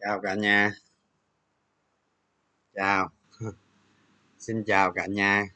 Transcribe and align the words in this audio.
chào 0.00 0.20
cả 0.20 0.34
nhà. 0.34 0.72
Chào. 2.74 3.10
Xin 4.38 4.64
chào 4.66 4.92
cả 4.92 5.06
nhà. 5.06 5.46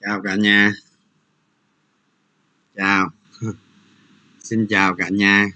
Chào 0.00 0.20
cả 0.24 0.36
nhà. 0.36 0.72
Chào. 2.76 3.08
Xin 4.40 4.66
chào 4.70 4.94
cả 4.98 5.08
nhà 5.10 5.46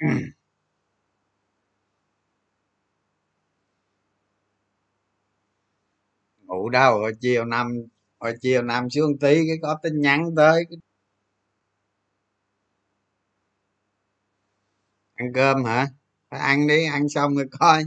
ngủ 6.46 6.68
đâu, 6.68 6.98
hồi 6.98 7.12
chiều 7.20 7.44
nằm, 7.44 7.68
hồi 8.20 8.34
chiều 8.40 8.62
nằm 8.62 8.90
xuống 8.90 9.18
tí 9.20 9.34
cái 9.48 9.56
có 9.62 9.78
tin 9.82 10.00
nhắn 10.00 10.34
tới. 10.36 10.64
Ăn 15.14 15.32
cơm 15.34 15.64
hả? 15.64 15.86
Phải 16.30 16.40
ăn 16.40 16.66
đi, 16.68 16.84
ăn 16.84 17.08
xong 17.08 17.34
rồi 17.36 17.46
coi 17.60 17.84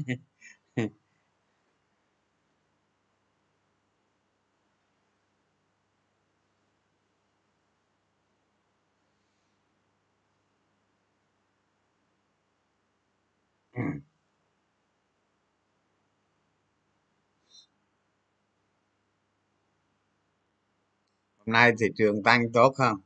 hôm 21.37 21.38
nay 21.51 21.71
thị 21.79 21.85
trường 21.97 22.23
tăng 22.23 22.51
tốt 22.53 22.73
không? 22.75 23.01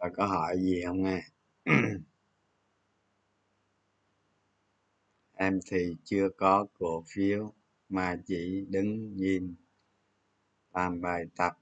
Rồi 0.00 0.10
có 0.16 0.26
hỏi 0.26 0.56
gì 0.60 0.82
không 0.86 1.02
nghe? 1.02 1.22
Em 5.34 5.60
thì 5.70 5.96
chưa 6.04 6.28
có 6.36 6.66
cổ 6.78 7.04
phiếu 7.06 7.52
mà 7.88 8.16
chỉ 8.26 8.66
đứng 8.68 9.16
nhìn 9.16 9.54
làm 10.74 11.00
bài 11.00 11.24
tập. 11.36 11.52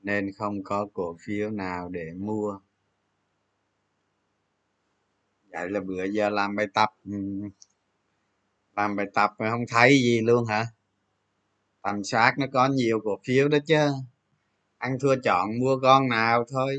Nên 0.00 0.32
không 0.32 0.64
có 0.64 0.88
cổ 0.94 1.16
phiếu 1.20 1.50
nào 1.50 1.88
để 1.88 2.12
mua 2.16 2.58
vậy 5.54 5.70
là 5.70 5.80
bữa 5.80 6.04
giờ 6.04 6.30
làm 6.30 6.56
bài 6.56 6.66
tập 6.74 6.88
ừ, 7.04 7.12
làm 8.76 8.96
bài 8.96 9.06
tập 9.14 9.30
mà 9.38 9.50
không 9.50 9.64
thấy 9.68 9.90
gì 10.02 10.20
luôn 10.20 10.44
hả? 10.46 10.66
Tầm 11.82 12.04
soát 12.04 12.34
nó 12.38 12.46
có 12.52 12.68
nhiều 12.68 13.00
cổ 13.04 13.18
phiếu 13.26 13.48
đó 13.48 13.58
chứ. 13.66 13.76
Ăn 14.78 14.98
thua 15.00 15.16
chọn 15.24 15.48
mua 15.60 15.78
con 15.82 16.08
nào 16.08 16.44
thôi. 16.52 16.78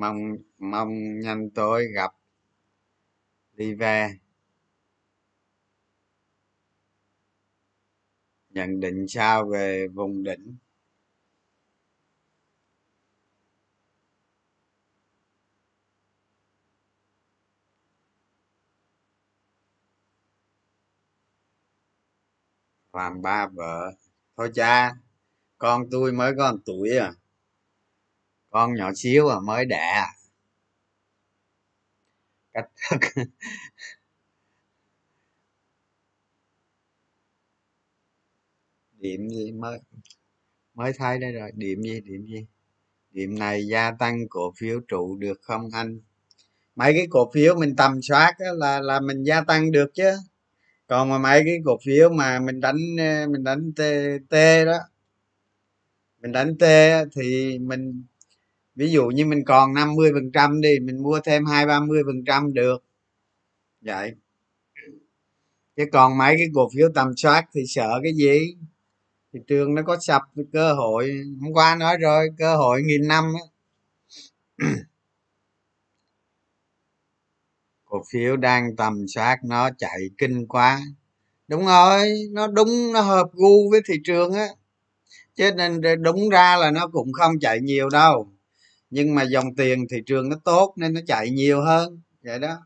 Mong 0.00 0.20
mong 0.58 0.92
nhanh 1.20 1.50
tối 1.54 1.86
gặp 1.94 2.12
đi 3.56 3.74
về. 3.74 4.08
Nhận 8.50 8.80
định 8.80 9.06
sao 9.08 9.44
về 9.52 9.86
vùng 9.94 10.22
đỉnh? 10.22 10.56
Làm 22.92 23.22
ba 23.22 23.46
vợ. 23.46 23.92
Thôi 24.36 24.50
cha, 24.54 24.92
con 25.58 25.84
tôi 25.90 26.12
mới 26.12 26.32
có 26.38 26.52
một 26.52 26.58
tuổi 26.66 26.98
à. 26.98 27.12
Con 28.50 28.74
nhỏ 28.74 28.90
xíu 28.96 29.28
à 29.28 29.40
mới 29.40 29.64
đẻ 29.66 29.76
à. 29.94 30.08
cách 32.54 32.68
thức. 32.90 33.24
Điểm 38.92 39.28
gì 39.30 39.52
mới 39.52 39.78
mới 40.74 40.92
thay 40.98 41.18
đây 41.18 41.32
rồi. 41.32 41.50
Điểm 41.54 41.82
gì 41.82 42.00
điểm 42.00 42.26
gì? 42.26 42.46
Điểm 43.10 43.38
này 43.38 43.66
gia 43.66 43.90
tăng 43.92 44.28
cổ 44.30 44.52
phiếu 44.56 44.80
trụ 44.88 45.16
được 45.16 45.40
không 45.42 45.70
anh? 45.72 46.00
Mấy 46.76 46.92
cái 46.92 47.06
cổ 47.10 47.30
phiếu 47.34 47.56
mình 47.56 47.76
tầm 47.76 48.02
soát 48.02 48.34
là 48.38 48.80
là 48.80 49.00
mình 49.00 49.24
gia 49.24 49.42
tăng 49.42 49.72
được 49.72 49.90
chứ 49.94 50.12
còn 50.92 51.08
mà 51.10 51.18
mấy 51.18 51.42
cái 51.44 51.58
cổ 51.64 51.78
phiếu 51.84 52.10
mà 52.10 52.38
mình 52.40 52.60
đánh 52.60 52.76
ờ, 52.98 53.26
mình 53.28 53.44
đánh 53.44 53.72
t, 53.76 53.80
t 54.30 54.34
đó 54.66 54.78
mình 56.20 56.32
đánh 56.32 56.58
t 56.58 56.62
thì 57.16 57.58
mình 57.58 58.04
ví 58.76 58.90
dụ 58.90 59.06
như 59.06 59.26
mình 59.26 59.44
còn 59.44 59.74
50 59.74 60.10
phần 60.14 60.32
trăm 60.32 60.60
đi 60.60 60.78
mình 60.80 61.02
mua 61.02 61.20
thêm 61.24 61.46
hai 61.46 61.66
ba 61.66 61.80
mươi 61.80 62.02
phần 62.06 62.24
trăm 62.26 62.54
được. 62.54 62.84
Vậy. 63.80 64.12
Chứ 65.76 65.84
còn 65.92 66.18
mấy 66.18 66.34
cái 66.38 66.46
cổ 66.54 66.70
phiếu 66.74 66.88
tầm 66.94 67.16
soát 67.16 67.44
thì 67.54 67.60
sợ 67.68 68.00
cái 68.02 68.12
gì? 68.14 68.56
Thị 69.32 69.40
trường 69.46 69.74
nó 69.74 69.82
có 69.82 69.96
sập 70.00 70.22
cơ 70.52 70.74
hội 70.74 71.12
hôm 71.40 71.52
qua 71.52 71.76
nói 71.76 71.96
rồi 71.98 72.28
cơ 72.38 72.56
hội 72.56 72.82
nghìn 72.82 73.08
năm 73.08 73.24
á 73.34 73.46
cổ 77.92 78.02
phiếu 78.12 78.36
đang 78.36 78.76
tầm 78.76 79.04
soát 79.14 79.38
nó 79.44 79.70
chạy 79.78 79.98
kinh 80.18 80.46
quá. 80.48 80.80
Đúng 81.48 81.66
rồi 81.66 82.12
nó 82.32 82.46
đúng 82.46 82.92
nó 82.92 83.00
hợp 83.00 83.26
gu 83.32 83.70
với 83.70 83.80
thị 83.88 83.94
trường 84.04 84.32
á. 84.32 84.46
Chứ 85.34 85.50
nên 85.56 85.80
đúng 86.02 86.28
ra 86.28 86.56
là 86.56 86.70
nó 86.70 86.88
cũng 86.88 87.12
không 87.12 87.40
chạy 87.40 87.60
nhiều 87.60 87.88
đâu. 87.88 88.32
Nhưng 88.90 89.14
mà 89.14 89.22
dòng 89.22 89.54
tiền 89.56 89.86
thị 89.90 89.96
trường 90.06 90.28
nó 90.28 90.36
tốt 90.44 90.74
nên 90.76 90.94
nó 90.94 91.00
chạy 91.06 91.30
nhiều 91.30 91.62
hơn 91.62 92.00
vậy 92.22 92.38
đó. 92.38 92.58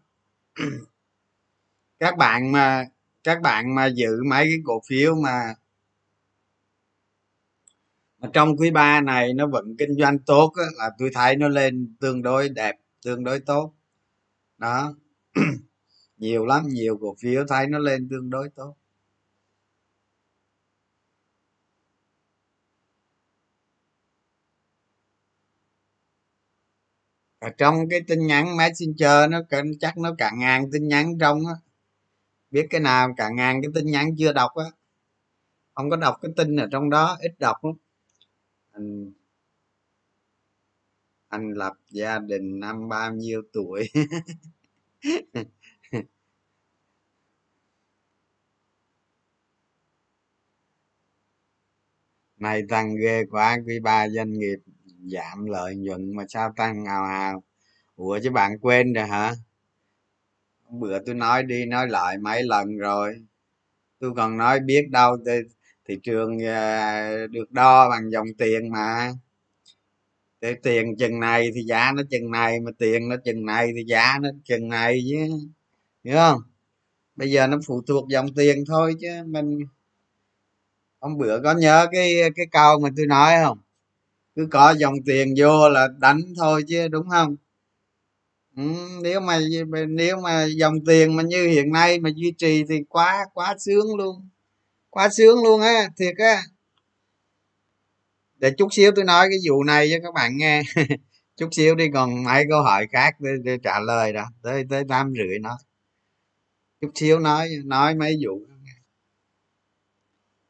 Các 1.99 2.17
bạn 2.17 2.53
mà 2.53 2.85
các 3.25 3.41
bạn 3.43 3.75
mà 3.75 3.87
giữ 3.87 4.23
mấy 4.31 4.45
cái 4.45 4.59
cổ 4.65 4.81
phiếu 4.89 5.15
mà 5.15 5.55
mà 8.19 8.29
trong 8.33 8.57
quý 8.57 8.71
ba 8.71 9.01
này 9.01 9.35
nó 9.35 9.47
vẫn 9.47 9.77
kinh 9.79 9.95
doanh 9.99 10.19
tốt 10.19 10.53
á, 10.57 10.65
là 10.77 10.91
tôi 10.99 11.11
thấy 11.15 11.37
nó 11.37 11.49
lên 11.49 11.97
tương 12.01 12.23
đối 12.23 12.49
đẹp 12.49 12.75
tương 13.03 13.25
đối 13.25 13.41
tốt. 13.41 13.73
Đó. 14.59 14.95
nhiều 16.19 16.47
lắm, 16.47 16.65
nhiều 16.69 16.99
cổ 17.01 17.17
phiếu 17.23 17.45
thấy 17.49 17.67
nó 17.67 17.79
lên 17.79 18.09
tương 18.11 18.31
đối 18.31 18.49
tốt. 18.57 18.77
Ở 27.39 27.49
trong 27.59 27.89
cái 27.91 28.01
tin 28.09 28.27
nhắn 28.27 28.57
messenger 28.57 29.31
nó 29.31 29.41
chắc 29.81 29.99
nó 29.99 30.15
cả 30.19 30.31
ngàn 30.37 30.71
tin 30.73 30.89
nhắn 30.89 31.19
trong 31.21 31.47
á. 31.47 31.55
Biết 32.51 32.67
cái 32.71 32.81
nào 32.81 33.15
cả 33.17 33.29
ngàn 33.37 33.63
cái 33.63 33.71
tin 33.75 33.87
nhắn 33.87 34.17
chưa 34.19 34.33
đọc 34.33 34.51
á. 34.55 34.65
Không 35.75 35.91
có 35.91 35.97
đọc 35.97 36.17
cái 36.23 36.33
tin 36.37 36.57
ở 36.57 36.69
trong 36.73 36.91
đó, 36.91 37.17
ít 37.21 37.33
đọc 37.39 37.57
lắm. 37.65 37.75
Anh 38.73 39.13
anh 41.29 41.53
lập 41.55 41.73
gia 41.91 42.19
đình 42.19 42.61
năm 42.61 42.89
bao 42.89 43.13
nhiêu 43.13 43.43
tuổi? 43.53 43.89
này 52.39 52.63
tăng 52.69 52.97
ghê 52.97 53.25
quá, 53.31 53.59
quý 53.67 53.81
ba 53.81 54.09
doanh 54.09 54.33
nghiệp 54.33 54.57
giảm 55.13 55.47
lợi 55.47 55.77
nhuận 55.77 56.17
mà 56.17 56.25
sao 56.29 56.53
tăng 56.57 56.85
ào 56.85 57.05
ào 57.05 57.43
ủa 57.97 58.21
chứ 58.25 58.31
bạn 58.31 58.59
quên 58.63 58.93
rồi 58.93 59.07
hả? 59.07 59.35
Bữa 60.71 60.99
tôi 61.07 61.15
nói 61.15 61.43
đi, 61.43 61.65
nói 61.67 61.89
lại 61.89 62.19
mấy 62.19 62.43
lần 62.43 62.77
rồi. 62.79 63.15
Tôi 64.01 64.13
còn 64.17 64.39
nói 64.39 64.61
biết 64.61 64.89
đâu 64.91 65.17
thị 65.89 65.99
trường 66.05 66.47
à, 66.47 67.11
được 67.31 67.53
đo 67.53 67.91
bằng 67.91 68.11
dòng 68.13 68.27
tiền 68.39 68.73
mà 68.73 69.13
cái 70.41 70.55
tiền 70.63 70.97
chừng 70.99 71.21
này 71.21 71.51
thì 71.55 71.63
giá 71.63 71.93
nó 71.97 72.03
chừng 72.11 72.31
này 72.31 72.61
mà 72.61 72.71
tiền 72.79 73.09
nó 73.09 73.17
chừng 73.25 73.47
này 73.47 73.69
thì 73.77 73.85
giá 73.87 74.19
nó 74.23 74.29
chừng 74.45 74.69
này 74.69 75.01
chứ. 75.11 75.17
Hiểu 76.05 76.17
không? 76.17 76.41
Bây 77.17 77.31
giờ 77.31 77.47
nó 77.47 77.59
phụ 77.67 77.83
thuộc 77.89 78.09
dòng 78.09 78.35
tiền 78.35 78.65
thôi 78.69 78.95
chứ 79.01 79.09
mình 79.27 79.59
hôm 81.01 81.19
bữa 81.19 81.41
có 81.45 81.55
nhớ 81.55 81.87
cái 81.93 82.15
cái 82.37 82.47
câu 82.53 82.79
mà 82.79 82.89
tôi 82.97 83.07
nói 83.07 83.35
không? 83.45 83.59
Cứ 84.37 84.49
có 84.51 84.71
dòng 84.79 84.95
tiền 85.07 85.35
vô 85.39 85.69
là 85.69 85.89
đánh 85.99 86.21
thôi 86.39 86.65
chứ 86.69 86.89
đúng 86.89 87.11
không? 87.11 87.37
Ừ, 88.57 88.63
nếu 89.03 89.21
mà 89.21 89.41
nếu 89.89 90.17
mà 90.21 90.45
dòng 90.45 90.75
tiền 90.87 91.17
mà 91.17 91.23
như 91.23 91.47
hiện 91.49 91.73
nay 91.73 92.01
mà 92.01 92.11
duy 92.17 92.33
trì 92.39 92.65
thì 92.69 92.85
quá 92.89 93.27
quá 93.35 93.57
sướng 93.59 93.97
luôn. 93.97 94.29
Quá 94.91 95.09
sướng 95.09 95.45
luôn 95.45 95.61
á 95.61 95.89
thiệt 95.99 96.15
á 96.19 96.43
để 98.37 98.51
chút 98.59 98.69
xíu 98.73 98.91
tôi 98.97 99.05
nói 99.05 99.29
cái 99.31 99.39
vụ 99.51 99.65
này 99.65 99.89
cho 99.91 99.97
các 100.03 100.15
bạn 100.15 100.37
nghe. 100.37 100.63
Chút 101.37 101.49
xíu 101.53 101.75
đi 101.75 101.89
còn 101.95 102.25
mấy 102.25 102.45
câu 102.49 102.63
hỏi 102.63 102.87
khác 102.93 103.15
để, 103.21 103.31
để 103.45 103.59
trả 103.63 103.81
lời 103.81 104.13
đó. 104.13 104.27
Tới 104.43 104.65
tới 104.71 104.85
tám 104.89 105.13
rưỡi 105.17 105.39
nói 105.39 105.57
chút 106.81 106.91
xíu 106.95 107.19
nói 107.19 107.49
nói 107.65 107.95
mấy 107.95 108.17
vụ 108.25 108.47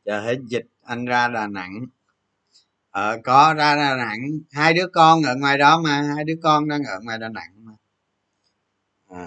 chờ 0.05 0.21
hết 0.21 0.37
dịch 0.49 0.67
anh 0.83 1.05
ra 1.05 1.29
đà 1.29 1.47
nẵng. 1.47 1.87
Ờ 2.91 3.19
có 3.25 3.55
ra 3.55 3.77
đà 3.77 3.97
nẵng. 3.97 4.21
Hai 4.53 4.75
đứa 4.75 4.87
con 4.93 5.23
ở 5.23 5.37
ngoài 5.37 5.59
đó 5.59 5.81
mà 5.81 6.03
hai 6.17 6.25
đứa 6.25 6.37
con 6.43 6.69
đang 6.69 6.85
ở 6.85 7.00
ngoài 7.03 7.19
đà 7.19 7.29
nẵng 7.29 7.65
mà. 7.65 7.73
À. 9.09 9.27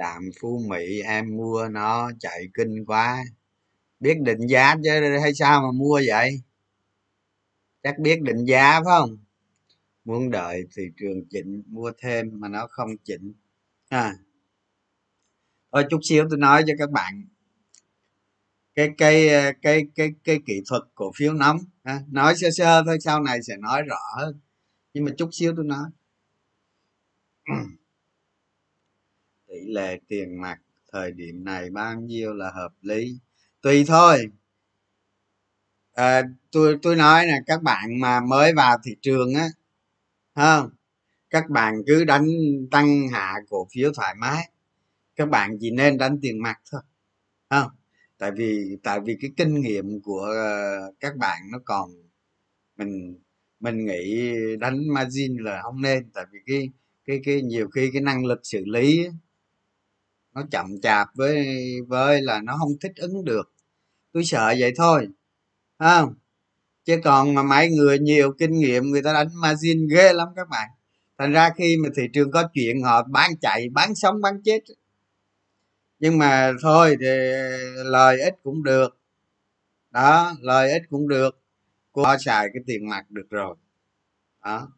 đạm 0.00 0.22
phú 0.40 0.62
mỹ 0.68 1.00
em 1.00 1.36
mua 1.36 1.68
nó 1.68 2.10
chạy 2.20 2.48
kinh 2.54 2.84
quá. 2.86 3.24
Biết 4.00 4.14
định 4.20 4.46
giá 4.48 4.74
chứ 4.84 4.90
hay 5.20 5.34
sao 5.34 5.62
mà 5.62 5.72
mua 5.72 6.00
vậy? 6.06 6.40
Chắc 7.82 7.98
biết 7.98 8.22
định 8.22 8.44
giá 8.44 8.80
phải 8.84 8.98
không? 8.98 9.18
Muốn 10.04 10.30
đợi 10.30 10.62
thị 10.76 10.82
trường 10.96 11.28
chỉnh 11.30 11.62
mua 11.66 11.92
thêm 11.98 12.30
mà 12.32 12.48
nó 12.48 12.66
không 12.70 12.90
chỉnh. 13.04 13.32
À. 13.88 14.14
Thôi 15.72 15.84
chút 15.90 16.00
xíu 16.02 16.26
tôi 16.30 16.38
nói 16.38 16.64
cho 16.66 16.74
các 16.78 16.90
bạn 16.90 17.24
cái 18.74 18.90
cái 18.98 19.28
cái 19.62 19.86
cái 19.94 20.10
cái 20.24 20.40
kỹ 20.46 20.62
thuật 20.68 20.82
cổ 20.94 21.12
phiếu 21.16 21.32
nóng. 21.32 21.58
À, 21.82 22.00
nói 22.08 22.36
sơ 22.36 22.50
sơ 22.50 22.82
thôi 22.86 22.98
sau 23.00 23.22
này 23.22 23.42
sẽ 23.42 23.56
nói 23.56 23.82
rõ 23.82 24.00
hơn. 24.16 24.40
Nhưng 24.94 25.04
mà 25.04 25.10
chút 25.18 25.28
xíu 25.32 25.52
tôi 25.56 25.64
nói 25.64 25.90
tỷ 29.60 29.72
lệ 29.72 29.98
tiền 30.08 30.40
mặt 30.40 30.58
thời 30.92 31.12
điểm 31.12 31.44
này 31.44 31.70
bao 31.70 32.00
nhiêu 32.00 32.34
là 32.34 32.50
hợp 32.50 32.72
lý? 32.82 33.18
Tùy 33.62 33.84
thôi. 33.86 34.26
À, 35.94 36.22
tôi 36.52 36.78
tôi 36.82 36.96
nói 36.96 37.26
là 37.26 37.40
các 37.46 37.62
bạn 37.62 38.00
mà 38.00 38.20
mới 38.20 38.52
vào 38.54 38.78
thị 38.84 38.96
trường 39.02 39.34
á 39.34 39.48
không? 40.34 40.70
Các 41.30 41.50
bạn 41.50 41.74
cứ 41.86 42.04
đánh 42.04 42.26
tăng 42.70 43.08
hạ 43.08 43.34
cổ 43.50 43.68
phiếu 43.74 43.92
thoải 43.96 44.14
mái. 44.18 44.50
Các 45.16 45.28
bạn 45.28 45.58
chỉ 45.60 45.70
nên 45.70 45.98
đánh 45.98 46.18
tiền 46.22 46.42
mặt 46.42 46.56
thôi 46.72 46.82
không? 47.50 47.70
Tại 48.18 48.30
vì 48.36 48.76
tại 48.82 49.00
vì 49.00 49.16
cái 49.20 49.30
kinh 49.36 49.60
nghiệm 49.60 50.00
của 50.02 50.22
ờ, 50.22 50.92
các 51.00 51.16
bạn 51.16 51.42
nó 51.52 51.58
còn 51.64 51.90
mình 52.76 53.18
mình 53.60 53.86
nghĩ 53.86 54.32
đánh 54.60 54.78
margin 54.94 55.36
là 55.36 55.62
không 55.62 55.82
nên. 55.82 56.10
Tại 56.14 56.24
vì 56.32 56.38
cái 56.46 56.68
cái 57.06 57.20
cái 57.24 57.42
nhiều 57.42 57.68
khi 57.68 57.90
cái 57.92 58.02
năng 58.02 58.26
lực 58.26 58.40
xử 58.44 58.64
lý 58.66 59.08
nó 60.34 60.42
chậm 60.50 60.80
chạp 60.82 61.08
với 61.14 61.46
với 61.88 62.22
là 62.22 62.40
nó 62.40 62.56
không 62.58 62.78
thích 62.80 62.92
ứng 62.96 63.24
được. 63.24 63.52
Tôi 64.12 64.24
sợ 64.24 64.54
vậy 64.58 64.72
thôi 64.76 65.08
không? 65.78 66.14
Chứ 66.84 67.00
còn 67.04 67.34
mà 67.34 67.42
mấy 67.42 67.70
người 67.70 67.98
nhiều 67.98 68.32
kinh 68.38 68.58
nghiệm, 68.58 68.84
người 68.90 69.02
ta 69.02 69.12
đánh 69.12 69.28
margin 69.40 69.88
ghê 69.88 70.12
lắm 70.12 70.28
các 70.36 70.48
bạn. 70.48 70.70
Thành 71.18 71.32
ra 71.32 71.50
khi 71.56 71.76
mà 71.82 71.88
thị 71.96 72.02
trường 72.12 72.30
có 72.30 72.48
chuyện, 72.54 72.82
họ 72.82 73.02
bán 73.02 73.30
chạy, 73.40 73.68
bán 73.72 73.94
sống, 73.94 74.20
bán 74.20 74.42
chết. 74.44 74.60
Nhưng 75.98 76.18
mà 76.18 76.52
thôi 76.62 76.96
thì 77.00 77.06
lời 77.84 78.20
ít 78.20 78.34
cũng 78.42 78.62
được. 78.62 78.98
Đó 79.90 80.32
lời 80.40 80.72
ít 80.72 80.82
cũng 80.90 81.08
được. 81.08 81.40
Cô 81.92 82.04
xài 82.20 82.46
cái 82.54 82.62
tiền 82.66 82.88
mặt 82.88 83.10
được 83.10 83.26
rồi. 83.30 83.56
Đó 84.44 84.68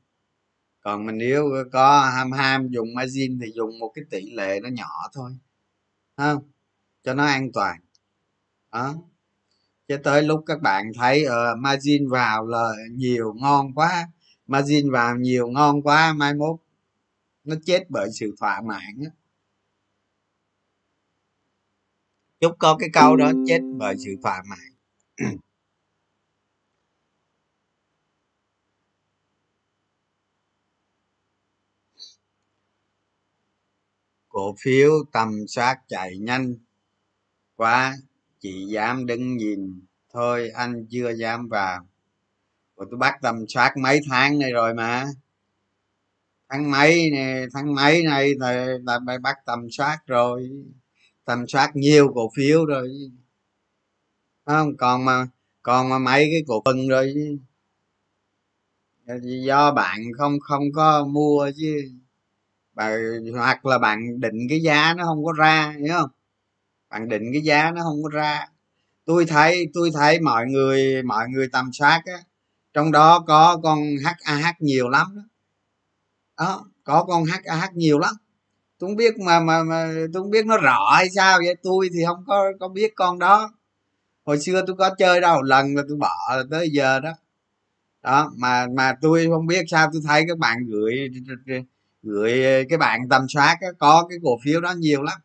còn 0.82 1.06
mình 1.06 1.18
nếu 1.18 1.50
có 1.72 2.10
ham 2.14 2.32
ham 2.32 2.68
dùng 2.68 2.94
margin 2.94 3.38
thì 3.42 3.52
dùng 3.54 3.78
một 3.78 3.92
cái 3.94 4.04
tỷ 4.10 4.30
lệ 4.30 4.60
nó 4.62 4.68
nhỏ 4.68 5.10
thôi 5.12 5.30
không? 6.16 6.42
Cho 7.04 7.14
nó 7.14 7.24
an 7.24 7.52
toàn. 7.52 7.80
Đó. 8.72 8.94
Cho 9.88 9.96
tới 10.04 10.22
lúc 10.22 10.42
các 10.46 10.62
bạn 10.62 10.92
thấy 10.94 11.24
uh, 11.26 11.58
margin 11.58 12.08
vào 12.08 12.46
là 12.46 12.72
nhiều 12.90 13.34
ngon 13.40 13.74
quá 13.74 14.08
margin 14.46 14.90
vào 14.90 15.16
nhiều 15.16 15.48
ngon 15.48 15.82
quá 15.82 16.12
mai 16.12 16.34
mốt 16.34 16.60
nó 17.44 17.56
chết 17.64 17.84
bởi 17.88 18.10
sự 18.12 18.34
thỏa 18.40 18.60
mãn 18.60 19.04
đó. 19.04 19.10
chúc 22.40 22.56
có 22.58 22.76
cái 22.80 22.88
câu 22.92 23.16
đó 23.16 23.32
chết 23.46 23.60
bởi 23.78 23.94
sự 23.98 24.10
thỏa 24.22 24.42
mãn. 24.48 24.72
cổ 34.32 34.54
phiếu 34.60 34.90
tầm 35.12 35.46
soát 35.48 35.78
chạy 35.88 36.18
nhanh 36.18 36.54
quá 37.56 37.96
chị 38.40 38.66
dám 38.68 39.06
đứng 39.06 39.36
nhìn. 39.36 39.86
Thôi 40.12 40.50
anh 40.54 40.86
chưa 40.90 41.10
dám 41.10 41.48
vào. 41.48 41.86
Rồi 42.76 42.86
tôi 42.90 42.98
bắt 42.98 43.14
tầm 43.22 43.44
soát 43.48 43.76
mấy 43.76 44.00
tháng 44.10 44.38
này 44.38 44.52
rồi 44.52 44.74
mà. 44.74 45.06
Tháng 46.48 46.70
mấy 46.70 47.10
này 47.10 47.46
tháng 47.54 47.74
mấy 47.74 48.02
này 48.02 48.34
là, 48.34 48.66
là 48.84 49.00
phải 49.06 49.18
bắt 49.18 49.36
tầm 49.46 49.66
soát 49.70 49.98
rồi. 50.06 50.50
Tầm 51.24 51.46
soát 51.48 51.76
nhiều 51.76 52.12
cổ 52.14 52.30
phiếu 52.36 52.64
rồi. 52.66 52.88
Không? 54.44 54.76
Còn 54.76 55.04
mà 55.04 55.26
còn 55.62 55.88
mà 55.88 55.98
mấy 55.98 56.28
cái 56.32 56.42
cổ 56.46 56.62
phần 56.64 56.88
rồi. 56.88 57.14
Do 59.22 59.72
bạn 59.72 60.00
không 60.18 60.40
không 60.40 60.64
có 60.74 61.04
mua 61.04 61.50
chứ 61.56 61.92
bà 62.74 62.96
hoặc 63.34 63.66
là 63.66 63.78
bạn 63.78 64.20
định 64.20 64.36
cái 64.48 64.62
giá 64.62 64.94
nó 64.94 65.04
không 65.04 65.24
có 65.24 65.32
ra 65.32 65.74
hiểu 65.78 65.92
không? 65.92 66.10
Bạn 66.90 67.08
định 67.08 67.22
cái 67.32 67.42
giá 67.42 67.70
nó 67.70 67.82
không 67.82 68.02
có 68.02 68.08
ra. 68.10 68.48
Tôi 69.04 69.26
thấy 69.26 69.66
tôi 69.74 69.90
thấy 69.94 70.20
mọi 70.20 70.46
người 70.46 71.02
mọi 71.02 71.28
người 71.28 71.48
tầm 71.52 71.72
soát 71.72 72.02
á 72.06 72.18
trong 72.74 72.92
đó 72.92 73.20
có 73.26 73.60
con 73.62 73.80
HAH 74.04 74.62
nhiều 74.62 74.88
lắm 74.88 75.06
đó, 75.16 75.22
đó 76.38 76.64
có 76.84 77.04
con 77.04 77.24
HAH 77.24 77.76
nhiều 77.76 77.98
lắm. 77.98 78.14
Tôi 78.78 78.90
không 78.90 78.96
biết 78.96 79.18
mà 79.18 79.40
mà, 79.40 79.62
mà 79.64 79.92
tôi 80.12 80.22
không 80.22 80.30
biết 80.30 80.46
nó 80.46 80.58
rõ 80.58 80.92
hay 80.96 81.10
sao 81.10 81.38
vậy. 81.46 81.56
Tôi 81.62 81.88
thì 81.94 82.00
không 82.06 82.24
có 82.26 82.52
có 82.60 82.68
biết 82.68 82.92
con 82.96 83.18
đó. 83.18 83.52
Hồi 84.26 84.40
xưa 84.40 84.62
tôi 84.66 84.76
có 84.76 84.90
chơi 84.98 85.20
đâu 85.20 85.42
lần 85.42 85.76
là 85.76 85.82
tôi 85.88 85.98
bỏ 85.98 86.42
tới 86.50 86.70
giờ 86.72 87.00
đó. 87.00 87.12
Đó 88.02 88.32
mà 88.36 88.66
mà 88.76 88.94
tôi 89.02 89.26
không 89.30 89.46
biết 89.46 89.64
sao 89.68 89.90
tôi 89.92 90.02
thấy 90.06 90.24
các 90.28 90.38
bạn 90.38 90.58
gửi 90.66 91.08
gửi 92.02 92.44
ờ, 92.44 92.62
cái 92.68 92.78
bạn 92.78 93.08
tầm 93.10 93.26
soát 93.28 93.58
có 93.78 94.06
cái 94.08 94.18
cổ 94.22 94.38
phiếu 94.44 94.60
đó 94.60 94.72
nhiều 94.78 95.02
lắm. 95.02 95.18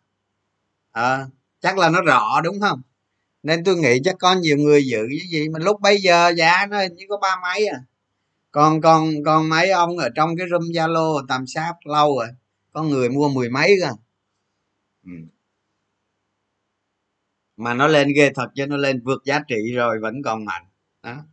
À, 0.92 1.28
chắc 1.62 1.78
là 1.78 1.90
nó 1.90 2.02
rõ 2.02 2.42
đúng 2.44 2.60
không? 2.62 2.82
Nên 3.44 3.64
tôi 3.64 3.76
nghĩ 3.78 4.00
chắc 4.04 4.16
có 4.20 4.36
nhiều 4.36 4.58
người 4.58 4.86
giữ 4.86 5.08
cái 5.10 5.28
gì 5.32 5.50
mà 5.50 5.60
lúc 5.60 5.82
bây 5.82 5.98
giờ 5.98 6.34
giá 6.38 6.66
nó 6.70 6.80
hình 6.80 6.96
như 6.96 7.06
có 7.10 7.18
ba 7.18 7.36
mấy 7.44 7.68
à. 7.68 7.80
Còn 8.52 8.82
còn 8.82 9.10
còn 9.26 9.50
mấy 9.50 9.72
ông 9.72 9.98
ở 9.98 10.10
trong 10.16 10.38
cái 10.38 10.48
room 10.52 10.62
zalo 10.62 11.26
tầm 11.28 11.48
sát 11.48 11.74
lâu 11.86 12.20
rồi 12.20 12.28
có 12.74 12.84
người 12.84 13.10
mua 13.10 13.30
mười 13.30 13.50
mấy 13.50 13.76
cơ. 13.82 13.92
Ừ. 15.06 15.12
mà 17.58 17.74
nó 17.74 17.88
lên 17.88 18.08
ghê 18.16 18.32
thật 18.36 18.48
chứ 18.56 18.68
nó 18.68 18.78
lên 18.78 19.02
vượt 19.04 19.24
giá 19.26 19.40
trị 19.48 19.74
rồi 19.76 20.00
vẫn 20.00 20.22
còn 20.24 20.46
mạnh. 20.46 20.66
Đó. 21.04 21.26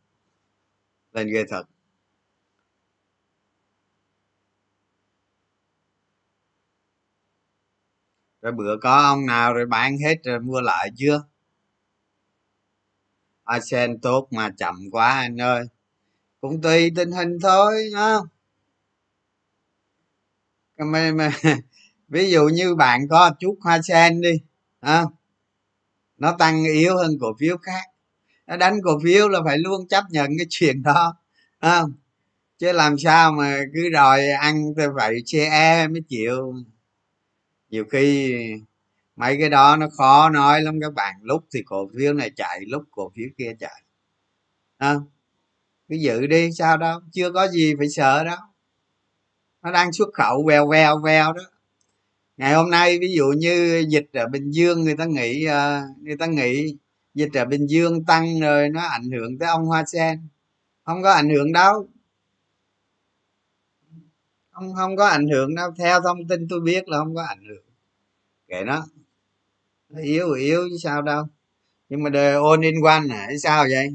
Lên 1.12 1.28
ghê 1.28 1.44
thật. 1.48 1.64
Rồi 8.44 8.52
bữa 8.52 8.76
có 8.82 8.96
ông 8.96 9.26
nào 9.26 9.54
rồi 9.54 9.66
bán 9.66 9.98
hết 9.98 10.16
rồi 10.24 10.40
mua 10.40 10.60
lại 10.60 10.90
chưa? 10.96 11.24
Arsen 13.44 14.00
tốt 14.00 14.28
mà 14.30 14.50
chậm 14.58 14.74
quá 14.92 15.10
anh 15.10 15.40
ơi. 15.40 15.64
Cũng 16.40 16.62
tùy 16.62 16.92
tình 16.96 17.12
hình 17.12 17.38
thôi 17.42 17.90
không? 17.94 18.26
Mà, 20.78 21.12
mà, 21.14 21.30
ví 22.08 22.30
dụ 22.30 22.48
như 22.48 22.74
bạn 22.74 23.08
có 23.10 23.30
chút 23.40 23.58
hoa 23.60 23.80
sen 23.82 24.20
đi 24.20 24.40
à, 24.80 25.04
nó 26.18 26.36
tăng 26.38 26.64
yếu 26.64 26.96
hơn 26.96 27.10
cổ 27.20 27.28
phiếu 27.40 27.56
khác. 27.56 27.84
Nó 28.46 28.56
đánh 28.56 28.78
cổ 28.84 29.00
phiếu 29.04 29.28
là 29.28 29.40
phải 29.44 29.58
luôn 29.58 29.88
chấp 29.88 30.04
nhận 30.10 30.30
cái 30.38 30.46
chuyện 30.50 30.82
đó 30.82 31.16
à, 31.58 31.82
chứ 32.58 32.72
làm 32.72 32.98
sao 32.98 33.32
mà 33.32 33.58
cứ 33.74 33.88
đòi 33.92 34.28
ăn 34.30 34.64
thì 34.76 34.84
phải 34.96 35.14
che 35.26 35.44
e 35.44 35.88
mới 35.88 36.02
chịu 36.08 36.54
nhiều 37.74 37.84
khi 37.84 38.34
mấy 39.16 39.36
cái 39.40 39.50
đó 39.50 39.76
nó 39.76 39.88
khó 39.88 40.30
nói 40.30 40.62
lắm 40.62 40.80
các 40.80 40.94
bạn. 40.94 41.14
Lúc 41.22 41.44
thì 41.54 41.62
cổ 41.66 41.88
phiếu 41.96 42.12
này 42.12 42.30
chạy 42.36 42.60
lúc 42.66 42.82
cổ 42.90 43.12
phiếu 43.16 43.28
kia 43.38 43.52
chạy. 43.60 43.82
À, 44.78 44.94
cứ 45.88 45.96
giữ 45.96 46.26
đi 46.26 46.50
sao 46.58 46.76
đâu? 46.76 47.00
Chưa 47.12 47.32
có 47.32 47.48
gì 47.48 47.74
phải 47.78 47.88
sợ 47.88 48.24
đâu. 48.24 48.36
Nó 49.62 49.72
đang 49.72 49.92
xuất 49.92 50.08
khẩu 50.14 50.44
vèo 50.48 50.68
vèo 50.68 50.98
vèo 50.98 51.32
đó. 51.32 51.42
Ngày 52.36 52.54
hôm 52.54 52.70
nay 52.70 52.98
ví 52.98 53.14
dụ 53.16 53.26
như 53.38 53.84
dịch 53.88 54.06
ở 54.12 54.28
bình 54.28 54.50
dương 54.50 54.84
người 54.84 54.96
ta 54.96 55.04
nghĩ 55.04 55.44
ờ, 55.44 55.82
người 56.02 56.16
ta 56.16 56.26
nghĩ 56.26 56.76
dịch 57.14 57.32
ở 57.34 57.44
bình 57.44 57.66
dương 57.66 58.04
tăng 58.04 58.40
rồi 58.40 58.68
nó 58.68 58.80
ảnh 58.80 59.10
hưởng 59.10 59.38
tới 59.38 59.48
ông 59.48 59.64
hoa 59.66 59.84
sen. 59.86 60.28
Không 60.84 61.02
có 61.02 61.12
ảnh 61.12 61.30
hưởng 61.30 61.52
đâu. 61.52 61.88
Không 64.50 64.74
không 64.74 64.96
có 64.96 65.06
ảnh 65.06 65.28
hưởng 65.28 65.54
đâu. 65.54 65.70
Theo 65.78 66.00
thông 66.00 66.28
tin 66.28 66.48
tôi 66.48 66.60
biết 66.60 66.88
là 66.88 66.98
không 66.98 67.14
có 67.14 67.22
ảnh 67.22 67.44
hưởng 67.48 67.63
kệ 68.48 68.64
nó. 68.64 68.86
Nó 69.88 70.00
yếu 70.00 70.32
yếu 70.32 70.68
chứ 70.70 70.76
sao 70.82 71.02
đâu. 71.02 71.24
Nhưng 71.88 72.02
mà 72.02 72.10
đời 72.10 72.32
all 72.32 72.64
in 72.64 72.74
one 72.82 73.02
à, 73.10 73.16
hả 73.16 73.28
sao 73.42 73.64
vậy? 73.70 73.88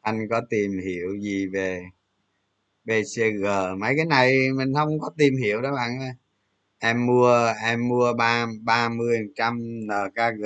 Anh 0.00 0.28
có 0.30 0.40
tìm 0.50 0.70
hiểu 0.86 1.18
gì 1.20 1.46
về 1.46 1.82
bcg 2.84 3.44
mấy 3.78 3.94
cái 3.96 4.06
này 4.06 4.36
mình 4.56 4.74
không 4.74 5.00
có 5.00 5.10
tìm 5.16 5.36
hiểu 5.36 5.60
đó 5.62 5.72
bạn 5.74 6.00
ơi. 6.00 6.12
Em 6.78 7.06
mua 7.06 7.52
em 7.64 7.88
mua 7.88 8.12
ba 8.12 8.46
ba 8.62 8.88
mươi 8.88 9.18
trăm 9.36 9.58
nkg 9.86 10.44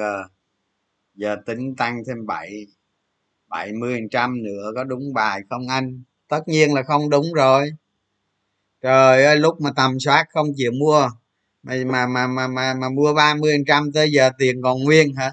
giờ 1.15 1.37
tính 1.47 1.77
tăng 1.77 2.03
thêm 2.07 2.27
bảy 2.27 2.67
bảy 3.49 3.73
mươi 3.73 4.01
trăm 4.11 4.43
nữa 4.43 4.73
có 4.75 4.85
đúng 4.85 5.15
bài 5.15 5.41
không 5.51 5.69
anh? 5.69 6.03
Tất 6.29 6.49
nhiên 6.49 6.75
là 6.75 6.83
không 6.83 7.11
đúng 7.11 7.33
rồi. 7.35 7.71
Trời 8.83 9.25
ơi, 9.25 9.37
lúc 9.37 9.61
mà 9.61 9.71
tầm 9.77 10.01
soát 10.01 10.27
không 10.31 10.47
chịu 10.57 10.73
mua 10.73 11.11
mà 11.63 11.75
mà 11.87 12.07
mà 12.07 12.27
mà 12.27 12.47
mà, 12.49 12.75
mà 12.75 12.89
mua 12.89 13.13
ba 13.15 13.35
mươi 13.35 13.57
trăm 13.67 13.93
tới 13.93 14.13
giờ 14.13 14.31
tiền 14.39 14.63
còn 14.63 14.83
nguyên 14.85 15.15
hả? 15.17 15.31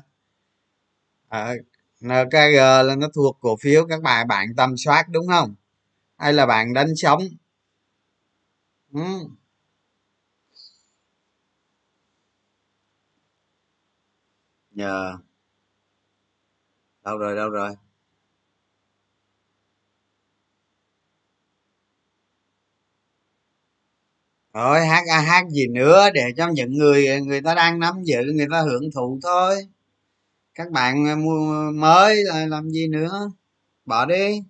Ờ, 1.29 1.39
à, 1.39 1.53
nkg 2.01 2.55
là 2.87 2.95
nó 2.95 3.07
thuộc 3.15 3.37
cổ 3.41 3.55
phiếu 3.61 3.85
các 3.89 4.01
bạn 4.01 4.27
bạn 4.27 4.47
tầm 4.57 4.77
soát 4.77 5.05
đúng 5.09 5.27
không? 5.27 5.55
Hay 6.17 6.33
là 6.33 6.45
bạn 6.45 6.73
đánh 6.73 6.95
sống 6.97 7.21
ừ. 8.93 9.29
nhờ. 14.75 15.17
Đâu 17.05 17.17
rồi 17.17 17.35
đâu 17.35 17.49
rồi? 17.49 17.75
Rồi 24.53 24.85
hát 24.85 25.03
à, 25.09 25.21
hát 25.21 25.45
gì 25.49 25.67
nữa 25.67 26.09
để 26.13 26.23
cho 26.37 26.47
những 26.53 26.73
người 26.73 27.21
người 27.21 27.41
ta 27.41 27.55
đang 27.55 27.79
nắm 27.79 28.03
giữ 28.03 28.17
người 28.35 28.47
ta 28.51 28.61
hưởng 28.61 28.91
thụ 28.95 29.19
thôi. 29.23 29.67
Các 30.55 30.71
bạn 30.71 31.23
mua 31.25 31.71
mới 31.71 32.23
là 32.23 32.45
làm 32.47 32.69
gì 32.69 32.87
nữa? 32.87 33.31
Bỏ 33.85 34.05
đi. 34.05 34.43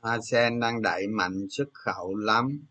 Hoa 0.00 0.18
sen 0.30 0.60
đang 0.60 0.82
đẩy 0.82 1.06
mạnh 1.06 1.46
xuất 1.50 1.68
khẩu 1.74 2.14
lắm. 2.14 2.66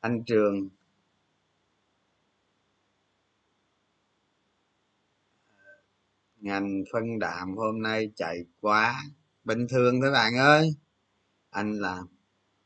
Anh 0.00 0.24
trường 0.24 0.68
ngành 6.44 6.84
phân 6.92 7.18
đạm 7.18 7.56
hôm 7.56 7.82
nay 7.82 8.10
chạy 8.16 8.38
quá, 8.60 9.02
bình 9.44 9.66
thường 9.70 10.00
thôi 10.00 10.10
bạn 10.12 10.36
ơi. 10.36 10.74
Anh 11.50 11.80
làm 11.80 12.06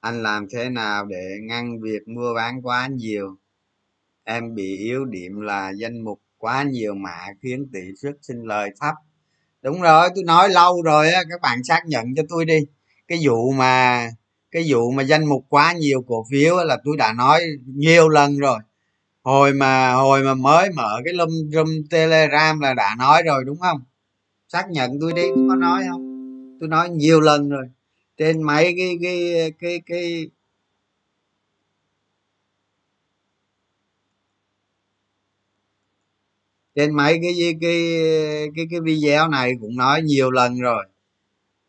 anh 0.01 0.23
làm 0.23 0.47
thế 0.51 0.71
nào 0.71 1.07
để 1.07 1.39
ngăn 1.43 1.81
việc 1.81 2.09
mua 2.09 2.35
bán 2.35 2.63
quá 2.63 2.87
nhiều? 2.87 3.37
Em 4.25 4.55
bị 4.55 4.77
yếu 4.79 5.05
điểm 5.05 5.41
là 5.41 5.71
danh 5.71 6.01
mục 6.05 6.21
quá 6.39 6.63
nhiều 6.63 6.95
mã 6.95 7.27
khiến 7.43 7.67
tỷ 7.73 7.81
suất 8.03 8.15
sinh 8.23 8.43
lời 8.43 8.71
thấp. 8.81 8.95
Đúng 9.63 9.83
rồi, 9.83 10.09
tôi 10.15 10.25
nói 10.25 10.49
lâu 10.49 10.83
rồi 10.83 11.11
á, 11.11 11.23
các 11.31 11.41
bạn 11.43 11.65
xác 11.65 11.83
nhận 11.87 12.07
cho 12.17 12.23
tôi 12.29 12.45
đi. 12.45 12.59
Cái 13.09 13.19
vụ 13.25 13.53
mà, 13.53 14.09
cái 14.51 14.65
vụ 14.69 14.91
mà 14.91 15.03
danh 15.03 15.27
mục 15.27 15.47
quá 15.49 15.73
nhiều 15.73 16.05
cổ 16.09 16.27
phiếu 16.31 16.57
là 16.65 16.79
tôi 16.85 16.97
đã 16.97 17.13
nói 17.13 17.43
nhiều 17.67 18.09
lần 18.09 18.39
rồi 18.39 18.59
hồi 19.29 19.53
mà 19.53 19.93
hồi 19.93 20.23
mà 20.23 20.35
mới 20.35 20.71
mở 20.71 21.01
cái 21.05 21.15
lum 21.15 21.29
room 21.53 21.67
telegram 21.91 22.61
là 22.61 22.75
đã 22.75 22.97
nói 22.99 23.23
rồi 23.27 23.45
đúng 23.45 23.59
không? 23.61 23.81
Xác 24.49 24.71
nhận 24.71 24.91
tôi 25.01 25.13
đi 25.13 25.23
tôi 25.37 25.47
có 25.49 25.55
nói 25.57 25.83
không? 25.91 26.03
Tôi 26.61 26.69
nói 26.69 26.89
nhiều 26.91 27.21
lần 27.21 27.49
rồi. 27.49 27.65
Trên 28.19 28.43
mấy 28.43 28.75
cái 28.79 28.99
cái 29.03 29.53
cái 29.61 29.81
cái 29.87 30.31
trên 36.75 36.97
mấy 36.97 37.19
cái 37.23 37.35
cái 37.39 37.55
cái 37.61 37.79
cái, 38.57 38.67
cái 38.71 38.81
video 38.81 39.29
này 39.29 39.53
cũng 39.61 39.77
nói 39.77 40.03
nhiều 40.03 40.31
lần 40.31 40.61
rồi. 40.61 40.87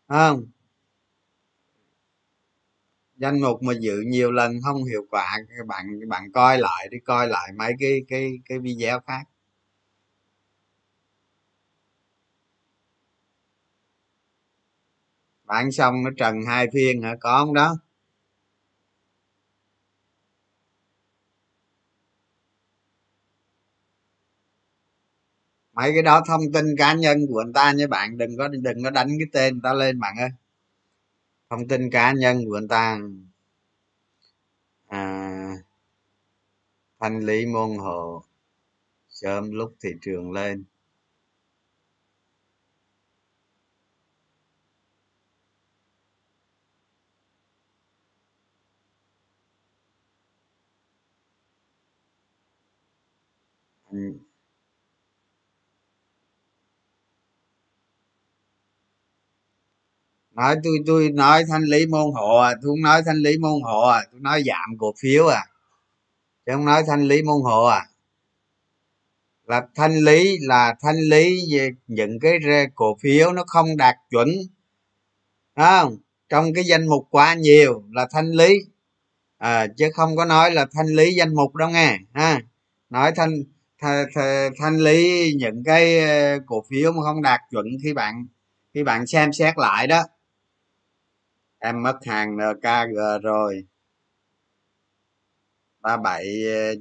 Không? 0.07 0.45
Danh 3.19 3.41
mục 3.41 3.63
mà 3.63 3.73
dự 3.81 4.01
nhiều 4.07 4.31
lần 4.31 4.53
không 4.63 4.83
hiệu 4.83 5.01
quả, 5.11 5.37
bạn 5.67 5.85
bạn 6.09 6.31
coi 6.33 6.57
lại 6.59 6.87
đi, 6.91 6.97
coi 7.05 7.27
lại 7.27 7.51
mấy 7.57 7.73
cái 7.79 8.01
cái 8.09 8.31
cái 8.49 8.59
video 8.59 8.99
khác. 9.07 9.23
Bạn 15.47 15.71
xong 15.71 16.03
nó 16.03 16.09
trần 16.17 16.35
hai 16.47 16.67
phiên 16.73 17.01
hả? 17.01 17.15
Có 17.19 17.37
không 17.45 17.53
đó? 17.53 17.75
Mấy 25.73 25.91
cái 25.93 26.01
đó 26.03 26.21
thông 26.27 26.41
tin 26.53 26.65
cá 26.77 26.93
nhân 26.93 27.17
của 27.29 27.39
anh 27.39 27.53
ta 27.53 27.71
nha 27.71 27.87
bạn, 27.87 28.17
đừng 28.17 28.37
có 28.37 28.47
đừng 28.47 28.83
có 28.83 28.89
đánh 28.89 29.07
cái 29.07 29.27
tên 29.33 29.53
người 29.53 29.61
ta 29.63 29.73
lên 29.73 29.99
bạn 29.99 30.15
ơi 30.17 30.29
thông 31.49 31.67
tin 31.67 31.89
cá 31.89 32.13
nhân 32.13 32.45
của 32.45 32.57
anh 32.57 32.67
ta. 32.67 32.99
À, 34.87 34.99
thanh 36.99 37.19
lý 37.25 37.45
môn 37.45 37.77
hộ 37.77 38.23
sớm 39.09 39.51
lúc 39.51 39.75
thị 39.81 39.89
trường 40.01 40.31
lên. 40.31 40.63
Nói 60.39 60.55
tôi 60.63 60.73
tôi 60.85 61.09
nói 61.09 61.43
thanh 61.49 61.63
lý 61.63 61.85
môn 61.85 62.11
hộ 62.13 62.37
à 62.37 62.53
tôi 62.61 62.69
không 62.71 62.81
nói 62.81 63.01
thanh 63.05 63.17
lý 63.17 63.37
môn 63.37 63.61
hộ 63.63 63.81
à 63.81 64.05
tôi 64.11 64.21
nói 64.21 64.43
giảm 64.45 64.77
cổ 64.77 64.93
phiếu 65.01 65.27
à. 65.27 65.45
Chứ 66.45 66.51
không 66.55 66.65
nói 66.65 66.83
thanh 66.87 67.01
lý 67.01 67.21
môn 67.21 67.41
hộ 67.43 67.65
à. 67.65 67.85
Là 69.47 69.61
thanh 69.75 69.97
lý 69.97 70.37
là 70.41 70.75
thanh 70.81 70.95
lý 70.95 71.39
về 71.51 71.69
những 71.87 72.19
cái 72.19 72.39
cổ 72.75 72.97
phiếu 73.01 73.31
nó 73.33 73.43
không 73.47 73.77
đạt 73.77 73.95
chuẩn. 74.09 74.27
Không? 75.55 75.97
Trong 76.29 76.53
cái 76.53 76.63
danh 76.63 76.87
mục 76.87 77.07
quá 77.09 77.33
nhiều 77.33 77.83
là 77.91 78.07
thanh 78.11 78.31
lý. 78.31 78.59
À, 79.37 79.67
chứ 79.77 79.89
không 79.93 80.15
có 80.15 80.25
nói 80.25 80.51
là 80.51 80.65
thanh 80.73 80.87
lý 80.87 81.13
danh 81.13 81.35
mục 81.35 81.55
đâu 81.55 81.69
nghe 81.69 81.97
ha. 82.13 82.41
Nói 82.89 83.11
thanh 83.15 83.43
th, 83.81 83.85
th, 84.15 84.19
thanh 84.59 84.77
lý 84.77 85.33
những 85.33 85.63
cái 85.63 85.99
ờ, 85.99 86.39
cổ 86.45 86.63
phiếu 86.69 86.91
mà 86.91 87.03
không 87.03 87.21
đạt 87.21 87.41
chuẩn 87.51 87.65
khi 87.83 87.93
bạn 87.93 88.27
khi 88.73 88.83
bạn 88.83 89.07
xem 89.07 89.33
xét 89.33 89.57
lại 89.57 89.87
đó 89.87 90.03
em 91.59 91.83
mất 91.83 91.97
hàng 92.05 92.37
nkg 92.37 93.19
rồi. 93.23 93.63
ba 95.81 95.97
bảy 95.97 96.25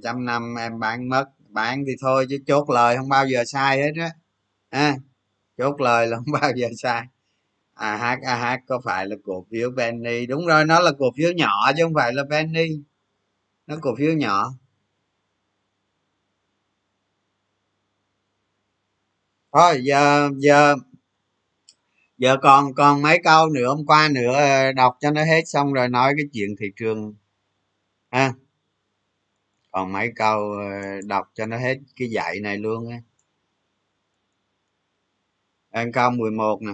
chấm 0.02 0.24
năm 0.24 0.54
em 0.58 0.78
bán 0.80 1.08
mất. 1.08 1.24
Bán 1.48 1.84
thì 1.86 1.92
thôi 2.00 2.26
chứ 2.30 2.36
chốt 2.46 2.70
lời 2.70 2.96
không 2.96 3.08
bao 3.08 3.26
giờ 3.26 3.44
sai 3.44 3.78
hết 3.82 3.92
á. 4.00 4.10
À, 4.70 4.96
chốt 5.58 5.80
lời 5.80 6.06
là 6.06 6.16
không 6.16 6.32
bao 6.42 6.52
giờ 6.56 6.68
sai. 6.78 7.02
Ah 7.74 8.20
ah 8.26 8.60
có 8.68 8.80
phải 8.84 9.06
là 9.06 9.16
cổ 9.24 9.46
phiếu 9.50 9.70
penny? 9.78 10.26
Đúng 10.26 10.46
rồi 10.46 10.64
nó 10.64 10.80
là 10.80 10.92
cổ 10.98 11.06
phiếu 11.18 11.32
nhỏ 11.32 11.72
chứ 11.76 11.84
không 11.84 11.94
phải 11.94 12.12
là 12.14 12.24
penny. 12.30 12.68
Nó 13.66 13.76
cổ 13.82 13.94
phiếu 13.98 14.12
nhỏ. 14.14 14.52
Thôi 19.52 19.80
giờ 19.84 20.30
giờ 20.36 20.74
giờ 22.18 22.36
còn 22.42 22.74
còn 22.74 23.02
mấy 23.02 23.18
câu 23.24 23.48
nữa, 23.48 23.68
hôm 23.68 23.86
qua 23.86 24.08
nữa 24.12 24.32
ờ, 24.34 24.72
đọc 24.72 24.96
cho 25.00 25.10
nó 25.10 25.24
hết 25.24 25.42
xong 25.46 25.72
rồi 25.72 25.88
nói 25.88 26.14
cái 26.16 26.26
chuyện 26.32 26.56
thị 26.60 26.66
trường. 26.76 27.14
Ha? 28.10 28.32
Còn 29.70 29.92
mấy 29.92 30.12
câu 30.16 30.52
ờ, 30.52 31.00
đọc 31.06 31.30
cho 31.34 31.46
nó 31.46 31.58
hết 31.58 31.78
cái 31.96 32.08
dạy 32.10 32.40
này 32.40 32.58
luôn 32.58 32.88
á. 32.90 32.98
Câu 35.92 36.10
11 36.10 36.62
nè. 36.62 36.72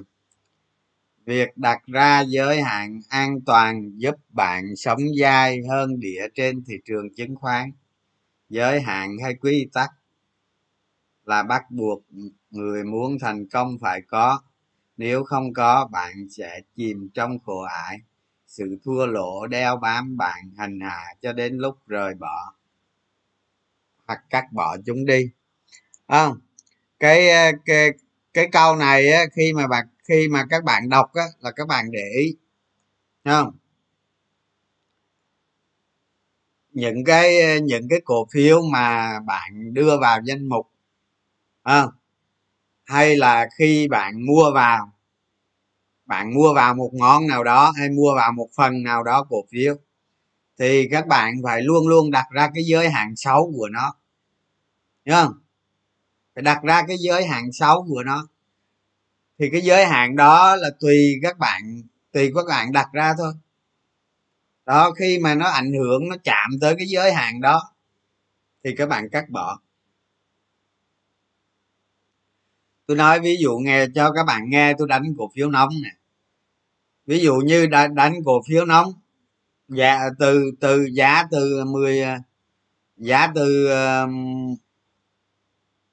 Việc 1.27 1.57
đặt 1.57 1.83
ra 1.87 2.21
giới 2.21 2.63
hạn 2.63 3.01
an 3.09 3.41
toàn 3.47 3.91
giúp 3.97 4.15
bạn 4.29 4.77
sống 4.77 4.99
dai 5.21 5.59
hơn 5.71 6.01
địa 6.01 6.29
trên 6.35 6.65
thị 6.67 6.75
trường 6.85 7.15
chứng 7.17 7.37
khoán. 7.37 7.71
Giới 8.49 8.81
hạn 8.81 9.17
hay 9.25 9.35
quy 9.35 9.69
tắc 9.73 9.91
là 11.25 11.43
bắt 11.43 11.71
buộc 11.71 12.03
người 12.51 12.85
muốn 12.85 13.19
thành 13.21 13.49
công 13.49 13.79
phải 13.81 14.01
có 14.09 14.41
nếu 14.97 15.25
không 15.25 15.53
có 15.53 15.89
bạn 15.93 16.29
sẽ 16.31 16.61
chìm 16.77 17.09
trong 17.15 17.39
khổ 17.47 17.63
ải. 17.63 17.99
Sự 18.47 18.79
thua 18.85 19.07
lỗ 19.07 19.47
đeo 19.47 19.77
bám 19.77 20.17
bạn 20.17 20.51
hành 20.59 20.81
hạ 20.81 21.05
cho 21.23 21.33
đến 21.33 21.59
lúc 21.59 21.79
rời 21.87 22.15
bỏ 22.15 22.55
hoặc 24.07 24.21
cắt 24.31 24.45
bỏ 24.53 24.77
chúng 24.87 25.05
đi. 25.07 25.31
Không 26.09 26.39
cái 27.01 27.31
ờ, 27.31 27.53
cái 27.65 27.91
cái 28.35 28.49
câu 28.53 28.77
này 28.77 29.13
á, 29.13 29.23
khi 29.37 29.53
mà 29.53 29.67
bạn 29.69 29.87
khi 30.09 30.29
mà 30.29 30.47
các 30.51 30.65
bạn 30.65 30.89
đọc 30.89 31.11
á, 31.15 31.25
là 31.41 31.51
các 31.53 31.69
bạn 31.69 31.91
để 31.93 32.05
ý. 32.21 32.37
Không? 33.25 33.53
Những 36.73 37.05
cái 37.05 37.43
ờ, 37.43 37.59
những 37.59 37.89
cái 37.91 38.01
cổ 38.05 38.27
phiếu 38.33 38.63
mà 38.73 39.21
bạn 39.27 39.75
đưa 39.75 39.99
vào 40.01 40.21
danh 40.25 40.49
mục 40.49 40.67
à, 41.63 41.87
hay 42.85 43.17
là 43.17 43.49
khi 43.59 43.89
bạn 43.89 44.27
mua 44.27 44.53
vào, 44.55 44.93
bạn 46.07 46.35
mua 46.35 46.55
vào 46.55 46.75
một 46.75 46.91
ngón 46.93 47.27
nào 47.27 47.45
đó 47.45 47.73
hay 47.77 47.91
mua 47.91 48.15
vào 48.15 48.33
một 48.33 48.49
phần 48.57 48.83
nào 48.83 49.03
đó 49.03 49.27
cổ 49.29 49.45
phiếu, 49.51 49.75
thì 50.59 50.89
các 50.91 51.07
bạn 51.07 51.35
phải 51.45 51.63
luôn 51.63 51.89
luôn 51.89 52.11
đặt 52.11 52.27
ra 52.31 52.51
cái 52.55 52.65
giới 52.65 52.91
hạn 52.91 53.17
xấu 53.17 53.53
của 53.57 53.69
nó. 53.69 53.95
Nhớ 55.05 55.25
không? 55.25 55.35
Phải 56.35 56.43
đặt 56.43 56.63
ra 56.63 56.83
cái 56.89 56.97
giới 57.01 57.27
hạn 57.27 57.53
xấu 57.53 57.87
của 57.89 58.03
nó. 58.03 58.29
Thì 59.39 59.51
cái 59.53 59.61
giới 59.61 59.87
hạn 59.87 60.17
đó 60.17 60.57
là 60.57 60.71
tùy 60.81 61.19
các 61.23 61.39
bạn, 61.39 61.83
tùy 62.13 62.33
các 62.35 62.45
bạn 62.49 62.73
đặt 62.73 62.89
ra 62.93 63.15
thôi. 63.19 63.33
Đó, 64.67 64.91
khi 64.91 65.19
mà 65.19 65.35
nó 65.35 65.47
ảnh 65.47 65.73
hưởng, 65.73 66.09
nó 66.09 66.17
chạm 66.25 66.51
tới 66.61 66.75
cái 66.79 66.87
giới 66.87 67.13
hạn 67.13 67.41
đó, 67.41 67.73
thì 68.65 68.75
các 68.77 68.89
bạn 68.89 69.09
cắt 69.11 69.31
bỏ. 69.31 69.61
Tôi 72.87 72.97
nói 72.97 73.21
ví 73.21 73.37
dụ 73.41 73.59
nghe 73.59 73.87
cho 73.95 74.13
các 74.13 74.25
bạn 74.27 74.51
nghe 74.51 74.75
tôi 74.79 74.89
đánh 74.89 75.15
cổ 75.19 75.31
phiếu 75.35 75.51
nóng 75.51 75.69
nè. 75.83 75.91
Ví 77.07 77.21
dụ 77.21 77.35
như 77.35 77.67
đã 77.67 77.87
đánh 77.89 78.15
cổ 78.25 78.43
phiếu 78.49 78.65
nóng 78.65 78.93
giá 79.69 79.99
dạ, 79.99 80.11
từ 80.19 80.51
từ 80.61 80.89
giá 80.93 81.25
từ 81.31 81.65
10 81.65 82.01
à, 82.01 82.21
giá 82.97 83.33
từ 83.35 83.67
à, 83.67 84.03
um, 84.03 84.57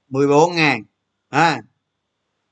14 0.09 0.55
ngàn 0.55 0.83
à, 1.29 1.61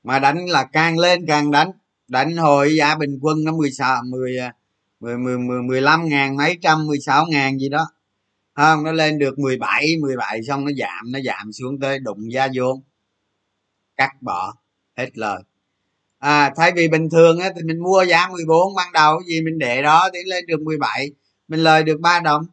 mà 0.02 0.18
đánh 0.18 0.46
là 0.48 0.64
càng 0.64 0.98
lên 0.98 1.26
càng 1.26 1.50
đánh. 1.50 1.70
Đánh 2.08 2.36
hồi 2.36 2.76
giá 2.76 2.96
bình 2.96 3.18
quân 3.22 3.44
nó 3.44 3.52
16 3.52 4.02
10 4.10 4.36
10 5.00 5.18
10 5.18 5.38
10 5.38 5.62
15 5.62 6.08
ngàn 6.08 6.36
mấy 6.36 6.58
trăm 6.62 6.86
16 6.86 7.26
ngàn 7.26 7.58
gì 7.58 7.68
đó. 7.68 7.86
Không 8.54 8.84
nó 8.84 8.92
lên 8.92 9.18
được 9.18 9.38
17 9.38 9.86
17 10.00 10.42
xong 10.42 10.64
nó 10.64 10.70
giảm 10.78 11.12
nó 11.12 11.18
giảm 11.24 11.52
xuống 11.52 11.80
tới 11.80 11.98
đụng 11.98 12.32
gia 12.32 12.48
vốn 12.54 12.82
cắt 14.00 14.22
bỏ 14.22 14.54
hết 14.96 15.18
lời. 15.18 15.42
À 16.18 16.52
thay 16.56 16.72
vì 16.76 16.88
bình 16.88 17.10
thường 17.10 17.38
á, 17.38 17.50
thì 17.56 17.62
mình 17.62 17.82
mua 17.82 18.04
giá 18.08 18.28
14 18.28 18.74
ban 18.76 18.92
đầu 18.92 19.20
gì 19.26 19.42
mình 19.42 19.58
để 19.58 19.82
đó 19.82 20.08
thì 20.14 20.18
lên 20.26 20.46
được 20.46 20.60
17 20.60 21.10
mình 21.48 21.60
lời 21.60 21.82
được 21.82 22.00
3 22.00 22.20
đồng. 22.20 22.46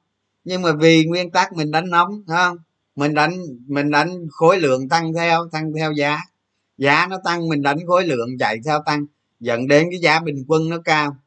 Nhưng 0.44 0.62
mà 0.62 0.74
vì 0.74 1.06
nguyên 1.06 1.32
tắc 1.32 1.54
mình 1.54 1.72
đánh 1.72 1.90
nóng 1.90 2.24
không? 2.28 2.58
Mình 2.96 3.14
đánh 3.14 3.38
mình 3.68 3.92
đánh 3.92 4.28
khối 4.32 4.60
lượng 4.60 4.90
tăng 4.90 5.14
theo 5.14 5.50
tăng 5.52 5.74
theo 5.74 5.92
giá. 5.92 6.20
Giá 6.78 7.08
nó 7.10 7.18
tăng 7.24 7.50
mình 7.50 7.62
đánh 7.62 7.78
khối 7.88 8.06
lượng 8.06 8.38
chạy 8.40 8.58
theo 8.66 8.82
tăng 8.86 9.06
dẫn 9.40 9.68
đến 9.68 9.88
cái 9.92 10.00
giá 10.00 10.20
bình 10.20 10.46
quân 10.48 10.70
nó 10.70 10.78
cao. 10.86 11.18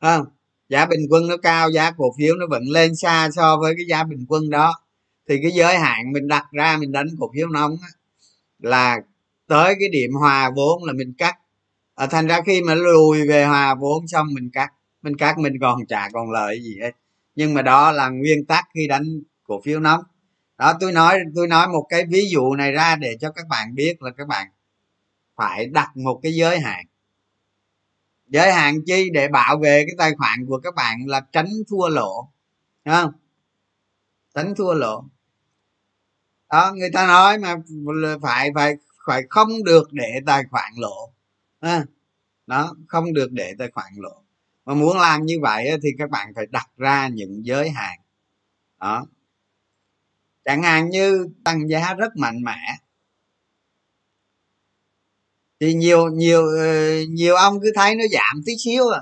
Không? 0.00 0.26
Giá 0.68 0.86
bình 0.86 1.06
quân 1.10 1.28
nó 1.28 1.36
cao 1.36 1.70
giá 1.70 1.90
cổ 1.90 2.14
phiếu 2.18 2.34
nó 2.34 2.46
vẫn 2.50 2.62
lên 2.62 2.96
xa 2.96 3.30
so 3.36 3.56
với 3.56 3.74
cái 3.76 3.86
giá 3.88 4.04
bình 4.04 4.26
quân 4.28 4.50
đó. 4.50 4.80
Thì 5.28 5.38
cái 5.42 5.50
giới 5.50 5.78
hạn 5.78 6.12
mình 6.12 6.28
đặt 6.28 6.44
ra 6.52 6.76
mình 6.76 6.92
đánh 6.92 7.06
cổ 7.20 7.30
phiếu 7.34 7.48
nóng 7.48 7.76
là 8.58 9.00
tới 9.52 9.74
cái 9.80 9.88
điểm 9.88 10.12
hòa 10.12 10.50
vốn 10.56 10.84
là 10.84 10.92
mình 10.92 11.14
cắt. 11.18 11.38
À, 11.94 12.06
thành 12.06 12.26
ra 12.26 12.40
khi 12.46 12.62
mà 12.62 12.74
lùi 12.74 13.28
về 13.28 13.44
hòa 13.44 13.74
vốn 13.74 14.08
xong 14.08 14.26
mình 14.34 14.50
cắt. 14.52 14.72
Mình 15.02 15.16
cắt 15.16 15.38
mình 15.38 15.52
còn 15.60 15.86
trả 15.86 16.08
còn 16.08 16.30
lợi 16.30 16.60
gì 16.62 16.78
hết. 16.82 16.90
Nhưng 17.34 17.54
mà 17.54 17.62
đó 17.62 17.92
là 17.92 18.08
nguyên 18.08 18.44
tắc 18.46 18.64
khi 18.74 18.88
đánh 18.88 19.04
cổ 19.44 19.60
phiếu 19.64 19.80
nóng. 19.80 20.02
Đó 20.58 20.72
tôi 20.80 20.92
nói 20.92 21.18
tôi 21.34 21.48
nói 21.48 21.68
một 21.68 21.86
cái 21.88 22.04
ví 22.06 22.28
dụ 22.30 22.54
này 22.54 22.72
ra 22.72 22.96
để 22.96 23.16
cho 23.20 23.30
các 23.30 23.48
bạn 23.48 23.74
biết 23.74 24.02
là 24.02 24.10
các 24.10 24.28
bạn 24.28 24.48
phải 25.36 25.66
đặt 25.66 25.96
một 25.96 26.20
cái 26.22 26.34
giới 26.34 26.60
hạn. 26.60 26.84
Giới 28.26 28.52
hạn 28.52 28.74
chi 28.86 29.10
để 29.12 29.28
bảo 29.28 29.58
vệ 29.58 29.84
cái 29.86 29.94
tài 29.98 30.14
khoản 30.14 30.46
của 30.48 30.58
các 30.58 30.74
bạn 30.74 30.98
là 31.06 31.20
tránh 31.32 31.50
thua 31.70 31.88
lỗ. 31.88 32.28
Đúng 32.84 32.94
không? 32.94 33.12
Tránh 34.34 34.54
thua 34.56 34.74
lỗ. 34.74 35.04
Đó 36.50 36.72
người 36.76 36.90
ta 36.92 37.06
nói 37.06 37.38
mà 37.38 37.56
phải 38.22 38.50
phải 38.54 38.76
phải 39.06 39.22
không 39.30 39.64
được 39.64 39.92
để 39.92 40.20
tài 40.26 40.42
khoản 40.50 40.72
lỗ 40.76 41.12
à, 41.60 41.84
đó 42.46 42.74
không 42.88 43.12
được 43.12 43.32
để 43.32 43.54
tài 43.58 43.70
khoản 43.70 43.92
lỗ 43.96 44.22
mà 44.64 44.74
muốn 44.74 44.96
làm 44.98 45.26
như 45.26 45.38
vậy 45.42 45.70
thì 45.82 45.88
các 45.98 46.10
bạn 46.10 46.32
phải 46.36 46.46
đặt 46.50 46.66
ra 46.76 47.08
những 47.08 47.46
giới 47.46 47.70
hạn. 47.70 47.98
Đó. 48.80 49.06
Chẳng 50.44 50.62
hạn 50.62 50.90
như 50.90 51.28
tăng 51.44 51.68
giá 51.68 51.94
rất 51.94 52.16
mạnh 52.16 52.42
mẽ. 52.44 52.76
Thì 55.60 55.74
nhiều 55.74 56.08
nhiều 56.08 56.46
ờ, 56.46 57.00
nhiều 57.08 57.34
ông 57.34 57.60
cứ 57.62 57.72
thấy 57.74 57.94
nó 57.94 58.04
giảm 58.12 58.42
tí 58.46 58.52
xíu 58.58 58.88
à, 58.88 59.00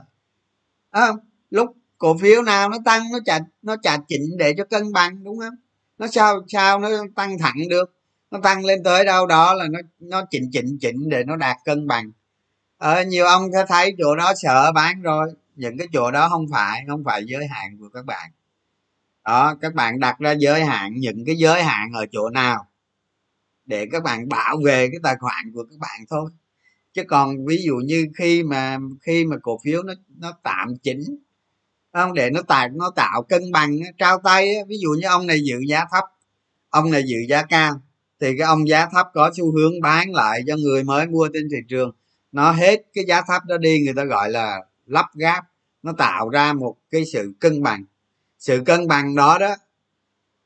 à 0.90 1.12
lúc 1.50 1.76
cổ 1.98 2.18
phiếu 2.18 2.42
nào 2.42 2.68
nó 2.68 2.78
tăng 2.84 3.02
nó 3.12 3.18
chặt 3.24 3.40
nó 3.62 3.76
chặt 3.82 3.98
chỉnh 4.08 4.22
để 4.38 4.54
cho 4.56 4.64
cân 4.64 4.92
bằng 4.92 5.24
đúng 5.24 5.38
không? 5.38 5.54
Nó 5.98 6.06
sao 6.06 6.42
sao 6.48 6.78
nó 6.78 6.88
tăng 7.16 7.38
thẳng 7.38 7.56
được? 7.70 7.99
Nó 8.30 8.40
tăng 8.42 8.64
lên 8.64 8.82
tới 8.84 9.04
đâu 9.04 9.26
đó 9.26 9.54
là 9.54 9.66
nó 9.70 9.78
nó 9.98 10.24
chỉnh 10.30 10.50
chỉnh 10.52 10.78
chỉnh 10.80 11.08
để 11.08 11.24
nó 11.24 11.36
đạt 11.36 11.56
cân 11.64 11.86
bằng. 11.86 12.12
Ờ, 12.78 13.04
nhiều 13.04 13.26
ông 13.26 13.50
thấy 13.68 13.94
chỗ 13.98 14.16
đó 14.16 14.32
sợ 14.36 14.72
bán 14.72 15.02
rồi 15.02 15.32
những 15.56 15.78
cái 15.78 15.86
chỗ 15.92 16.10
đó 16.10 16.28
không 16.28 16.46
phải 16.52 16.84
không 16.88 17.04
phải 17.04 17.22
giới 17.26 17.46
hạn 17.46 17.78
của 17.80 17.88
các 17.94 18.04
bạn. 18.04 18.30
Đó 19.24 19.54
các 19.60 19.74
bạn 19.74 20.00
đặt 20.00 20.18
ra 20.18 20.32
giới 20.32 20.64
hạn 20.64 20.94
những 20.96 21.24
cái 21.26 21.36
giới 21.36 21.62
hạn 21.62 21.92
ở 21.94 22.06
chỗ 22.12 22.30
nào 22.30 22.66
để 23.66 23.86
các 23.92 24.02
bạn 24.02 24.28
bảo 24.28 24.56
vệ 24.64 24.88
cái 24.88 25.00
tài 25.02 25.16
khoản 25.20 25.52
của 25.54 25.64
các 25.70 25.78
bạn 25.78 26.00
thôi. 26.10 26.30
Chứ 26.92 27.02
còn 27.08 27.46
ví 27.46 27.62
dụ 27.64 27.76
như 27.76 28.06
khi 28.18 28.42
mà 28.42 28.78
khi 29.02 29.24
mà 29.24 29.36
cổ 29.42 29.60
phiếu 29.64 29.82
nó 29.82 29.94
nó 30.18 30.32
tạm 30.42 30.76
chỉnh 30.82 31.00
không 31.92 32.14
để 32.14 32.30
nó 32.30 32.42
tạo 32.42 32.68
nó 32.68 32.90
tạo 32.96 33.22
cân 33.22 33.52
bằng 33.52 33.76
trao 33.98 34.20
tay 34.24 34.54
ví 34.68 34.78
dụ 34.78 34.90
như 35.00 35.06
ông 35.06 35.26
này 35.26 35.40
dự 35.44 35.56
giá 35.68 35.84
thấp 35.92 36.04
ông 36.68 36.90
này 36.90 37.02
dự 37.06 37.16
giá 37.28 37.42
cao 37.42 37.80
thì 38.20 38.38
cái 38.38 38.46
ông 38.46 38.68
giá 38.68 38.86
thấp 38.86 39.06
có 39.14 39.30
xu 39.36 39.52
hướng 39.52 39.80
bán 39.80 40.12
lại 40.12 40.42
cho 40.46 40.56
người 40.56 40.84
mới 40.84 41.06
mua 41.06 41.28
trên 41.32 41.48
thị 41.50 41.56
trường. 41.68 41.92
Nó 42.32 42.52
hết 42.52 42.82
cái 42.94 43.04
giá 43.04 43.22
thấp 43.22 43.42
đó 43.46 43.56
đi 43.58 43.80
người 43.84 43.94
ta 43.94 44.04
gọi 44.04 44.30
là 44.30 44.60
lắp 44.86 45.06
gáp 45.14 45.42
nó 45.82 45.92
tạo 45.98 46.28
ra 46.28 46.52
một 46.52 46.76
cái 46.90 47.04
sự 47.12 47.32
cân 47.40 47.62
bằng. 47.62 47.84
Sự 48.38 48.62
cân 48.66 48.88
bằng 48.88 49.14
đó 49.14 49.38
đó 49.38 49.56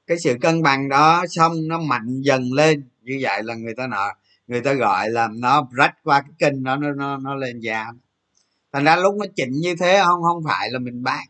cái 0.06 0.18
sự 0.18 0.36
cân 0.40 0.62
bằng 0.62 0.88
đó 0.88 1.24
xong 1.28 1.68
nó 1.68 1.80
mạnh 1.80 2.20
dần 2.22 2.52
lên. 2.52 2.88
Như 3.02 3.18
vậy 3.22 3.42
là 3.42 3.54
người 3.54 3.74
ta 3.74 3.86
nợ 3.86 4.12
người 4.46 4.60
ta 4.60 4.72
gọi 4.72 5.10
là 5.10 5.28
nó 5.32 5.68
rách 5.72 5.94
qua 6.02 6.20
cái 6.20 6.30
kênh 6.38 6.62
nó 6.62 6.76
nó 6.76 6.92
nó 6.92 7.16
nó 7.16 7.34
lên 7.34 7.60
giá. 7.60 7.86
Thành 8.72 8.84
ra 8.84 8.96
lúc 8.96 9.14
nó 9.14 9.26
chỉnh 9.36 9.52
như 9.52 9.74
thế 9.80 10.02
không 10.04 10.22
không 10.22 10.42
phải 10.44 10.70
là 10.70 10.78
mình 10.78 11.02
bán. 11.02 11.26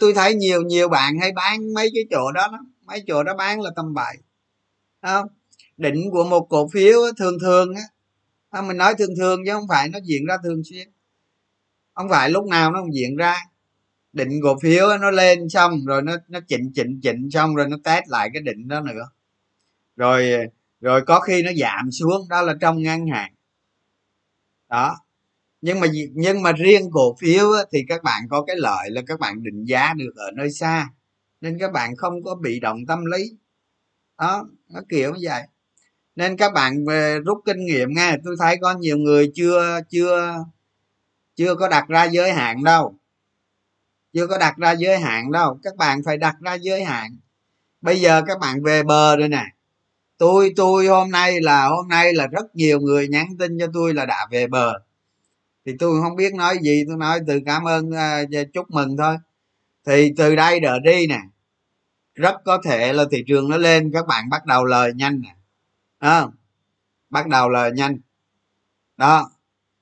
Tôi 0.00 0.14
thấy 0.14 0.34
nhiều 0.34 0.62
nhiều 0.62 0.88
bạn 0.88 1.18
hay 1.20 1.32
bán 1.32 1.74
mấy 1.74 1.90
cái 1.94 2.04
chỗ 2.10 2.32
đó, 2.32 2.48
đó 2.52 2.58
mấy 2.84 3.04
chỗ 3.06 3.22
đó 3.22 3.34
bán 3.34 3.60
là 3.60 3.70
tầm 3.76 3.94
bậy. 3.94 4.16
Không? 5.02 5.26
Định 5.78 6.10
của 6.12 6.24
một 6.24 6.46
cổ 6.50 6.68
phiếu 6.68 6.98
thường 7.18 7.38
thường 7.40 7.74
á. 7.74 8.62
Mình 8.62 8.76
nói 8.76 8.94
thường 8.98 9.16
thường 9.18 9.40
chứ 9.46 9.52
không 9.52 9.68
phải 9.68 9.88
nó 9.88 9.98
diễn 10.04 10.24
ra 10.26 10.36
thường 10.42 10.62
xuyên. 10.64 10.88
Không 11.94 12.08
phải 12.08 12.30
lúc 12.30 12.46
nào 12.46 12.72
nó 12.72 12.80
cũng 12.80 12.94
diễn 12.94 13.16
ra. 13.16 13.36
Định 14.12 14.40
cổ 14.42 14.58
phiếu 14.62 14.86
nó 15.00 15.10
lên 15.10 15.48
xong 15.48 15.84
rồi 15.86 16.02
nó 16.02 16.16
nó 16.28 16.40
chỉnh 16.48 16.72
chỉnh 16.74 17.00
chỉnh 17.02 17.30
xong 17.30 17.54
rồi 17.54 17.68
nó 17.68 17.76
test 17.84 18.04
lại 18.08 18.30
cái 18.32 18.42
định 18.42 18.68
đó 18.68 18.80
nữa. 18.80 19.10
Rồi 19.96 20.30
rồi 20.80 21.02
có 21.06 21.20
khi 21.20 21.42
nó 21.42 21.50
giảm 21.56 21.90
xuống, 21.90 22.28
đó 22.28 22.42
là 22.42 22.54
trong 22.60 22.82
ngân 22.82 23.06
hàng. 23.06 23.32
Đó. 24.68 24.96
Nhưng 25.60 25.80
mà 25.80 25.86
nhưng 26.12 26.42
mà 26.42 26.52
riêng 26.52 26.90
cổ 26.92 27.16
phiếu 27.20 27.46
thì 27.72 27.84
các 27.88 28.02
bạn 28.02 28.22
có 28.30 28.42
cái 28.42 28.56
lợi 28.58 28.90
là 28.90 29.02
các 29.06 29.20
bạn 29.20 29.42
định 29.42 29.64
giá 29.64 29.94
được 29.94 30.12
ở 30.16 30.30
nơi 30.30 30.50
xa, 30.50 30.90
nên 31.40 31.58
các 31.58 31.72
bạn 31.72 31.96
không 31.96 32.22
có 32.24 32.34
bị 32.34 32.60
động 32.60 32.86
tâm 32.88 33.04
lý. 33.04 33.36
Đó, 34.18 34.48
nó 34.68 34.80
kiểu 34.88 35.14
như 35.14 35.20
vậy 35.28 35.42
nên 36.18 36.36
các 36.36 36.52
bạn 36.52 36.84
về 36.86 37.18
rút 37.26 37.38
kinh 37.44 37.66
nghiệm 37.66 37.88
nghe. 37.94 38.16
Tôi 38.24 38.36
thấy 38.40 38.56
có 38.60 38.74
nhiều 38.74 38.96
người 38.96 39.30
chưa 39.34 39.80
chưa 39.88 40.34
chưa 41.36 41.54
có 41.54 41.68
đặt 41.68 41.88
ra 41.88 42.04
giới 42.04 42.32
hạn 42.32 42.64
đâu. 42.64 42.94
Chưa 44.12 44.26
có 44.26 44.38
đặt 44.38 44.56
ra 44.56 44.72
giới 44.72 44.98
hạn 44.98 45.32
đâu. 45.32 45.58
Các 45.62 45.76
bạn 45.76 46.00
phải 46.04 46.16
đặt 46.16 46.36
ra 46.40 46.54
giới 46.54 46.84
hạn. 46.84 47.16
Bây 47.80 48.00
giờ 48.00 48.22
các 48.26 48.38
bạn 48.38 48.62
về 48.62 48.82
bờ 48.82 49.16
rồi 49.16 49.28
nè. 49.28 49.44
Tôi 50.18 50.52
tôi 50.56 50.86
hôm 50.86 51.10
nay 51.10 51.40
là, 51.40 51.66
hôm 51.66 51.88
nay 51.88 52.14
là 52.14 52.26
rất 52.26 52.56
nhiều 52.56 52.80
người 52.80 53.08
nhắn 53.08 53.26
tin 53.38 53.58
cho 53.58 53.66
tôi 53.74 53.94
là 53.94 54.06
đã 54.06 54.26
về 54.30 54.46
bờ. 54.46 54.72
Thì 55.66 55.72
tôi 55.78 56.02
không 56.02 56.16
biết 56.16 56.34
nói 56.34 56.58
gì. 56.62 56.84
Tôi 56.88 56.96
nói 56.96 57.20
từ 57.26 57.40
cảm 57.46 57.64
ơn 57.64 57.90
à, 57.90 58.22
chúc 58.52 58.70
mừng 58.70 58.96
thôi. 58.96 59.16
Thì 59.86 60.12
từ 60.16 60.36
đây 60.36 60.60
đợi 60.60 60.78
đi 60.84 61.06
nè. 61.06 61.20
Rất 62.14 62.34
có 62.44 62.58
thể 62.64 62.92
là 62.92 63.04
thị 63.10 63.24
trường 63.26 63.48
nó 63.48 63.56
lên. 63.56 63.90
Các 63.92 64.06
bạn 64.06 64.28
bắt 64.30 64.46
đầu 64.46 64.64
lời 64.64 64.92
nhanh 64.94 65.20
nè 65.20 65.37
à, 65.98 66.26
bắt 67.10 67.28
đầu 67.28 67.48
là 67.48 67.68
nhanh. 67.68 67.98
Đó 68.96 69.30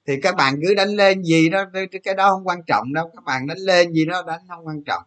thì 0.07 0.21
các 0.21 0.37
bạn 0.37 0.61
cứ 0.63 0.75
đánh 0.75 0.89
lên 0.89 1.23
gì 1.23 1.49
đó 1.49 1.65
cái 2.05 2.15
đó 2.15 2.31
không 2.31 2.47
quan 2.47 2.63
trọng 2.67 2.93
đâu 2.93 3.11
các 3.15 3.25
bạn 3.25 3.47
đánh 3.47 3.59
lên 3.59 3.93
gì 3.93 4.05
đó 4.05 4.23
đánh 4.27 4.41
không 4.49 4.67
quan 4.67 4.85
trọng. 4.85 5.03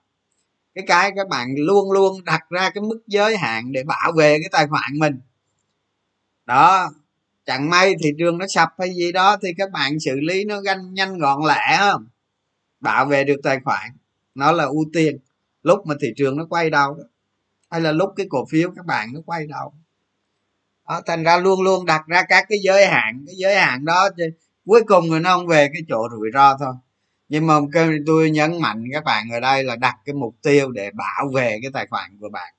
Cái 0.75 0.83
cái 0.87 1.11
các 1.15 1.27
bạn 1.27 1.55
luôn 1.57 1.91
luôn 1.91 2.23
đặt 2.23 2.49
ra 2.49 2.69
cái 2.69 2.81
mức 2.81 2.99
giới 3.07 3.37
hạn 3.37 3.71
để 3.71 3.83
bảo 3.83 4.11
vệ 4.17 4.37
cái 4.39 4.49
tài 4.51 4.67
khoản 4.67 4.99
mình. 4.99 5.19
Đó 6.45 6.89
chẳng 7.45 7.69
may 7.69 7.95
thị 8.03 8.09
trường 8.17 8.37
nó 8.37 8.45
sập 8.47 8.69
hay 8.79 8.93
gì 8.95 9.11
đó 9.11 9.37
thì 9.41 9.49
các 9.57 9.71
bạn 9.71 9.99
xử 9.99 10.19
lý 10.19 10.45
nó 10.45 10.61
nhanh 10.61 10.93
nhanh 10.93 11.17
gọn 11.17 11.39
lẹ 11.47 11.77
không? 11.79 12.07
Bảo 12.79 13.05
vệ 13.05 13.23
được 13.23 13.39
tài 13.43 13.59
khoản 13.63 13.91
nó 14.35 14.51
là 14.51 14.63
ưu 14.63 14.85
tiên. 14.93 15.17
Lúc 15.63 15.85
mà 15.87 15.95
thị 16.01 16.07
trường 16.17 16.37
nó 16.37 16.45
quay 16.49 16.69
đầu 16.69 16.97
hay 17.69 17.81
là 17.81 17.91
lúc 17.91 18.13
cái 18.15 18.27
cổ 18.29 18.45
phiếu 18.49 18.71
các 18.75 18.85
bạn 18.85 19.13
nó 19.13 19.19
quay 19.25 19.47
đầu 19.47 19.73
đó, 20.89 21.01
thành 21.05 21.23
ra 21.23 21.37
luôn 21.37 21.61
luôn 21.61 21.85
đặt 21.85 22.07
ra 22.07 22.23
các 22.29 22.45
cái 22.49 22.59
giới 22.63 22.87
hạn 22.87 23.23
cái 23.27 23.35
giới 23.37 23.55
hạn 23.55 23.85
đó 23.85 24.09
cuối 24.65 24.81
cùng 24.87 25.07
người 25.07 25.19
nó 25.19 25.37
không 25.37 25.47
về 25.47 25.69
cái 25.73 25.81
chỗ 25.89 26.07
rủi 26.11 26.29
ro 26.33 26.57
thôi. 26.57 26.73
Nhưng 27.29 27.47
mà 27.47 27.53
tôi 28.05 28.31
nhấn 28.31 28.61
mạnh 28.61 28.83
các 28.93 29.03
bạn 29.03 29.29
ở 29.31 29.39
đây 29.39 29.63
là 29.63 29.75
đặt 29.75 29.95
cái 30.05 30.13
mục 30.13 30.35
tiêu 30.41 30.71
để 30.71 30.91
bảo 30.91 31.31
vệ 31.35 31.59
cái 31.61 31.71
tài 31.73 31.87
khoản 31.87 32.17
của 32.19 32.29
bạn. 32.29 32.53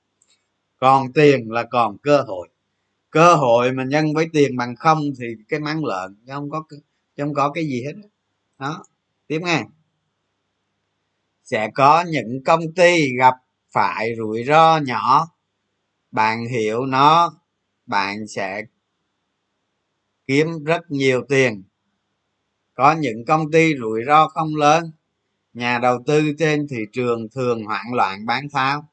Còn 0.77 1.13
tiền 1.13 1.53
là 1.53 1.63
còn 1.63 1.99
cơ 1.99 2.23
hội. 2.27 2.49
Cơ 3.11 3.35
hội 3.35 3.73
mà 3.73 3.85
nhân 3.85 4.15
với 4.15 4.27
tiền 4.33 4.57
bằng 4.57 4.77
không 4.77 5.01
thì 5.21 5.27
cái 5.49 5.61
mắng 5.61 5.85
lợn 5.85 6.17
chứ 6.27 6.33
không 6.33 6.51
có 6.51 6.65
chứ 7.17 7.25
không 7.25 7.35
có 7.35 7.51
cái 7.51 7.65
gì 7.65 7.85
hết 7.85 7.93
đó 8.59 8.85
tiếp 9.27 9.41
nghe. 9.43 9.63
Sẽ 11.45 11.71
có 11.75 12.05
những 12.09 12.45
công 12.45 12.73
ty 12.77 13.17
gặp 13.17 13.35
phải 13.71 14.15
rủi 14.17 14.45
ro 14.45 14.79
nhỏ. 14.79 15.29
Bạn 16.11 16.47
hiểu 16.47 16.87
nó 16.87 17.40
bạn 17.91 18.27
sẽ 18.27 18.63
kiếm 20.27 20.65
rất 20.65 20.91
nhiều 20.91 21.23
tiền. 21.29 21.63
Có 22.75 22.93
những 22.93 23.25
công 23.25 23.51
ty 23.51 23.73
rủi 23.81 24.01
ro 24.07 24.29
không 24.29 24.57
lớn, 24.57 24.93
nhà 25.55 25.79
đầu 25.79 26.03
tư 26.07 26.33
trên 26.39 26.67
thị 26.69 26.77
trường 26.93 27.29
thường 27.29 27.65
hoảng 27.65 27.93
loạn 27.93 28.27
bán 28.27 28.49
tháo, 28.53 28.89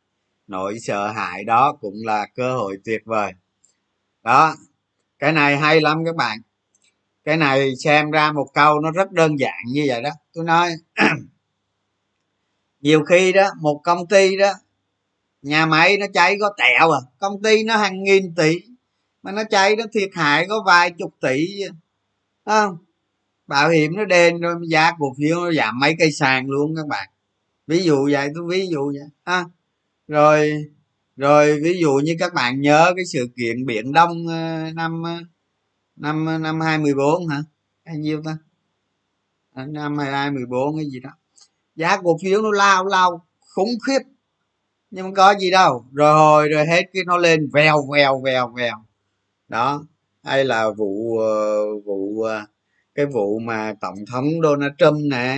nỗi 0.47 0.79
sợ 0.79 1.11
hãi 1.11 1.43
đó 1.43 1.77
cũng 1.81 1.95
là 2.05 2.27
cơ 2.35 2.55
hội 2.55 2.77
tuyệt 2.85 3.01
vời. 3.05 3.33
Đó, 4.23 4.55
cái 5.19 5.31
này 5.31 5.57
hay 5.57 5.81
lắm 5.81 6.05
các 6.05 6.15
bạn. 6.15 6.39
Cái 7.23 7.37
này 7.37 7.75
xem 7.75 8.11
ra 8.11 8.31
một 8.31 8.47
câu 8.53 8.79
nó 8.79 8.91
rất 8.91 9.11
đơn 9.11 9.39
giản 9.39 9.59
như 9.67 9.85
vậy 9.87 10.01
đó. 10.01 10.09
Tôi 10.33 10.45
nói, 10.45 10.71
nhiều 12.81 13.03
khi 13.03 13.33
đó, 13.33 13.49
một 13.61 13.81
công 13.83 14.07
ty 14.07 14.37
đó, 14.37 14.53
nhà 15.41 15.65
máy 15.65 15.97
nó 15.97 16.05
cháy 16.13 16.37
có 16.39 16.53
tẹo 16.57 16.91
à 16.91 16.99
công 17.19 17.41
ty 17.41 17.63
nó 17.63 17.77
hàng 17.77 18.03
nghìn 18.03 18.35
tỷ 18.35 18.61
mà 19.27 19.33
nó 19.33 19.43
cháy 19.49 19.75
nó 19.75 19.83
thiệt 19.93 20.09
hại 20.13 20.45
có 20.49 20.63
vài 20.65 20.91
chục 20.91 21.13
tỷ 21.21 21.47
không? 22.45 22.77
Bảo 23.47 23.69
hiểm 23.69 23.95
nó 23.95 24.05
đen 24.05 24.39
rồi 24.41 24.55
giá 24.67 24.91
cổ 24.99 25.15
phiếu 25.17 25.45
nó 25.45 25.51
giảm 25.51 25.79
mấy 25.79 25.95
cây 25.99 26.11
sàn 26.11 26.49
luôn 26.49 26.75
các 26.75 26.87
bạn. 26.87 27.09
Ví 27.67 27.83
dụ 27.83 28.09
vậy, 28.11 28.29
tôi 28.35 28.43
ví 28.49 28.67
dụ 28.67 28.85
vậy. 28.87 29.09
Ha 29.25 29.45
rồi 30.07 30.65
rồi 31.15 31.59
ví 31.63 31.79
dụ 31.79 31.93
như 32.03 32.15
các 32.19 32.33
bạn 32.33 32.61
nhớ 32.61 32.93
cái 32.95 33.05
sự 33.05 33.29
kiện 33.37 33.65
biển 33.65 33.93
đông 33.93 34.27
ờ, 34.27 34.71
năm 34.75 35.03
ờ, 35.03 35.19
năm 35.95 36.25
ờ, 36.25 36.37
năm 36.37 36.61
hai 36.61 36.77
mười 36.77 36.93
bốn 36.93 37.27
hả? 37.27 37.43
Hay 37.85 37.97
nhiêu 37.97 38.21
ta? 38.25 38.37
Năm 39.55 39.97
hai 39.97 40.11
hai 40.11 40.31
mười 40.31 40.45
bốn 40.45 40.77
cái 40.77 40.85
gì 40.85 40.99
đó. 40.99 41.09
Giá 41.75 41.97
cổ 41.97 42.17
phiếu 42.23 42.41
nó 42.41 42.51
lao 42.51 42.85
lao, 42.85 43.25
khủng 43.55 43.79
khiếp. 43.87 43.99
Nhưng 44.91 45.05
mà 45.05 45.11
có 45.15 45.35
gì 45.39 45.51
đâu. 45.51 45.85
Rồi 45.93 46.13
hồi, 46.13 46.49
rồi 46.49 46.65
hết 46.65 46.83
cái 46.93 47.03
nó 47.05 47.17
lên, 47.17 47.49
vèo 47.53 47.87
vèo 47.93 48.21
vèo 48.25 48.53
vèo 48.57 48.86
đó, 49.47 49.85
hay 50.23 50.45
là 50.45 50.69
vụ 50.69 51.17
ờ, 51.19 51.65
vụ 51.85 52.21
ờ, 52.21 52.45
cái 52.95 53.05
vụ 53.05 53.39
mà 53.39 53.73
tổng 53.81 53.97
thống 54.11 54.25
donald 54.43 54.73
trump 54.77 54.97
nè 55.11 55.37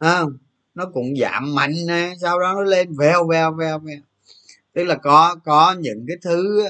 không 0.00 0.38
nó 0.74 0.86
cũng 0.94 1.16
giảm 1.20 1.54
mạnh 1.54 1.74
nè, 1.86 2.14
sau 2.20 2.40
đó 2.40 2.52
nó 2.54 2.62
lên 2.62 2.96
veo 2.98 3.26
veo 3.28 3.52
veo 3.52 3.78
veo 3.78 3.98
tức 4.74 4.84
là 4.84 4.94
có 4.96 5.36
có 5.44 5.76
những 5.80 6.04
cái 6.08 6.16
thứ 6.22 6.64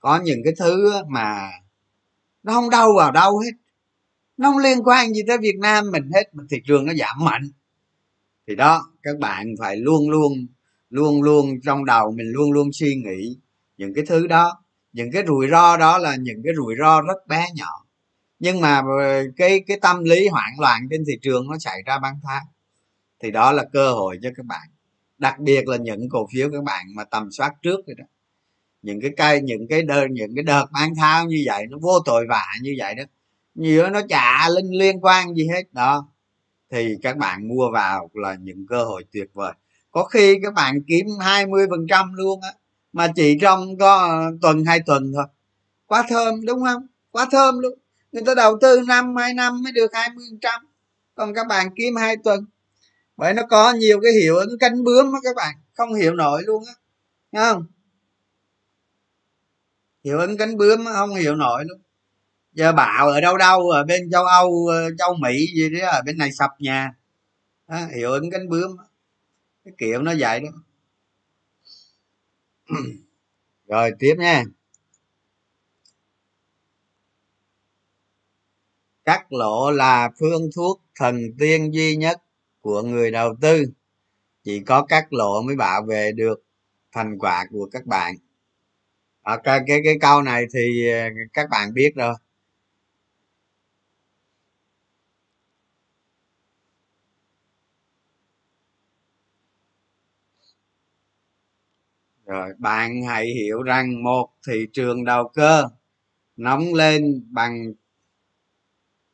có 0.00 0.20
những 0.24 0.40
cái 0.44 0.54
thứ 0.58 0.92
mà 1.08 1.50
nó 2.42 2.52
không 2.52 2.70
đâu 2.70 2.88
vào 2.96 3.12
đâu 3.12 3.38
hết. 3.38 3.50
Nó 4.36 4.50
không 4.50 4.58
liên 4.58 4.82
quan 4.84 5.14
gì 5.14 5.22
tới 5.28 5.38
việt 5.38 5.56
nam 5.60 5.90
mình 5.90 6.10
hết, 6.14 6.34
mà 6.34 6.44
thị 6.50 6.58
trường 6.66 6.86
nó 6.86 6.92
giảm 6.94 7.24
mạnh. 7.24 7.42
Thì 8.48 8.54
đó, 8.56 8.92
các 9.02 9.18
bạn 9.18 9.54
phải 9.58 9.76
luôn 9.76 10.10
luôn 10.10 10.32
luôn 10.90 11.22
luôn 11.22 11.60
trong 11.64 11.84
đầu 11.84 12.12
mình 12.12 12.32
luôn 12.32 12.52
luôn 12.52 12.70
suy 12.72 12.94
nghĩ 12.94 13.36
những 13.76 13.94
cái 13.94 14.04
thứ 14.06 14.26
đó 14.26 14.59
những 14.92 15.12
cái 15.12 15.22
rủi 15.26 15.48
ro 15.50 15.76
đó 15.76 15.98
là 15.98 16.16
những 16.16 16.42
cái 16.44 16.52
rủi 16.56 16.74
ro 16.78 17.02
rất 17.02 17.26
bé 17.26 17.46
nhỏ. 17.54 17.86
Nhưng 18.38 18.60
mà 18.60 18.82
ờ, 18.98 19.22
cái 19.36 19.60
cái 19.66 19.78
tâm 19.82 20.04
lý 20.04 20.28
hoảng 20.28 20.60
loạn 20.60 20.88
trên 20.90 21.04
thị 21.06 21.12
trường 21.22 21.48
nó 21.50 21.58
xảy 21.58 21.82
ra 21.86 21.98
bán 21.98 22.14
tháng 22.22 22.42
thì 23.20 23.30
đó 23.30 23.52
là 23.52 23.64
cơ 23.72 23.92
hội 23.92 24.18
cho 24.22 24.30
các 24.36 24.46
bạn. 24.46 24.68
Đặc 25.18 25.38
biệt 25.38 25.68
là 25.68 25.76
những 25.76 26.08
cổ 26.10 26.28
phiếu 26.32 26.50
các 26.52 26.64
bạn 26.64 26.86
mà 26.94 27.04
tầm 27.04 27.28
soát 27.32 27.52
trước 27.62 27.86
rồi 27.86 27.94
đó. 27.98 28.04
Những 28.82 29.00
cái 29.00 29.10
cây, 29.16 29.40
những 29.42 29.68
cái 29.68 29.82
đơn 29.82 30.14
những 30.14 30.34
cái 30.36 30.44
đợt 30.44 30.66
bán 30.72 30.94
tháo 30.94 31.26
như 31.26 31.42
vậy, 31.46 31.66
nó 31.70 31.78
vô 31.78 32.00
tội 32.04 32.26
vạ 32.28 32.46
như 32.62 32.74
vậy 32.78 32.94
đó. 32.94 33.04
Nhiều 33.54 33.90
nó 33.90 34.00
chả 34.08 34.48
linh 34.48 34.70
liên 34.78 35.00
quan 35.00 35.34
gì 35.34 35.48
hết. 35.48 35.62
Đó. 35.72 36.08
Thì 36.70 36.96
các 37.02 37.16
bạn 37.16 37.48
mua 37.48 37.70
vào 37.72 38.10
là 38.14 38.34
những 38.40 38.66
cơ 38.68 38.84
hội 38.84 39.04
tuyệt 39.12 39.30
vời. 39.34 39.52
Có 39.90 40.04
khi 40.04 40.38
các 40.42 40.54
bạn 40.54 40.82
kiếm 40.86 41.06
20 41.20 41.66
phần 41.70 41.86
trăm 41.88 42.12
luôn 42.14 42.40
á 42.42 42.52
mà 42.92 43.08
chỉ 43.16 43.38
trong 43.40 43.78
có 43.78 44.22
tuần 44.42 44.64
hai 44.64 44.80
tuần 44.86 45.12
thôi. 45.14 45.24
Quá 45.86 46.04
thơm 46.08 46.46
đúng 46.46 46.64
không? 46.64 46.86
Quá 47.10 47.26
thơm 47.30 47.58
luôn. 47.58 47.78
Người 48.12 48.22
ta 48.26 48.34
đầu 48.34 48.58
tư 48.60 48.80
năm 48.86 49.16
hai 49.16 49.34
năm 49.34 49.62
mới 49.62 49.72
được 49.72 49.94
20 49.94 50.24
phần 50.30 50.38
trăm. 50.40 50.60
Còn 51.14 51.34
các 51.34 51.46
bạn 51.46 51.68
kiếm 51.76 51.96
hai 51.96 52.16
tuần. 52.24 52.46
Bởi 53.16 53.34
nó 53.34 53.42
có 53.50 53.72
nhiều 53.72 54.00
cái 54.02 54.12
hiệu 54.12 54.36
ứng 54.36 54.58
cánh 54.60 54.84
bướm 54.84 55.12
á 55.12 55.18
các 55.24 55.36
bạn. 55.36 55.54
Không 55.74 55.94
hiểu 55.94 56.14
nổi 56.14 56.42
luôn 56.46 56.64
á. 56.66 56.74
Không? 57.42 57.66
Hiệu 60.04 60.18
ứng 60.18 60.36
cánh 60.36 60.56
bướm 60.56 60.84
không 60.84 61.14
hiểu 61.14 61.36
nổi 61.36 61.64
luôn. 61.68 61.80
Giờ 62.52 62.72
bạo 62.72 63.08
ở 63.08 63.20
đâu 63.20 63.36
đâu 63.36 63.70
ở 63.70 63.84
bên 63.84 64.10
châu 64.10 64.24
âu 64.24 64.66
ờ, 64.66 64.90
châu 64.98 65.14
mỹ 65.14 65.46
gì 65.56 65.80
đó 65.80 65.88
ở 65.88 66.02
bên 66.02 66.18
này 66.18 66.32
sập 66.32 66.50
nhà. 66.58 66.94
Đó, 67.68 67.76
hiệu 67.96 68.12
ứng 68.12 68.30
cánh 68.30 68.48
bướm 68.48 68.76
cái 69.64 69.74
kiểu 69.78 70.02
nó 70.02 70.12
vậy 70.18 70.40
đó. 70.40 70.48
rồi 73.68 73.90
tiếp 73.98 74.14
nha. 74.18 74.44
Cắt 79.04 79.32
lỗ 79.32 79.70
là 79.70 80.10
phương 80.20 80.50
thuốc 80.56 80.82
thần 80.96 81.20
tiên 81.38 81.74
duy 81.74 81.96
nhất 81.96 82.22
của 82.60 82.82
người 82.82 83.10
đầu 83.10 83.34
tư. 83.40 83.64
Chỉ 84.44 84.60
có 84.60 84.82
cắt 84.82 85.12
lỗ 85.12 85.42
mới 85.42 85.56
bảo 85.56 85.82
vệ 85.82 86.12
được 86.12 86.42
thành 86.92 87.18
quả 87.18 87.46
của 87.50 87.68
các 87.72 87.86
bạn. 87.86 88.14
À, 89.22 89.36
cái, 89.44 89.60
cái 89.66 89.80
cái 89.84 89.98
câu 90.00 90.22
này 90.22 90.44
thì 90.54 90.90
à, 90.90 91.08
các 91.32 91.50
bạn 91.50 91.74
biết 91.74 91.92
rồi. 91.96 92.14
Rồi 102.30 102.50
bạn 102.58 103.02
hãy 103.02 103.26
hiểu 103.26 103.62
rằng 103.62 104.02
một 104.02 104.28
thị 104.46 104.66
trường 104.72 105.04
đầu 105.04 105.28
cơ 105.28 105.64
nóng 106.36 106.74
lên 106.74 107.24
bằng 107.30 107.72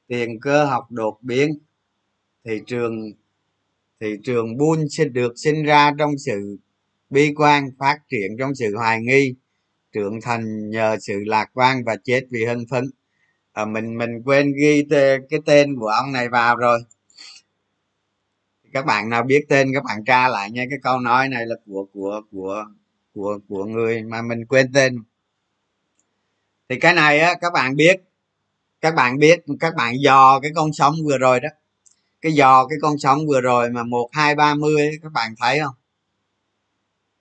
tiền 0.06 0.40
cơ 0.40 0.64
học 0.64 0.86
đột 0.90 1.18
biến. 1.22 1.58
Thị 2.44 2.60
trường 2.66 3.12
thị 4.00 4.16
trường 4.24 4.56
bull 4.56 4.82
sẽ 4.90 5.04
được 5.04 5.32
sinh 5.36 5.62
ra 5.62 5.92
trong 5.98 6.18
sự 6.18 6.58
bi 7.10 7.34
quan 7.36 7.70
phát 7.78 7.98
triển 8.08 8.36
trong 8.38 8.54
sự 8.54 8.76
hoài 8.76 9.00
nghi. 9.02 9.34
Trưởng 9.92 10.20
thành 10.20 10.70
nhờ 10.70 10.96
sự 11.00 11.24
lạc 11.26 11.50
quan 11.54 11.84
và 11.84 11.96
chết 12.04 12.26
vì 12.30 12.44
hưng 12.44 12.64
phấn. 12.70 12.84
À, 13.52 13.64
mình 13.64 13.98
mình 13.98 14.22
quên 14.24 14.52
ghi 14.60 14.86
tê, 14.90 15.18
cái 15.30 15.40
tên 15.46 15.76
của 15.76 15.88
ông 15.88 16.12
này 16.12 16.28
vào 16.28 16.56
rồi. 16.56 16.80
Các 18.72 18.86
bạn 18.86 19.10
nào 19.10 19.22
biết 19.22 19.46
tên 19.48 19.68
các 19.74 19.84
bạn 19.84 20.04
tra 20.04 20.28
lại 20.28 20.50
nha. 20.50 20.64
Cái 20.70 20.78
câu 20.82 21.00
nói 21.00 21.28
này 21.28 21.46
là 21.46 21.56
của 21.66 21.86
của 21.92 22.22
của 22.32 22.64
của 23.16 23.38
của 23.48 23.64
người 23.64 24.02
mà 24.02 24.22
mình 24.22 24.46
quên 24.46 24.72
tên. 24.72 25.02
Thì 26.68 26.76
cái 26.80 26.94
này 26.94 27.20
á, 27.20 27.34
các 27.40 27.52
bạn 27.52 27.76
biết, 27.76 28.02
các 28.80 28.94
bạn 28.94 29.18
biết, 29.18 29.44
các 29.60 29.74
bạn 29.76 29.94
dò 30.00 30.40
cái 30.40 30.50
con 30.54 30.72
sóng 30.72 30.94
vừa 31.04 31.18
rồi 31.18 31.40
đó. 31.40 31.48
Cái 32.20 32.32
dò 32.32 32.66
cái 32.66 32.78
con 32.82 32.98
sóng 32.98 33.26
vừa 33.26 33.40
rồi 33.40 33.70
mà 33.70 33.82
một, 33.82 34.08
hai, 34.12 34.34
ba, 34.34 34.54
mươi 34.54 34.90
các 35.02 35.12
bạn 35.12 35.34
thấy 35.40 35.60
không? 35.60 35.74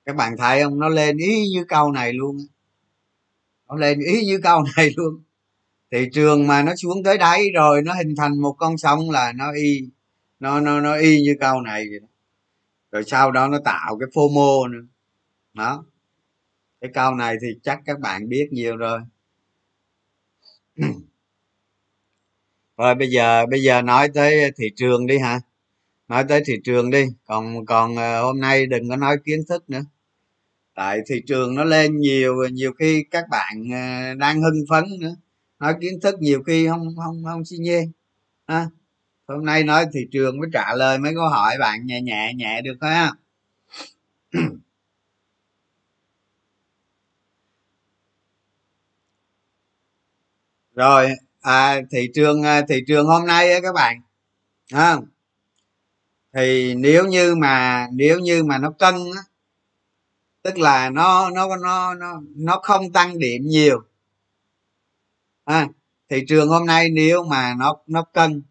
Các 0.05 0.15
bạn 0.15 0.37
thấy 0.37 0.63
không? 0.63 0.79
Nó 0.79 0.89
lên 0.89 1.17
ý 1.17 1.49
như 1.49 1.65
câu 1.67 1.91
này 1.91 2.13
luôn. 2.13 2.37
Nó 3.69 3.75
lên 3.75 3.99
ý 3.99 4.25
như 4.25 4.39
câu 4.43 4.63
này 4.77 4.91
luôn. 4.97 5.23
Thị 5.91 6.09
trường 6.13 6.47
mà 6.47 6.63
nó 6.63 6.75
xuống 6.75 7.03
tới 7.03 7.17
đáy 7.17 7.45
rồi, 7.53 7.81
nó 7.81 7.93
hình 7.93 8.15
thành 8.17 8.41
một 8.41 8.53
con 8.53 8.77
sóng 8.77 9.09
là 9.11 9.33
nó 9.35 9.53
y, 9.53 9.89
nó 10.39 10.59
nó 10.59 10.81
nó 10.81 10.95
y 10.95 11.21
như 11.21 11.35
câu 11.39 11.61
này 11.61 11.85
vậy 11.91 12.09
rồi 12.91 13.03
sau 13.07 13.31
đó 13.31 13.47
nó 13.47 13.59
tạo 13.65 13.97
cái 13.99 14.09
fomo 14.13 14.71
nữa 14.71 14.94
đó. 15.55 15.85
Cái 16.81 16.91
câu 16.93 17.15
này 17.15 17.35
thì 17.41 17.47
chắc 17.63 17.79
các 17.85 17.99
bạn 17.99 18.29
biết 18.29 18.47
nhiều 18.51 18.77
rồi. 18.77 18.99
Rồi 22.77 22.95
bây 22.95 23.09
giờ 23.09 23.45
bây 23.45 23.61
giờ 23.63 23.81
nói 23.81 24.09
tới 24.13 24.51
thị 24.57 24.65
trường 24.75 25.07
đi 25.07 25.17
hả? 25.17 25.39
Nói 26.07 26.23
tới 26.29 26.43
thị 26.45 26.53
trường 26.63 26.91
đi. 26.91 27.05
Còn 27.25 27.65
còn 27.65 27.95
ờ, 27.95 28.23
hôm 28.23 28.39
nay 28.39 28.65
đừng 28.65 28.89
có 28.89 28.95
nói 28.95 29.17
kiến 29.25 29.39
thức 29.49 29.69
nữa. 29.69 29.81
Tại 30.75 30.99
thị 31.09 31.21
trường 31.27 31.55
nó 31.55 31.63
lên 31.63 31.97
nhiều 31.97 32.35
nhiều 32.53 32.73
khi 32.79 33.05
các 33.11 33.25
bạn 33.31 33.63
ờ, 33.73 34.13
đang 34.15 34.41
hưng 34.41 34.65
phấn 34.69 34.83
nữa. 34.99 35.15
Nói 35.59 35.75
kiến 35.81 35.99
thức 36.01 36.15
nhiều 36.19 36.43
khi 36.43 36.67
không 36.67 36.95
không 36.97 37.23
không 37.25 37.45
xi 37.45 37.57
nhê 37.57 37.87
à, 38.45 38.69
hôm 39.27 39.45
nay 39.45 39.63
nói 39.63 39.85
thị 39.93 39.99
trường 40.11 40.37
mới 40.39 40.49
trả 40.53 40.73
lời 40.75 40.97
mấy 40.99 41.13
câu 41.15 41.29
hỏi 41.29 41.55
bạn 41.59 41.85
nhẹ 41.85 42.01
nhẹ 42.01 42.33
nhẹ 42.35 42.61
được 42.61 42.77
ha. 42.81 43.11
rồi 50.75 51.09
à, 51.41 51.81
thị 51.91 52.09
trường 52.13 52.43
à, 52.43 52.61
thị 52.69 52.83
trường 52.87 53.07
hôm 53.07 53.25
nay 53.25 53.53
á 53.53 53.59
các 53.63 53.73
bạn 53.73 54.01
à, 54.71 54.97
thì 56.33 56.75
nếu 56.75 57.05
như 57.05 57.35
mà 57.35 57.87
nếu 57.93 58.19
như 58.19 58.43
mà 58.43 58.57
nó 58.57 58.71
cân 58.71 58.95
á 58.95 59.21
tức 60.41 60.57
là 60.57 60.89
nó 60.89 61.29
nó 61.29 61.57
nó 61.57 61.93
nó 61.93 62.21
nó 62.35 62.59
không 62.63 62.91
tăng 62.91 63.19
điểm 63.19 63.41
nhiều 63.45 63.83
à, 65.45 65.67
thị 66.09 66.23
trường 66.27 66.49
hôm 66.49 66.65
nay 66.65 66.89
nếu 66.89 67.23
mà 67.23 67.55
nó 67.59 67.77
nó 67.87 68.03
cân 68.03 68.43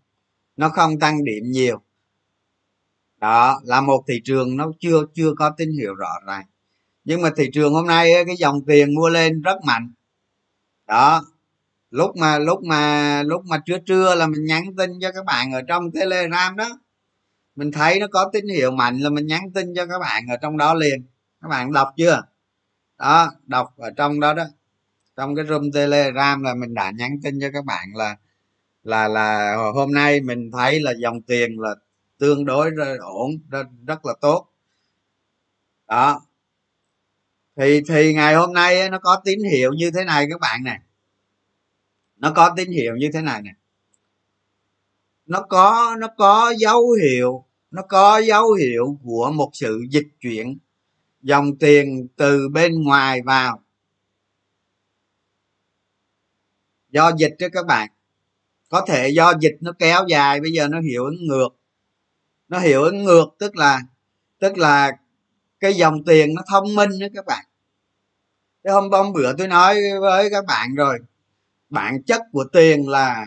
nó 0.57 0.69
không 0.69 0.99
tăng 0.99 1.25
điểm 1.25 1.43
nhiều 1.45 1.83
đó 3.25 3.61
là 3.65 3.81
một 3.81 4.05
thị 4.09 4.21
trường 4.25 4.57
nó 4.57 4.71
chưa 4.81 5.05
chưa 5.15 5.35
có 5.39 5.51
tín 5.51 5.73
hiệu 5.73 5.95
rõ 5.95 6.13
ràng. 6.27 6.45
Nhưng 7.05 7.23
mà 7.23 7.31
thị 7.37 7.51
trường 7.53 7.75
hôm 7.75 7.87
nay 7.87 8.11
cái 8.27 8.37
dòng 8.37 8.65
tiền 8.67 8.95
mua 8.95 9.09
lên 9.09 9.43
rất 9.43 9.57
mạnh 9.65 9.93
đó 10.87 11.23
lúc 11.95 12.17
mà 12.17 12.39
lúc 12.39 12.65
mà 12.65 13.23
lúc 13.23 13.45
mà 13.45 13.59
trưa 13.59 13.79
trưa 13.79 14.15
là 14.15 14.27
mình 14.27 14.45
nhắn 14.45 14.65
tin 14.77 14.91
cho 15.01 15.13
các 15.13 15.25
bạn 15.25 15.53
ở 15.53 15.63
trong 15.69 15.91
telegram 15.93 16.57
đó. 16.57 16.69
Mình 17.57 17.73
thấy 17.73 18.01
nó 18.01 18.07
có 18.07 18.31
tín 18.33 18.49
hiệu 18.49 18.71
mạnh 18.71 18.99
là 18.99 19.11
mình 19.11 19.27
nhắn 19.27 19.43
tin 19.55 19.75
cho 19.77 19.87
các 19.87 19.99
bạn 19.99 20.27
ở 20.29 20.37
trong 20.37 20.57
đó 20.57 20.75
liền. 20.75 21.07
Các 21.43 21.49
bạn 21.49 21.73
đọc 21.73 21.89
chưa? 21.97 22.23
Đó 22.99 23.33
đọc 23.47 23.75
ở 23.77 23.91
trong 23.97 24.21
đó 24.21 24.35
đó. 24.35 24.45
Trong 25.17 25.37
cái 25.37 25.45
room 25.49 25.73
telegram 25.73 26.43
là 26.43 26.55
mình 26.55 26.75
đã 26.75 26.91
nhắn 26.91 27.21
tin 27.23 27.41
cho 27.41 27.49
các 27.53 27.65
bạn 27.65 27.89
là 27.95 28.17
là 28.83 29.09
là 29.09 29.57
hôm 29.75 29.93
nay 29.93 30.21
mình 30.21 30.51
thấy 30.53 30.81
là 30.81 30.93
dòng 30.99 31.23
tiền 31.23 31.61
là 31.61 31.75
tương 32.19 32.45
đối 32.45 32.71
ổn 33.01 33.31
rất, 33.51 33.67
rất 33.87 34.07
là 34.07 34.15
tốt. 34.21 34.49
Đó. 35.89 36.21
Thì 37.57 37.81
thì 37.89 38.15
ngày 38.15 38.35
hôm 38.35 38.53
nay 38.53 38.91
nó 38.91 38.99
có 38.99 39.21
tín 39.25 39.39
hiệu 39.53 39.73
như 39.73 39.91
thế 39.91 40.05
này 40.05 40.27
các 40.31 40.41
bạn 40.41 40.65
này 40.65 40.79
nó 42.17 42.33
có 42.37 42.55
tín 42.57 42.71
hiệu 42.71 42.97
như 42.97 43.11
thế 43.15 43.21
này 43.21 43.43
nè. 43.43 43.51
Nó 45.27 45.41
có 45.41 45.97
nó 45.99 46.09
có 46.17 46.55
dấu 46.59 46.91
hiệu, 46.91 47.45
nó 47.71 47.83
có 47.83 48.19
dấu 48.19 48.53
hiệu 48.53 48.99
của 49.05 49.31
một 49.35 49.51
sự 49.53 49.85
dịch 49.91 50.07
chuyển 50.21 50.59
dòng 51.23 51.57
tiền 51.57 52.09
từ 52.17 52.49
bên 52.49 52.83
ngoài 52.83 53.23
vào. 53.23 53.61
Do 56.89 57.13
dịch 57.17 57.35
đó 57.39 57.47
các 57.53 57.67
bạn. 57.67 57.91
Có 58.69 58.85
thể 58.89 59.09
do 59.09 59.33
dịch 59.41 59.57
nó 59.61 59.73
kéo 59.79 60.05
dài, 60.09 60.41
bây 60.41 60.53
giờ 60.53 60.69
nó 60.69 60.81
hiệu 60.81 61.05
ứng 61.05 61.27
ngược. 61.27 61.49
Nó 62.49 62.59
hiệu 62.59 62.83
ứng 62.83 63.05
ngược 63.05 63.27
tức 63.39 63.57
là 63.57 63.81
tức 64.39 64.59
là 64.59 64.93
cái 65.61 65.75
dòng 65.75 66.05
tiền 66.05 66.35
nó 66.35 66.43
thông 66.51 66.75
minh 66.75 66.91
đó 67.01 67.07
các 67.15 67.27
bạn. 67.27 67.45
Cái 68.63 68.73
hôm 68.73 68.91
bông 68.91 69.13
bữa 69.13 69.33
tôi 69.39 69.49
nói 69.49 69.81
với 70.01 70.31
các 70.31 70.45
bạn 70.47 70.75
rồi 70.75 70.99
bản 71.75 72.03
chất 72.03 72.23
của 72.33 72.45
tiền 72.53 72.89
là 72.89 73.27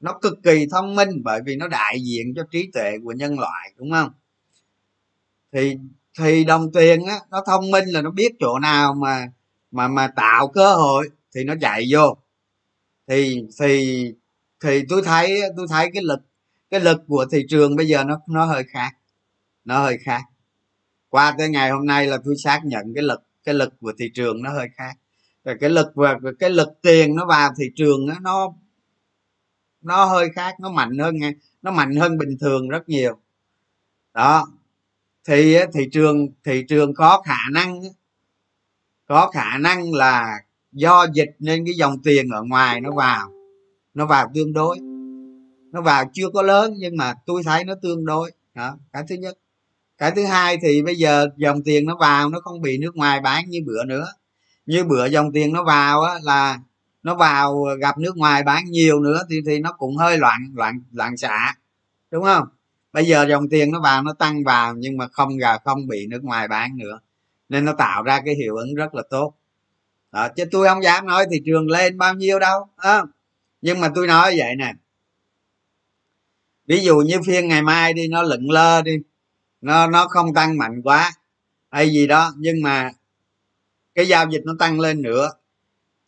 nó 0.00 0.18
cực 0.22 0.38
kỳ 0.42 0.66
thông 0.70 0.94
minh 0.94 1.08
bởi 1.24 1.40
vì 1.46 1.56
nó 1.56 1.68
đại 1.68 2.00
diện 2.02 2.34
cho 2.36 2.42
trí 2.50 2.70
tuệ 2.72 2.92
của 3.04 3.12
nhân 3.12 3.38
loại, 3.38 3.72
đúng 3.76 3.92
không? 3.92 4.10
Thì 5.52 5.76
thì 6.18 6.44
đồng 6.44 6.72
tiền 6.72 7.04
á, 7.06 7.20
nó 7.30 7.42
thông 7.46 7.70
minh 7.70 7.84
là 7.88 8.02
nó 8.02 8.10
biết 8.10 8.32
chỗ 8.40 8.58
nào 8.58 8.94
mà 8.94 9.26
mà 9.70 9.88
mà 9.88 10.08
tạo 10.08 10.48
cơ 10.48 10.74
hội 10.74 11.10
thì 11.34 11.44
nó 11.44 11.54
chạy 11.60 11.84
vô. 11.92 12.16
Thì 13.08 13.46
thì 13.60 14.04
thì 14.64 14.82
tôi 14.88 15.02
thấy 15.04 15.40
tôi 15.56 15.66
thấy 15.70 15.90
cái 15.94 16.02
lực 16.02 16.20
cái 16.70 16.80
lực 16.80 17.02
của 17.08 17.26
thị 17.32 17.46
trường 17.48 17.76
bây 17.76 17.86
giờ 17.86 18.04
nó 18.04 18.20
nó 18.28 18.44
hơi 18.44 18.64
khác, 18.64 18.90
nó 19.64 19.82
hơi 19.82 19.98
khác. 20.04 20.22
Qua 21.08 21.34
tới 21.38 21.48
ngày 21.48 21.70
hôm 21.70 21.86
nay 21.86 22.06
là 22.06 22.18
tôi 22.24 22.34
xác 22.44 22.60
nhận 22.64 22.92
cái 22.94 23.02
lực 23.02 23.22
cái 23.44 23.54
lực 23.54 23.74
của 23.80 23.92
thị 23.98 24.10
trường 24.14 24.42
nó 24.42 24.50
hơi 24.52 24.68
khác 24.76 24.96
rồi 25.44 25.56
cái 25.60 25.70
lực 25.70 25.86
và 25.94 26.18
cái 26.38 26.50
lực 26.50 26.68
tiền 26.82 27.14
nó 27.16 27.26
vào 27.26 27.50
thị 27.58 27.64
trường 27.76 28.08
đó, 28.08 28.14
nó 28.22 28.54
nó 29.82 30.04
hơi 30.04 30.30
khác 30.34 30.54
nó 30.60 30.70
mạnh 30.70 30.98
hơn 30.98 31.14
nó 31.62 31.70
mạnh 31.70 31.96
hơn 31.96 32.18
bình 32.18 32.36
thường 32.40 32.68
rất 32.68 32.88
nhiều. 32.88 33.18
Đó. 34.14 34.46
Thì 35.28 35.56
thị 35.74 35.88
trường 35.92 36.28
thị 36.44 36.64
trường 36.68 36.94
có 36.94 37.22
khả 37.26 37.50
năng 37.52 37.80
có 39.06 39.30
khả 39.34 39.58
năng 39.58 39.92
là 39.92 40.40
do 40.72 41.06
dịch 41.14 41.30
nên 41.38 41.64
cái 41.64 41.74
dòng 41.74 42.02
tiền 42.02 42.28
ở 42.28 42.42
ngoài 42.42 42.80
nó 42.80 42.90
vào 42.92 43.32
nó 43.94 44.06
vào 44.06 44.30
tương 44.34 44.52
đối. 44.52 44.78
Nó 45.72 45.80
vào 45.82 46.10
chưa 46.12 46.30
có 46.34 46.42
lớn 46.42 46.74
nhưng 46.78 46.96
mà 46.96 47.14
tôi 47.26 47.42
thấy 47.44 47.64
nó 47.64 47.74
tương 47.82 48.04
đối. 48.04 48.30
Đó 48.54 48.76
cái 48.92 49.04
thứ 49.08 49.14
nhất. 49.14 49.38
Cái 49.98 50.10
thứ 50.16 50.24
hai 50.24 50.58
thì 50.62 50.82
bây 50.82 50.96
giờ 50.96 51.28
dòng 51.36 51.62
tiền 51.62 51.86
nó 51.86 51.96
vào 52.00 52.28
nó 52.28 52.40
không 52.40 52.62
bị 52.62 52.78
nước 52.78 52.96
ngoài 52.96 53.20
bán 53.20 53.50
như 53.50 53.58
bữa 53.66 53.84
nữa 53.84 54.06
như 54.66 54.84
bữa 54.84 55.06
dòng 55.06 55.32
tiền 55.32 55.52
nó 55.52 55.64
vào 55.64 56.02
á 56.02 56.14
là 56.22 56.60
nó 57.02 57.14
vào 57.14 57.64
gặp 57.80 57.98
nước 57.98 58.16
ngoài 58.16 58.42
bán 58.42 58.64
nhiều 58.64 59.00
nữa 59.00 59.22
thì 59.30 59.40
thì 59.46 59.58
nó 59.58 59.72
cũng 59.72 59.96
hơi 59.96 60.18
loạn 60.18 60.52
loạn 60.54 60.80
loạn 60.92 61.16
xạ 61.16 61.54
đúng 62.10 62.24
không? 62.24 62.48
Bây 62.92 63.04
giờ 63.06 63.26
dòng 63.28 63.48
tiền 63.48 63.72
nó 63.72 63.80
vào 63.80 64.02
nó 64.02 64.12
tăng 64.12 64.44
vào 64.44 64.74
nhưng 64.76 64.96
mà 64.96 65.08
không 65.08 65.36
gà 65.36 65.58
không 65.58 65.86
bị 65.86 66.06
nước 66.06 66.24
ngoài 66.24 66.48
bán 66.48 66.76
nữa. 66.76 67.00
Nên 67.48 67.64
nó 67.64 67.72
tạo 67.72 68.02
ra 68.02 68.20
cái 68.24 68.34
hiệu 68.34 68.56
ứng 68.56 68.74
rất 68.74 68.94
là 68.94 69.02
tốt. 69.10 69.34
Đó, 70.12 70.28
chứ 70.36 70.44
tôi 70.50 70.68
không 70.68 70.82
dám 70.82 71.06
nói 71.06 71.26
thị 71.30 71.42
trường 71.46 71.70
lên 71.70 71.98
bao 71.98 72.14
nhiêu 72.14 72.38
đâu 72.38 72.68
à, 72.76 73.02
nhưng 73.62 73.80
mà 73.80 73.90
tôi 73.94 74.06
nói 74.06 74.34
vậy 74.38 74.56
nè. 74.56 74.72
Ví 76.66 76.80
dụ 76.84 76.96
như 76.96 77.22
phiên 77.26 77.48
ngày 77.48 77.62
mai 77.62 77.92
đi 77.92 78.08
nó 78.08 78.22
lựng 78.22 78.50
lơ 78.50 78.82
đi 78.82 78.92
nó 79.60 79.86
nó 79.86 80.06
không 80.08 80.34
tăng 80.34 80.58
mạnh 80.58 80.82
quá 80.82 81.12
hay 81.70 81.90
gì 81.90 82.06
đó 82.06 82.32
nhưng 82.36 82.62
mà 82.62 82.90
cái 83.94 84.08
giao 84.08 84.30
dịch 84.30 84.42
nó 84.44 84.52
tăng 84.58 84.80
lên 84.80 85.02
nữa. 85.02 85.30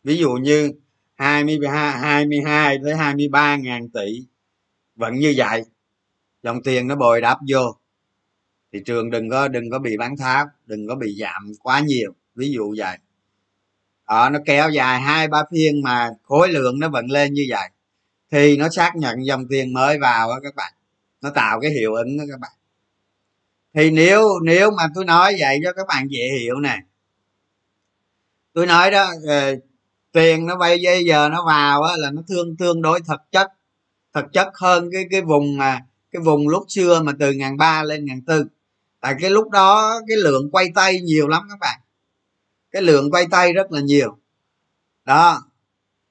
Ví 0.03 0.17
dụ 0.17 0.29
như 0.31 0.71
22 1.15 1.91
22 1.91 2.77
tới 2.83 2.95
23 2.95 3.55
ngàn 3.55 3.89
tỷ 3.89 4.25
vẫn 4.95 5.15
như 5.15 5.33
vậy. 5.37 5.63
Dòng 6.43 6.63
tiền 6.63 6.87
nó 6.87 6.95
bồi 6.95 7.21
đắp 7.21 7.37
vô. 7.49 7.77
Thị 8.73 8.79
trường 8.85 9.09
đừng 9.09 9.29
có 9.29 9.47
đừng 9.47 9.69
có 9.71 9.79
bị 9.79 9.97
bán 9.97 10.17
tháo 10.17 10.45
đừng 10.65 10.87
có 10.87 10.95
bị 10.95 11.15
giảm 11.19 11.51
quá 11.63 11.79
nhiều. 11.79 12.13
Ví 12.35 12.51
dụ 12.51 12.75
vậy. 12.77 12.97
Đó, 14.07 14.29
nó 14.29 14.39
kéo 14.45 14.69
dài 14.69 15.01
hai 15.01 15.27
ba 15.27 15.43
phiên 15.51 15.81
mà 15.83 16.09
khối 16.23 16.49
lượng 16.49 16.79
nó 16.79 16.89
vẫn 16.89 17.05
lên 17.05 17.33
như 17.33 17.45
vậy. 17.49 17.69
Thì 18.31 18.57
nó 18.57 18.69
xác 18.69 18.95
nhận 18.95 19.25
dòng 19.25 19.47
tiền 19.49 19.73
mới 19.73 19.99
vào 19.99 20.27
đó 20.27 20.39
các 20.43 20.55
bạn. 20.55 20.73
Nó 21.21 21.29
tạo 21.29 21.59
cái 21.59 21.71
hiệu 21.71 21.93
ứng 21.93 22.17
đó 22.17 22.23
các 22.29 22.39
bạn. 22.39 22.51
Thì 23.73 23.91
nếu 23.91 24.21
nếu 24.43 24.71
mà 24.71 24.83
tôi 24.95 25.05
nói 25.05 25.35
vậy 25.39 25.59
cho 25.63 25.73
các 25.73 25.87
bạn 25.87 26.07
dễ 26.09 26.29
hiểu 26.39 26.59
nè 26.59 26.77
tôi 28.57 28.65
nói 28.65 28.91
đó 28.91 29.11
ờ, 29.27 29.55
tiền 30.11 30.45
nó 30.45 30.55
bây 30.57 30.79
giờ 31.05 31.29
nó 31.29 31.45
vào 31.45 31.81
á, 31.81 31.97
là 31.97 32.11
nó 32.11 32.21
thương 32.27 32.57
tương 32.57 32.81
đối 32.81 32.99
thực 33.01 33.21
chất. 33.31 33.47
Thực 34.13 34.25
chất 34.33 34.47
hơn 34.53 34.89
cái 34.93 35.05
cái 35.11 35.21
vùng 35.21 35.57
mà 35.57 35.79
cái 36.11 36.21
vùng 36.21 36.47
lúc 36.47 36.63
xưa 36.67 37.01
mà 37.03 37.11
từ 37.19 37.31
ngàn 37.31 37.57
ba 37.57 37.83
lên 37.83 38.05
ngàn 38.05 38.21
tư. 38.21 38.45
Tại 39.01 39.15
cái 39.21 39.29
lúc 39.29 39.49
đó 39.49 39.99
cái 40.07 40.17
lượng 40.17 40.51
quay 40.51 40.67
tay 40.75 41.01
nhiều 41.01 41.27
lắm 41.27 41.43
các 41.49 41.59
bạn. 41.59 41.79
Cái 42.71 42.81
lượng 42.81 43.11
quay 43.11 43.25
tay 43.31 43.53
rất 43.53 43.71
là 43.71 43.81
nhiều. 43.81 44.17
Đó. 45.05 45.41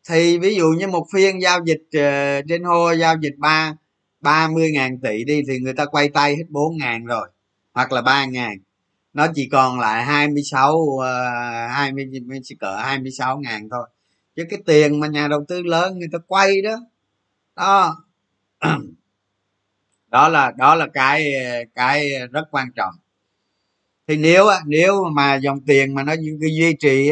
Thì 0.09 0.39
ví 0.39 0.55
dụ 0.55 0.67
như 0.79 0.87
một 0.89 1.07
phiên 1.13 1.43
giao 1.43 1.61
dịch 1.65 1.83
uh, 1.99 2.45
trên 2.49 2.65
hô 2.65 2.93
giao 2.93 3.17
dịch 3.21 3.35
ba 3.39 3.75
ba 4.21 4.49
mươi 4.49 4.71
ngàn 4.73 5.01
tỷ 5.01 5.25
đi 5.25 5.43
thì 5.49 5.59
người 5.59 5.75
ta 5.75 5.87
quay 5.87 6.09
tay 6.09 6.37
hết 6.37 6.45
bốn 6.51 6.77
ngàn 6.77 7.05
rồi 7.05 7.29
hoặc 7.73 7.93
là 7.93 8.03
ba 8.03 8.25
ngàn 8.25 8.59
nó 9.17 9.27
chỉ 9.35 9.49
còn 9.53 9.81
lại 9.81 10.05
26 10.05 10.99
20 11.71 12.11
ờ, 12.31 12.55
cỡ 12.61 12.77
26 12.77 13.39
ngàn 13.39 13.69
thôi. 13.71 13.89
Chứ 14.37 14.45
cái 14.51 14.59
tiền 14.67 15.01
mà 15.01 15.07
nhà 15.07 15.29
đầu 15.29 15.45
tư 15.49 15.63
lớn 15.63 15.99
người 15.99 16.09
ta 16.13 16.19
quay 16.27 16.63
đó 16.63 16.77
đó. 17.57 17.97
Đó 20.11 20.29
là 20.29 20.53
đó 20.59 20.75
là 20.75 20.87
cái 20.95 21.33
cái 21.75 22.11
rất 22.33 22.45
quan 22.51 22.69
trọng. 22.77 22.95
Thì 24.09 24.17
nếu 24.17 24.47
nếu 24.67 25.05
mà 25.13 25.35
dòng 25.35 25.61
tiền 25.67 25.95
mà 25.95 26.03
nó 26.03 26.15
duy 26.57 26.77
trì 26.79 27.11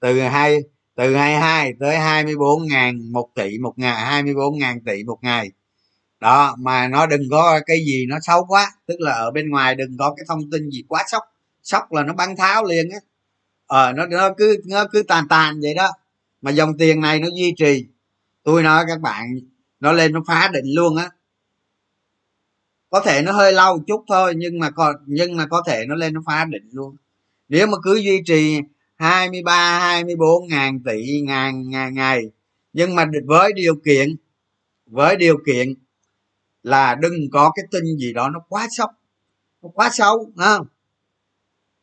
từ 0.00 0.20
hai, 0.20 0.58
từ 0.94 1.16
22 1.16 1.72
tới 1.80 1.98
24 1.98 2.66
ngàn 2.68 3.12
một 3.12 3.28
tỷ 3.34 3.58
một 3.58 3.78
ngày 3.78 4.04
24 4.04 4.58
ngàn 4.58 4.80
tỷ 4.84 5.04
một 5.04 5.18
ngày 5.22 5.50
đó 6.20 6.56
mà 6.58 6.88
nó 6.88 7.06
đừng 7.06 7.22
có 7.30 7.60
cái 7.66 7.84
gì 7.84 8.06
nó 8.08 8.18
xấu 8.22 8.44
quá. 8.44 8.72
Tức 8.86 8.96
là 9.00 9.12
ở 9.12 9.30
bên 9.30 9.50
ngoài 9.50 9.74
đừng 9.74 9.96
có 9.98 10.14
cái 10.16 10.24
thông 10.28 10.50
tin 10.50 10.70
gì 10.70 10.84
quá 10.88 11.04
sốc. 11.08 11.22
Sốc 11.62 11.92
là 11.92 12.02
nó 12.02 12.12
bắn 12.12 12.36
tháo 12.36 12.64
liền 12.64 12.90
á. 12.90 12.98
Ờ 13.66 13.92
nó 13.92 14.06
nó 14.06 14.30
cứ 14.36 14.56
nó 14.66 14.84
cứ 14.92 15.02
tàn 15.02 15.28
tàn 15.28 15.60
vậy 15.60 15.74
đó. 15.74 15.90
Mà 16.42 16.50
dòng 16.50 16.78
tiền 16.78 17.00
này 17.00 17.20
nó 17.20 17.28
duy 17.34 17.54
trì. 17.56 17.86
Tôi 18.42 18.62
nói 18.62 18.84
các 18.88 19.00
bạn 19.00 19.40
nó 19.80 19.92
lên 19.92 20.12
nó 20.12 20.22
phá 20.26 20.50
định 20.52 20.74
luôn 20.74 20.96
á. 20.96 21.10
Có 22.90 23.00
thể 23.00 23.22
nó 23.22 23.32
hơi 23.32 23.52
lâu 23.52 23.80
chút 23.86 24.04
thôi 24.08 24.34
nhưng 24.36 24.58
mà 24.58 24.70
còn 24.70 24.96
nhưng 25.06 25.36
mà 25.36 25.46
có 25.46 25.62
thể 25.66 25.84
nó 25.88 25.94
lên 25.94 26.14
nó 26.14 26.22
phá 26.26 26.44
định 26.44 26.68
luôn. 26.72 26.96
Nếu 27.48 27.66
mà 27.66 27.78
cứ 27.82 27.94
duy 27.94 28.22
trì 28.26 28.60
23 28.96 29.78
24 29.78 30.48
ngàn 30.48 30.80
tỷ 30.84 31.20
ngàn, 31.20 31.70
ngày 31.70 31.90
ngày 31.92 32.30
nhưng 32.72 32.94
mà 32.94 33.06
với 33.26 33.52
điều 33.52 33.74
kiện 33.84 34.16
với 34.86 35.16
điều 35.16 35.38
kiện 35.46 35.74
là 36.62 36.94
đừng 36.94 37.30
có 37.32 37.52
cái 37.54 37.64
tin 37.70 37.96
gì 37.98 38.12
đó 38.12 38.28
nó 38.30 38.40
quá 38.48 38.66
sốc 38.70 38.90
nó 39.62 39.68
quá 39.74 39.90
xấu 39.92 40.32
không 40.36 40.66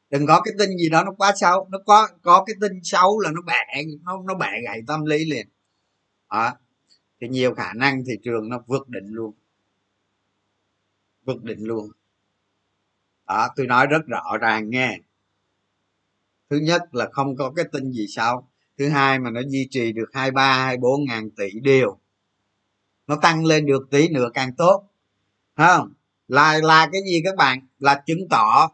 đừng 0.09 0.27
có 0.27 0.41
cái 0.41 0.53
tin 0.59 0.77
gì 0.77 0.89
đó 0.89 1.03
nó 1.03 1.11
quá 1.11 1.33
xấu. 1.35 1.67
Nó 1.71 1.77
có 1.85 2.07
có 2.21 2.43
cái 2.47 2.55
tin 2.61 2.83
xấu 2.83 3.19
là 3.19 3.31
nó 3.31 3.41
bẻ, 3.41 3.83
nó 4.03 4.21
nó 4.25 4.35
bẻ 4.35 4.61
gãy 4.63 4.81
tâm 4.87 5.05
lý 5.05 5.25
liền. 5.25 5.47
Đó. 6.31 6.53
thì 7.21 7.27
nhiều 7.27 7.53
khả 7.55 7.73
năng 7.73 8.03
thị 8.05 8.13
trường 8.23 8.49
nó 8.49 8.63
vượt 8.67 8.89
định 8.89 9.07
luôn. 9.07 9.33
Vượt 11.25 11.43
định 11.43 11.63
luôn. 11.63 11.91
Đó, 13.27 13.49
tôi 13.55 13.67
nói 13.67 13.87
rất 13.87 14.01
rõ 14.07 14.37
ràng 14.41 14.69
nghe. 14.69 14.99
Thứ 16.49 16.57
nhất 16.57 16.81
là 16.91 17.09
không 17.11 17.35
có 17.37 17.51
cái 17.55 17.65
tin 17.71 17.91
gì 17.91 18.07
xấu. 18.07 18.47
Thứ 18.77 18.89
hai 18.89 19.19
mà 19.19 19.29
nó 19.31 19.41
duy 19.47 19.67
trì 19.71 19.91
được 19.91 20.09
hai 20.13 20.31
ba, 20.31 20.57
hai 20.65 20.77
bốn 20.77 21.05
ngàn 21.05 21.29
tỷ 21.29 21.59
điều 21.61 21.99
nó 23.07 23.15
tăng 23.15 23.45
lên 23.45 23.65
được 23.65 23.87
tí 23.91 24.09
nữa 24.09 24.29
càng 24.33 24.55
tốt. 24.55 24.83
Không? 25.57 25.93
Là 26.27 26.59
là 26.63 26.89
cái 26.91 27.01
gì 27.05 27.21
các 27.25 27.35
bạn? 27.35 27.67
Là 27.79 28.03
chứng 28.05 28.29
tỏ 28.29 28.71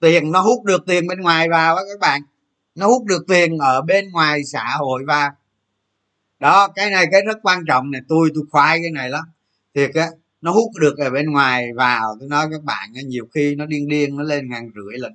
tiền. 0.00 0.32
Nó 0.32 0.40
hút 0.40 0.64
được 0.64 0.86
tiền 0.86 1.06
bên 1.06 1.20
ngoài 1.20 1.48
vào 1.48 1.76
các 1.76 2.00
bạn. 2.00 2.22
Nó 2.74 2.86
hút 2.86 3.04
được 3.04 3.24
tiền 3.28 3.58
ở 3.58 3.82
bên 3.82 4.12
ngoài 4.12 4.44
xã 4.44 4.76
hội 4.78 5.04
vào. 5.06 5.30
Đó, 6.40 6.68
cái 6.74 6.90
này 6.90 7.06
cái 7.12 7.22
rất 7.26 7.38
quan 7.42 7.64
trọng 7.66 7.90
này 7.90 8.00
tôi 8.08 8.30
tôi 8.34 8.44
khoai 8.50 8.78
cái 8.82 8.90
này 8.90 9.10
lắm. 9.10 9.24
Thiệt 9.74 9.90
á, 9.94 10.08
nó 10.40 10.52
hút 10.52 10.70
được 10.80 10.98
ở 10.98 11.10
bên 11.10 11.30
ngoài 11.32 11.68
vào. 11.76 12.16
Tôi 12.20 12.28
nói 12.28 12.46
các 12.50 12.62
bạn 12.64 12.92
nhiều 13.06 13.26
khi 13.34 13.54
nó 13.54 13.66
điên 13.66 13.88
điên, 13.88 14.16
nó 14.16 14.22
lên 14.22 14.50
ngàn 14.50 14.70
rưỡi 14.74 14.98
lần. 14.98 15.12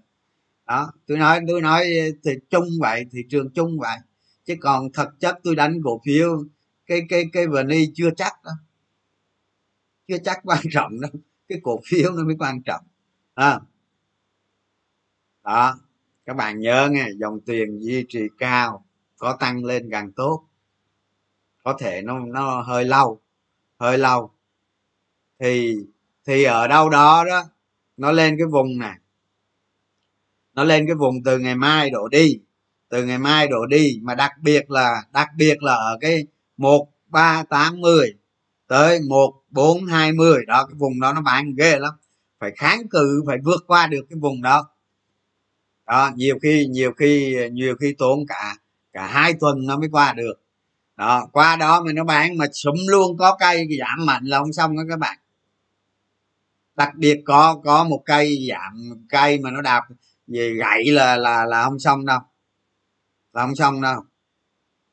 Đó, 0.67 0.91
tôi 1.07 1.17
nói 1.17 1.39
tôi 1.47 1.61
nói 1.61 1.85
thì 2.23 2.31
chung 2.49 2.67
vậy, 2.79 3.05
thị 3.11 3.19
trường 3.29 3.49
chung 3.49 3.79
vậy. 3.79 3.97
Chứ 4.45 4.55
còn 4.61 4.91
thực 4.91 5.19
chất 5.19 5.35
tôi 5.43 5.55
đánh 5.55 5.81
cổ 5.83 6.01
phiếu 6.05 6.43
cái 6.89 7.01
cái 7.09 7.25
cái 7.33 7.47
vni 7.47 7.91
chưa 7.95 8.09
chắc 8.17 8.33
đó. 8.43 8.51
Chưa 10.07 10.17
chắc 10.23 10.39
quan 10.43 10.59
trọng 10.71 11.01
đâu. 11.01 11.11
Cái 11.47 11.59
cổ 11.63 11.79
phiếu 11.85 12.11
nó 12.11 12.23
mới 12.23 12.35
quan 12.39 12.61
trọng. 12.63 12.81
À. 13.35 13.59
đó. 15.43 15.79
Các 16.25 16.35
bạn 16.35 16.59
nhớ 16.59 16.89
nghe, 16.91 17.07
dòng 17.19 17.39
tiền 17.45 17.79
duy 17.81 18.05
trì 18.09 18.19
cao, 18.37 18.85
có 19.17 19.37
tăng 19.39 19.65
lên 19.65 19.89
càng 19.91 20.11
tốt. 20.11 20.43
Có 21.63 21.77
thể 21.79 22.01
nó 22.01 22.19
nó 22.19 22.61
hơi 22.61 22.85
lâu 22.85 23.21
hơi 23.79 23.97
lâu. 23.97 24.31
Thì 25.39 25.75
thì 26.25 26.43
ở 26.43 26.67
đâu 26.67 26.89
đó 26.89 27.25
đó, 27.25 27.43
nó 27.97 28.11
lên 28.11 28.35
cái 28.37 28.47
vùng 28.47 28.79
này. 28.79 28.97
Nó 30.53 30.63
lên 30.63 30.87
cái 30.87 30.95
vùng 30.95 31.23
từ 31.23 31.39
ngày 31.39 31.55
mai 31.55 31.89
đổ 31.89 32.07
đi. 32.07 32.39
Từ 32.89 33.05
ngày 33.05 33.17
mai 33.19 33.47
đổ 33.47 33.65
đi, 33.65 33.99
mà 34.03 34.15
đặc 34.15 34.31
biệt 34.41 34.71
là, 34.71 35.03
đặc 35.13 35.27
biệt 35.37 35.63
là 35.63 35.73
ở 35.73 35.97
cái 36.01 36.27
một 36.59 36.87
ba 37.07 37.43
tám 37.43 37.81
mươi 37.81 38.13
tới 38.67 38.99
một 39.09 39.33
bốn 39.49 39.85
hai 39.85 40.11
mươi 40.11 40.45
đó 40.47 40.65
cái 40.65 40.75
vùng 40.77 40.99
đó 40.99 41.13
nó 41.13 41.21
bán 41.21 41.55
ghê 41.55 41.79
lắm. 41.79 41.93
Phải 42.39 42.51
kháng 42.57 42.87
cự 42.89 43.23
phải 43.27 43.37
vượt 43.43 43.63
qua 43.67 43.87
được 43.87 44.05
cái 44.09 44.19
vùng 44.19 44.41
đó. 44.41 44.69
Đó 45.85 46.11
nhiều 46.15 46.39
khi 46.41 46.65
nhiều 46.65 46.91
khi 46.91 47.37
nhiều 47.51 47.75
khi 47.79 47.95
tốn 47.97 48.19
cả 48.27 48.55
cả 48.93 49.07
hai 49.07 49.33
tuần 49.33 49.67
nó 49.67 49.77
mới 49.77 49.89
qua 49.91 50.13
được. 50.13 50.33
Đó 50.95 51.27
qua 51.31 51.55
đó 51.55 51.81
mà 51.81 51.93
nó 51.93 52.03
bán 52.03 52.37
mà 52.37 52.45
sụm 52.53 52.75
luôn 52.87 53.17
có 53.17 53.37
cây 53.39 53.67
giảm 53.79 54.05
mạnh 54.05 54.25
là 54.25 54.39
không 54.39 54.53
xong 54.53 54.77
đó 54.77 54.83
các 54.89 54.99
bạn. 54.99 55.17
Đặc 56.75 56.95
biệt 56.95 57.21
có 57.25 57.61
có 57.63 57.83
một 57.83 58.01
cây 58.05 58.47
giảm 58.49 59.05
cây 59.09 59.39
mà 59.39 59.51
nó 59.51 59.61
đạp 59.61 59.83
về 60.27 60.53
gãy 60.53 60.85
là 60.85 61.17
là 61.17 61.45
là 61.45 61.63
không 61.63 61.79
xong 61.79 62.05
đâu. 62.05 62.19
Là 63.33 63.41
không 63.41 63.55
xong 63.55 63.81
đâu. 63.81 64.03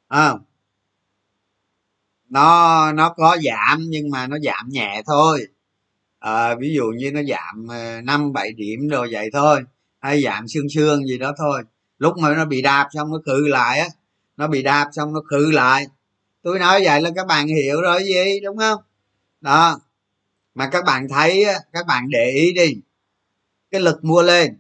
À, 0.09 0.35
nó 2.28 2.92
nó 2.92 3.10
có 3.10 3.36
giảm 3.44 3.80
nhưng 3.88 4.10
mà 4.10 4.26
nó 4.26 4.38
giảm 4.38 4.68
nhẹ 4.68 5.02
thôi. 5.06 5.46
À, 6.18 6.54
ví 6.54 6.74
dụ 6.74 6.84
như 6.86 7.12
nó 7.12 7.20
giảm 7.22 7.68
ờ, 7.68 8.00
năm 8.00 8.32
bảy 8.32 8.52
điểm 8.52 8.88
rồi 8.88 9.08
vậy 9.12 9.30
thôi 9.32 9.60
hay 10.00 10.22
giảm 10.22 10.48
xương 10.48 10.68
xương 10.74 11.06
gì 11.06 11.18
đó 11.18 11.32
thôi. 11.38 11.62
Lúc 11.98 12.18
mà 12.18 12.34
nó 12.34 12.44
bị 12.44 12.62
đạp 12.62 12.88
xong 12.94 13.12
nó 13.12 13.18
khử 13.26 13.48
lại 13.48 13.80
á 13.80 13.88
nó 14.36 14.48
bị 14.48 14.62
đạp 14.62 14.88
xong 14.92 15.14
nó 15.14 15.20
khử 15.30 15.52
lại. 15.52 15.86
Tôi 16.42 16.58
nói 16.58 16.82
vậy 16.84 17.02
là 17.02 17.10
các 17.16 17.26
bạn 17.26 17.48
hiểu 17.48 17.80
rồi 17.82 18.04
gì 18.04 18.40
đúng 18.44 18.58
không? 18.58 18.82
Đó 19.40 19.80
mà 20.54 20.68
các 20.72 20.84
bạn 20.84 21.08
thấy 21.08 21.44
các 21.72 21.86
bạn 21.86 22.10
để 22.10 22.30
ý 22.30 22.52
đi 22.52 22.74
cái 23.70 23.80
lực 23.80 24.04
mua 24.04 24.22
lên 24.22 24.58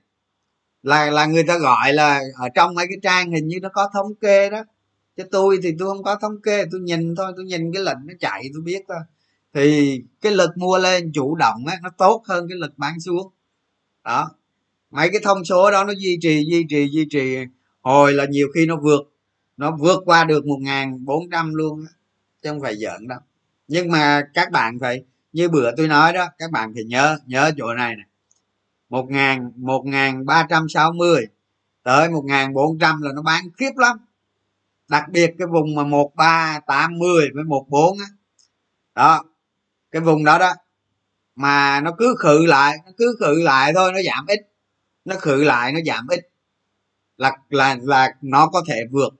là 0.82 1.10
là 1.10 1.26
người 1.26 1.44
ta 1.44 1.58
gọi 1.58 1.92
là 1.92 2.22
ở 2.34 2.48
trong 2.54 2.74
mấy 2.74 2.86
cái 2.88 2.98
trang 3.02 3.30
hình 3.32 3.48
như 3.48 3.60
nó 3.62 3.68
có 3.68 3.90
thống 3.94 4.14
kê 4.14 4.50
đó 4.50 4.64
chứ 5.16 5.24
tôi 5.30 5.58
thì 5.62 5.74
tôi 5.78 5.88
không 5.88 6.02
có 6.02 6.16
thống 6.16 6.42
kê, 6.42 6.64
tôi 6.70 6.80
nhìn 6.80 7.14
thôi, 7.14 7.32
tôi 7.36 7.44
nhìn 7.44 7.72
cái 7.72 7.82
lệnh 7.82 7.98
nó 8.04 8.14
chạy, 8.20 8.50
tôi 8.54 8.62
biết 8.62 8.84
thôi. 8.88 8.98
Thì 9.54 10.02
cái 10.20 10.32
lực 10.32 10.50
mua 10.56 10.78
lên 10.78 11.12
chủ 11.12 11.34
động 11.34 11.66
á, 11.66 11.78
nó 11.82 11.90
tốt 11.98 12.22
hơn 12.26 12.48
cái 12.48 12.58
lực 12.58 12.72
bán 12.76 13.00
xuống. 13.00 13.32
Đó. 14.04 14.30
Mấy 14.90 15.10
cái 15.10 15.20
thông 15.24 15.44
số 15.44 15.70
đó 15.70 15.84
nó 15.84 15.92
duy 15.98 16.18
trì 16.20 16.44
duy 16.50 16.66
trì 16.68 16.88
duy 16.90 17.06
trì. 17.10 17.36
Hồi 17.82 18.12
là 18.12 18.26
nhiều 18.30 18.48
khi 18.54 18.66
nó 18.66 18.76
vượt 18.76 19.12
nó 19.56 19.76
vượt 19.76 20.02
qua 20.04 20.24
được 20.24 20.46
một 20.46 20.58
ngàn 20.60 21.04
bốn 21.04 21.30
trăm 21.30 21.54
luôn 21.54 21.86
chứ 22.42 22.50
không 22.50 22.60
phải 22.60 22.76
giỡn 22.76 23.08
đâu. 23.08 23.18
Nhưng 23.68 23.90
mà 23.90 24.22
các 24.34 24.50
bạn 24.50 24.78
phải, 24.78 25.04
như 25.32 25.48
bữa 25.48 25.76
tôi 25.76 25.88
nói 25.88 26.12
đó, 26.12 26.26
các 26.38 26.50
bạn 26.50 26.74
phải 26.74 26.84
nhớ 26.84 27.18
nhớ 27.26 27.50
chỗ 27.56 27.74
này 27.74 27.96
này 27.96 28.06
một 28.88 29.10
ngàn 29.10 29.52
một 29.56 29.82
ngàn 29.86 30.26
ba 30.26 30.46
trăm 30.50 30.68
sáu 30.68 30.92
mươi 30.92 31.26
tới 31.82 32.10
một 32.10 32.24
ngàn 32.24 32.54
bốn 32.54 32.78
trăm 32.78 33.02
là 33.02 33.12
nó 33.12 33.22
bán 33.22 33.44
khiếp 33.58 33.72
lắm 33.76 33.98
đặc 34.88 35.04
biệt 35.10 35.34
cái 35.38 35.46
vùng 35.46 35.74
mà 35.74 35.84
một 35.84 36.12
ba 36.14 36.60
tám 36.66 36.98
mươi 36.98 37.28
với 37.34 37.44
một 37.44 37.66
bốn 37.68 37.98
á. 37.98 38.06
Đó, 38.94 39.24
cái 39.90 40.02
vùng 40.02 40.24
đó 40.24 40.38
đó, 40.38 40.54
mà 41.36 41.80
nó 41.80 41.92
cứ 41.98 42.14
khự 42.18 42.46
lại, 42.46 42.78
nó 42.86 42.92
cứ 42.98 43.16
khự 43.20 43.42
lại 43.42 43.72
thôi, 43.74 43.92
nó 43.92 43.98
giảm 44.02 44.26
ít, 44.26 44.40
nó 45.04 45.16
khự 45.16 45.44
lại, 45.44 45.72
nó 45.72 45.80
giảm 45.86 46.06
ít. 46.08 46.20
Là 47.16 47.32
là 47.48 47.76
là 47.82 48.14
nó 48.22 48.46
có 48.46 48.62
thể 48.68 48.80
vượt, 48.90 49.14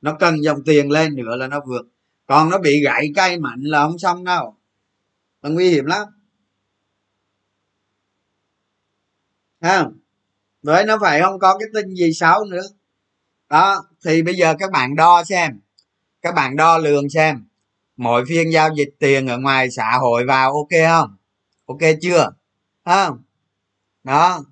nó 0.00 0.16
cần 0.20 0.42
dòng 0.44 0.64
tiền 0.64 0.90
lên 0.90 1.16
nữa 1.16 1.36
là 1.36 1.46
nó 1.46 1.60
vượt. 1.66 1.86
Còn 2.26 2.50
nó 2.50 2.58
bị 2.58 2.82
gãy 2.84 3.12
cây 3.16 3.38
mạnh 3.38 3.60
là 3.62 3.82
không 3.82 3.98
xong 3.98 4.24
đâu. 4.24 4.56
Là 5.42 5.50
nguy 5.50 5.70
hiểm 5.70 5.84
lắm. 5.84 6.06
Không? 9.62 9.98
Với 10.62 10.84
nó 10.84 10.98
phải 11.00 11.20
không 11.22 11.38
có 11.38 11.58
cái 11.58 11.68
tin 11.74 11.94
gì 11.94 12.12
xấu 12.12 12.44
nữa 12.44 12.62
đó, 13.48 13.84
thì 14.04 14.22
bây 14.22 14.34
giờ 14.34 14.54
các 14.58 14.70
bạn 14.70 14.96
đo 14.96 15.24
xem. 15.24 15.60
Các 16.22 16.34
bạn 16.34 16.56
đo 16.56 16.78
lường 16.78 17.10
xem. 17.10 17.46
Mỗi 17.96 18.24
phiên 18.28 18.50
giao 18.52 18.70
dịch 18.76 18.90
tiền 19.00 19.26
ở 19.28 19.38
ngoài 19.38 19.70
xã 19.70 19.92
hội 20.00 20.24
vào 20.26 20.52
ok 20.52 20.68
không? 20.88 21.16
Ok 21.66 21.80
chưa? 22.02 22.32
Không? 22.84 23.22
Đó. 24.04 24.44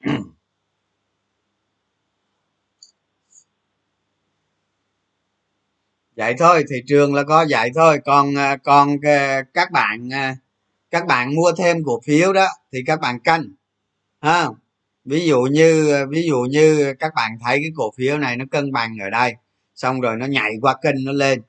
Vậy 6.16 6.34
thôi, 6.38 6.64
thị 6.70 6.76
trường 6.86 7.14
là 7.14 7.22
có 7.22 7.46
vậy 7.50 7.70
thôi. 7.74 7.98
Còn 8.04 8.38
à, 8.38 8.56
còn 8.56 8.96
à, 9.02 9.42
các 9.54 9.70
bạn 9.70 10.08
à, 10.12 10.36
các 10.90 11.06
bạn 11.06 11.34
mua 11.34 11.52
thêm 11.58 11.84
cổ 11.84 12.00
phiếu 12.06 12.32
đó, 12.32 12.46
thì 12.72 12.78
các 12.86 13.00
bạn 13.00 13.20
canh 13.20 13.44
ha 14.20 14.46
ví 15.04 15.26
dụ 15.26 15.42
như 15.42 15.96
ví 16.10 16.26
dụ 16.28 16.40
như 16.50 16.94
các 16.98 17.12
bạn 17.14 17.38
thấy 17.40 17.58
cái 17.62 17.70
cổ 17.76 17.90
phiếu 17.96 18.18
này 18.18 18.36
nó 18.36 18.44
cân 18.50 18.72
bằng 18.72 18.96
ở 19.02 19.10
đây 19.10 19.34
xong 19.74 20.00
rồi 20.00 20.16
nó 20.16 20.26
nhảy 20.26 20.52
qua 20.60 20.76
kênh 20.82 21.04
nó 21.04 21.12
lên 21.12 21.42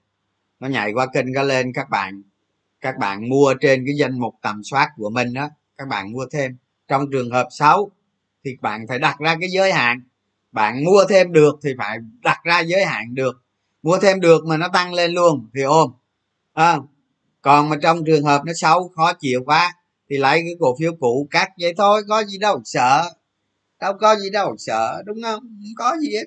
nó 0.60 0.68
nhảy 0.68 0.94
qua 0.94 1.08
kênh 1.14 1.34
nó 1.34 1.44
lên 1.44 1.74
các 1.74 1.90
bạn 1.90 2.22
các 2.82 2.98
bạn 2.98 3.30
mua 3.30 3.54
trên 3.62 3.86
cái 3.86 3.96
danh 3.96 4.20
mục 4.20 4.36
tầm 4.42 4.64
soát 4.64 4.90
của 4.98 5.10
mình 5.10 5.34
đó 5.34 5.50
các 5.80 5.88
bạn 5.88 6.12
mua 6.12 6.26
thêm. 6.32 6.58
Trong 6.88 7.12
trường 7.12 7.32
hợp 7.32 7.48
xấu 7.52 7.92
thì 8.46 8.58
bạn 8.62 8.86
phải 8.88 9.00
đặt 9.00 9.20
ra 9.20 9.36
cái 9.40 9.50
giới 9.50 9.74
hạn 9.74 10.02
bạn 10.52 10.84
mua 10.84 11.06
thêm 11.10 11.34
được 11.34 11.60
thì 11.64 11.74
phải 11.78 11.98
đặt 12.24 12.38
ra 12.44 12.60
giới 12.60 12.86
hạn 12.86 13.16
được. 13.16 13.44
Mua 13.84 13.98
thêm 14.00 14.20
được 14.20 14.46
mà 14.46 14.58
nó 14.58 14.68
tăng 14.74 14.94
lên 14.94 15.12
luôn 15.12 15.50
thì 15.56 15.62
ôm 15.62 15.92
à, 16.54 16.78
còn 17.42 17.70
mà 17.70 17.76
trong 17.82 18.06
trường 18.06 18.24
hợp 18.24 18.42
nó 18.46 18.54
xấu 18.56 18.90
khó 18.96 19.14
chịu 19.14 19.44
quá 19.46 19.74
thì 20.10 20.18
lấy 20.18 20.40
cái 20.40 20.56
cổ 20.60 20.76
phiếu 20.80 20.92
cũ 21.00 21.28
cắt 21.32 21.50
vậy 21.62 21.74
thôi, 21.78 22.02
có 22.10 22.24
gì 22.24 22.38
đâu, 22.38 22.62
sợ. 22.66 23.02
Đâu 23.82 23.94
có 24.00 24.16
gì 24.16 24.30
đâu, 24.30 24.56
sợ, 24.58 25.04
đúng 25.06 25.22
không? 25.24 25.40
Không 25.40 25.76
có 25.78 25.98
gì 26.02 26.10
hết. 26.16 26.26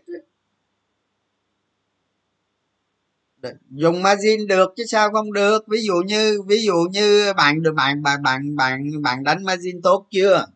Dùng 3.70 4.02
margin 4.02 4.46
được 4.46 4.72
chứ 4.76 4.84
sao 4.88 5.10
không 5.12 5.32
được? 5.32 5.68
Ví 5.68 5.80
dụ 5.82 5.94
như, 6.06 6.42
ví 6.46 6.64
dụ 6.64 6.74
như 6.92 7.32
bạn 7.36 7.62
được, 7.62 7.72
bạn 7.76 8.02
bạn 8.02 8.22
bạn 8.22 8.56
bạn 8.56 9.02
bạn 9.02 9.24
đánh 9.24 9.44
margin 9.44 9.82
tốt 9.82 10.06
chưa? 10.10 10.46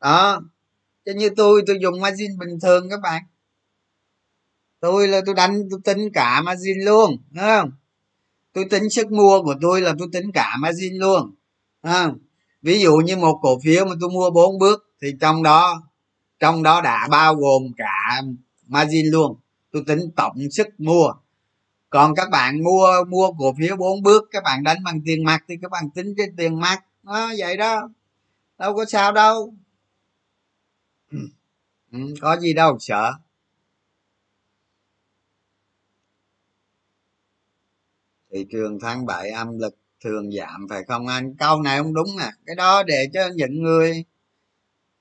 Đó. 0.00 0.42
Chứ 1.04 1.14
như 1.14 1.30
tôi 1.36 1.62
tôi 1.66 1.78
dùng 1.82 2.00
margin 2.00 2.38
bình 2.38 2.58
thường 2.62 2.90
các 2.90 3.00
bạn. 3.02 3.22
Tôi 4.80 5.08
là 5.08 5.20
tôi 5.26 5.34
đánh, 5.34 5.62
tôi 5.70 5.80
tính 5.84 6.08
cả 6.14 6.42
margin 6.42 6.78
luôn 6.84 7.16
đúng 7.30 7.44
không? 7.44 7.70
Tôi 8.52 8.64
tính 8.70 8.90
sức 8.90 9.12
mua 9.12 9.42
của 9.42 9.54
tôi 9.62 9.80
là 9.80 9.94
tôi 9.98 10.08
tính 10.12 10.32
cả 10.34 10.56
margin 10.60 10.94
luôn 10.94 11.34
không? 11.82 12.18
Ví 12.62 12.80
dụ 12.80 12.96
như 12.96 13.16
một 13.16 13.38
cổ 13.42 13.58
phiếu 13.64 13.84
mà 13.84 13.92
tôi 14.00 14.10
mua 14.10 14.30
bốn 14.30 14.58
bước 14.58 14.94
thì 15.02 15.08
trong 15.20 15.42
đó 15.42 15.82
trong 16.42 16.62
đó 16.62 16.80
đã 16.80 17.08
bao 17.10 17.34
gồm 17.34 17.62
cả 17.76 18.22
margin 18.66 19.06
luôn. 19.06 19.36
Tôi 19.70 19.84
tính 19.86 20.10
tổng 20.16 20.36
sức 20.50 20.68
mua. 20.78 21.12
Còn 21.90 22.14
các 22.14 22.30
bạn 22.30 22.64
mua 22.64 23.04
mua 23.08 23.32
cổ 23.38 23.54
phiếu 23.58 23.76
bốn 23.76 24.02
bước 24.02 24.28
các 24.30 24.42
bạn 24.44 24.62
đánh 24.62 24.84
bằng 24.84 25.00
tiền 25.04 25.24
mặt 25.24 25.44
thì 25.48 25.54
các 25.62 25.70
bạn 25.70 25.90
tính 25.90 26.14
cái 26.16 26.26
tiền 26.36 26.60
mặt. 26.60 26.84
Nó 27.02 27.32
vậy 27.38 27.56
đó. 27.56 27.90
Đâu 28.58 28.76
có 28.76 28.84
sao 28.84 29.12
đâu. 29.12 29.54
Ừ, 31.92 31.98
có 32.20 32.40
gì 32.40 32.54
đâu 32.54 32.76
sợ. 32.80 33.12
Thị 38.32 38.46
trường 38.50 38.78
tháng 38.80 39.06
7 39.06 39.30
âm 39.30 39.58
lực 39.58 39.76
thường 40.04 40.30
giảm 40.32 40.66
phải 40.70 40.82
không 40.88 41.06
anh? 41.06 41.34
Câu 41.38 41.62
này 41.62 41.78
không 41.78 41.94
đúng 41.94 42.16
nè. 42.18 42.30
Cái 42.46 42.56
đó 42.56 42.82
để 42.82 43.08
cho 43.14 43.28
những 43.36 43.62
người 43.62 44.04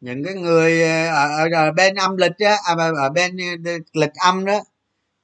những 0.02 0.24
cái 0.24 0.34
người 0.34 0.84
ờ, 0.84 1.08
ở, 1.08 1.30
ở, 1.38 1.50
ở 1.54 1.72
bên 1.72 1.96
âm 1.96 2.18
lịch 2.18 2.38
á 2.40 2.58
à, 2.66 2.76
ở 2.98 3.10
bên 3.10 3.38
ờ, 3.66 3.72
lịch 3.94 4.14
âm 4.16 4.46
đó 4.46 4.60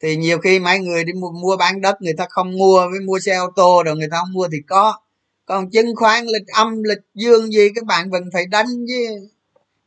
thì 0.01 0.15
nhiều 0.17 0.39
khi 0.39 0.59
mấy 0.59 0.80
người 0.80 1.03
đi 1.03 1.13
mua, 1.13 1.32
mua 1.32 1.57
bán 1.57 1.82
đất 1.82 2.01
người 2.01 2.13
ta 2.17 2.25
không 2.30 2.57
mua 2.57 2.89
với 2.91 2.99
mua 2.99 3.19
xe 3.19 3.36
ô 3.38 3.47
tô 3.55 3.84
rồi 3.86 3.95
người 3.97 4.07
ta 4.11 4.17
không 4.19 4.34
mua 4.34 4.47
thì 4.51 4.57
có. 4.67 4.99
Còn 5.45 5.69
chứng 5.71 5.95
khoán 5.95 6.25
lịch 6.25 6.47
âm 6.47 6.84
lịch 6.84 6.99
dương 7.15 7.51
gì 7.53 7.69
các 7.75 7.86
bạn 7.86 8.09
vẫn 8.11 8.23
phải 8.34 8.45
đánh 8.47 8.67
với 8.88 9.30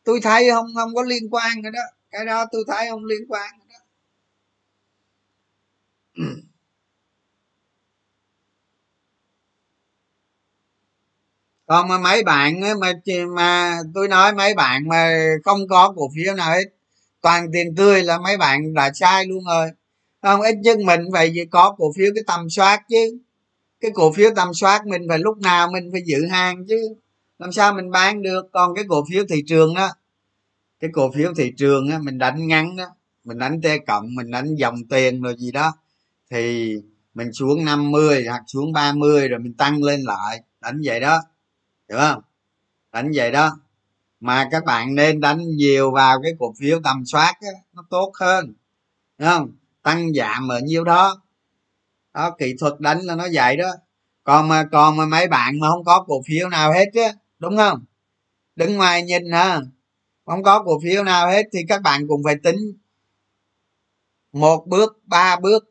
tôi 0.04 0.20
thấy 0.22 0.50
không 0.50 0.66
không 0.74 0.94
có 0.94 1.02
liên 1.02 1.30
quan 1.30 1.62
cái 1.62 1.72
đó. 1.72 1.80
Cái 2.10 2.26
đó 2.26 2.46
tôi 2.52 2.64
thấy 2.68 2.86
không 2.90 3.04
liên 3.04 3.22
quan 3.28 3.50
đó 3.70 3.76
còn 11.70 11.88
mà 11.88 11.98
mấy 11.98 12.22
bạn 12.22 12.60
mà 12.80 12.92
mà 13.36 13.78
tôi 13.94 14.08
nói 14.08 14.34
mấy 14.34 14.54
bạn 14.54 14.88
mà 14.88 15.12
không 15.44 15.68
có 15.68 15.92
cổ 15.96 16.10
phiếu 16.16 16.34
nào 16.34 16.50
hết. 16.50 16.64
Toàn 17.20 17.46
tiền 17.52 17.74
tươi 17.76 18.02
là 18.02 18.18
mấy 18.18 18.36
bạn 18.36 18.74
đã 18.74 18.90
sai 18.94 19.26
luôn 19.26 19.44
rồi. 19.44 19.70
Không, 20.22 20.40
ít 20.40 20.54
nhất 20.62 20.78
mình 20.78 21.00
phải 21.12 21.34
có 21.50 21.74
cổ 21.78 21.92
phiếu 21.96 22.10
cái 22.14 22.24
tầm 22.26 22.50
soát 22.50 22.82
chứ. 22.88 23.18
Cái 23.80 23.90
cổ 23.94 24.12
phiếu 24.12 24.30
tầm 24.36 24.54
soát 24.54 24.86
mình 24.86 25.02
phải 25.08 25.18
lúc 25.18 25.38
nào 25.38 25.70
mình 25.72 25.88
phải 25.92 26.02
giữ 26.06 26.26
hàng 26.26 26.66
chứ. 26.68 26.94
Làm 27.38 27.52
sao 27.52 27.72
mình 27.74 27.90
bán 27.90 28.22
được? 28.22 28.42
Còn 28.52 28.74
cái 28.74 28.84
cổ 28.88 29.04
phiếu 29.10 29.24
thị 29.30 29.42
trường 29.46 29.74
đó 29.74 29.88
cái 30.80 30.90
cổ 30.94 31.10
phiếu 31.12 31.34
thị 31.36 31.52
trường 31.56 31.90
á, 31.90 31.98
mình 31.98 32.18
đánh 32.18 32.46
ngắn 32.46 32.76
đó 32.76 32.84
mình 33.24 33.38
đánh 33.38 33.60
t 33.62 33.66
cộng, 33.86 34.14
mình 34.14 34.30
đánh 34.30 34.54
dòng 34.54 34.76
tiền 34.90 35.22
rồi 35.22 35.36
gì 35.38 35.52
đó, 35.52 35.72
thì 36.30 36.74
mình 37.14 37.32
xuống 37.32 37.64
50 37.64 38.24
hoặc 38.28 38.42
xuống 38.46 38.72
30 38.72 39.28
rồi 39.28 39.40
mình 39.40 39.54
tăng 39.54 39.82
lên 39.82 40.00
lại. 40.00 40.40
Đánh 40.60 40.80
vậy 40.84 41.00
đó 41.00 41.20
hiểu 41.90 41.98
không? 41.98 42.22
Đánh 42.92 43.10
vậy 43.14 43.32
đó. 43.32 43.58
Mà 44.20 44.48
các 44.50 44.64
bạn 44.64 44.94
nên 44.94 45.20
đánh 45.20 45.38
nhiều 45.56 45.90
vào 45.90 46.22
cái 46.22 46.32
cổ 46.38 46.54
phiếu 46.58 46.80
tầm 46.84 47.04
soát 47.06 47.34
á, 47.40 47.48
nó 47.72 47.84
tốt 47.90 48.12
hơn. 48.20 48.54
Đúng 49.18 49.28
không? 49.28 49.52
Tăng 49.82 50.12
giảm 50.14 50.48
ở 50.48 50.60
nhiêu 50.60 50.84
đó. 50.84 51.22
Đó 52.14 52.30
kỹ 52.38 52.54
thuật 52.60 52.80
đánh 52.80 53.00
là 53.00 53.14
nó 53.14 53.26
vậy 53.32 53.56
đó. 53.56 53.70
Còn 54.24 54.48
mà 54.48 54.64
còn 54.72 54.96
mà 54.96 55.06
mấy 55.06 55.28
bạn 55.28 55.60
mà 55.60 55.68
không 55.70 55.84
có 55.84 56.04
cổ 56.08 56.22
phiếu 56.26 56.48
nào 56.48 56.72
hết 56.72 56.86
á 56.94 57.12
đúng 57.38 57.56
không? 57.56 57.84
Đứng 58.56 58.76
ngoài 58.76 59.02
nhìn 59.02 59.32
ha 59.32 59.60
không 60.30 60.42
có 60.42 60.62
cổ 60.62 60.80
phiếu 60.82 61.04
nào 61.04 61.30
hết 61.30 61.42
thì 61.52 61.58
các 61.68 61.82
bạn 61.82 62.08
cũng 62.08 62.22
phải 62.24 62.36
tính 62.42 62.56
một 64.32 64.64
bước 64.66 64.98
ba 65.04 65.36
bước 65.40 65.64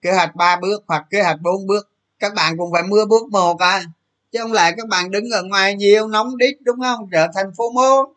kế 0.00 0.12
hoạch 0.12 0.36
ba 0.36 0.56
bước 0.60 0.84
hoặc 0.88 1.06
kế 1.10 1.22
hoạch 1.22 1.40
bốn 1.42 1.66
bước. 1.66 1.90
Các 2.18 2.34
bạn 2.34 2.58
cũng 2.58 2.72
phải 2.72 2.82
mưa 2.82 3.06
bước 3.06 3.28
một 3.30 3.58
à 3.58 3.84
chứ 4.32 4.38
không 4.42 4.52
lại 4.52 4.74
các 4.76 4.88
bạn 4.88 5.10
đứng 5.10 5.30
ở 5.30 5.42
ngoài 5.42 5.74
nhiều 5.74 6.08
nóng 6.08 6.36
đít 6.36 6.56
đúng 6.62 6.80
không? 6.80 7.08
Trở 7.12 7.26
thành 7.34 7.52
phố 7.56 7.70
mô. 7.72 8.14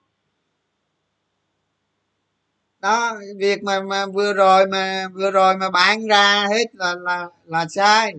Đó 2.80 3.16
việc 3.38 3.64
mà 3.64 3.82
mà 3.82 4.06
vừa 4.06 4.34
rồi 4.34 4.68
mà 4.68 5.08
vừa 5.14 5.32
rồi 5.32 5.58
mà 5.58 5.70
bán 5.70 6.08
ra 6.08 6.48
hết 6.50 6.66
là 6.74 6.96
là 6.96 7.28
là 7.46 7.66
sai. 7.70 8.14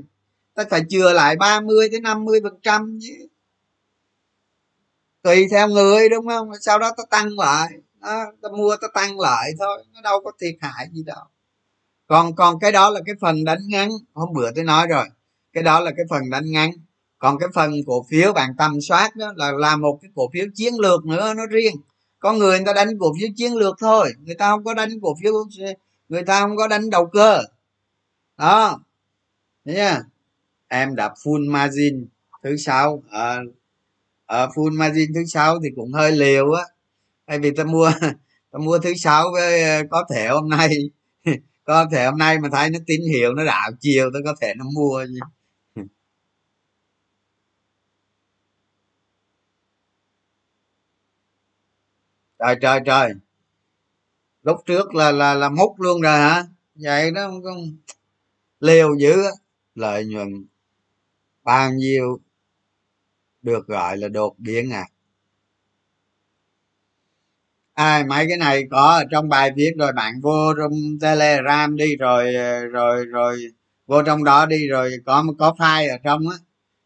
Ta 0.54 0.64
phải 0.70 0.82
chừa 0.90 1.12
lại 1.12 1.36
30 1.36 1.88
tới 1.90 2.00
50 2.00 2.40
phần 2.42 2.58
trăm 2.62 2.98
chứ. 3.02 3.26
Tùy 5.22 5.46
theo 5.50 5.68
người 5.68 6.08
đúng 6.08 6.28
không? 6.28 6.50
Sau 6.60 6.78
đó 6.78 6.90
ta 6.96 7.04
tăng 7.10 7.38
lại. 7.38 7.68
Đó, 8.00 8.24
ta 8.42 8.48
mua 8.48 8.76
ta 8.76 8.88
tăng 8.94 9.20
lại 9.20 9.50
thôi. 9.58 9.84
Nó 9.92 10.00
đâu 10.00 10.20
có 10.24 10.32
thiệt 10.40 10.54
hại 10.60 10.88
gì 10.92 11.02
đâu. 11.02 11.24
Còn 12.06 12.34
còn 12.34 12.58
cái 12.60 12.72
đó 12.72 12.90
là 12.90 13.00
cái 13.06 13.14
phần 13.20 13.44
đánh 13.44 13.60
ngắn. 13.68 13.90
Hôm 14.12 14.28
bữa 14.32 14.52
tôi 14.52 14.64
nói 14.64 14.86
rồi. 14.86 15.06
Cái 15.52 15.62
đó 15.62 15.80
là 15.80 15.90
cái 15.96 16.06
phần 16.10 16.30
đánh 16.30 16.50
ngắn 16.50 16.70
còn 17.20 17.38
cái 17.38 17.48
phần 17.54 17.72
cổ 17.86 18.06
phiếu 18.10 18.32
bạn 18.32 18.50
tầm 18.58 18.80
soát 18.80 19.16
đó 19.16 19.32
là 19.36 19.52
là 19.52 19.76
một 19.76 19.98
cái 20.02 20.10
cổ 20.14 20.30
phiếu 20.32 20.46
chiến 20.54 20.74
lược 20.80 21.06
nữa 21.06 21.34
nó 21.34 21.46
riêng. 21.46 21.76
Có 22.18 22.32
người 22.32 22.58
người 22.58 22.66
ta 22.66 22.72
đánh 22.72 22.98
cổ 22.98 23.14
phiếu 23.20 23.28
chiến 23.36 23.54
lược 23.54 23.76
thôi 23.80 24.12
người 24.24 24.34
ta 24.34 24.50
không 24.50 24.64
có 24.64 24.74
đánh 24.74 24.90
cổ 25.02 25.16
phiếu 25.22 25.32
người 26.08 26.22
ta 26.22 26.40
không 26.40 26.56
có 26.56 26.68
đánh 26.68 26.90
đầu 26.90 27.06
cơ. 27.06 27.42
Đó. 28.38 28.80
Thấy 29.64 29.74
chưa? 29.74 30.04
Em 30.68 30.94
đạp 30.96 31.14
full 31.24 31.50
margin 31.50 32.06
thứ 32.42 32.56
sáu. 32.56 33.02
Ở 33.10 33.36
à, 33.36 33.42
à, 34.26 34.46
full 34.46 34.78
margin 34.78 35.14
thứ 35.14 35.24
sáu 35.24 35.58
thì 35.62 35.68
cũng 35.76 35.92
hơi 35.92 36.12
liều 36.12 36.52
á. 36.52 36.64
Tại 37.26 37.38
vì 37.38 37.50
ta 37.50 37.64
mua 37.64 37.92
ta 38.52 38.58
mua 38.58 38.78
thứ 38.78 38.94
sáu 38.94 39.30
với 39.32 39.62
ờ, 39.62 39.82
có 39.90 40.04
thể 40.10 40.28
hôm 40.28 40.48
nay 40.48 40.90
có 41.64 41.86
thể 41.92 42.04
hôm 42.06 42.18
nay 42.18 42.38
mà 42.38 42.48
thấy 42.52 42.70
nó 42.70 42.78
tín 42.86 43.00
hiệu 43.12 43.34
nó 43.34 43.44
đảo 43.44 43.70
chiều 43.80 44.10
tôi 44.12 44.22
có 44.24 44.34
thể 44.40 44.54
nó 44.56 44.64
mua 44.74 45.04
chứ. 45.06 45.20
Trời 52.40 52.56
trời 52.60 52.80
trời. 52.86 53.12
Lúc 54.42 54.56
trước 54.66 54.94
là 54.94 55.12
là 55.12 55.34
là 55.34 55.48
múc 55.48 55.80
luôn 55.80 56.00
rồi 56.00 56.18
hả? 56.18 56.44
Vậy 56.74 57.10
đó 57.10 57.30
không, 57.44 57.76
liều 58.60 58.94
dữ 58.98 59.16
lợi 59.74 60.04
nhuận 60.04 60.46
bao 61.42 61.72
nhiêu 61.72 62.20
được 63.42 63.66
gọi 63.66 63.96
là 63.96 64.08
đột 64.08 64.34
biến 64.38 64.70
à? 64.72 64.84
Ai 67.74 68.04
mấy 68.04 68.26
cái 68.28 68.36
này 68.36 68.64
có 68.70 68.94
ở 68.96 69.04
trong 69.10 69.28
bài 69.28 69.50
viết 69.56 69.72
rồi 69.78 69.92
bạn 69.92 70.20
vô 70.22 70.54
trong 70.58 70.72
telegram 71.00 71.76
đi 71.76 71.96
rồi 71.96 72.32
rồi 72.72 73.04
rồi 73.06 73.38
vô 73.86 74.02
trong 74.02 74.24
đó 74.24 74.46
đi 74.46 74.68
rồi 74.68 74.90
có 75.06 75.24
có 75.38 75.54
file 75.58 75.90
ở 75.90 75.98
trong 76.04 76.28
á. 76.28 76.36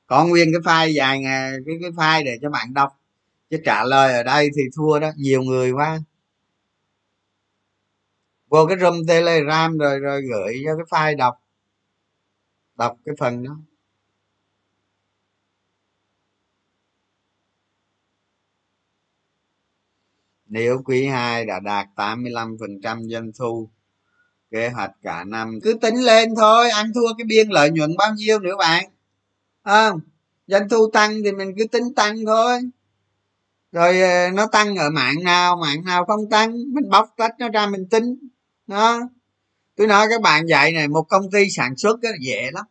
Có 0.06 0.24
nguyên 0.24 0.48
cái 0.52 0.60
file 0.60 0.92
dài 0.92 1.22
cái 1.66 1.74
cái 1.82 1.90
file 1.90 2.24
để 2.24 2.38
cho 2.42 2.50
bạn 2.50 2.74
đọc 2.74 2.92
chứ 3.54 3.62
trả 3.64 3.84
lời 3.84 4.14
ở 4.14 4.22
đây 4.22 4.50
thì 4.56 4.62
thua 4.76 4.98
đó 4.98 5.10
nhiều 5.16 5.42
người 5.42 5.70
quá. 5.70 5.98
Vô 8.48 8.66
cái 8.66 8.78
room 8.78 8.94
telegram 9.08 9.78
rồi 9.78 9.98
rồi 9.98 10.22
gửi 10.22 10.62
cho 10.64 10.76
cái 10.76 10.84
file 10.90 11.16
đọc 11.16 11.34
đọc 12.76 12.96
cái 13.04 13.14
phần 13.18 13.42
đó. 13.42 13.56
Nếu 20.46 20.82
quý 20.84 21.06
2 21.06 21.44
đã 21.46 21.60
đạt 21.60 21.86
85% 21.96 23.08
doanh 23.10 23.30
thu 23.38 23.70
kế 24.50 24.68
hoạch 24.68 24.90
cả 25.02 25.24
năm 25.24 25.58
cứ 25.62 25.74
tính 25.74 25.96
lên 25.96 26.34
thôi 26.36 26.70
ăn 26.70 26.92
thua 26.94 27.14
cái 27.18 27.24
biên 27.24 27.48
lợi 27.48 27.70
nhuận 27.70 27.96
bao 27.98 28.14
nhiêu 28.14 28.38
nữa 28.38 28.56
bạn? 28.58 28.84
Không? 29.64 29.72
À, 29.72 29.92
doanh 30.46 30.68
thu 30.68 30.90
tăng 30.92 31.22
thì 31.24 31.32
mình 31.32 31.54
cứ 31.58 31.66
tính 31.66 31.94
tăng 31.96 32.16
thôi 32.26 32.60
rồi 33.74 34.00
ờ, 34.00 34.30
nó 34.30 34.46
tăng 34.46 34.76
ở 34.76 34.90
mạng 34.90 35.24
nào 35.24 35.56
mạng 35.56 35.84
nào 35.84 36.04
không 36.04 36.30
tăng 36.30 36.52
mình 36.52 36.90
bóc 36.90 37.14
tách 37.16 37.32
nó 37.38 37.48
ra 37.48 37.66
mình 37.66 37.88
tính. 37.88 38.18
Đó. 38.66 39.00
Tôi 39.76 39.86
nói 39.86 40.06
các 40.10 40.20
bạn 40.20 40.46
dạy 40.46 40.72
này 40.72 40.88
một 40.88 41.02
công 41.02 41.30
ty 41.30 41.50
sản 41.50 41.76
xuất 41.76 42.00
đó, 42.00 42.10
dễ 42.20 42.50
lắm. 42.52 42.64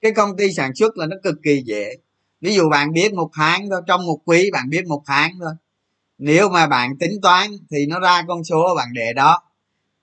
Cái 0.00 0.12
công 0.12 0.36
ty 0.36 0.52
sản 0.52 0.74
xuất 0.74 0.96
là 0.96 1.06
nó 1.06 1.16
cực 1.22 1.34
kỳ 1.42 1.62
dễ. 1.66 1.96
Ví 2.40 2.54
dụ 2.54 2.68
bạn 2.68 2.92
biết 2.92 3.14
một 3.14 3.30
tháng 3.34 3.70
thôi 3.70 3.80
trong 3.86 4.06
một 4.06 4.18
quý 4.24 4.50
bạn 4.52 4.70
biết 4.70 4.86
một 4.86 5.02
tháng 5.06 5.32
thôi. 5.40 5.52
Nếu 6.18 6.48
mà 6.48 6.66
bạn 6.66 6.98
tính 6.98 7.20
toán 7.22 7.50
thì 7.70 7.86
nó 7.86 8.00
ra 8.00 8.22
con 8.28 8.44
số 8.44 8.74
bạn 8.76 8.88
để 8.92 9.12
đó. 9.12 9.42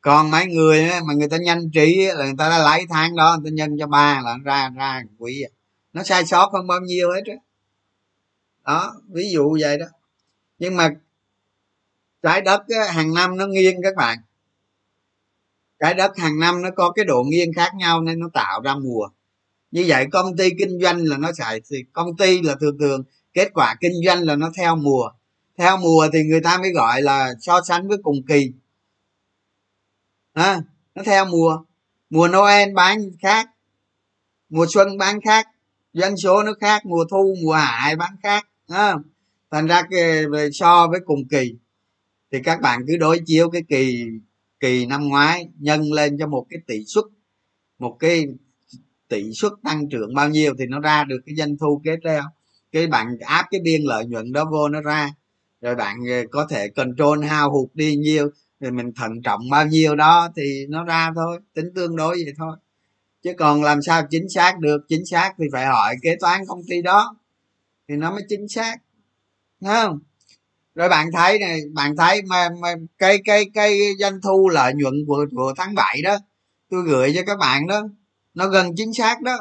Còn 0.01 0.31
mấy 0.31 0.45
người 0.45 0.89
mà 1.07 1.13
người 1.13 1.29
ta 1.29 1.37
nhanh 1.37 1.71
trí 1.71 2.07
là 2.15 2.25
người 2.25 2.35
ta 2.37 2.49
đã 2.49 2.57
lấy 2.57 2.85
tháng 2.89 3.15
đó 3.15 3.37
người 3.41 3.51
ta 3.51 3.53
nhân 3.53 3.77
cho 3.79 3.87
ba 3.87 4.21
là 4.25 4.37
ra 4.43 4.69
ra 4.77 5.03
quý 5.17 5.41
à. 5.41 5.51
nó 5.93 6.03
sai 6.03 6.25
sót 6.25 6.49
không 6.51 6.67
bao 6.67 6.79
nhiêu 6.79 7.11
hết 7.11 7.21
á 7.25 7.46
đó 8.67 8.93
ví 9.07 9.29
dụ 9.31 9.57
vậy 9.61 9.77
đó. 9.77 9.85
Nhưng 10.59 10.75
mà 10.75 10.89
trái 12.23 12.41
đất 12.41 12.61
á, 12.67 12.91
hàng 12.91 13.13
năm 13.13 13.37
nó 13.37 13.47
nghiêng 13.47 13.81
các 13.83 13.95
bạn. 13.95 14.17
Trái 15.79 15.93
đất 15.93 16.17
hàng 16.17 16.39
năm 16.39 16.61
nó 16.61 16.69
có 16.75 16.91
cái 16.91 17.05
độ 17.05 17.23
nghiêng 17.23 17.53
khác 17.53 17.75
nhau 17.75 18.01
nên 18.01 18.19
nó 18.19 18.29
tạo 18.33 18.61
ra 18.61 18.75
mùa. 18.75 19.09
Như 19.71 19.85
vậy 19.87 20.05
công 20.11 20.37
ty 20.37 20.49
kinh 20.59 20.79
doanh 20.81 21.03
là 21.03 21.17
nó 21.17 21.31
chạy 21.31 21.61
thì 21.69 21.83
công 21.93 22.17
ty 22.17 22.41
là 22.41 22.55
thường 22.55 22.77
thường 22.79 23.03
kết 23.33 23.51
quả 23.53 23.75
kinh 23.81 23.93
doanh 24.05 24.23
là 24.23 24.35
nó 24.35 24.51
theo 24.55 24.75
mùa. 24.75 25.09
Theo 25.57 25.77
mùa 25.77 26.07
thì 26.13 26.23
người 26.23 26.41
ta 26.41 26.57
mới 26.57 26.71
gọi 26.71 27.01
là 27.01 27.33
so 27.41 27.61
sánh 27.61 27.87
với 27.87 27.97
cùng 28.03 28.23
kỳ. 28.27 28.51
À, 30.33 30.61
nó 30.95 31.03
theo 31.03 31.25
mùa. 31.25 31.63
Mùa 32.09 32.27
noel 32.27 32.73
bán 32.73 33.11
khác 33.21 33.49
mùa 34.49 34.65
xuân 34.69 34.97
bán 34.97 35.21
khác 35.21 35.47
doanh 35.93 36.17
số 36.17 36.43
nó 36.43 36.53
khác 36.61 36.85
mùa 36.85 37.05
thu 37.11 37.35
mùa 37.43 37.53
hạ 37.53 37.95
bán 37.97 38.15
khác 38.23 38.47
không? 38.75 39.01
thành 39.51 39.67
ra 39.67 39.81
cái 39.89 40.25
so 40.53 40.87
với 40.87 40.99
cùng 41.05 41.27
kỳ, 41.27 41.55
thì 42.31 42.39
các 42.43 42.61
bạn 42.61 42.81
cứ 42.87 42.97
đối 42.97 43.19
chiếu 43.25 43.49
cái 43.49 43.63
kỳ 43.69 44.05
kỳ 44.59 44.85
năm 44.85 45.07
ngoái, 45.07 45.49
nhân 45.59 45.93
lên 45.93 46.17
cho 46.19 46.27
một 46.27 46.45
cái 46.49 46.59
tỷ 46.67 46.85
suất, 46.85 47.03
một 47.79 47.97
cái 47.99 48.25
tỷ 49.07 49.31
suất 49.33 49.51
tăng 49.63 49.89
trưởng 49.89 50.15
bao 50.15 50.29
nhiêu 50.29 50.53
thì 50.59 50.65
nó 50.65 50.79
ra 50.79 51.03
được 51.03 51.19
cái 51.25 51.35
doanh 51.35 51.57
thu 51.57 51.81
kế 51.83 51.91
theo. 52.03 52.23
Cái 52.71 52.87
bạn 52.87 53.17
áp 53.19 53.45
cái 53.51 53.61
biên 53.63 53.81
lợi 53.81 54.05
nhuận 54.05 54.31
đó 54.31 54.45
vô 54.51 54.69
nó 54.69 54.81
ra, 54.81 55.09
rồi 55.61 55.75
bạn 55.75 55.97
ờ, 56.09 56.27
có 56.31 56.47
thể 56.49 56.67
control 56.69 57.23
hao 57.25 57.51
hụt 57.51 57.69
đi 57.73 57.95
nhiêu 57.95 58.29
thì 58.61 58.71
mình 58.71 58.93
thận 58.93 59.21
trọng 59.23 59.49
bao 59.51 59.65
nhiêu 59.67 59.95
đó 59.95 60.29
thì 60.35 60.65
nó 60.69 60.83
ra 60.83 61.11
thôi, 61.15 61.39
tính 61.53 61.65
tương 61.75 61.95
đối 61.95 62.15
vậy 62.15 62.33
thôi. 62.37 62.57
Chứ 63.23 63.33
còn 63.37 63.63
làm 63.63 63.81
sao 63.81 64.01
chính 64.09 64.29
xác 64.29 64.59
được, 64.59 64.81
chính 64.89 65.05
xác 65.05 65.33
thì 65.39 65.45
phải 65.51 65.65
hỏi 65.65 65.95
kế 66.01 66.15
toán 66.19 66.41
công 66.47 66.61
ty 66.69 66.81
đó 66.81 67.15
thì 67.87 67.95
nó 67.95 68.11
mới 68.11 68.21
chính 68.29 68.47
xác. 68.47 68.77
Đúng 69.61 69.71
không? 69.73 69.99
Rồi 70.75 70.89
bạn 70.89 71.07
thấy 71.13 71.39
này 71.39 71.61
bạn 71.73 71.95
thấy 71.95 72.21
mà, 72.21 72.49
mà 72.61 72.75
cái 72.97 73.17
cái 73.25 73.45
cái 73.53 73.79
doanh 73.99 74.21
thu 74.21 74.49
lợi 74.49 74.73
nhuận 74.75 74.93
của 75.07 75.25
của 75.35 75.53
tháng 75.57 75.75
7 75.75 76.01
đó 76.03 76.17
tôi 76.69 76.83
gửi 76.87 77.13
cho 77.15 77.21
các 77.27 77.37
bạn 77.39 77.67
đó 77.67 77.81
nó 78.33 78.47
gần 78.47 78.75
chính 78.75 78.93
xác 78.93 79.21
đó. 79.21 79.37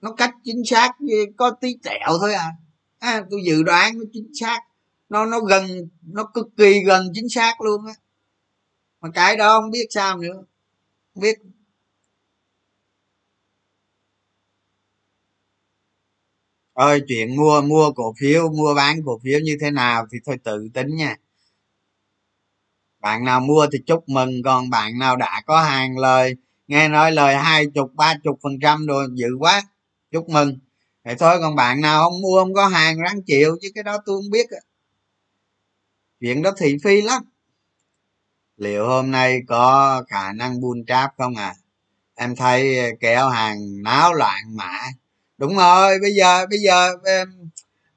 Nó 0.00 0.12
cách 0.12 0.34
chính 0.44 0.64
xác 0.64 0.92
có 1.36 1.50
tí 1.50 1.76
tẹo 1.82 2.08
thôi 2.20 2.34
à, 2.34 2.52
à 2.98 3.22
tôi 3.30 3.40
dự 3.46 3.62
đoán 3.62 3.98
nó 3.98 4.04
chính 4.12 4.34
xác. 4.34 4.60
Nó 5.08 5.26
nó 5.26 5.40
gần 5.40 5.66
nó 6.02 6.24
cực 6.34 6.46
kỳ 6.56 6.84
gần 6.86 7.06
chính 7.14 7.28
xác 7.28 7.60
luôn 7.60 7.86
á. 7.86 7.94
Mà 9.00 9.08
cái 9.14 9.36
đó 9.36 9.60
không 9.60 9.70
biết 9.70 9.86
sao 9.90 10.18
nữa. 10.18 10.42
Không 11.14 11.22
biết 11.22 11.38
ơi, 16.80 17.02
chuyện 17.08 17.36
mua 17.36 17.62
mua 17.62 17.92
cổ 17.92 18.14
phiếu, 18.20 18.48
mua 18.48 18.74
bán 18.74 19.02
cổ 19.04 19.20
phiếu 19.24 19.40
như 19.40 19.56
thế 19.60 19.70
nào 19.70 20.06
thì 20.12 20.18
thôi 20.26 20.36
tự 20.44 20.68
tính 20.74 20.96
nha. 20.96 21.16
Bạn 23.00 23.24
nào 23.24 23.40
mua 23.40 23.66
thì 23.72 23.78
chúc 23.86 24.08
mừng, 24.08 24.42
còn 24.42 24.70
bạn 24.70 24.98
nào 24.98 25.16
đã 25.16 25.42
có 25.46 25.62
hàng 25.62 25.98
lời, 25.98 26.36
nghe 26.68 26.88
nói 26.88 27.12
lời 27.12 27.36
hai 27.36 27.66
chục, 27.66 27.90
ba 27.94 28.14
chục 28.24 28.38
phần 28.42 28.58
trăm 28.62 28.86
rồi, 28.86 29.08
dữ 29.14 29.28
quá, 29.38 29.62
chúc 30.10 30.28
mừng. 30.28 30.58
Thì 31.04 31.12
thôi, 31.18 31.38
còn 31.40 31.56
bạn 31.56 31.80
nào 31.80 32.04
không 32.04 32.20
mua, 32.20 32.40
không 32.40 32.54
có 32.54 32.66
hàng, 32.66 32.98
ráng 33.00 33.22
chịu, 33.22 33.56
chứ 33.62 33.68
cái 33.74 33.84
đó 33.84 33.98
tôi 34.06 34.22
không 34.22 34.30
biết 34.30 34.46
chuyện 36.20 36.42
đó 36.42 36.50
thị 36.58 36.76
phi 36.84 37.02
lắm. 37.02 37.22
Liệu 38.56 38.86
hôm 38.86 39.10
nay 39.10 39.40
có 39.48 40.02
khả 40.08 40.32
năng 40.32 40.60
buôn 40.60 40.84
tráp 40.86 41.10
không 41.18 41.34
à? 41.36 41.54
Em 42.14 42.36
thấy 42.36 42.78
kéo 43.00 43.28
hàng 43.28 43.82
náo 43.82 44.14
loạn 44.14 44.56
mãi 44.56 44.92
đúng 45.40 45.56
rồi 45.56 45.98
bây 46.02 46.14
giờ 46.14 46.46
bây 46.50 46.58
giờ 46.58 46.96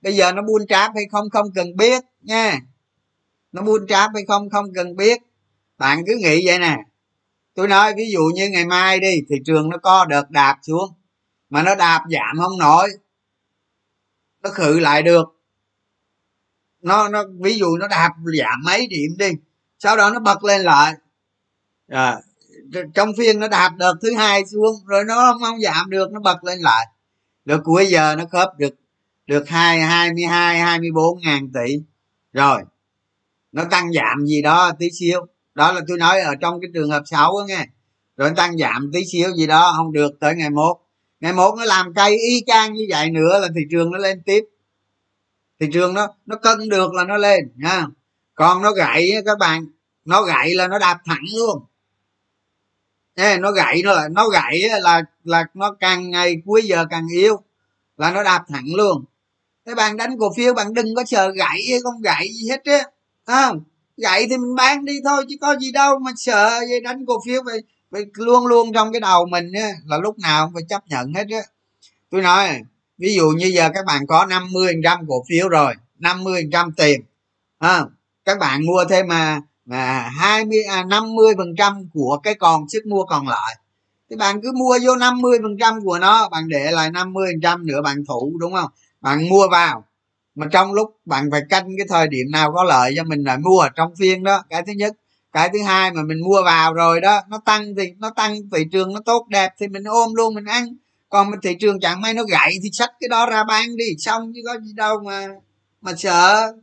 bây 0.01 0.15
giờ 0.15 0.31
nó 0.31 0.41
buôn 0.41 0.67
tráp 0.67 0.91
hay 0.95 1.03
không 1.11 1.29
không 1.29 1.47
cần 1.55 1.75
biết 1.75 2.03
nha. 2.21 2.59
Nó 3.51 3.61
buôn 3.61 3.87
tráp 3.87 4.11
hay 4.13 4.23
không 4.27 4.49
không 4.49 4.65
cần 4.75 4.95
biết. 4.95 5.21
Bạn 5.77 6.03
cứ 6.07 6.15
nghĩ 6.15 6.45
vậy 6.45 6.59
nè. 6.59 6.77
Tôi 7.53 7.67
nói 7.67 7.93
ví 7.97 8.11
dụ 8.11 8.21
như 8.33 8.49
ngày 8.49 8.65
mai 8.65 8.99
đi 8.99 9.21
thị 9.29 9.35
trường 9.45 9.69
nó 9.69 9.77
có 9.77 10.05
đợt 10.05 10.29
đạp 10.29 10.57
xuống 10.61 10.93
mà 11.49 11.63
nó 11.63 11.75
đạp 11.75 12.03
giảm 12.09 12.37
không 12.37 12.57
nổi. 12.59 12.89
Nó 14.41 14.49
khử 14.49 14.79
lại 14.79 15.03
được. 15.03 15.25
Nó 16.81 17.09
nó 17.09 17.23
ví 17.39 17.57
dụ 17.57 17.77
nó 17.77 17.87
đạp 17.87 18.11
giảm 18.39 18.61
mấy 18.65 18.87
điểm 18.87 19.17
đi 19.17 19.31
sau 19.79 19.97
đó 19.97 20.09
nó 20.09 20.19
bật 20.19 20.43
lên 20.43 20.61
lại. 20.61 20.93
À, 21.87 22.17
trong 22.93 23.09
phiên 23.17 23.39
nó 23.39 23.47
đạp 23.47 23.69
đợt 23.77 23.93
thứ 24.01 24.13
hai 24.17 24.45
xuống 24.45 24.75
rồi 24.85 25.03
nó 25.03 25.15
không, 25.15 25.41
không 25.41 25.61
giảm 25.61 25.89
được 25.89 26.11
nó 26.11 26.19
bật 26.19 26.43
lên 26.43 26.59
lại 26.59 26.87
đợt 27.45 27.59
cuối 27.63 27.85
giờ 27.85 28.15
nó 28.15 28.25
khớp 28.31 28.49
được 28.57 28.75
được 29.27 29.49
hai 29.49 29.79
hai 29.81 30.13
mươi 30.13 30.23
hai 30.23 30.59
hai 30.59 30.79
mươi 30.79 30.91
bốn 30.91 31.19
ngàn 31.21 31.51
tỷ. 31.53 31.81
Rồi, 32.33 32.61
nó 33.51 33.63
tăng 33.71 33.93
giảm 33.93 34.25
gì 34.25 34.41
đó 34.41 34.71
tí 34.79 34.89
xíu. 34.99 35.25
Đó 35.55 35.71
là 35.71 35.81
tôi 35.87 35.97
nói 35.97 36.19
ở 36.19 36.35
trong 36.35 36.61
cái 36.61 36.69
trường 36.73 36.89
hợp 36.89 37.03
xấu 37.05 37.37
á 37.37 37.45
nghe. 37.47 37.65
Rồi 38.17 38.29
nó 38.29 38.35
tăng 38.35 38.57
giảm 38.57 38.91
tí 38.93 39.05
xíu 39.05 39.31
gì 39.31 39.47
đó, 39.47 39.73
không 39.77 39.91
được 39.91 40.19
tới 40.19 40.35
ngày 40.35 40.49
mốt. 40.49 40.77
Ngày 41.19 41.33
mốt 41.33 41.53
nó 41.57 41.65
làm 41.65 41.93
cây 41.93 42.17
y 42.17 42.43
chang 42.47 42.73
như 42.73 42.85
vậy 42.89 43.09
nữa 43.09 43.39
là 43.39 43.47
thị 43.55 43.61
trường 43.71 43.91
nó 43.91 43.97
lên 43.97 44.21
tiếp. 44.25 44.45
Thị 45.59 45.67
trường 45.73 45.93
nó 45.93 46.07
nó 46.25 46.35
cân 46.35 46.69
được 46.69 46.93
là 46.93 47.03
nó 47.03 47.17
lên 47.17 47.51
nha 47.55 47.87
còn 48.35 48.61
nó 48.61 48.71
gãy 48.71 49.09
các 49.25 49.37
bạn, 49.39 49.65
nó 50.05 50.21
gãy 50.23 50.55
là 50.55 50.67
nó 50.67 50.79
đạp 50.79 50.99
thẳng 51.05 51.23
luôn. 51.37 51.63
Ê, 53.15 53.37
nó 53.37 53.51
gãy 53.51 53.81
nó 53.83 53.93
là 53.93 54.07
nó 54.11 54.29
gãy 54.29 54.61
là 54.81 55.01
là 55.23 55.45
nó 55.53 55.71
càng 55.79 56.09
ngày 56.09 56.35
cuối 56.45 56.61
giờ 56.63 56.85
càng 56.89 57.07
yếu 57.13 57.39
là 57.97 58.11
nó 58.11 58.23
đạp 58.23 58.43
thẳng 58.47 58.65
luôn. 58.75 59.05
Thế 59.65 59.75
bạn 59.75 59.97
đánh 59.97 60.17
cổ 60.19 60.33
phiếu 60.37 60.53
bạn 60.53 60.73
đừng 60.73 60.95
có 60.95 61.03
sợ 61.05 61.31
gãy 61.35 61.61
hay 61.69 61.79
không 61.83 62.01
gãy 62.01 62.27
gì 62.33 62.49
hết 62.49 62.61
á 62.65 62.83
không? 63.25 63.63
Gãy 63.97 64.27
thì 64.29 64.37
mình 64.37 64.55
bán 64.55 64.85
đi 64.85 64.93
thôi 65.05 65.25
chứ 65.29 65.35
có 65.41 65.55
gì 65.55 65.71
đâu 65.71 65.99
mà 65.99 66.11
sợ 66.17 66.59
vậy 66.69 66.81
đánh 66.81 67.05
cổ 67.05 67.13
phiếu 67.25 67.41
phải, 67.45 67.59
phải 67.91 68.01
luôn 68.13 68.45
luôn 68.47 68.73
trong 68.73 68.91
cái 68.91 68.99
đầu 68.99 69.25
mình 69.25 69.51
á, 69.53 69.69
là 69.85 69.97
lúc 69.97 70.19
nào 70.19 70.45
cũng 70.45 70.53
phải 70.53 70.63
chấp 70.69 70.87
nhận 70.87 71.13
hết 71.13 71.25
á. 71.31 71.41
Tôi 72.09 72.21
nói 72.21 72.61
ví 72.97 73.15
dụ 73.15 73.29
như 73.29 73.45
giờ 73.47 73.69
các 73.73 73.85
bạn 73.85 74.07
có 74.07 74.25
50% 74.25 75.05
cổ 75.07 75.23
phiếu 75.29 75.49
rồi 75.49 75.73
50% 75.99 76.71
tiền 76.77 77.01
à, 77.59 77.85
các 78.25 78.39
bạn 78.39 78.65
mua 78.65 78.85
thêm 78.89 79.07
mà 79.07 79.41
mà 79.65 80.09
hai 80.19 80.45
mươi 80.45 80.63
à, 80.63 80.83
năm 80.83 81.15
mươi 81.15 81.33
phần 81.37 81.55
trăm 81.57 81.89
của 81.93 82.19
cái 82.23 82.35
còn 82.35 82.69
sức 82.69 82.85
mua 82.85 83.03
còn 83.03 83.27
lại. 83.27 83.55
Thì 84.09 84.15
bạn 84.15 84.41
cứ 84.41 84.51
mua 84.51 84.77
vô 84.83 84.95
50 84.95 85.39
phần 85.41 85.57
trăm 85.59 85.85
của 85.85 85.99
nó 85.99 86.29
bạn 86.29 86.47
để 86.49 86.71
lại 86.71 86.91
50 86.91 87.27
phần 87.33 87.41
trăm 87.41 87.65
nữa 87.65 87.81
bạn 87.81 88.05
thủ 88.07 88.37
đúng 88.39 88.53
không? 88.53 88.71
Bạn 89.01 89.29
mua 89.29 89.47
vào. 89.51 89.85
Mà 90.35 90.47
trong 90.51 90.73
lúc 90.73 90.97
bạn 91.05 91.29
phải 91.31 91.41
canh 91.49 91.67
cái 91.77 91.87
thời 91.89 92.07
điểm 92.07 92.31
nào 92.31 92.51
có 92.55 92.63
lợi 92.63 92.93
cho 92.97 93.03
mình 93.03 93.23
lại 93.23 93.37
mua 93.37 93.67
trong 93.75 93.95
phiên 93.99 94.23
đó 94.23 94.43
cái 94.49 94.63
thứ 94.67 94.73
nhất. 94.73 94.93
Cái 95.31 95.49
thứ 95.53 95.63
hai 95.63 95.91
mà 95.91 96.01
mình 96.03 96.21
mua 96.23 96.43
vào 96.45 96.73
rồi 96.73 97.01
đó 97.01 97.21
nó 97.29 97.41
tăng 97.45 97.75
thì 97.77 97.93
nó 97.97 98.09
tăng 98.09 98.35
thị 98.51 98.63
trường 98.71 98.93
nó 98.93 98.99
tốt 99.05 99.27
đẹp 99.29 99.53
thì 99.59 99.67
mình 99.67 99.83
ôm 99.83 100.13
luôn 100.15 100.35
mình 100.35 100.45
ăn. 100.45 100.75
Còn 101.09 101.31
mà 101.31 101.37
thị 101.43 101.55
trường 101.59 101.79
chẳng 101.79 102.01
may 102.01 102.13
nó 102.13 102.23
gãy 102.23 102.55
thì 102.63 102.69
xách 102.73 102.91
cái 102.99 103.07
đó 103.07 103.25
ra 103.29 103.43
bán 103.43 103.77
đi 103.77 103.85
xong 103.97 104.31
chứ 104.35 104.41
có 104.45 104.59
gì 104.59 104.73
đâu 104.73 104.99
mà 105.05 105.27
mà 105.81 105.93
sợ. 105.97 106.53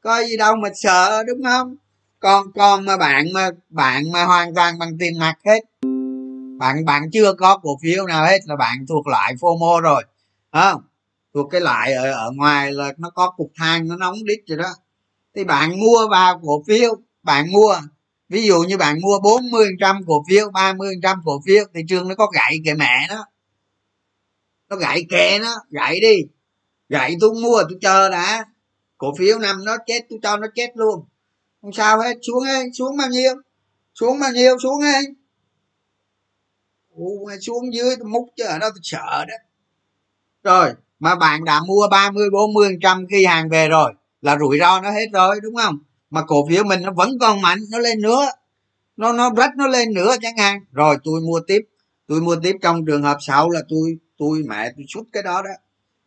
Có 0.00 0.24
gì 0.24 0.36
đâu 0.36 0.56
mà 0.56 0.68
sợ 0.74 1.22
đúng 1.26 1.42
không? 1.44 1.76
Con 2.22 2.52
con 2.54 2.84
mà 2.84 2.96
bạn 2.96 3.32
mà 3.32 3.50
bạn 3.68 4.12
mà 4.12 4.24
hoàn 4.24 4.54
toàn 4.54 4.78
bằng 4.78 4.98
tiền 4.98 5.18
mặt 5.18 5.34
hết. 5.44 5.60
Bạn 6.58 6.84
bạn 6.84 7.10
chưa 7.12 7.32
có 7.32 7.58
cổ 7.58 7.78
phiếu 7.82 8.06
nào 8.06 8.24
hết 8.24 8.38
là 8.44 8.56
bạn 8.56 8.86
thuộc 8.88 9.06
loại 9.06 9.34
fomo 9.34 9.80
rồi 9.80 10.04
không? 10.52 10.82
Thuộc 11.34 11.50
cái 11.50 11.60
loại 11.60 11.92
ở, 11.92 12.12
ở 12.12 12.30
ngoài 12.30 12.72
là 12.72 12.92
nó 12.98 13.10
có 13.10 13.30
cục 13.30 13.52
than 13.56 13.88
nó 13.88 13.96
nóng 13.96 14.16
đít 14.24 14.38
rồi 14.46 14.58
đó. 14.58 14.68
Thì 15.36 15.44
bạn 15.44 15.80
mua 15.80 16.08
vào 16.10 16.40
cổ 16.42 16.62
phiếu 16.66 16.94
bạn 17.22 17.52
mua 17.52 17.74
ví 18.28 18.46
dụ 18.46 18.62
như 18.62 18.76
bạn 18.76 19.00
mua 19.00 19.18
40 19.22 19.68
trăm 19.80 20.00
cổ 20.06 20.24
phiếu 20.28 20.50
30 20.50 20.94
trăm 21.02 21.20
cổ 21.24 21.40
phiếu 21.46 21.64
thị 21.74 21.80
trường 21.88 22.08
nó 22.08 22.14
có 22.14 22.26
gãy 22.34 22.56
kệ 22.64 22.74
mẹ 22.74 23.06
nó. 23.08 23.26
Nó 24.70 24.76
gãy 24.76 25.06
kệ 25.10 25.38
nó 25.38 25.54
gãy 25.70 26.00
đi. 26.00 26.16
Gãy 26.88 27.16
tôi 27.20 27.30
mua 27.42 27.62
tôi 27.68 27.78
chờ 27.80 28.08
đã. 28.08 28.44
Cổ 28.98 29.14
phiếu 29.18 29.38
nằm 29.38 29.64
nó 29.64 29.76
chết 29.86 30.00
tôi 30.10 30.18
cho 30.22 30.36
nó 30.36 30.46
chết 30.54 30.70
luôn 30.74 31.04
không 31.62 31.72
sao 31.72 32.00
hết, 32.00 32.14
xuống 32.22 32.44
ấy 32.44 32.70
xuống 32.78 32.96
bao 32.96 33.08
nhiêu? 33.08 33.34
Xuống 33.94 34.20
bao 34.20 34.32
nhiêu, 34.32 34.58
xuống 34.58 34.80
ấy 34.82 35.02
xuống 37.40 37.74
dưới 37.74 37.96
tôi 37.98 38.08
múc 38.08 38.28
chứ 38.36 38.44
ở 38.44 38.58
đó 38.58 38.70
tôi 38.70 38.80
sợ 38.82 39.24
đó. 39.28 39.34
Rồi, 40.44 40.72
mà 40.98 41.14
bạn 41.14 41.44
đã 41.44 41.60
mua 41.66 41.88
30 41.90 42.30
40 42.32 42.78
trăm 42.82 43.06
khi 43.10 43.24
hàng 43.24 43.48
về 43.48 43.68
rồi, 43.68 43.92
là 44.22 44.38
rủi 44.38 44.58
ro 44.58 44.80
nó 44.80 44.90
hết 44.90 45.06
rồi, 45.12 45.40
đúng 45.42 45.54
không? 45.54 45.78
Mà 46.10 46.22
cổ 46.22 46.46
phiếu 46.48 46.64
mình 46.64 46.82
nó 46.82 46.92
vẫn 46.92 47.10
còn 47.20 47.40
mạnh, 47.40 47.58
nó 47.70 47.78
lên 47.78 48.00
nữa. 48.00 48.26
Nó 48.96 49.12
nó 49.12 49.30
rách 49.36 49.50
nó 49.56 49.66
lên 49.66 49.94
nữa 49.94 50.14
chẳng 50.22 50.36
hạn. 50.36 50.58
Rồi, 50.72 50.96
tôi 51.04 51.20
mua 51.20 51.40
tiếp. 51.46 51.60
Tôi 52.06 52.20
mua 52.20 52.36
tiếp 52.42 52.56
trong 52.62 52.86
trường 52.86 53.02
hợp 53.02 53.16
sau 53.20 53.50
là 53.50 53.60
tôi 53.68 53.98
tôi, 54.18 54.42
mẹ 54.48 54.72
tôi 54.76 54.84
xuất 54.88 55.02
cái 55.12 55.22
đó 55.22 55.42
đó 55.42 55.50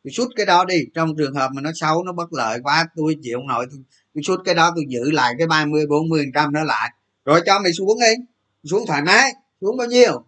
tôi 0.06 0.12
xuất 0.12 0.30
cái 0.36 0.45
đó 0.45 0.66
đi. 0.66 0.76
Trong 0.93 1.16
trường 1.18 1.36
hợp 1.36 1.49
mà 1.53 1.62
nó 1.62 1.72
xấu 1.76 2.03
nó 2.03 2.12
bất 2.12 2.34
lợi 2.34 2.60
quá 2.64 2.88
tôi 2.95 3.16
chịu 3.24 3.38
không 3.39 3.47
nổi 3.47 3.66
tôi, 3.72 3.80
tôi 4.28 4.38
cái 4.45 4.56
đó 4.56 4.72
tôi 4.76 4.86
giữ 4.89 5.12
lại 5.12 5.34
cái 5.38 5.47
30 5.47 5.86
40 5.88 6.26
trăm 6.34 6.53
nó 6.53 6.64
lại. 6.64 6.89
Rồi 7.26 7.41
cho 7.45 7.60
mày 7.60 7.74
xuống 7.74 7.99
đi. 7.99 8.24
Xuống 8.64 8.84
thoải 8.88 9.01
mái. 9.01 9.34
Xuống 9.62 9.78
bao 9.78 9.88
nhiêu? 9.88 10.24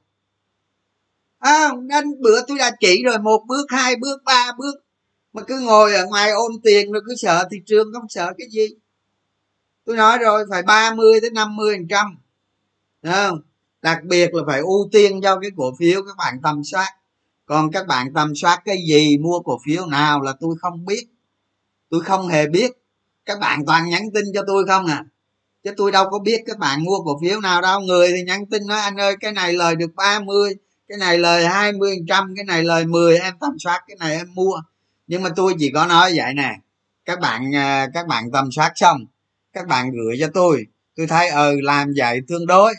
À, 1.40 1.70
nên 1.84 2.22
bữa 2.22 2.42
tôi 2.48 2.58
đã 2.58 2.72
chỉ 2.80 3.04
rồi. 3.04 3.20
Một 3.20 3.44
bước 3.48 3.66
hai 3.70 3.96
bước 3.96 4.24
ba 4.26 4.52
bước. 4.58 4.76
Mà 5.34 5.42
cứ 5.44 5.60
ngồi 5.60 5.94
ở 5.94 6.06
ngoài 6.06 6.32
ôm 6.32 6.52
tiền 6.64 6.92
rồi 6.92 7.02
cứ 7.08 7.16
sợ 7.16 7.48
thị 7.52 7.58
trường 7.66 7.88
không 7.94 8.10
sợ 8.10 8.34
cái 8.38 8.48
gì. 8.50 8.68
Tôi 9.86 9.96
nói 9.96 10.18
rồi 10.18 10.46
phải 10.50 10.64
30 10.64 11.22
tới 11.22 11.30
50 11.30 11.76
phần 11.78 11.88
trăm. 11.88 12.18
Không? 13.04 13.42
Đặc 13.82 14.04
biệt 14.04 14.34
là 14.34 14.44
phải 14.48 14.60
ưu 14.60 14.90
tiên 14.92 15.22
cho 15.24 15.40
cái 15.40 15.52
cổ 15.58 15.76
phiếu 15.80 16.02
các 16.04 16.18
bạn 16.18 16.40
tầm 16.44 16.64
soát 16.64 16.97
còn 17.48 17.72
các 17.72 17.88
bạn 17.88 18.14
tầm 18.14 18.36
soát 18.36 18.62
cái 18.66 18.78
gì, 18.88 19.18
mua 19.18 19.40
cổ 19.40 19.60
phiếu 19.66 19.86
nào 19.86 20.22
là 20.22 20.34
tôi 20.40 20.56
không 20.62 20.86
biết. 20.86 21.04
Tôi 21.90 22.02
không 22.02 22.28
hề 22.28 22.48
biết. 22.48 22.72
Các 23.26 23.40
bạn 23.40 23.66
toàn 23.66 23.90
nhắn 23.90 24.04
tin 24.14 24.26
cho 24.34 24.42
tôi 24.48 24.68
không 24.68 24.86
à? 24.86 25.06
Chứ 25.64 25.72
tôi 25.78 25.92
đâu 25.92 26.06
có 26.12 26.20
biết 26.20 26.42
các 26.46 26.58
bạn 26.58 26.84
mua 26.84 27.00
cổ 27.06 27.20
phiếu 27.22 27.42
nào 27.42 27.62
đâu. 27.62 27.80
Người 27.80 28.08
thì 28.12 28.24
nhắn 28.24 28.46
tin 28.46 28.68
nói, 28.68 28.80
anh 28.80 28.98
ơi, 28.98 29.16
cái 29.20 29.32
này 29.32 29.54
lời 29.54 29.76
được 29.76 29.96
30 29.96 30.56
cái 30.88 30.98
này 30.98 31.18
lời 31.18 31.48
20 31.48 31.98
trăm, 32.08 32.34
cái 32.36 32.46
này 32.46 32.64
lời 32.64 32.86
10 32.86 33.18
em 33.18 33.34
tầm 33.40 33.60
soát 33.60 33.84
cái 33.88 33.98
này 34.00 34.18
em 34.18 34.28
mua. 34.34 34.62
Nhưng 35.08 35.24
mà 35.24 35.30
tôi 35.36 35.54
chỉ 35.60 35.72
có 35.74 35.86
nói 35.86 36.14
vậy 36.16 36.34
nè. 36.34 36.60
Các 37.06 37.20
bạn 37.20 37.56
à, 37.56 37.88
các 37.94 38.08
bạn 38.08 38.32
tầm 38.32 38.52
soát 38.52 38.72
xong, 38.76 39.06
các 39.54 39.68
bạn 39.68 39.92
gửi 39.92 40.18
cho 40.20 40.28
tôi. 40.34 40.66
Tôi 40.96 41.08
thấy 41.08 41.30
ừ 41.30 41.60
làm 41.64 41.94
vậy 41.98 42.22
tương 42.28 42.48
đối 42.48 42.74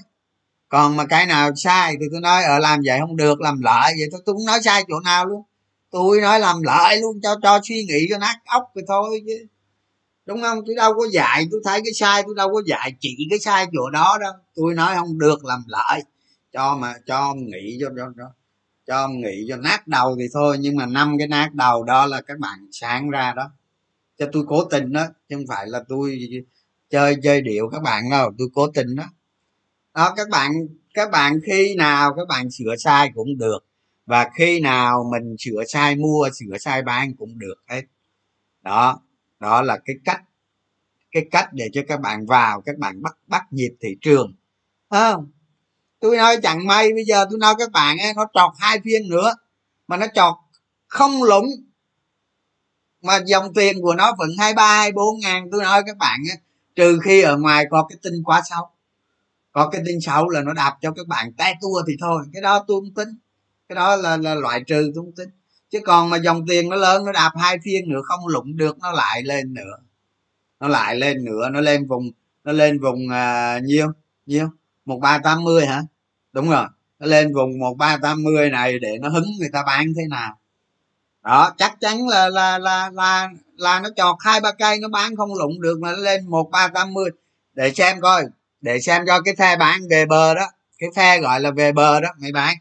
còn 0.69 0.97
mà 0.97 1.05
cái 1.07 1.27
nào 1.27 1.51
sai 1.57 1.97
thì 2.01 2.07
tôi 2.13 2.21
nói 2.21 2.45
ở 2.45 2.59
làm 2.59 2.81
vậy 2.85 2.99
không 3.01 3.17
được 3.17 3.41
làm 3.41 3.61
lợi. 3.61 3.93
Vậy 3.99 4.09
tôi, 4.13 4.21
tôi 4.27 4.35
cũng 4.35 4.47
nói 4.47 4.59
sai 4.65 4.85
chỗ 4.89 5.01
nào 5.01 5.27
luôn. 5.27 5.43
Tôi 5.91 6.21
nói 6.21 6.41
làm 6.41 6.63
lợi 6.63 7.01
luôn 7.01 7.21
cho 7.23 7.37
cho 7.43 7.61
suy 7.69 7.85
nghĩ 7.85 8.07
cho 8.11 8.19
nát 8.19 8.37
óc 8.45 8.63
rồi 8.75 8.85
thôi 8.89 9.23
chứ. 9.27 9.47
Đúng 10.27 10.43
không? 10.43 10.59
Tôi 10.67 10.75
đâu 10.75 10.95
có 10.95 11.07
dạy 11.13 11.47
tôi 11.51 11.61
thấy 11.65 11.81
cái 11.85 11.95
sai 11.95 12.23
tôi 12.27 12.35
đâu 12.37 12.49
có 12.53 12.63
dạy 12.67 12.93
chỉ 13.01 13.27
cái 13.31 13.39
sai 13.39 13.67
chỗ 13.73 13.91
đó 13.91 14.19
đâu. 14.21 14.33
Tôi 14.55 14.75
nói 14.75 14.97
không 14.97 15.19
được 15.19 15.45
làm 15.45 15.65
lợi. 15.67 16.03
Cho 16.53 16.77
mà 16.77 16.95
cho 17.07 17.35
nghĩ 17.35 17.79
cho 17.81 17.89
cho 17.97 18.13
cho 18.17 18.25
cho 18.87 19.09
nghĩ 19.09 19.47
cho 19.49 19.57
nát 19.57 19.89
đầu 19.89 20.17
thì 20.19 20.25
thôi 20.35 20.57
nhưng 20.61 20.77
mà 20.77 20.87
năm 20.87 21.19
cái 21.19 21.29
nát 21.29 21.55
đầu 21.55 21.85
đó 21.85 22.07
là 22.07 22.21
các 22.21 22.39
bạn 22.39 22.59
sáng 22.73 23.11
ra 23.11 23.33
đó. 23.37 23.51
Cho 24.19 24.27
tôi 24.33 24.45
cố 24.49 24.65
tình 24.65 24.93
đó 24.93 25.07
chứ 25.29 25.37
không 25.37 25.47
phải 25.49 25.67
là 25.67 25.83
tôi 25.89 26.19
chơi 26.91 27.17
chơi 27.23 27.41
điệu 27.41 27.69
các 27.73 27.83
bạn 27.83 28.11
đâu 28.11 28.31
tôi 28.39 28.49
cố 28.55 28.67
tình 28.75 28.95
đó 28.97 29.05
đó 29.99 30.13
các 30.17 30.29
bạn 30.29 30.53
các 30.95 31.11
bạn 31.11 31.41
khi 31.47 31.75
nào 31.75 32.15
các 32.17 32.29
bạn 32.29 32.51
sửa 32.51 32.77
sai 32.79 33.11
cũng 33.15 33.39
được. 33.39 33.59
Và 34.07 34.31
khi 34.37 34.61
nào 34.61 35.05
mình 35.13 35.37
sửa 35.39 35.65
sai 35.69 35.97
mua 35.97 36.29
sửa 36.35 36.59
sai 36.59 36.83
bán 36.83 37.15
cũng 37.19 37.39
được 37.39 37.55
hết. 37.69 37.83
Đó 38.63 39.01
đó 39.41 39.63
là 39.63 39.79
cái 39.85 39.97
cách 40.05 40.23
cái 41.13 41.27
cách 41.31 41.49
để 41.53 41.71
cho 41.73 41.83
các 41.89 42.01
bạn 42.01 42.27
vào 42.27 42.61
các 42.61 42.79
bạn 42.79 43.03
bắt 43.03 43.17
bắt 43.27 43.43
nhịp 43.51 43.71
thị 43.81 43.97
trường. 44.01 44.35
Không? 44.91 45.31
Tôi 46.01 46.17
nói 46.17 46.37
chẳng 46.43 46.67
may 46.67 46.93
bây 46.93 47.05
giờ 47.05 47.27
tôi 47.31 47.39
nói 47.39 47.55
các 47.59 47.73
bạn 47.73 47.99
ấy, 47.99 48.15
nó 48.15 48.27
trọt 48.35 48.53
hai 48.59 48.81
phiên 48.85 49.09
nữa 49.09 49.35
mà 49.89 49.97
nó 49.97 50.07
trọt 50.15 50.35
không 50.87 51.23
lũng 51.23 51.47
mà 53.03 53.21
dòng 53.27 53.55
tiền 53.55 53.83
của 53.83 53.95
nó 53.95 54.13
vẫn 54.19 54.31
hai 54.39 54.55
ba 54.55 54.77
hai 54.77 54.93
bốn 54.93 55.21
ngàn 55.21 55.49
tôi 55.53 55.63
nói 55.63 55.83
các 55.87 55.97
bạn 55.97 56.21
ấy, 56.31 56.39
trừ 56.77 56.99
khi 57.05 57.23
ở 57.23 57.39
ngoài 57.39 57.65
có 57.71 57.87
cái 57.89 57.99
tin 58.03 58.23
quá 58.25 58.43
xấu 58.51 58.71
có 59.59 59.69
cái 59.69 59.83
tin 59.87 60.01
xấu 60.01 60.29
là 60.29 60.43
nó 60.43 60.53
đạp 60.53 60.77
cho 60.81 60.91
các 60.91 61.07
bạn 61.07 61.33
té 61.33 61.55
tua 61.61 61.83
thì 61.87 61.97
thôi. 62.01 62.23
Cái 62.33 62.43
đó 62.43 62.65
tôi 62.69 62.81
không 62.81 62.95
tính 62.95 63.09
cái 63.69 63.77
đó 63.77 63.97
là, 63.97 64.17
là 64.17 64.35
loại 64.35 64.61
trừ 64.67 64.93
tôi 64.95 65.05
không 65.05 65.13
tính 65.13 65.29
chứ 65.71 65.81
còn 65.85 66.11
mà 66.11 66.17
dòng 66.17 66.47
tiền 66.49 66.69
nó 66.69 66.77
lớn 66.77 67.05
nó 67.05 67.13
đạp 67.13 67.31
hai 67.37 67.59
phiên 67.65 67.89
nữa 67.89 68.01
không 68.05 68.27
lụng 68.27 68.57
được 68.57 68.79
nó 68.79 68.93
lại 68.93 69.23
lên 69.23 69.55
nữa. 69.55 69.77
Nó 70.61 70.69
lại 70.69 70.97
lên 70.97 71.25
nữa 71.25 71.49
nó 71.53 71.61
lên 71.61 71.87
vùng 71.87 72.11
nó 72.45 72.53
lên 72.53 72.81
vùng 72.81 73.09
à, 73.09 73.59
nhiêu? 73.59 73.93
Nhiêu? 74.27 74.49
một 74.85 74.99
ba 75.03 75.19
tám 75.19 75.45
mươi 75.45 75.67
hả? 75.67 75.83
Đúng 76.33 76.51
rồi. 76.51 76.67
Nó 76.99 77.07
lên 77.07 77.35
vùng 77.35 77.59
một 77.59 77.75
ba 77.75 77.97
tám 78.03 78.23
mươi 78.23 78.51
này 78.51 78.79
để 78.79 78.99
nó 79.01 79.09
hứng 79.09 79.27
người 79.39 79.49
ta 79.53 79.63
bán 79.67 79.87
thế 79.97 80.03
nào. 80.11 80.39
Đó 81.23 81.55
chắc 81.59 81.81
chắn 81.81 82.09
là 82.09 82.29
là 82.29 82.59
là 82.59 82.91
là 82.95 83.31
là 83.57 83.81
nó 83.81 83.89
chọt 83.97 84.17
hai 84.21 84.41
ba 84.41 84.53
cây 84.53 84.79
nó 84.81 84.89
bán 84.89 85.17
không 85.17 85.35
lụng 85.35 85.61
được 85.61 85.79
mà 85.81 85.93
nó 85.93 85.97
lên 85.97 86.31
một 86.31 86.51
ba 86.51 86.69
tám 86.69 86.95
mươi. 86.95 87.11
Để 87.55 87.73
xem 87.75 88.01
coi 88.01 88.25
để 88.61 88.81
xem 88.81 89.03
cho 89.07 89.21
cái 89.21 89.35
phe 89.39 89.57
bán 89.57 89.81
về 89.91 90.07
bờ 90.07 90.35
đó. 90.35 90.47
Cái 90.79 90.91
phe 90.97 91.21
gọi 91.21 91.41
là 91.41 91.51
về 91.51 91.73
bờ 91.73 92.01
đó. 92.01 92.09
Mày 92.19 92.33
bán. 92.33 92.57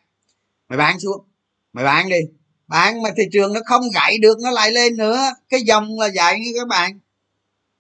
Mày 0.70 0.78
bán 0.78 1.00
xuống. 1.00 1.26
Mày 1.74 1.86
bán 1.86 2.10
đi. 2.10 2.20
Bán 2.68 3.02
mà 3.02 3.10
thị 3.18 3.24
trường 3.32 3.54
nó 3.54 3.60
không 3.66 3.82
gãy 3.94 4.18
được, 4.18 4.38
nó 4.44 4.52
lại 4.52 4.72
lên 4.72 4.98
nữa. 4.98 5.20
Cái 5.50 5.62
dòng 5.62 6.00
là 6.00 6.10
vậy 6.16 6.40
như 6.40 6.52
các 6.60 6.68
bạn. 6.68 7.00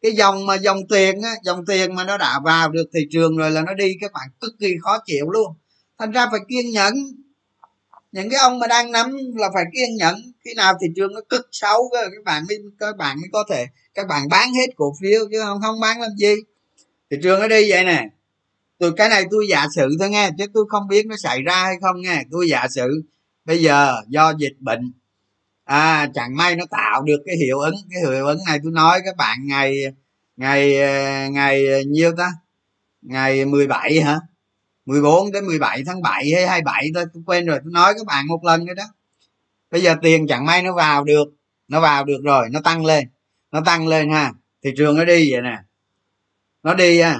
Cái 0.01 0.11
dòng 0.11 0.45
mà 0.45 0.55
dòng 0.55 0.87
tiền 0.89 1.21
á, 1.21 1.35
dòng 1.43 1.65
tiền 1.65 1.95
mà 1.95 2.03
nó 2.03 2.17
đã 2.17 2.39
vào 2.43 2.69
được 2.69 2.85
thị 2.93 2.99
trường 3.11 3.37
rồi 3.37 3.51
là 3.51 3.61
nó 3.61 3.73
đi, 3.73 3.93
các 4.01 4.11
bạn, 4.13 4.29
cực 4.41 4.53
kỳ 4.59 4.75
khó 4.81 4.97
chịu 5.05 5.29
luôn. 5.29 5.53
Thành 5.99 6.11
ra 6.11 6.27
phải 6.31 6.39
kiên 6.49 6.69
nhẫn. 6.69 6.93
Những 8.11 8.29
cái 8.29 8.39
ông 8.39 8.59
mà 8.59 8.67
đang 8.67 8.91
nắm 8.91 9.17
là 9.35 9.49
phải 9.53 9.63
kiên 9.73 9.95
nhẫn. 9.95 10.15
Khi 10.45 10.53
nào 10.53 10.73
thị 10.81 10.87
trường 10.95 11.13
nó 11.13 11.21
cực 11.29 11.49
xấu, 11.51 11.89
các 11.93 12.23
bạn 12.25 12.43
mới, 12.49 12.57
các 12.79 12.97
bạn 12.97 13.17
mới 13.17 13.29
có 13.31 13.43
thể, 13.49 13.65
các 13.93 14.07
bạn 14.07 14.29
bán 14.29 14.53
hết 14.53 14.67
cổ 14.75 14.93
phiếu 15.01 15.21
chứ 15.31 15.41
không 15.43 15.61
không 15.61 15.79
bán 15.79 16.01
làm 16.01 16.11
gì 16.17 16.35
thị 17.11 17.17
trường 17.23 17.39
nó 17.39 17.47
đi 17.47 17.71
vậy 17.71 17.83
nè. 17.83 18.09
Tôi, 18.79 18.91
cái 18.97 19.09
này 19.09 19.23
tôi 19.31 19.47
giả 19.49 19.67
sử 19.75 19.89
thôi 19.99 20.09
nghe, 20.09 20.29
chứ 20.37 20.45
tôi 20.53 20.65
không 20.69 20.87
biết 20.87 21.05
nó 21.05 21.15
xảy 21.17 21.41
ra 21.41 21.63
hay 21.63 21.75
không 21.81 22.01
nghe. 22.01 22.23
Tôi 22.31 22.49
giả 22.49 22.67
sử 22.67 23.03
bây 23.45 23.61
giờ 23.61 24.01
do 24.07 24.33
dịch 24.39 24.55
bệnh 24.59 24.91
à 25.63 26.09
chẳng 26.13 26.35
may 26.37 26.55
nó 26.55 26.65
tạo 26.71 27.03
được 27.03 27.19
cái 27.25 27.35
hiệu 27.37 27.59
ứng, 27.59 27.75
cái 27.91 28.01
hiệu 28.01 28.25
ứng 28.25 28.39
này 28.47 28.59
tôi 28.63 28.71
nói 28.71 29.01
các 29.05 29.17
bạn, 29.17 29.37
ngày 29.47 29.83
ngày 30.37 30.79
ờ, 30.81 31.29
ngày 31.29 31.85
nhiêu 31.85 32.11
ta? 32.17 32.31
Ngày 33.01 33.45
17 33.45 34.01
hả? 34.01 34.19
14 34.85 35.31
đến 35.31 35.45
17 35.45 35.83
tháng 35.85 36.01
7 36.01 36.31
hay 36.33 36.47
27 36.47 36.89
thôi, 36.95 37.05
tôi 37.13 37.23
quên 37.25 37.45
rồi, 37.45 37.59
tôi 37.63 37.71
nói 37.73 37.93
các 37.93 38.05
bạn 38.05 38.27
một 38.27 38.43
lần 38.45 38.65
nữa 38.65 38.73
đó. 38.73 38.83
Bây 39.71 39.81
giờ 39.81 39.95
tiền 40.01 40.27
chẳng 40.27 40.45
may 40.45 40.63
nó 40.63 40.73
vào 40.73 41.03
được, 41.03 41.27
nó 41.67 41.81
vào 41.81 42.05
được 42.05 42.21
rồi, 42.23 42.47
nó 42.51 42.61
tăng 42.61 42.85
lên, 42.85 43.09
nó 43.51 43.61
tăng 43.65 43.87
lên 43.87 44.11
ha. 44.11 44.33
Thị 44.63 44.71
trường 44.77 44.97
nó 44.97 45.05
đi 45.05 45.31
vậy 45.31 45.41
nè 45.41 45.57
nó 46.63 46.73
đi 46.73 46.99
à. 46.99 47.19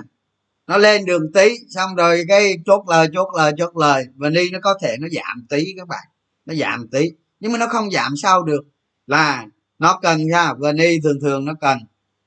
Nó 0.68 0.78
lên 0.78 1.06
đường 1.06 1.32
tí, 1.34 1.50
xong 1.70 1.96
rồi 1.96 2.24
cái 2.28 2.58
chốt 2.66 2.86
lời 2.90 3.08
chốt 3.14 3.28
lời 3.38 3.52
chốt 3.58 3.78
lời. 3.78 4.06
Và 4.16 4.30
đi 4.30 4.50
nó 4.52 4.60
có 4.62 4.78
thể 4.82 4.96
nó 5.00 5.08
giảm 5.12 5.46
tí 5.50 5.74
các 5.78 5.88
bạn. 5.88 6.08
Nó 6.46 6.54
giảm 6.54 6.88
tí. 6.92 7.12
Nhưng 7.40 7.52
mà 7.52 7.58
nó 7.58 7.68
không 7.68 7.92
giảm 7.92 8.14
sao 8.18 8.44
được. 8.44 8.62
Là 9.08 9.46
nó 9.80 10.00
cần 10.02 10.28
ra 10.28 10.54
và 10.58 10.72
đi 10.72 11.00
thường 11.04 11.20
thường 11.22 11.46
nó 11.46 11.54
cần 11.62 11.78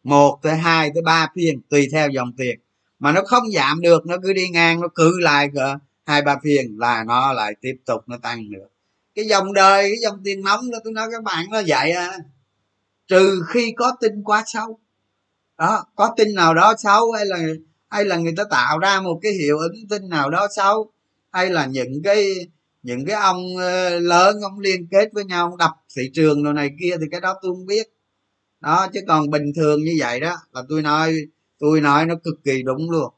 một 0.03 0.39
tới 0.43 0.57
hai 0.57 0.91
tới 0.95 1.03
ba 1.03 1.29
phiên, 1.35 1.61
tùy 1.71 1.89
theo 1.93 2.09
dòng 2.09 2.33
tiền. 2.37 2.61
Mà 2.99 3.13
nó 3.13 3.23
không 3.27 3.51
giảm 3.51 3.81
được, 3.81 4.07
nó 4.07 4.17
cứ 4.23 4.33
đi 4.33 4.49
ngang, 4.49 4.81
nó 4.81 4.89
cứ 4.95 5.21
lại 5.21 5.51
cỡ 5.55 5.77
hai, 6.07 6.23
ba 6.23 6.37
phiên 6.43 6.79
là 6.79 7.05
nó 7.05 7.33
lại 7.33 7.55
tiếp 7.61 7.77
tục 7.87 8.01
nó 8.07 8.17
tăng 8.23 8.51
nữa. 8.51 8.67
Cái 9.15 9.25
dòng 9.25 9.53
đời, 9.53 9.83
cái 9.83 9.99
dòng 10.03 10.21
tiền 10.25 10.43
nóng 10.43 10.71
đó, 10.71 10.79
tôi 10.85 10.93
nói 10.93 11.09
các 11.13 11.23
bạn 11.23 11.47
nó 11.51 11.63
vậy 11.67 11.91
à. 11.91 12.19
Trừ 13.09 13.43
khi 13.49 13.73
có 13.77 13.93
tin 14.01 14.23
quá 14.23 14.43
xấu 14.47 14.79
đó 15.61 15.85
có 15.97 16.15
tin 16.17 16.35
nào 16.35 16.55
đó 16.55 16.75
xấu 16.79 17.13
hay 17.13 17.27
là 17.27 17.39
hay 17.89 18.05
là 18.05 18.17
người 18.17 18.35
ta 18.37 18.45
tạo 18.51 18.79
ra 18.79 19.01
một 19.01 19.19
cái 19.23 19.33
hiệu 19.33 19.59
ứng 19.59 19.89
tin 19.91 20.09
nào 20.09 20.31
đó 20.31 20.49
xấu? 20.57 20.93
Hay 21.33 21.51
là 21.51 21.67
những 21.67 22.03
cái 22.05 22.35
những 22.83 23.07
cái 23.07 23.17
ông 23.17 23.57
ờ, 23.57 23.99
lớn 23.99 24.37
ông 24.43 24.59
liên 24.59 24.87
kết 24.91 25.09
với 25.13 25.25
nhau 25.25 25.57
đập 25.59 25.71
thị 25.97 26.11
trường 26.15 26.45
đồ 26.45 26.53
này 26.53 26.71
kia 26.81 26.97
thì 27.01 27.07
cái 27.11 27.21
đó 27.21 27.35
tôi 27.43 27.53
không 27.55 27.67
biết. 27.67 27.87
Đó 28.61 28.89
chứ 28.93 29.01
còn 29.09 29.31
bình 29.31 29.53
thường 29.57 29.85
như 29.85 29.97
vậy 29.99 30.21
đó 30.21 30.37
là 30.53 30.63
tôi 30.69 30.83
nói 30.83 31.15
tôi 31.59 31.81
nói 31.81 32.07
nó 32.07 32.15
cực 32.25 32.35
kỳ 32.45 32.63
đúng 32.63 32.91
luôn. 32.91 33.15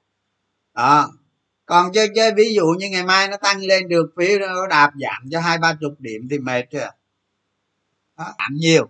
Đó. 0.75 1.11
Còn 1.67 1.93
chơi 1.93 2.09
chơi 2.15 2.33
ví 2.35 2.55
dụ 2.55 2.67
như 2.79 2.89
ngày 2.91 3.05
mai 3.05 3.29
nó 3.29 3.37
tăng 3.37 3.61
lên 3.63 3.89
được 3.89 4.07
phía 4.17 4.39
nó 4.39 4.67
đạp 4.67 4.91
giảm 5.03 5.23
cho 5.31 5.41
hai 5.41 5.59
ba 5.59 5.75
chục 5.81 5.93
điểm 5.99 6.29
thì 6.31 6.39
mệt 6.39 6.63
chưa? 6.71 6.91
Đó, 8.19 8.35
giảm 8.39 8.55
nhiều 8.55 8.89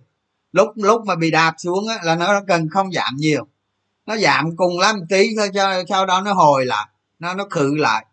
lúc 0.53 0.69
lúc 0.75 1.01
mà 1.05 1.15
bị 1.15 1.31
đạp 1.31 1.53
xuống 1.57 1.87
á, 1.87 1.99
là 2.03 2.15
nó 2.15 2.41
cần 2.47 2.69
không 2.69 2.91
giảm 2.91 3.15
nhiều. 3.15 3.47
Nó 4.05 4.17
giảm 4.17 4.55
cùng 4.55 4.79
lắm 4.79 4.99
tí 5.09 5.35
thôi 5.37 5.49
cho 5.53 5.83
sau 5.89 6.05
đó 6.05 6.21
nó 6.21 6.33
hồi 6.33 6.65
lại 6.65 6.87
nó 7.19 7.33
nó 7.33 7.47
khử 7.49 7.75
lại. 7.75 8.05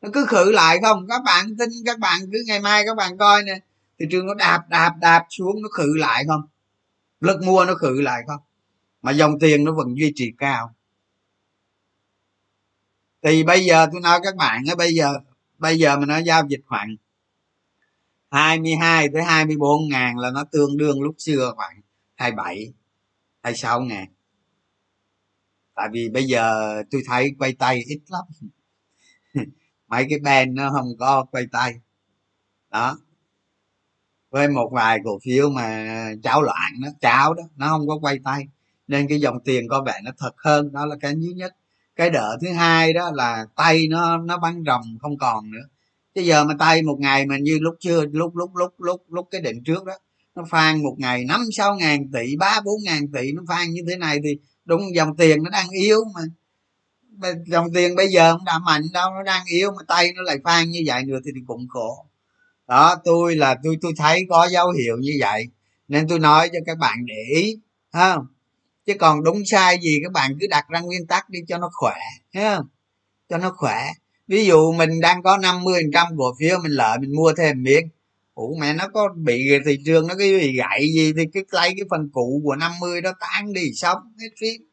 Nó 0.00 0.08
cứ 0.12 0.26
khử 0.26 0.52
lại 0.52 0.78
không? 0.82 1.06
Các 1.08 1.22
bạn 1.24 1.56
tin 1.58 1.68
các 1.86 1.98
bạn 1.98 2.20
cứ 2.32 2.44
ngày 2.46 2.60
mai 2.60 2.82
các 2.86 2.96
bạn 2.96 3.18
coi 3.18 3.42
nè. 3.42 3.60
Thị 3.98 4.06
trường 4.10 4.26
nó 4.26 4.34
đạp 4.34 4.64
đạp 4.68 4.94
đạp 5.00 5.26
xuống 5.30 5.62
nó 5.62 5.68
khử 5.72 5.96
lại 5.96 6.24
không? 6.28 6.42
Lực 7.20 7.42
mua 7.42 7.64
nó 7.64 7.74
khử 7.74 8.00
lại 8.00 8.22
không? 8.26 8.40
Mà 9.02 9.12
dòng 9.12 9.38
tiền 9.38 9.64
nó 9.64 9.72
vẫn 9.72 9.98
duy 9.98 10.12
trì 10.14 10.32
cao. 10.38 10.74
Thì 13.22 13.42
bây 13.42 13.64
giờ 13.64 13.86
tôi 13.92 14.00
nói 14.00 14.20
các 14.22 14.36
bạn 14.36 14.64
á 14.68 14.74
bây 14.74 14.94
giờ 14.94 15.14
bây 15.58 15.78
giờ 15.78 15.96
mình 15.96 16.08
nói 16.08 16.22
giao 16.24 16.46
dịch 16.48 16.60
khoảng 16.66 16.96
22 18.30 19.08
tới 19.12 19.22
24 19.22 19.88
ngàn 19.88 20.18
là 20.18 20.30
nó 20.30 20.44
tương 20.44 20.76
đương 20.76 21.02
lúc 21.02 21.14
xưa 21.18 21.52
khoảng 21.56 21.77
27 22.18 22.72
26 23.42 23.80
ngàn 23.80 24.08
tại 25.78 25.88
vì 25.92 26.08
bây 26.08 26.24
giờ 26.24 26.74
tôi 26.90 27.02
thấy 27.06 27.34
quay 27.38 27.52
tay 27.52 27.82
ít 27.86 28.00
lắm. 28.08 28.24
Mấy 29.88 30.06
cái 30.10 30.18
ben 30.18 30.54
nó 30.54 30.70
không 30.70 30.88
có 30.98 31.24
quay 31.30 31.46
tay. 31.52 31.74
Đó. 32.70 32.98
Với 34.30 34.48
một 34.48 34.70
vài 34.72 34.98
cổ 35.04 35.18
phiếu 35.24 35.50
mà 35.50 35.86
cháo 36.22 36.42
loạn 36.42 36.72
nó 36.80 36.88
cháo 37.00 37.34
đó, 37.34 37.42
nó 37.56 37.68
không 37.68 37.88
có 37.88 37.98
quay 38.02 38.18
tay. 38.24 38.48
Nên 38.88 39.08
cái 39.08 39.20
dòng 39.20 39.40
tiền 39.44 39.68
có 39.68 39.82
vẻ 39.86 40.00
nó 40.04 40.10
thật 40.18 40.32
hơn, 40.36 40.72
đó 40.72 40.86
là 40.86 40.96
cái 41.00 41.14
thứ 41.14 41.32
nhất. 41.36 41.56
Cái 41.96 42.10
đỡ 42.10 42.36
thứ 42.40 42.52
hai 42.52 42.92
đó 42.92 43.10
là 43.14 43.46
tay 43.56 43.86
nó 43.90 44.16
nó 44.16 44.38
bắn 44.38 44.62
rồng 44.66 44.98
không 45.00 45.18
còn 45.18 45.50
nữa. 45.50 45.68
Chứ 46.14 46.20
giờ 46.20 46.44
mà 46.44 46.54
tay 46.58 46.82
một 46.82 46.96
ngày 47.00 47.26
mà 47.26 47.38
như 47.38 47.58
lúc 47.60 47.74
chưa, 47.80 48.04
lúc 48.06 48.36
lúc 48.36 48.56
lúc 48.56 48.80
lúc 48.80 49.04
lúc 49.08 49.28
cái 49.30 49.40
định 49.40 49.62
trước 49.64 49.84
đó 49.84 49.94
nó 50.38 50.44
phan 50.50 50.82
một 50.82 50.94
ngày 50.98 51.24
năm 51.24 51.40
sáu 51.52 51.76
ngàn 51.76 52.10
tỷ 52.12 52.36
ba 52.36 52.60
bốn 52.64 52.82
ngàn 52.84 53.12
tỷ 53.12 53.32
nó 53.32 53.42
phan 53.48 53.70
như 53.70 53.82
thế 53.88 53.96
này 53.96 54.18
thì 54.24 54.38
đúng 54.64 54.94
dòng 54.94 55.16
tiền 55.16 55.42
nó 55.42 55.50
đang 55.50 55.68
yếu 55.70 55.98
mà. 56.14 56.20
Dòng 57.46 57.72
tiền 57.74 57.96
bây 57.96 58.08
giờ 58.08 58.32
không 58.32 58.44
đã 58.44 58.58
mạnh 58.58 58.82
đâu 58.92 59.10
nó 59.10 59.22
đang 59.22 59.44
yếu 59.46 59.70
mà 59.70 59.82
tay 59.88 60.12
nó 60.16 60.22
lại 60.22 60.38
phan 60.44 60.70
như 60.70 60.82
vậy 60.86 61.04
nữa 61.04 61.18
thì, 61.24 61.30
thì 61.34 61.40
cũng 61.46 61.68
khổ. 61.68 62.06
Đó 62.68 62.96
tôi 63.04 63.36
là 63.36 63.56
tôi 63.62 63.76
tôi 63.80 63.92
thấy 63.96 64.26
có 64.28 64.48
dấu 64.52 64.70
hiệu 64.70 64.96
như 65.00 65.12
vậy 65.20 65.48
nên 65.88 66.08
tôi 66.08 66.18
nói 66.18 66.50
cho 66.52 66.58
các 66.66 66.78
bạn 66.78 67.06
để 67.06 67.40
ý 67.40 67.58
không? 67.92 68.26
Chứ 68.86 68.94
còn 68.98 69.24
đúng 69.24 69.42
sai 69.46 69.78
gì 69.82 69.98
các 70.02 70.12
bạn 70.12 70.38
cứ 70.40 70.46
đặt 70.50 70.68
ra 70.68 70.80
nguyên 70.80 71.06
tắc 71.06 71.30
đi 71.30 71.40
cho 71.48 71.58
nó 71.58 71.70
khỏe 71.72 71.96
thấy 72.34 72.44
không? 72.56 72.66
Cho 73.28 73.38
nó 73.38 73.52
khỏe. 73.56 73.92
Ví 74.28 74.46
dụ 74.46 74.72
mình 74.72 75.00
đang 75.00 75.22
có 75.22 75.36
50 75.36 75.80
phần 75.82 75.90
trăm 75.92 76.06
cổ 76.18 76.34
phiếu 76.38 76.58
mình 76.62 76.72
lợi 76.72 76.98
mình 76.98 77.16
mua 77.16 77.32
thêm 77.36 77.62
miếng 77.62 77.88
ủa 78.38 78.54
mẹ, 78.60 78.72
nó 78.72 78.88
có 78.94 79.08
bị 79.16 79.48
thị 79.66 79.78
trường 79.86 80.06
nó 80.06 80.14
cái 80.18 80.38
bị 80.38 80.56
gãy 80.56 80.80
gì 80.94 81.12
thì 81.16 81.22
cái 81.32 81.44
lấy 81.50 81.68
cái 81.76 81.86
phần 81.90 82.10
cụ 82.12 82.40
của 82.44 82.56
50 82.56 83.00
đó 83.00 83.12
tan 83.20 83.52
đi 83.52 83.72
xong 83.74 83.98
hết 84.20 84.28
phim 84.40 84.68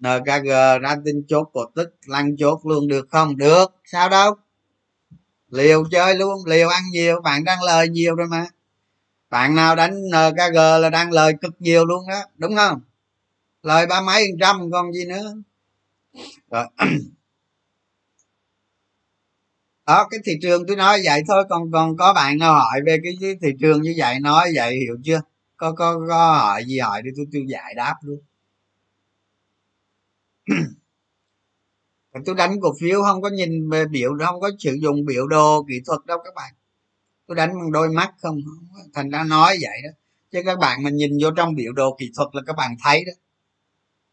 nkg 0.00 0.48
ra 0.82 0.96
tin 1.04 1.24
chốt 1.28 1.50
cổ 1.52 1.64
tức, 1.74 1.94
lăn 2.06 2.36
chốt 2.36 2.60
luôn, 2.64 2.88
được 2.88 3.06
không? 3.10 3.36
Được. 3.36 3.66
Sao 3.84 4.08
đâu? 4.08 4.34
Liều 5.48 5.84
chơi 5.90 6.14
luôn, 6.14 6.46
liều 6.46 6.68
ăn 6.68 6.82
nhiều. 6.92 7.20
Bạn 7.20 7.44
đang 7.44 7.62
lời 7.62 7.88
nhiều 7.88 8.14
rồi 8.14 8.26
mà. 8.26 8.46
Bạn 9.30 9.54
nào 9.54 9.76
đánh 9.76 9.94
nkg 10.10 10.54
là 10.54 10.90
đang 10.90 11.12
lời 11.12 11.32
cực 11.40 11.54
nhiều 11.58 11.86
luôn 11.86 12.08
đó, 12.08 12.22
đúng 12.36 12.56
không? 12.56 12.80
Lời 13.62 13.86
ba 13.86 14.00
mấy 14.00 14.24
phần 14.30 14.38
trăm 14.40 14.70
còn 14.72 14.92
gì 14.92 15.04
nữa. 15.04 15.34
Rồi. 16.50 16.66
đó 19.90 20.06
cái 20.10 20.20
thị 20.24 20.32
trường 20.42 20.66
tôi 20.66 20.76
nói 20.76 21.00
vậy 21.04 21.22
thôi 21.28 21.44
còn 21.50 21.72
còn 21.72 21.96
có 21.96 22.12
bạn 22.14 22.38
nào 22.38 22.54
hỏi 22.54 22.80
về 22.86 22.98
cái 23.02 23.36
thị 23.42 23.48
trường 23.60 23.82
như 23.82 23.94
vậy 23.96 24.20
nói 24.20 24.52
vậy 24.56 24.76
hiểu 24.76 24.96
chưa? 25.04 25.20
Có 25.56 25.72
có 25.72 26.00
có 26.08 26.32
hỏi 26.32 26.64
gì 26.64 26.78
hỏi 26.78 27.02
đi 27.02 27.10
tôi 27.16 27.26
tôi 27.32 27.42
giải 27.48 27.74
đáp 27.76 27.94
luôn. 28.02 28.20
Tôi 32.24 32.34
đánh 32.34 32.60
cổ 32.60 32.74
phiếu 32.80 33.02
không 33.02 33.22
có 33.22 33.28
nhìn 33.28 33.70
về 33.70 33.86
biểu 33.86 34.10
không 34.26 34.40
có 34.40 34.50
sử 34.58 34.76
dụng 34.82 35.04
biểu 35.04 35.26
đồ 35.26 35.64
kỹ 35.68 35.74
thuật 35.86 36.00
đâu 36.06 36.18
các 36.24 36.34
bạn. 36.34 36.54
Tôi 37.26 37.36
đánh 37.36 37.48
bằng 37.48 37.72
đôi 37.72 37.88
mắt 37.88 38.12
không 38.22 38.40
thành 38.94 39.10
ra 39.10 39.24
nói 39.24 39.58
vậy 39.60 39.80
đó. 39.84 39.90
Chứ 40.32 40.42
các 40.46 40.58
bạn 40.58 40.82
mình 40.82 40.96
nhìn 40.96 41.10
vô 41.22 41.30
trong 41.36 41.54
biểu 41.54 41.72
đồ 41.72 41.96
kỹ 41.98 42.10
thuật 42.16 42.28
là 42.32 42.42
các 42.46 42.56
bạn 42.56 42.76
thấy 42.84 43.04
đó. 43.04 43.12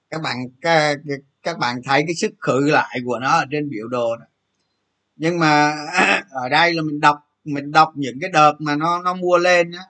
Các 0.09 0.21
bạn 0.21 0.37
các, 0.61 0.97
các 1.43 1.57
bạn 1.59 1.81
thấy 1.83 2.03
cái 2.07 2.15
sức 2.15 2.31
khử 2.39 2.69
lại 2.69 2.99
của 3.05 3.19
nó 3.19 3.31
ở 3.31 3.45
trên 3.51 3.69
biểu 3.69 3.87
đồ 3.87 4.15
đó 4.17 4.25
nhưng 5.17 5.39
mà 5.39 5.75
ở 6.29 6.49
đây 6.49 6.73
là 6.73 6.81
mình 6.81 6.99
đọc 6.99 7.17
mình 7.43 7.71
đọc 7.71 7.91
những 7.95 8.17
cái 8.21 8.29
đợt 8.29 8.53
mà 8.59 8.75
nó 8.75 9.01
nó 9.01 9.13
mua 9.13 9.37
lên 9.37 9.71
á 9.71 9.83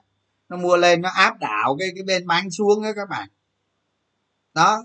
nó 0.48 0.56
mua 0.56 0.76
lên 0.76 1.02
nó 1.02 1.08
áp 1.08 1.38
đảo 1.40 1.76
cái 1.78 1.88
cái 1.94 2.04
bên 2.04 2.26
bán 2.26 2.50
xuống 2.50 2.82
đó 2.82 2.88
các 2.96 3.08
bạn. 3.08 3.28
Đó. 4.54 4.84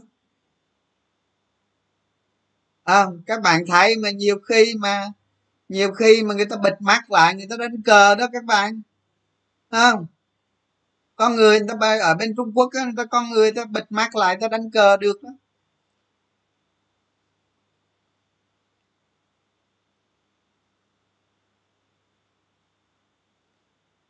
À, 2.83 3.05
các 3.25 3.41
bạn 3.41 3.63
thấy 3.67 3.95
mà 3.97 4.11
nhiều 4.11 4.39
khi 4.49 4.73
mà 4.79 5.05
nhiều 5.69 5.93
khi 5.93 6.23
mà 6.23 6.33
người 6.35 6.45
ta 6.45 6.55
bịt 6.63 6.73
mắt 6.79 7.11
lại 7.11 7.35
người 7.35 7.47
ta 7.49 7.57
đánh 7.57 7.81
cờ 7.85 8.15
đó 8.15 8.27
các 8.33 8.43
bạn. 8.45 8.81
Không? 9.71 10.05
Con 11.15 11.35
người 11.35 11.59
người 11.59 11.69
ta 11.81 11.97
ở 12.01 12.15
bên 12.15 12.35
trung 12.37 12.51
quốc 12.55 12.69
á 12.73 12.83
người 12.83 12.93
ta 12.97 13.05
con 13.05 13.29
người 13.29 13.51
ta 13.51 13.65
bịt 13.65 13.85
mắt 13.89 14.15
lại 14.15 14.37
ta 14.41 14.47
đánh 14.47 14.71
cờ 14.71 14.97
được 14.97 15.23
đó 15.23 15.29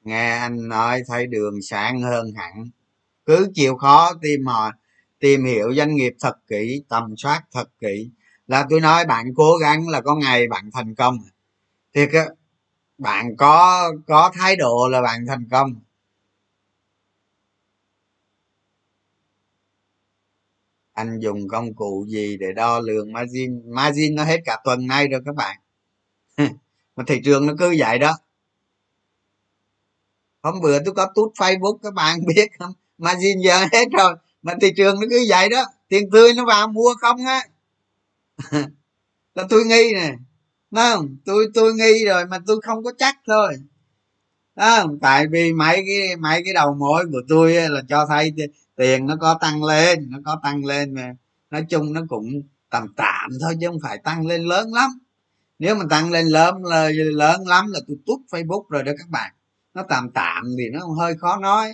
nghe 0.03 0.37
anh 0.37 0.67
nói 0.67 1.03
thấy 1.07 1.27
đường 1.27 1.61
sáng 1.61 2.01
hơn 2.01 2.33
hẳn. 2.35 2.69
Cứ 3.25 3.47
chịu 3.53 3.75
khó 3.77 4.13
tìm 4.21 4.45
họ, 4.45 4.71
tìm 5.19 5.45
hiểu 5.45 5.73
doanh 5.73 5.95
nghiệp 5.95 6.13
thật 6.19 6.37
kỹ, 6.47 6.83
tầm 6.89 7.15
soát 7.17 7.43
thật 7.51 7.69
kỹ. 7.79 8.09
Là 8.47 8.65
tôi 8.69 8.81
nói 8.81 9.05
bạn 9.05 9.33
cố 9.35 9.57
gắng 9.61 9.89
là 9.89 10.01
có 10.01 10.15
ngày 10.15 10.47
bạn 10.47 10.69
thành 10.73 10.95
công. 10.95 11.17
Thiệt 11.93 12.09
á, 12.13 12.25
bạn 12.97 13.35
có 13.37 13.91
có 14.07 14.31
thái 14.33 14.55
độ 14.55 14.89
là 14.91 15.01
bạn 15.01 15.25
thành 15.27 15.47
công. 15.51 15.75
Anh 20.93 21.19
dùng 21.19 21.47
công 21.47 21.73
cụ 21.73 22.05
gì 22.09 22.37
để 22.37 22.53
đo 22.55 22.79
lường 22.79 23.11
margin? 23.13 23.61
Margin 23.65 24.15
nó 24.15 24.23
hết 24.23 24.39
cả 24.45 24.57
tuần 24.63 24.87
nay 24.87 25.07
rồi 25.07 25.21
các 25.25 25.35
bạn. 25.35 25.57
Mà 26.95 27.03
thị 27.07 27.21
trường 27.25 27.47
nó 27.47 27.53
cứ 27.59 27.75
vậy 27.77 27.99
đó 27.99 28.17
hôm 30.43 30.61
bữa 30.61 30.79
tôi 30.85 30.93
có 30.93 31.11
tút 31.15 31.33
facebook 31.33 31.77
các 31.77 31.93
bạn 31.93 32.25
biết 32.35 32.47
không? 32.59 32.73
Mà 32.97 33.15
gì 33.15 33.33
giờ 33.43 33.57
hết 33.71 33.85
rồi. 33.97 34.15
Mà 34.41 34.53
thị 34.61 34.73
trường 34.77 34.95
nó 34.99 35.07
cứ 35.09 35.25
vậy 35.29 35.49
đó. 35.49 35.65
Tiền 35.87 36.09
tươi 36.11 36.33
nó 36.33 36.45
vào 36.45 36.67
mua 36.67 36.93
không 37.01 37.25
á. 37.25 37.41
Là 39.35 39.43
tôi 39.49 39.65
nghi 39.65 39.93
nè. 39.93 40.15
Không? 40.75 41.17
Tôi 41.25 41.47
tôi 41.53 41.73
nghi 41.73 42.05
rồi 42.05 42.25
mà 42.25 42.39
tôi 42.47 42.61
không 42.61 42.83
có 42.83 42.91
chắc 42.97 43.15
thôi. 43.27 43.53
Đó, 44.55 44.85
tại 45.01 45.27
vì 45.27 45.53
mấy 45.53 45.75
cái 45.87 46.15
mấy 46.15 46.41
cái 46.45 46.53
đầu 46.53 46.73
mối 46.73 47.05
của 47.11 47.21
tôi 47.29 47.53
là 47.53 47.81
cho 47.89 48.05
thấy 48.09 48.33
tiền 48.75 49.05
nó 49.07 49.15
có 49.21 49.37
tăng 49.41 49.63
lên 49.63 50.07
nó 50.11 50.17
có 50.25 50.39
tăng 50.43 50.65
lên 50.65 50.93
mà. 50.93 51.15
Nói 51.51 51.65
chung 51.69 51.93
nó 51.93 52.01
cũng 52.09 52.41
tầm 52.69 52.93
tạm 52.95 53.29
thôi 53.41 53.57
chứ 53.61 53.67
không 53.67 53.79
phải 53.83 53.97
tăng 53.97 54.27
lên 54.27 54.43
lớn 54.43 54.73
lắm. 54.73 54.89
Nếu 55.59 55.75
mà 55.75 55.85
tăng 55.89 56.11
lên 56.11 56.27
lớn 56.27 56.65
là 56.65 56.89
lớn 56.95 57.47
lắm 57.47 57.65
là 57.71 57.79
tôi 57.87 57.97
tút 58.05 58.19
facebook 58.31 58.63
rồi 58.69 58.83
đó 58.83 58.91
các 58.97 59.09
bạn 59.09 59.33
nó 59.73 59.83
tạm 59.89 60.09
tạm 60.13 60.43
thì 60.57 60.69
nó 60.69 60.79
hơi 60.99 61.17
khó 61.17 61.37
nói. 61.37 61.73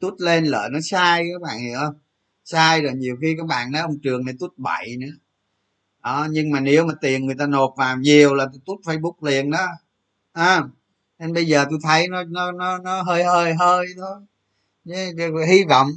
Tút 0.00 0.14
lên 0.20 0.44
lợi 0.44 0.70
nó 0.72 0.78
sai 0.82 1.24
các 1.32 1.42
bạn 1.42 1.58
hiểu 1.58 1.78
không? 1.80 1.94
Sai 2.44 2.82
rồi 2.82 2.92
nhiều 2.94 3.16
khi 3.20 3.34
các 3.38 3.46
bạn 3.46 3.72
nói 3.72 3.82
ông 3.82 3.98
trường 4.02 4.24
này 4.24 4.34
tút 4.40 4.58
bậy 4.58 4.96
nữa. 4.96 5.12
Đó 6.02 6.26
nhưng 6.30 6.50
mà 6.50 6.60
nếu 6.60 6.86
mà 6.86 6.94
tiền 7.00 7.26
người 7.26 7.34
ta 7.38 7.46
nộp 7.46 7.74
vào 7.76 7.96
nhiều 7.96 8.34
là 8.34 8.46
tôi 8.46 8.60
tút 8.66 8.80
facebook 8.80 9.14
liền 9.28 9.50
đó. 9.50 9.66
À, 10.32 10.62
nên 11.18 11.32
bây 11.32 11.46
giờ 11.46 11.64
tôi 11.70 11.78
thấy 11.82 12.08
nó 12.08 12.24
nó 12.24 12.52
nó 12.52 12.78
nó 12.78 13.02
hơi 13.02 13.24
hơi 13.24 13.54
hơi 13.54 13.86
thôi. 13.96 14.20
Hy 15.48 15.64
vọng 15.68 15.88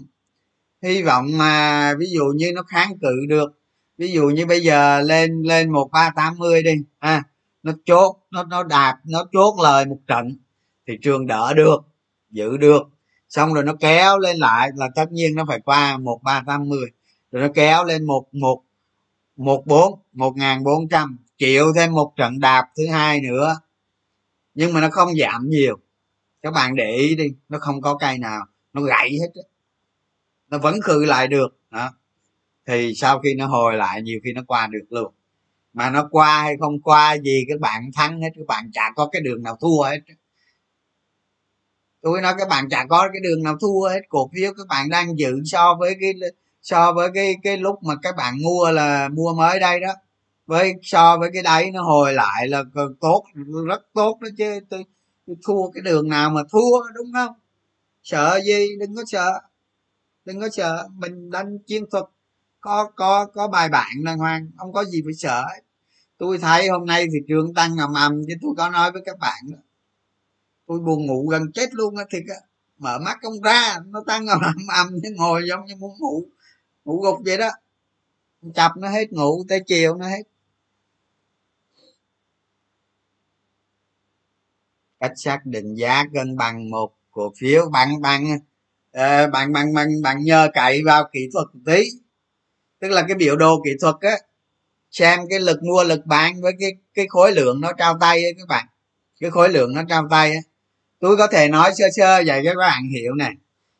hy 0.82 1.04
vọng 1.04 1.38
mà 1.38 1.94
ví 2.00 2.06
dụ 2.14 2.24
như 2.36 2.52
nó 2.56 2.64
kháng 2.64 2.98
cự 3.02 3.26
được 3.30 3.52
ví 3.98 4.12
dụ 4.12 4.30
như 4.30 4.46
bây 4.46 4.62
giờ 4.64 5.02
lên 5.02 5.42
lên 5.42 5.72
một 5.72 5.90
ba 5.92 6.12
tám 6.16 6.38
mươi 6.38 6.64
đi 6.64 6.72
à 7.00 7.24
nó 7.64 7.74
chốt 7.86 8.18
nó 8.32 8.44
nó 8.44 8.64
đạp 8.64 8.98
nó 9.06 9.26
chốt 9.34 9.56
lời 9.64 9.86
một 9.86 10.00
trận 10.08 10.38
thị 10.88 10.98
trường 11.02 11.28
đỡ 11.28 11.54
được, 11.54 11.78
giữ 12.30 12.58
được. 12.58 12.82
Xong 13.30 13.54
rồi 13.54 13.64
nó 13.64 13.74
kéo 13.80 14.20
lên 14.20 14.38
lại 14.38 14.70
là 14.76 14.90
tất 14.96 15.12
nhiên 15.12 15.36
nó 15.36 15.46
phải 15.48 15.60
qua 15.60 15.98
một 15.98 16.20
ba 16.24 16.44
tám 16.48 16.70
mươi 16.70 16.86
rồi 17.32 17.42
nó 17.42 17.54
kéo 17.54 17.84
lên 17.84 18.06
một 18.06 18.28
một 18.32 18.64
một 19.36 19.64
bốn, 19.66 20.00
một 20.14 20.38
ngàn 20.38 20.64
bốn 20.64 20.90
trăm, 20.90 21.18
chịu 21.38 21.74
thêm 21.76 21.94
một 21.94 22.14
trận 22.18 22.40
đạp 22.40 22.66
thứ 22.78 22.88
hai 22.88 23.22
nữa. 23.22 23.60
Nhưng 24.54 24.74
mà 24.74 24.82
nó 24.82 24.90
không 24.90 25.10
giảm 25.16 25.50
nhiều. 25.50 25.80
Các 26.42 26.54
bạn 26.54 26.76
để 26.76 26.92
ý 26.92 27.16
đi, 27.16 27.28
nó 27.50 27.60
không 27.60 27.82
có 27.82 27.98
cây 27.98 28.18
nào, 28.18 28.46
nó 28.74 28.82
gãy 28.82 29.10
hết 29.22 29.42
nó 30.50 30.58
vẫn 30.58 30.82
khử 30.82 31.06
lại 31.06 31.28
được, 31.28 31.60
đó. 31.72 31.94
Thì 32.68 32.94
sau 32.96 33.20
khi 33.20 33.34
nó 33.36 33.48
hồi 33.48 33.76
lại, 33.76 34.02
nhiều 34.02 34.20
khi 34.24 34.34
nó 34.34 34.42
qua 34.48 34.68
được 34.68 34.86
luôn. 34.90 35.14
Mà 35.74 35.90
nó 35.90 36.08
qua 36.12 36.42
hay 36.42 36.56
không 36.60 36.82
qua 36.82 37.18
gì, 37.18 37.46
các 37.50 37.60
bạn 37.60 37.92
thắng 37.96 38.22
hết, 38.22 38.30
các 38.36 38.48
bạn 38.48 38.72
chả 38.74 38.92
có 38.96 39.10
cái 39.12 39.22
đường 39.22 39.44
nào 39.44 39.58
thua 39.62 39.84
hết 39.84 40.00
tôi 42.08 42.22
nói 42.22 42.34
các 42.38 42.48
bạn 42.50 42.70
chả 42.70 42.86
có 42.90 43.10
cái 43.14 43.22
đường 43.24 43.44
nào 43.44 43.58
thua 43.62 43.90
hết. 43.90 44.02
Cổ 44.10 44.30
phiếu 44.34 44.54
các 44.58 44.68
bạn 44.68 44.90
đang 44.90 45.20
giữ 45.20 45.42
so 45.46 45.76
với 45.80 45.96
cái 46.02 46.14
so 46.62 46.94
với 46.94 47.10
cái 47.14 47.36
cái 47.44 47.58
lúc 47.58 47.84
mà 47.84 47.96
các 48.04 48.16
bạn 48.16 48.34
mua 48.44 48.72
là 48.72 49.10
mua 49.10 49.34
mới 49.34 49.60
đây 49.60 49.80
đó. 49.80 49.94
Với 50.46 50.74
so 50.82 51.18
với 51.18 51.30
cái 51.34 51.44
đấy 51.44 51.72
nó 51.72 51.84
hồi 51.84 52.14
lại 52.14 52.48
là 52.48 52.64
tốt 53.02 53.24
rất 53.68 53.82
tốt 53.94 54.18
đó 54.22 54.30
chứ. 54.38 54.60
Tôi, 54.70 54.86
tôi 55.28 55.36
thua 55.48 55.72
cái 55.72 55.82
đường 55.82 56.10
nào 56.10 56.30
mà 56.30 56.42
thua 56.52 56.92
đúng 56.96 57.12
không? 57.14 57.34
Sợ 58.04 58.40
gì? 58.46 58.68
Đừng 58.80 58.96
có 58.96 59.04
sợ. 59.08 59.40
Đừng 60.26 60.42
có 60.42 60.50
sợ. 60.50 60.88
Mình 60.98 61.32
đánh 61.32 61.58
chiến 61.68 61.84
thuật. 61.92 62.06
Có 62.62 62.90
có 62.96 63.26
có 63.34 63.48
bài 63.48 63.70
bản 63.70 64.04
đàng 64.04 64.18
hoàng. 64.18 64.52
Không 64.58 64.74
có 64.74 64.84
gì 64.84 65.02
phải 65.06 65.14
sợ 65.14 65.44
tôi 66.18 66.38
thấy 66.38 66.68
hôm 66.68 66.86
nay 66.86 67.06
thị 67.06 67.20
trường 67.28 67.54
tăng 67.54 67.78
ầm 67.78 67.94
ầm 67.94 68.22
chứ 68.28 68.34
tôi 68.42 68.54
có 68.58 68.70
nói 68.70 68.92
với 68.92 69.02
các 69.06 69.20
bạn 69.20 69.44
đó 69.52 69.58
tôi 70.68 70.80
buồn 70.80 71.06
ngủ 71.06 71.28
gần 71.28 71.52
chết 71.54 71.74
luôn 71.74 71.96
á, 71.96 72.06
thiệt 72.10 72.24
á. 72.30 72.36
Mở 72.78 73.00
mắt 73.00 73.18
không 73.22 73.42
ra, 73.42 73.78
nó 73.86 74.04
tăng 74.08 74.28
ầm 74.28 74.42
ầm 74.78 74.88
chứ 75.04 75.10
ngồi 75.16 75.42
giống 75.50 75.66
như 75.66 75.76
muốn 75.76 75.92
ngủ 76.00 76.26
ngủ 76.86 77.02
gục 77.02 77.18
vậy 77.26 77.38
đó. 77.38 77.50
Chập 78.56 78.72
nó 78.78 78.90
hết 78.90 79.14
ngủ, 79.14 79.46
tới 79.50 79.62
chiều 79.68 79.96
nó 79.96 80.08
hết. 80.08 80.24
Cách 85.00 85.14
xác 85.16 85.40
định 85.46 85.76
giá 85.76 86.04
cân 86.14 86.38
bằng 86.38 86.70
một 86.70 86.94
cổ 87.12 87.34
phiếu, 87.38 87.70
bằng 87.70 88.02
bằng 88.02 88.26
ờ, 88.92 89.28
bằng 89.28 89.54
bằng 89.54 89.74
bằng 89.74 89.88
bằng 90.04 90.24
nhờ 90.24 90.48
cậy 90.54 90.82
vào 90.86 91.10
kỹ 91.14 91.30
thuật 91.34 91.48
một 91.54 91.60
tí. 91.66 91.90
Tức 92.80 92.88
là 92.88 93.06
cái 93.08 93.18
biểu 93.18 93.36
đồ 93.36 93.62
kỹ 93.66 93.72
thuật 93.82 93.96
á, 94.02 94.18
xem 94.92 95.20
cái 95.30 95.40
lực 95.40 95.64
mua, 95.64 95.84
lực 95.84 96.06
bán 96.06 96.42
với 96.42 96.54
cái 96.60 96.72
cái 96.94 97.06
khối 97.10 97.32
lượng 97.32 97.62
nó 97.62 97.74
trao 97.74 97.98
tay 98.02 98.24
ấy 98.24 98.34
các 98.38 98.48
bạn. 98.48 98.68
Cái 99.20 99.30
khối 99.32 99.50
lượng 99.50 99.74
nó 99.74 99.84
trao 99.90 100.08
tay 100.12 100.32
ấy 100.32 100.42
tôi 101.00 101.18
có 101.18 101.28
thể 101.28 101.48
nói 101.48 101.72
sơ 101.78 101.86
sơ 101.96 102.24
vậy 102.28 102.42
cho 102.46 102.52
các 102.52 102.58
bạn 102.58 102.90
hiểu 102.90 103.14
nè 103.16 103.32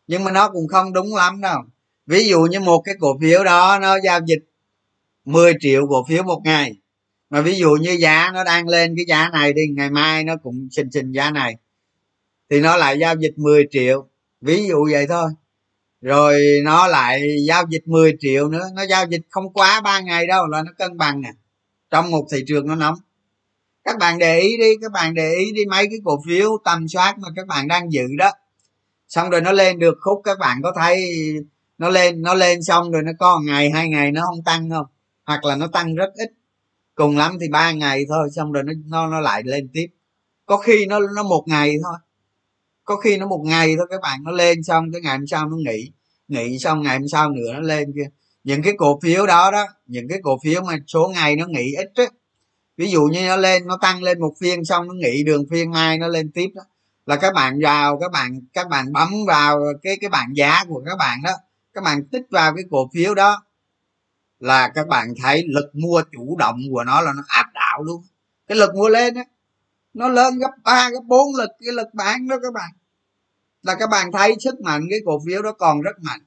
nhưng 0.08 0.24
mà 0.24 0.32
nó 0.32 0.50
cũng 0.50 0.68
không 0.68 0.94
đúng 0.94 1.16
lắm 1.16 1.42
đâu. 1.42 1.62
Ví 2.06 2.28
dụ 2.30 2.42
như 2.42 2.60
một 2.60 2.82
cái 2.86 2.96
cổ 3.00 3.18
phiếu 3.22 3.44
đó, 3.44 3.80
nó 3.82 4.00
giao 4.04 4.20
dịch 4.26 4.40
10 5.26 5.54
triệu 5.60 5.88
cổ 5.88 6.06
phiếu 6.10 6.24
một 6.24 6.42
ngày. 6.44 6.76
Mà 7.30 7.42
ví 7.42 7.56
dụ 7.56 7.70
như 7.82 7.92
giá 7.92 8.32
nó 8.34 8.44
đang 8.44 8.68
lên 8.68 8.96
cái 8.98 9.06
giá 9.08 9.30
này 9.30 9.54
đi, 9.54 9.62
ngày 9.76 9.90
mai 9.90 10.24
nó 10.24 10.36
cũng 10.44 10.68
xình 10.72 10.92
xình 10.92 11.12
giá 11.16 11.32
này, 11.32 11.56
thì 12.50 12.60
nó 12.60 12.78
lại 12.78 13.00
giao 13.00 13.16
dịch 13.16 13.34
10 13.38 13.68
triệu. 13.72 14.08
Ví 14.42 14.68
dụ 14.68 14.88
vậy 14.92 15.08
thôi. 15.08 15.30
Rồi 16.02 16.42
nó 16.64 16.88
lại 16.88 17.36
giao 17.48 17.64
dịch 17.70 17.88
10 17.88 18.18
triệu 18.20 18.50
nữa, 18.50 18.70
nó 18.76 18.86
giao 18.86 19.06
dịch 19.06 19.22
không 19.30 19.54
quá 19.54 19.82
ba 19.82 20.00
ngày 20.00 20.28
đâu 20.28 20.48
là 20.48 20.64
nó 20.64 20.72
cân 20.78 20.98
bằng 20.98 21.22
nè. 21.22 21.32
Trong 21.90 22.12
một 22.12 22.28
thị 22.32 22.44
trường 22.48 22.68
nó 22.68 22.76
nóng 22.76 22.96
các 23.88 23.98
bạn 24.00 24.20
để 24.20 24.40
ý 24.40 24.58
đi, 24.58 24.76
các 24.82 24.92
bạn 24.92 25.14
để 25.14 25.34
ý 25.34 25.52
đi 25.52 25.66
mấy 25.66 25.88
cái 25.90 26.00
cổ 26.06 26.22
phiếu 26.28 26.58
tầm 26.66 26.88
soát 26.88 27.16
mà 27.20 27.28
các 27.36 27.48
bạn 27.48 27.68
đang 27.68 27.92
giữ 27.92 28.04
đó. 28.18 28.32
Xong 29.08 29.30
rồi 29.30 29.42
nó 29.42 29.52
lên 29.52 29.80
được 29.80 29.98
khúc, 30.02 30.22
các 30.24 30.40
bạn 30.40 30.58
có 30.64 30.74
thấy 30.76 31.12
nó 31.78 31.90
lên 31.90 32.22
nó 32.22 32.34
lên 32.34 32.64
xong 32.64 32.92
rồi 32.92 33.02
nó 33.04 33.12
có 33.20 33.40
ngày, 33.46 33.72
hai 33.72 33.90
ngày 33.90 34.12
nó 34.12 34.22
không 34.26 34.44
tăng 34.44 34.70
không? 34.70 34.86
Hoặc 35.26 35.46
là 35.46 35.56
nó 35.56 35.68
tăng 35.68 35.96
rất 35.96 36.10
ít. 36.16 36.32
Cùng 36.96 37.18
lắm 37.18 37.38
thì 37.42 37.48
ba 37.50 37.72
ngày 37.72 38.06
thôi, 38.10 38.30
xong 38.36 38.52
rồi 38.52 38.64
nó 38.64 38.74
nó 38.86 39.08
nó 39.08 39.20
lại 39.20 39.42
lên 39.46 39.70
tiếp. 39.74 39.88
Có 40.46 40.58
khi 40.58 40.86
nó 40.86 41.00
nó 41.16 41.24
một 41.24 41.44
ngày 41.48 41.76
thôi. 41.84 41.98
Có 42.84 42.96
khi 42.96 43.18
nó 43.18 43.28
một 43.28 43.42
ngày 43.46 43.76
thôi, 43.78 43.88
các 43.90 44.02
bạn. 44.02 44.20
Nó 44.24 44.32
lên 44.32 44.64
xong, 44.64 44.92
cái 44.92 45.02
ngày 45.02 45.18
hôm 45.18 45.28
sau 45.28 45.50
nó 45.50 45.58
nghỉ. 45.58 45.92
Nghỉ 46.28 46.60
xong, 46.60 46.84
ngày 46.84 46.98
hôm 46.98 47.08
sau 47.08 47.30
nữa 47.30 47.54
nó 47.54 47.60
lên 47.60 47.94
kia. 47.96 48.10
Những 48.44 48.62
cái 48.62 48.74
cổ 48.78 49.00
phiếu 49.04 49.26
đó 49.26 49.52
đó, 49.52 49.66
những 49.86 50.08
cái 50.10 50.20
cổ 50.24 50.40
phiếu 50.44 50.62
mà 50.62 50.78
số 50.88 51.12
ngày 51.14 51.36
nó 51.36 51.46
nghỉ 51.48 51.74
ít 51.78 51.92
á 51.96 52.06
ví 52.78 52.92
dụ 52.92 53.02
như 53.02 53.28
nó 53.28 53.36
lên, 53.36 53.68
nó 53.68 53.78
tăng 53.82 54.04
lên 54.04 54.20
một 54.20 54.34
phiên 54.40 54.66
xong 54.66 54.88
nó 54.88 54.94
nghỉ 54.94 55.24
đường 55.24 55.46
phiên 55.52 55.72
mai, 55.72 55.98
nó 55.98 56.08
lên 56.08 56.32
tiếp 56.32 56.48
đó. 56.56 56.62
Là 57.06 57.16
các 57.16 57.34
bạn 57.34 57.60
vào, 57.64 58.00
các 58.00 58.12
bạn 58.12 58.40
các 58.54 58.70
bạn 58.70 58.94
bấm 58.94 59.10
vào 59.28 59.60
cái 59.84 59.98
cái 60.02 60.10
bảng 60.10 60.36
giá 60.36 60.64
của 60.68 60.84
các 60.86 60.96
bạn 60.98 61.22
đó, 61.24 61.32
các 61.74 61.84
bạn 61.84 62.08
tích 62.12 62.24
vào 62.30 62.56
cái 62.56 62.64
cổ 62.72 62.90
phiếu 62.94 63.16
đó, 63.16 63.44
là 64.40 64.70
các 64.76 64.88
bạn 64.88 65.14
thấy 65.24 65.44
lực 65.48 65.70
mua 65.74 66.02
chủ 66.12 66.36
động 66.40 66.60
của 66.72 66.84
nó 66.84 67.02
là 67.02 67.14
nó 67.14 67.24
áp 67.28 67.46
đảo 67.54 67.84
luôn. 67.84 68.04
Cái 68.48 68.58
lực 68.58 68.76
mua 68.76 68.90
lên 68.90 69.16
á 69.16 69.24
nó 69.94 70.08
lớn 70.08 70.40
gấp 70.40 70.52
ba, 70.64 70.90
gấp 70.90 71.04
bốn 71.08 71.36
lực, 71.36 71.50
cái 71.66 71.74
lực 71.74 71.88
bán 71.94 72.28
đó 72.28 72.36
các 72.44 72.54
bạn. 72.54 72.72
Là 73.64 73.76
các 73.76 73.90
bạn 73.90 74.12
thấy 74.12 74.36
sức 74.40 74.62
mạnh 74.62 74.82
cái 74.90 75.00
cổ 75.06 75.22
phiếu 75.26 75.42
đó 75.42 75.52
còn 75.52 75.82
rất 75.82 76.00
mạnh. 76.02 76.20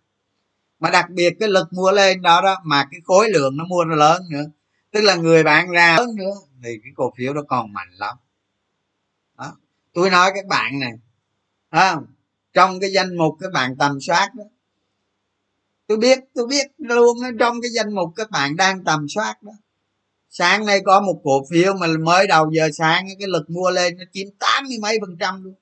Mà 0.81 0.91
đặc 0.91 1.11
biệt 1.11 1.33
cái 1.41 1.49
lực 1.49 1.73
mua 1.73 1.91
lên 1.91 2.23
đó 2.23 2.41
đó, 2.41 2.57
mà 2.65 2.85
cái 2.91 3.01
khối 3.05 3.31
lượng 3.31 3.57
nó 3.57 3.65
mua 3.65 3.85
nó 3.85 3.95
lớn 3.95 4.23
nữa 4.31 4.45
tức 4.91 5.01
là 5.01 5.17
người 5.17 5.43
bạn 5.43 5.71
ra 5.71 5.97
lớn 5.99 6.17
nữa 6.17 6.35
thì 6.65 6.71
cái 6.83 6.93
cổ 6.97 7.13
phiếu 7.17 7.35
đó 7.35 7.43
còn 7.49 7.73
mạnh 7.73 7.89
lắm. 7.93 8.17
Đó. 9.39 9.57
tôi 9.95 10.11
nói 10.11 10.31
các 10.35 10.47
bạn 10.47 10.79
này 10.79 10.93
à, 11.69 11.97
trong 12.53 12.81
cái 12.81 12.93
danh 12.93 13.17
mục 13.17 13.37
các 13.41 13.53
bạn 13.53 13.77
tầm 13.79 14.01
soát 14.01 14.29
đó 14.35 14.45
tôi 15.87 15.99
biết 15.99 16.19
tôi 16.35 16.47
biết 16.47 16.67
luôn 16.79 17.19
trong 17.39 17.61
cái 17.63 17.71
danh 17.71 17.95
mục 17.95 18.09
các 18.17 18.31
bạn 18.31 18.57
đang 18.57 18.85
tầm 18.85 19.07
soát 19.09 19.43
đó 19.43 19.53
sáng 20.31 20.67
nay 20.67 20.81
có 20.85 21.01
một 21.01 21.21
cổ 21.25 21.45
phiếu 21.51 21.75
mà 21.75 21.87
mới 22.01 22.27
đầu 22.27 22.51
giờ 22.53 22.69
sáng 22.73 23.07
cái 23.19 23.29
lực 23.29 23.51
mua 23.51 23.71
lên 23.71 23.99
nó 23.99 24.05
chiếm 24.13 24.27
tám 24.39 24.65
mươi 24.65 24.79
mấy 24.83 24.99
phần 25.01 25.17
trăm 25.21 25.45
luôn 25.45 25.55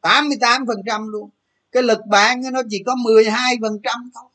tám 0.00 0.28
mươi 0.28 0.38
tám 0.40 0.66
phần 0.66 0.80
trăm 0.86 1.08
luôn. 1.08 1.30
Cái 1.72 1.82
lực 1.82 1.98
bán 2.10 2.42
nó 2.52 2.62
chỉ 2.70 2.82
có 2.86 2.94
12 2.94 3.56
phần 3.62 3.78
trăm 3.82 4.10
thôi. 4.14 4.30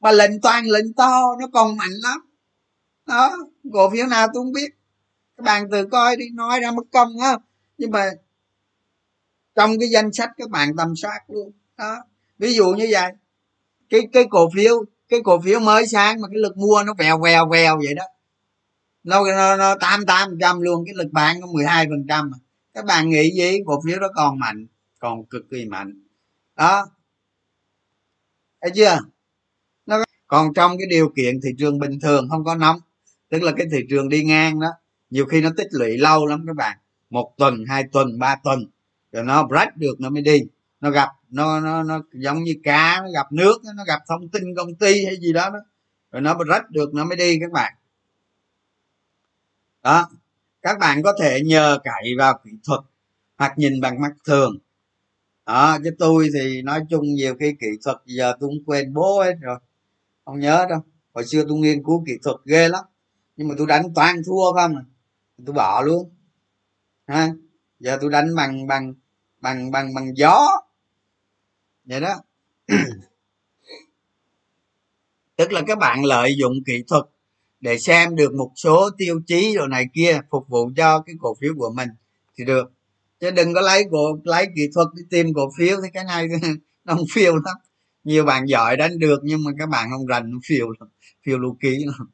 Mà 0.00 0.12
lệnh 0.12 0.40
toàn 0.40 0.66
lệnh 0.66 0.92
to 0.92 1.36
nó 1.40 1.46
còn 1.52 1.76
mạnh 1.76 1.92
lắm 1.92 2.20
đó 3.10 3.36
cổ 3.72 3.90
phiếu 3.90 4.06
nào 4.06 4.26
tôi 4.26 4.44
không 4.44 4.52
biết. 4.52 4.70
Các 5.36 5.42
bạn 5.44 5.70
tự 5.70 5.86
coi 5.86 6.16
đi 6.16 6.30
nói 6.30 6.60
ra 6.60 6.70
mất 6.70 6.82
công 6.92 7.20
á 7.20 7.36
nhưng 7.78 7.90
mà 7.90 8.10
trong 9.54 9.78
cái 9.80 9.88
danh 9.88 10.12
sách 10.12 10.30
các 10.36 10.50
bạn 10.50 10.76
tầm 10.76 10.96
soát 10.96 11.20
luôn. 11.28 11.52
Đó 11.76 11.96
ví 12.38 12.54
dụ 12.54 12.70
như 12.70 12.88
vậy. 12.90 13.12
Cái 13.90 14.00
cái 14.12 14.24
cổ 14.30 14.50
phiếu 14.54 14.84
cái 15.08 15.20
cổ 15.24 15.40
phiếu 15.40 15.60
mới 15.60 15.86
sáng 15.86 16.20
mà 16.20 16.28
cái 16.28 16.38
lực 16.38 16.56
mua 16.56 16.82
nó 16.86 16.94
vèo 16.98 17.18
vèo 17.18 17.48
vèo 17.48 17.76
vậy 17.76 17.94
đó. 17.94 18.04
Nó 19.04 19.24
nó, 19.36 19.56
nó 19.56 19.74
tám 19.74 20.06
tám 20.06 20.38
trăm 20.40 20.60
luôn 20.60 20.84
cái 20.86 20.94
lực 20.94 21.08
bán 21.12 21.40
có 21.40 21.46
12 21.46 21.86
phần 21.86 22.06
trăm 22.08 22.30
các 22.74 22.84
bạn 22.84 23.10
nghĩ 23.10 23.30
gì? 23.36 23.58
Cổ 23.66 23.80
phiếu 23.84 23.98
đó 24.00 24.08
còn 24.14 24.38
mạnh 24.38 24.66
còn 24.98 25.24
cực 25.24 25.42
kỳ 25.50 25.64
mạnh. 25.64 26.02
Đó. 26.56 26.86
Thấy 28.60 28.70
chưa? 28.74 28.98
Nó 29.86 30.04
còn 30.26 30.54
trong 30.54 30.78
cái 30.78 30.86
điều 30.90 31.12
kiện 31.16 31.40
thị 31.40 31.50
trường 31.58 31.78
bình 31.78 32.00
thường 32.00 32.28
không 32.30 32.44
có 32.44 32.54
nóng 32.54 32.80
tức 33.30 33.42
là 33.42 33.52
cái 33.56 33.66
thị 33.72 33.78
trường 33.90 34.08
đi 34.08 34.24
ngang 34.24 34.60
đó 34.60 34.68
nhiều 35.10 35.26
khi 35.26 35.40
nó 35.40 35.50
tích 35.56 35.68
lũy 35.70 35.98
lâu 35.98 36.26
lắm 36.26 36.44
các 36.46 36.56
bạn. 36.56 36.78
Một 37.10 37.34
tuần 37.36 37.64
hai 37.68 37.84
tuần 37.92 38.18
ba 38.18 38.36
tuần. 38.44 38.64
Rồi 39.12 39.24
nó 39.24 39.46
break 39.46 39.76
được 39.76 40.00
nó 40.00 40.10
mới 40.10 40.22
đi. 40.22 40.40
Nó 40.80 40.90
gặp 40.90 41.08
nó 41.30 41.60
nó 41.60 41.82
nó 41.82 42.02
giống 42.12 42.42
như 42.42 42.54
cá 42.64 43.00
nó 43.02 43.10
gặp 43.14 43.32
nước 43.32 43.56
nó 43.76 43.84
gặp 43.84 44.00
thông 44.08 44.28
tin 44.28 44.42
công 44.56 44.74
ty 44.74 45.04
hay 45.04 45.16
gì 45.20 45.32
đó, 45.32 45.50
đó. 45.50 45.58
rồi 46.12 46.22
nó 46.22 46.34
break 46.34 46.70
được 46.70 46.94
nó 46.94 47.04
mới 47.04 47.16
đi 47.16 47.38
các 47.40 47.52
bạn. 47.52 47.72
Đó. 49.82 50.08
Các 50.62 50.78
bạn 50.78 51.02
có 51.02 51.12
thể 51.20 51.40
nhờ 51.44 51.78
cậy 51.84 52.14
vào 52.18 52.40
kỹ 52.44 52.50
thuật 52.64 52.80
hoặc 53.36 53.58
nhìn 53.58 53.80
bằng 53.80 54.00
mắt 54.00 54.12
thường. 54.26 54.58
Đó 55.46 55.78
chứ 55.84 55.90
tôi 55.98 56.28
thì 56.34 56.62
nói 56.62 56.80
chung 56.90 57.14
nhiều 57.14 57.34
khi 57.40 57.54
kỹ 57.60 57.66
thuật 57.84 57.96
giờ 58.06 58.32
tôi 58.40 58.50
cũng 58.50 58.64
quên 58.66 58.94
bố 58.94 59.22
hết 59.22 59.34
rồi. 59.40 59.58
Không 60.24 60.40
nhớ 60.40 60.66
đâu. 60.70 60.80
Hồi 61.14 61.26
xưa 61.26 61.44
tôi 61.48 61.58
nghiên 61.58 61.84
cứu 61.84 62.04
kỹ 62.06 62.12
thuật 62.22 62.36
ghê 62.44 62.68
lắm 62.68 62.84
nhưng 63.40 63.48
mà 63.48 63.54
tôi 63.58 63.66
đánh 63.66 63.82
toàn 63.94 64.16
thua 64.26 64.52
không? 64.52 64.76
À. 64.76 64.82
tôi 65.46 65.54
bỏ 65.54 65.82
luôn. 65.82 66.10
Ha? 67.06 67.28
Giờ 67.78 67.98
tôi 68.00 68.10
đánh 68.10 68.34
bằng 68.36 68.66
bằng 68.66 68.94
bằng 69.40 69.70
bằng 69.70 69.94
bằng 69.94 70.16
gió. 70.16 70.46
Vậy 71.84 72.00
đó. 72.00 72.14
Tức 75.36 75.52
là 75.52 75.62
các 75.66 75.78
bạn 75.78 76.04
lợi 76.04 76.36
dụng 76.38 76.52
kỹ 76.66 76.84
thuật 76.88 77.04
để 77.60 77.78
xem 77.78 78.16
được 78.16 78.34
một 78.34 78.52
số 78.56 78.90
tiêu 78.98 79.20
chí 79.26 79.54
rồi 79.56 79.68
này 79.68 79.86
kia 79.94 80.20
phục 80.30 80.48
vụ 80.48 80.70
cho 80.76 81.00
cái 81.00 81.14
cổ 81.20 81.34
phiếu 81.40 81.54
của 81.56 81.72
mình 81.76 81.88
thì 82.38 82.44
được. 82.44 82.72
Chứ 83.20 83.30
đừng 83.30 83.54
có 83.54 83.60
lấy 83.60 83.84
cổ, 83.90 84.18
lấy 84.24 84.46
kỹ 84.56 84.62
thuật 84.74 84.88
đi 84.94 85.02
tìm 85.10 85.34
cổ 85.34 85.50
phiếu 85.58 85.76
thì 85.82 85.88
cái 85.92 86.04
này 86.04 86.28
nó 86.84 86.94
không 86.94 87.06
phiêu 87.14 87.34
lắm. 87.34 87.56
Nhiều 88.04 88.24
bạn 88.24 88.48
giỏi 88.48 88.76
đánh 88.76 88.98
được 88.98 89.20
nhưng 89.22 89.44
mà 89.44 89.50
các 89.58 89.68
bạn 89.68 89.88
không 89.90 90.06
rành 90.06 90.32
phiêu 90.46 90.66
phiêu 91.24 91.38
lưu 91.38 91.56
ký 91.60 91.84
lắm. 91.86 92.10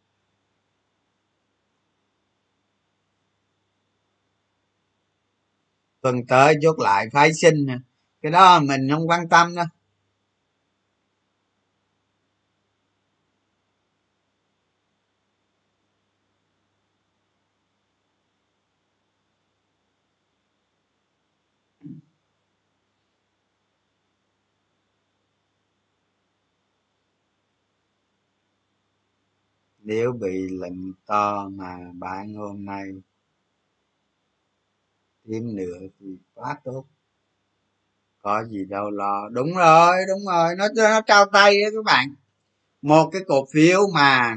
Tuần 6.07 6.27
tới 6.27 6.55
chốt 6.63 6.79
lại 6.79 7.07
phái 7.13 7.35
sinh 7.35 7.67
cái 8.23 8.33
đó 8.33 8.61
mình 8.61 8.89
không 8.91 9.09
quan 9.09 9.29
tâm 9.29 9.55
đâu. 9.57 9.67
Nếu 29.79 30.13
bị 30.13 30.49
lệnh 30.49 30.93
to 31.07 31.49
mà 31.49 31.79
bạn 31.95 32.35
hôm 32.35 32.65
nay 32.65 32.85
thêm 35.29 35.57
nữa 35.57 35.79
thì 36.01 36.07
quá 36.35 36.57
tốt. 36.65 36.85
Có 38.23 38.45
gì 38.45 38.65
đâu 38.65 38.91
lo. 38.91 39.29
Đúng 39.29 39.55
rồi 39.55 39.97
đúng 40.09 40.27
rồi. 40.27 40.55
Nó 40.57 40.69
nó 40.77 41.01
trao 41.07 41.27
tay 41.27 41.63
đó 41.63 41.69
các 41.75 41.85
bạn. 41.85 42.15
Một 42.83 43.11
cái 43.13 43.23
cổ 43.29 43.47
phiếu 43.53 43.81
mà, 43.95 44.37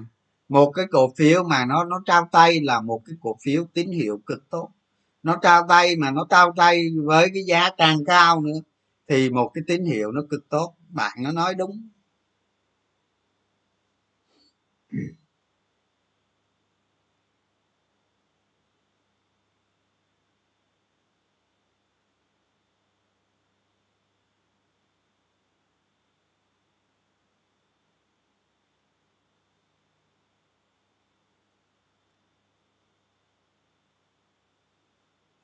một 0.49 0.71
cái 0.71 0.85
cổ 0.91 1.13
phiếu 1.17 1.43
mà 1.43 1.65
nó 1.65 1.83
nó 1.83 2.01
trao 2.05 2.29
tay 2.31 2.61
là 2.61 2.81
một 2.81 3.01
cái 3.05 3.15
cổ 3.21 3.37
phiếu 3.43 3.65
tín 3.73 3.91
hiệu 3.91 4.21
cực 4.25 4.49
tốt. 4.49 4.69
Nó 5.23 5.37
trao 5.41 5.65
tay 5.69 5.95
mà 5.95 6.11
nó 6.11 6.27
trao 6.29 6.53
tay 6.57 6.89
với 7.05 7.29
cái 7.33 7.43
giá 7.43 7.69
càng 7.77 8.05
cao 8.05 8.41
nữa, 8.41 8.59
thì 9.07 9.29
một 9.29 9.51
cái 9.53 9.63
tín 9.67 9.85
hiệu 9.85 10.11
nó 10.11 10.21
cực 10.29 10.49
tốt. 10.49 10.75
Bạn 10.89 11.17
nó 11.23 11.31
nói 11.31 11.55
đúng. 11.55 11.89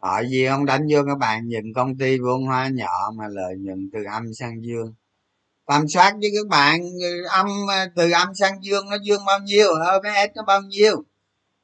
Hỏi 0.05 0.27
gì 0.29 0.47
không 0.47 0.65
đánh 0.65 0.87
vô 0.91 1.03
các 1.07 1.17
bạn 1.17 1.47
nhìn 1.47 1.73
công 1.73 1.97
ty 1.97 2.17
vốn 2.19 2.45
hóa 2.45 2.67
nhỏ 2.73 3.11
mà 3.15 3.27
lợi 3.27 3.55
nhuận 3.57 3.89
từ 3.93 4.03
âm 4.11 4.33
sang 4.33 4.63
dương. 4.63 4.93
Tầm 5.65 5.87
soát 5.87 6.13
với 6.21 6.29
các 6.35 6.47
bạn 6.47 6.81
âm 7.29 7.47
à, 7.69 7.91
từ 7.95 8.11
âm 8.11 8.35
sang 8.35 8.63
dương, 8.63 8.89
nó 8.89 8.97
dương 9.03 9.25
bao 9.25 9.39
nhiêu? 9.39 9.67
OBS 9.67 10.35
nó 10.35 10.43
bao 10.43 10.61
nhiêu? 10.61 11.03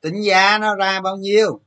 Tính 0.01 0.21
giá 0.21 0.57
nó 0.57 0.75
ra 0.75 1.01
bao 1.01 1.17
nhiêu? 1.17 1.59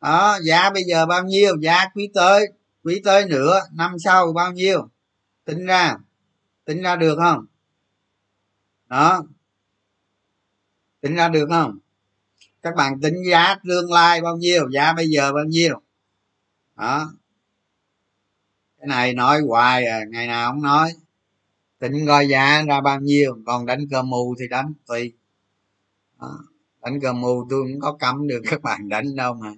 Đó, 0.00 0.38
giá 0.42 0.70
bây 0.70 0.82
giờ 0.82 1.06
bao 1.06 1.24
nhiêu? 1.24 1.56
Giá 1.60 1.84
quý 1.94 2.10
tới 2.14 2.46
quý 2.84 3.00
tới 3.04 3.28
nữa 3.28 3.60
năm 3.72 3.98
sau 3.98 4.32
bao 4.32 4.52
nhiêu? 4.52 4.88
Tính 5.44 5.66
ra 5.66 5.96
tính 6.64 6.82
ra 6.82 6.96
được 6.96 7.16
không? 7.16 7.46
Đó. 8.86 9.24
Tính 11.00 11.14
ra 11.14 11.28
được 11.28 11.46
không? 11.50 11.78
Các 12.66 12.74
bạn 12.76 13.00
tính 13.00 13.14
giá 13.30 13.54
tương 13.64 13.92
lai 13.92 14.20
bao 14.20 14.36
nhiêu, 14.36 14.70
giá 14.70 14.92
bây 14.92 15.08
giờ 15.08 15.32
bao 15.32 15.44
nhiêu? 15.44 15.80
Đó. 16.76 17.12
Cái 18.78 18.86
này 18.86 19.14
nói 19.14 19.40
hoài 19.48 19.86
à 19.86 20.00
ngày 20.10 20.26
nào 20.26 20.52
không 20.52 20.62
nói. 20.62 20.92
Tính 21.78 22.06
coi 22.06 22.28
giá 22.28 22.62
ra 22.62 22.80
bao 22.80 23.00
nhiêu, 23.00 23.38
còn 23.46 23.66
đánh 23.66 23.88
cờ 23.90 24.02
mù 24.02 24.34
thì 24.38 24.48
đánh 24.48 24.72
tùy. 24.86 25.12
Đó. 26.20 26.38
đánh 26.82 27.00
cờ 27.00 27.12
mù 27.12 27.46
tôi 27.50 27.62
cũng 27.62 27.80
có 27.80 27.96
cấm 28.00 28.28
được 28.28 28.42
các 28.44 28.62
bạn 28.62 28.88
đánh 28.88 29.16
đâu 29.16 29.34
mà. 29.34 29.52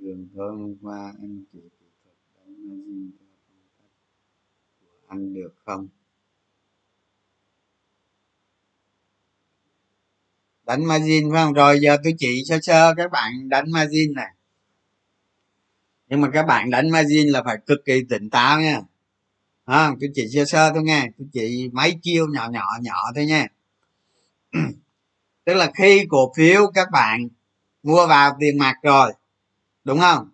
Trường 0.00 0.28
hôm 0.36 0.76
qua 0.82 1.14
anh 1.20 1.44
chị 1.52 1.58
kỹ 1.80 1.86
thuật 2.04 2.16
đánh 2.34 2.54
margin 2.68 3.10
theo 3.18 3.28
phong 3.48 3.68
cách 3.78 3.90
của 5.10 5.14
anh 5.14 5.34
được 5.34 5.54
không? 5.64 5.88
Đánh 10.66 10.84
margin 10.84 11.30
phải 11.32 11.44
không? 11.44 11.52
Rồi 11.52 11.80
giờ 11.80 11.96
tôi 12.04 12.14
chỉ 12.18 12.42
sơ 12.48 12.58
sơ 12.62 12.94
các 12.96 13.10
bạn 13.10 13.48
đánh 13.48 13.70
margin 13.72 14.14
này. 14.14 14.34
Nhưng 16.08 16.20
mà 16.20 16.30
các 16.32 16.42
bạn 16.46 16.70
đánh 16.70 16.90
margin 16.90 17.28
là 17.28 17.42
phải 17.42 17.56
cực 17.66 17.78
kỳ 17.84 18.04
tỉnh 18.08 18.30
táo 18.30 18.60
nha. 18.60 18.80
À, 19.64 19.90
tôi 20.00 20.10
chỉ 20.14 20.28
sơ 20.34 20.44
sơ 20.44 20.70
thôi 20.74 20.82
nghe 20.82 21.08
tôi 21.18 21.28
chỉ 21.32 21.70
mấy 21.72 21.98
chiêu 22.02 22.26
nhỏ 22.32 22.48
nhỏ 22.50 22.66
nhỏ 22.82 23.12
thôi 23.14 23.26
nha. 23.26 23.46
Tức 25.44 25.54
là 25.54 25.70
khi 25.74 26.06
cổ 26.08 26.32
phiếu 26.36 26.70
các 26.74 26.88
bạn 26.92 27.28
mua 27.82 28.06
vào 28.06 28.36
tiền 28.40 28.58
mặt 28.58 28.74
rồi 28.82 29.12
đúng 29.84 30.00
không? 30.00 30.28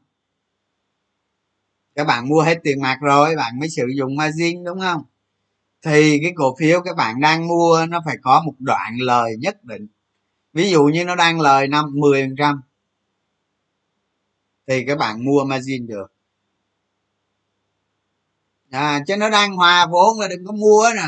Các 1.97 2.05
bạn 2.05 2.29
mua 2.29 2.43
hết 2.43 2.59
tiền 2.63 2.81
mặt 2.81 2.99
rồi, 3.01 3.37
bạn 3.37 3.59
mới 3.59 3.69
sử 3.69 3.87
dụng 3.97 4.17
margin 4.17 4.65
đúng 4.65 4.81
không? 4.81 5.03
Thì 5.83 6.19
cái 6.23 6.33
cổ 6.37 6.57
phiếu 6.59 6.81
các 6.81 6.97
bạn 6.97 7.21
đang 7.21 7.49
mua 7.49 7.87
nó 7.89 8.03
phải 8.05 8.17
có 8.23 8.43
một 8.47 8.55
đoạn 8.59 8.97
lời 9.01 9.37
nhất 9.39 9.65
định. 9.65 9.87
Ví 10.53 10.71
dụ 10.71 10.85
như 10.85 11.05
nó 11.05 11.17
đang 11.17 11.41
lời 11.41 11.69
năm, 11.69 11.85
mười 11.95 12.23
phần 12.23 12.37
trăm. 12.39 12.61
Thì 14.67 14.85
các 14.87 14.99
bạn 14.99 15.25
mua 15.25 15.45
margin 15.45 15.87
được. 15.87 16.13
À 18.71 19.03
chứ 19.07 19.17
nó 19.17 19.31
đang 19.31 19.53
hòa 19.53 19.87
vốn 19.87 20.21
là 20.21 20.29
đừng 20.29 20.47
có 20.47 20.53
mua 20.53 20.89
nè. 20.97 21.03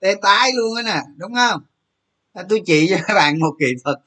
Tê 0.00 0.14
tái 0.22 0.50
luôn 0.52 0.76
á 0.76 0.82
nè, 0.82 1.00
đúng 1.16 1.34
không? 1.34 1.62
À, 2.32 2.42
tôi 2.48 2.62
chỉ 2.66 2.86
cho 2.90 2.96
các 3.06 3.14
bạn 3.14 3.38
một 3.38 3.54
kỹ 3.58 3.66
thuật. 3.84 3.98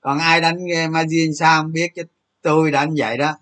Còn 0.00 0.18
ai 0.18 0.40
đánh 0.40 0.58
margin 0.90 1.34
sao 1.34 1.62
không 1.62 1.72
biết, 1.72 1.92
chứ 1.94 2.02
tôi 2.42 2.70
đánh 2.70 2.94
vậy 2.98 3.18
đó 3.18 3.34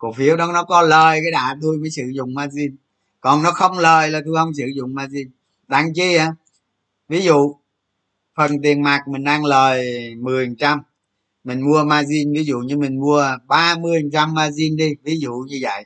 cổ 0.00 0.12
phiếu 0.12 0.36
đó 0.36 0.50
nó 0.52 0.64
có 0.64 0.82
lời 0.82 1.20
cái 1.22 1.30
đã 1.30 1.56
tôi 1.62 1.78
mới 1.78 1.90
sử 1.90 2.02
dụng 2.14 2.34
margin. 2.34 2.76
Còn 3.20 3.42
nó 3.42 3.50
không 3.50 3.78
lời 3.78 4.10
là 4.10 4.20
tôi 4.24 4.34
không 4.36 4.54
sử 4.54 4.66
dụng 4.76 4.94
margin. 4.94 5.30
Đăng 5.68 5.94
chi 5.94 6.18
hả? 6.18 6.34
Ví 7.08 7.20
dụ, 7.22 7.54
phần 8.36 8.62
tiền 8.62 8.82
mặt 8.82 9.00
mình 9.08 9.24
đang 9.24 9.44
lời 9.44 9.84
10 10.14 10.48
trăm. 10.58 10.82
Mình 11.44 11.60
mua 11.60 11.84
margin, 11.84 12.32
ví 12.32 12.44
dụ 12.44 12.58
như 12.58 12.76
mình 12.76 13.00
mua 13.00 13.24
30 13.46 14.02
trăm 14.12 14.34
margin 14.34 14.76
đi, 14.76 14.94
ví 15.02 15.18
dụ 15.20 15.32
như 15.48 15.58
vậy. 15.62 15.84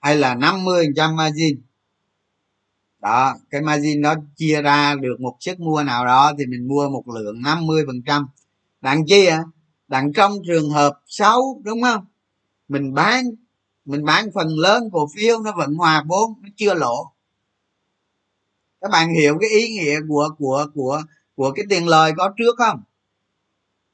Hay 0.00 0.16
là 0.16 0.34
50 0.34 0.86
trăm 0.96 1.16
margin. 1.16 1.60
Đó, 3.00 3.34
cái 3.50 3.60
margin 3.60 4.02
đó 4.02 4.14
chia 4.36 4.62
ra 4.62 4.94
được 5.00 5.20
một 5.20 5.36
sức 5.40 5.60
mua 5.60 5.82
nào 5.82 6.06
đó 6.06 6.32
thì 6.38 6.46
mình 6.46 6.68
mua 6.68 6.88
một 6.88 7.08
lượng 7.08 7.42
50 7.42 7.82
phần 7.86 8.02
trăm. 8.06 8.26
Đặng 8.80 9.06
chi 9.06 9.26
à 9.26 9.44
đặng 9.88 10.12
trong 10.12 10.32
trường 10.46 10.70
hợp 10.70 11.00
xấu, 11.06 11.60
đúng 11.64 11.82
không? 11.82 12.04
Mình 12.68 12.94
bán 12.94 13.30
mình 13.84 14.04
bán 14.04 14.30
phần 14.34 14.48
lớn 14.48 14.88
cổ 14.92 15.08
phiếu 15.16 15.40
nó 15.40 15.52
vẫn 15.56 15.74
hòa 15.74 16.04
vốn, 16.08 16.34
nó 16.42 16.48
chưa 16.56 16.74
lỗ 16.74 17.12
các 18.80 18.90
bạn 18.90 19.14
hiểu 19.14 19.38
cái 19.40 19.50
ý 19.50 19.68
nghĩa 19.68 20.00
của 20.08 20.28
của 20.38 20.66
của 20.74 21.02
của 21.34 21.52
cái 21.52 21.64
tiền 21.68 21.88
lời 21.88 22.12
có 22.16 22.32
trước 22.36 22.54
không? 22.58 22.82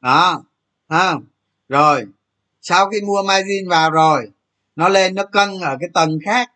Đó, 0.00 0.44
ha. 0.88 1.14
Rồi, 1.68 2.06
sau 2.62 2.90
khi 2.90 3.00
mua 3.00 3.22
margin 3.22 3.68
vào 3.68 3.90
rồi, 3.90 4.30
nó 4.76 4.88
lên, 4.88 5.14
nó 5.14 5.24
cân 5.26 5.60
ở 5.60 5.76
cái 5.80 5.88
tầng 5.94 6.18
khác. 6.24 6.50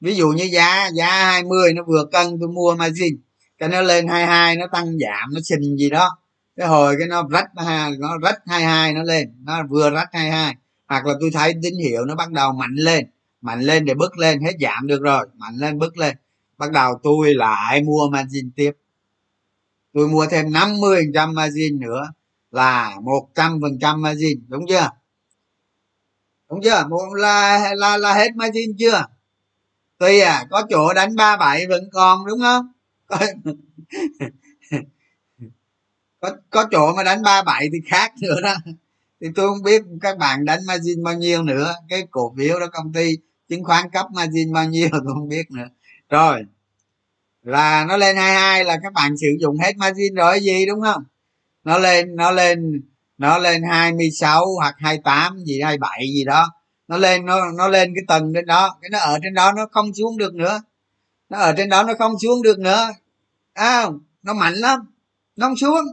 Ví 0.00 0.14
dụ 0.14 0.28
như 0.28 0.44
giá 0.52 0.90
giá 0.94 1.24
20 1.24 1.72
nó 1.72 1.82
vừa 1.82 2.04
cân, 2.12 2.26
tôi 2.40 2.48
mua 2.48 2.74
margin, 2.74 3.18
cái 3.58 3.68
nó 3.68 3.82
lên 3.82 4.08
22 4.08 4.56
nó 4.56 4.66
tăng 4.72 4.98
giảm, 4.98 5.34
nó 5.34 5.40
xình 5.44 5.76
gì 5.78 5.90
đó. 5.90 6.18
Cái 6.56 6.68
hồi 6.68 6.96
cái 6.98 7.08
nó 7.08 7.28
rách 7.30 7.50
nó 7.98 8.18
rách 8.22 8.38
22 8.46 8.92
nó 8.94 9.02
lên, 9.02 9.34
nó 9.44 9.62
vừa 9.70 9.90
rách 9.90 10.08
22 10.12 10.54
hoặc 10.88 11.06
là 11.06 11.14
tôi 11.20 11.30
thấy 11.32 11.54
tín 11.62 11.74
hiệu 11.74 12.04
nó 12.04 12.14
bắt 12.14 12.30
đầu 12.32 12.52
mạnh 12.52 12.74
lên 12.74 13.06
mạnh 13.40 13.60
lên 13.60 13.84
để 13.84 13.94
bước 13.94 14.18
lên 14.18 14.40
hết 14.40 14.52
giảm 14.60 14.86
được 14.86 15.02
rồi, 15.02 15.26
mạnh 15.34 15.56
lên 15.56 15.78
bước 15.78 15.98
lên. 15.98 16.16
Bắt 16.58 16.72
đầu 16.72 17.00
tôi 17.02 17.34
lại 17.34 17.82
mua 17.82 18.08
margin 18.08 18.50
tiếp. 18.56 18.72
Tôi 19.94 20.08
mua 20.08 20.26
thêm 20.26 20.52
50 20.52 21.06
trăm 21.14 21.34
margin 21.34 21.80
nữa 21.80 22.12
là 22.50 22.96
100 23.02 23.58
phần 23.62 23.78
trăm 23.80 24.02
margin, 24.02 24.44
đúng 24.48 24.66
chưa? 24.68 24.90
Đúng 26.50 26.60
chưa? 26.64 26.86
Một 26.88 27.14
là 27.14 27.74
là 27.74 27.96
là 27.96 28.14
hết 28.14 28.36
margin 28.36 28.76
chưa? 28.78 29.06
Tuy 29.98 30.20
à 30.20 30.46
có 30.50 30.62
chỗ 30.70 30.94
đánh 30.94 31.16
ba 31.16 31.36
bảy 31.36 31.66
vẫn 31.66 31.88
còn, 31.92 32.26
đúng 32.26 32.40
không? 32.40 32.72
Có 33.06 33.18
có 36.50 36.66
chỗ 36.70 36.94
mà 36.96 37.02
đánh 37.02 37.22
ba 37.22 37.42
bảy 37.42 37.68
thì 37.72 37.78
khác 37.90 38.12
nữa 38.22 38.40
đó 38.42 38.54
thì 39.20 39.28
tôi 39.34 39.48
không 39.48 39.62
biết 39.62 39.82
các 40.00 40.18
bạn 40.18 40.44
đánh 40.44 40.60
margin 40.66 41.02
bao 41.02 41.14
nhiêu 41.14 41.42
nữa. 41.42 41.74
Cái 41.88 42.06
cổ 42.10 42.34
phiếu 42.38 42.60
đó 42.60 42.66
công 42.72 42.92
ty 42.92 43.16
chứng 43.48 43.64
khoán 43.64 43.90
cấp 43.90 44.06
margin 44.14 44.52
bao 44.52 44.64
nhiêu 44.64 44.88
tôi 44.92 45.14
không 45.14 45.28
biết 45.28 45.50
nữa. 45.50 45.68
Rồi 46.08 46.44
là 47.42 47.84
nó 47.88 47.96
lên 47.96 48.16
22 48.16 48.64
là 48.64 48.78
các 48.82 48.92
bạn 48.92 49.16
sử 49.16 49.28
dụng 49.40 49.58
hết 49.58 49.76
margin 49.76 50.14
rồi 50.14 50.40
gì 50.40 50.66
đúng 50.66 50.80
không? 50.80 51.04
Nó 51.64 51.78
lên 51.78 52.16
nó 52.16 52.30
lên 52.30 52.82
nó 53.18 53.38
lên 53.38 53.62
26 53.62 54.46
hoặc 54.54 54.74
28 54.78 55.44
gì 55.44 55.60
27 55.60 56.00
gì 56.14 56.24
đó. 56.24 56.52
Nó 56.88 56.96
lên 56.96 57.26
nó 57.26 57.50
nó 57.50 57.68
lên 57.68 57.92
cái 57.94 58.04
tầng 58.08 58.32
trên 58.34 58.46
đó. 58.46 58.78
Cái 58.80 58.90
nó 58.90 58.98
ở 58.98 59.18
trên 59.22 59.34
đó 59.34 59.52
nó 59.52 59.66
không 59.72 59.94
xuống 59.94 60.18
được 60.18 60.34
nữa. 60.34 60.60
Nó 61.28 61.38
ở 61.38 61.54
trên 61.56 61.68
đó 61.68 61.82
nó 61.82 61.94
không 61.98 62.12
xuống 62.22 62.42
được 62.42 62.58
nữa. 62.58 62.88
À, 63.52 63.86
nó 64.22 64.34
mạnh 64.34 64.54
lắm. 64.54 64.80
Nó 65.36 65.46
không 65.46 65.56
xuống. 65.56 65.86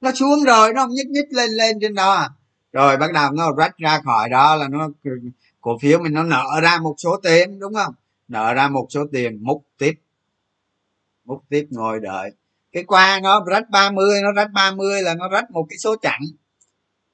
Nó 0.00 0.12
xuống 0.12 0.44
rồi 0.44 0.72
nó 0.72 0.82
không 0.82 0.94
nhích 0.94 1.06
nhích 1.06 1.32
lên 1.32 1.50
lên 1.50 1.78
trên 1.80 1.94
đó 1.94 2.12
à 2.12 2.28
rồi 2.76 2.96
bắt 2.96 3.12
đầu 3.12 3.32
nó 3.32 3.52
rách 3.58 3.78
ra 3.78 4.00
khỏi 4.04 4.28
đó 4.28 4.56
là 4.56 4.68
nó 4.68 4.88
cổ 5.60 5.78
phiếu 5.78 5.98
mình 5.98 6.14
nó 6.14 6.22
nợ 6.22 6.60
ra 6.62 6.78
một 6.78 6.94
số 6.98 7.16
tiền, 7.22 7.58
đúng 7.58 7.74
không? 7.74 7.94
Nợ 8.28 8.54
ra 8.54 8.68
một 8.68 8.86
số 8.90 9.06
tiền, 9.12 9.38
múc 9.44 9.64
tiếp. 9.78 9.94
Múc 11.24 11.44
tiếp 11.48 11.66
ngồi 11.70 12.00
đợi. 12.00 12.30
Cái 12.72 12.84
qua 12.84 13.20
nó 13.22 13.44
rách 13.46 13.70
30 13.70 14.20
nó 14.22 14.32
rách 14.32 14.50
30 14.52 15.02
là 15.02 15.14
nó 15.14 15.28
rách 15.28 15.50
một 15.50 15.66
cái 15.70 15.78
số 15.78 15.96
chặn 15.96 16.20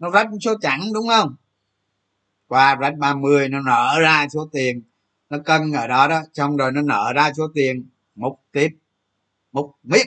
nó 0.03 0.11
rách 0.11 0.31
một 0.31 0.39
số 0.41 0.55
chặn 0.61 0.81
đúng 0.95 1.09
không? 1.09 1.35
Qua 2.47 2.75
rách 2.75 2.95
30 2.99 3.49
nó 3.49 3.61
nợ 3.61 4.01
ra 4.01 4.27
số 4.29 4.49
tiền. 4.53 4.83
Nó 5.31 5.39
cân 5.45 5.73
ở 5.73 5.87
đó 5.87 6.09
đó, 6.09 6.23
xong 6.35 6.57
rồi 6.57 6.73
nó 6.73 6.83
nợ 6.83 7.13
ra 7.15 7.33
số 7.37 7.49
tiền, 7.55 7.89
múc 8.15 8.41
tiếp. 8.53 8.69
Múc 9.53 9.77
miết. 9.83 10.07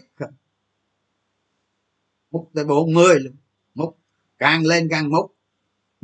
Múc 2.32 2.50
tới 2.54 2.66
40 2.66 3.20
luôn. 3.20 3.34
Múc, 3.76 3.98
càng 4.38 4.66
lên 4.66 4.88
càng 4.92 5.10
múc 5.10 5.35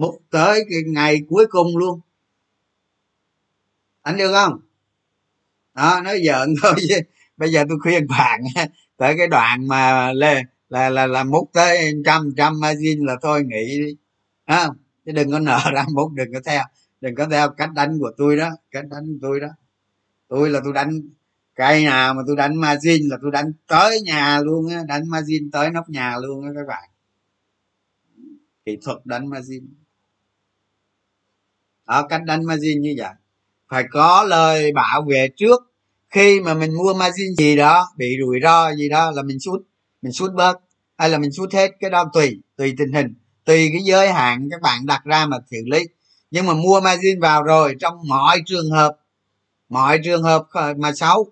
một 0.02 0.20
tới 0.30 0.66
cái 0.70 0.80
ngày 0.88 1.22
cuối 1.30 1.46
cùng 1.50 1.78
luôn. 1.78 2.00
Anh 4.02 4.18
được 4.18 4.32
không? 4.34 4.60
Đó 5.76 6.02
nói 6.04 6.22
giỡn 6.26 6.56
thôi 6.62 6.74
chứ. 6.90 6.96
Bây 7.38 7.52
giờ 7.52 7.64
tôi 7.70 7.78
khuyên 7.80 8.08
bạn 8.08 8.42
tới 8.98 9.16
cái 9.18 9.28
đoạn 9.28 9.68
mà 9.68 10.14
là 10.14 10.42
là 10.70 10.90
là 10.90 11.08
là 11.08 11.24
múc 11.24 11.50
tới 11.54 11.94
trăm 12.06 12.34
trăm 12.38 12.60
margin 12.60 13.06
là 13.06 13.16
thôi 13.22 13.44
nghỉ 13.46 13.80
đi. 13.86 13.96
À, 14.46 14.70
chứ 15.06 15.12
đừng 15.12 15.32
có 15.32 15.40
nợ 15.40 15.60
ra 15.74 15.86
múc 15.94 16.12
đừng 16.14 16.34
có 16.34 16.40
theo 16.46 16.64
đừng 17.02 17.16
có 17.16 17.28
theo 17.32 17.50
cách 17.50 17.70
đánh 17.76 18.00
của 18.00 18.12
tôi 18.18 18.38
đó 18.38 18.50
cách 18.72 18.86
đánh 18.90 19.06
của 19.06 19.20
tôi 19.22 19.40
đó. 19.40 19.48
Tôi 20.28 20.50
là 20.50 20.60
tôi 20.64 20.74
đánh 20.74 21.02
cây 21.56 21.86
nào 21.86 22.14
mà 22.14 22.22
tôi 22.28 22.36
đánh 22.36 22.56
margin 22.56 23.08
là 23.10 23.18
tôi 23.22 23.32
đánh 23.32 23.52
tới 23.68 24.02
nhà 24.02 24.40
luôn 24.44 24.70
á 24.70 24.84
đánh 24.88 25.10
margin 25.10 25.52
tới 25.52 25.72
nóc 25.72 25.90
nhà 25.90 26.18
luôn 26.18 26.46
á 26.46 26.52
các 26.56 26.68
bạn. 26.68 26.90
Kỹ 28.66 28.78
thuật 28.82 28.98
đánh 29.06 29.30
margin 29.30 29.81
đó 31.88 32.08
cách 32.10 32.22
đánh 32.26 32.46
margin 32.46 32.82
như 32.82 32.96
vậy. 32.98 33.14
Phải 33.70 33.84
có 33.92 34.24
lời 34.24 34.72
bảo 34.72 35.02
vệ 35.02 35.30
trước. 35.38 35.62
Khi 36.10 36.40
mà 36.40 36.54
mình 36.54 36.74
mua 36.78 36.94
margin 36.94 37.36
gì 37.38 37.56
đó, 37.56 37.88
bị 37.98 38.18
rủi 38.22 38.40
ro 38.44 38.72
gì 38.74 38.90
đó 38.90 39.12
là 39.12 39.24
mình 39.24 39.40
sút. 39.40 39.62
Mình 40.02 40.12
sút 40.12 40.34
bớt. 40.34 40.60
Hay 40.98 41.10
là 41.10 41.18
mình 41.18 41.32
sút 41.32 41.54
hết, 41.54 41.72
cái 41.80 41.90
đó 41.90 42.10
tùy 42.14 42.42
tùy 42.56 42.74
tình 42.78 42.94
hình. 42.94 43.14
Tùy 43.46 43.70
cái 43.74 43.82
giới 43.84 44.12
hạn 44.14 44.48
các 44.52 44.62
bạn 44.62 44.86
đặt 44.86 45.02
ra 45.06 45.26
mà 45.26 45.38
xử 45.52 45.58
lý. 45.66 45.84
Nhưng 46.32 46.46
mà 46.46 46.54
mua 46.54 46.82
margin 46.82 47.20
vào 47.20 47.44
rồi, 47.44 47.76
trong 47.80 48.08
mọi 48.08 48.42
trường 48.46 48.72
hợp, 48.72 48.98
mọi 49.70 50.00
trường 50.04 50.24
hợp 50.24 50.48
mà 50.78 50.92
xấu, 50.94 51.32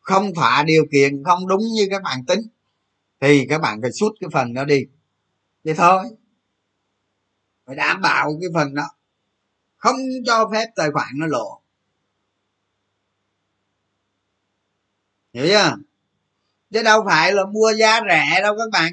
không 0.00 0.34
thỏa 0.34 0.62
điều 0.62 0.84
kiện, 0.92 1.24
không 1.24 1.48
đúng 1.48 1.62
như 1.74 1.88
các 1.90 2.02
bạn 2.02 2.24
tính, 2.26 2.40
thì 3.20 3.46
các 3.48 3.60
bạn 3.60 3.82
phải 3.82 3.92
sút 3.92 4.12
cái 4.20 4.30
phần 4.32 4.54
đó 4.54 4.64
đi. 4.64 4.84
Vậy 5.64 5.74
thôi. 5.74 6.04
Phải 7.66 7.76
đảm 7.76 8.00
bảo 8.00 8.32
cái 8.40 8.50
phần 8.54 8.74
đó 8.74 8.84
không 9.82 9.96
cho 10.26 10.48
phép 10.52 10.66
tài 10.76 10.90
khoản 10.90 11.08
nó 11.14 11.26
lộ. 11.26 11.60
Hiểu 15.34 15.46
chưa? 15.48 15.76
Chứ 16.70 16.82
đâu 16.82 17.04
phải 17.06 17.32
là 17.32 17.44
mua 17.44 17.72
giá 17.78 18.00
rẻ 18.08 18.40
đâu 18.42 18.54
các 18.58 18.70
bạn. 18.72 18.92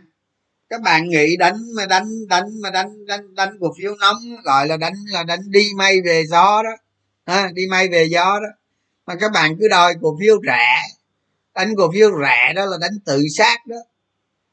Các 0.70 0.82
bạn 0.82 1.10
nghĩ 1.10 1.38
đánh 1.38 1.56
mà 1.76 1.86
đánh 1.86 2.28
đánh 2.30 2.62
mà 2.62 2.70
đánh 2.70 3.06
đánh 3.06 3.36
đánh 3.36 3.58
cổ 3.60 3.74
phiếu 3.78 3.96
nóng 3.96 4.18
gọi 4.44 4.68
là 4.68 4.78
đánh 4.78 4.94
là 5.08 5.24
đánh 5.24 5.40
đi 5.46 5.72
may 5.76 6.02
về 6.06 6.24
gió 6.30 6.64
đó. 6.64 6.72
À, 7.26 7.50
đi 7.54 7.68
may 7.68 7.88
về 7.88 8.04
gió 8.04 8.40
đó. 8.40 8.50
Mà 9.06 9.16
các 9.16 9.32
bạn 9.32 9.56
cứ 9.60 9.68
đòi 9.68 9.94
cổ 10.02 10.18
phiếu 10.20 10.36
rẻ. 10.46 10.82
Đánh 11.56 11.76
cổ 11.78 11.92
phiếu 11.92 12.12
rẻ 12.22 12.54
đó 12.56 12.66
là 12.66 12.78
đánh 12.82 13.00
tự 13.06 13.24
sát 13.38 13.68
đó. 13.68 13.78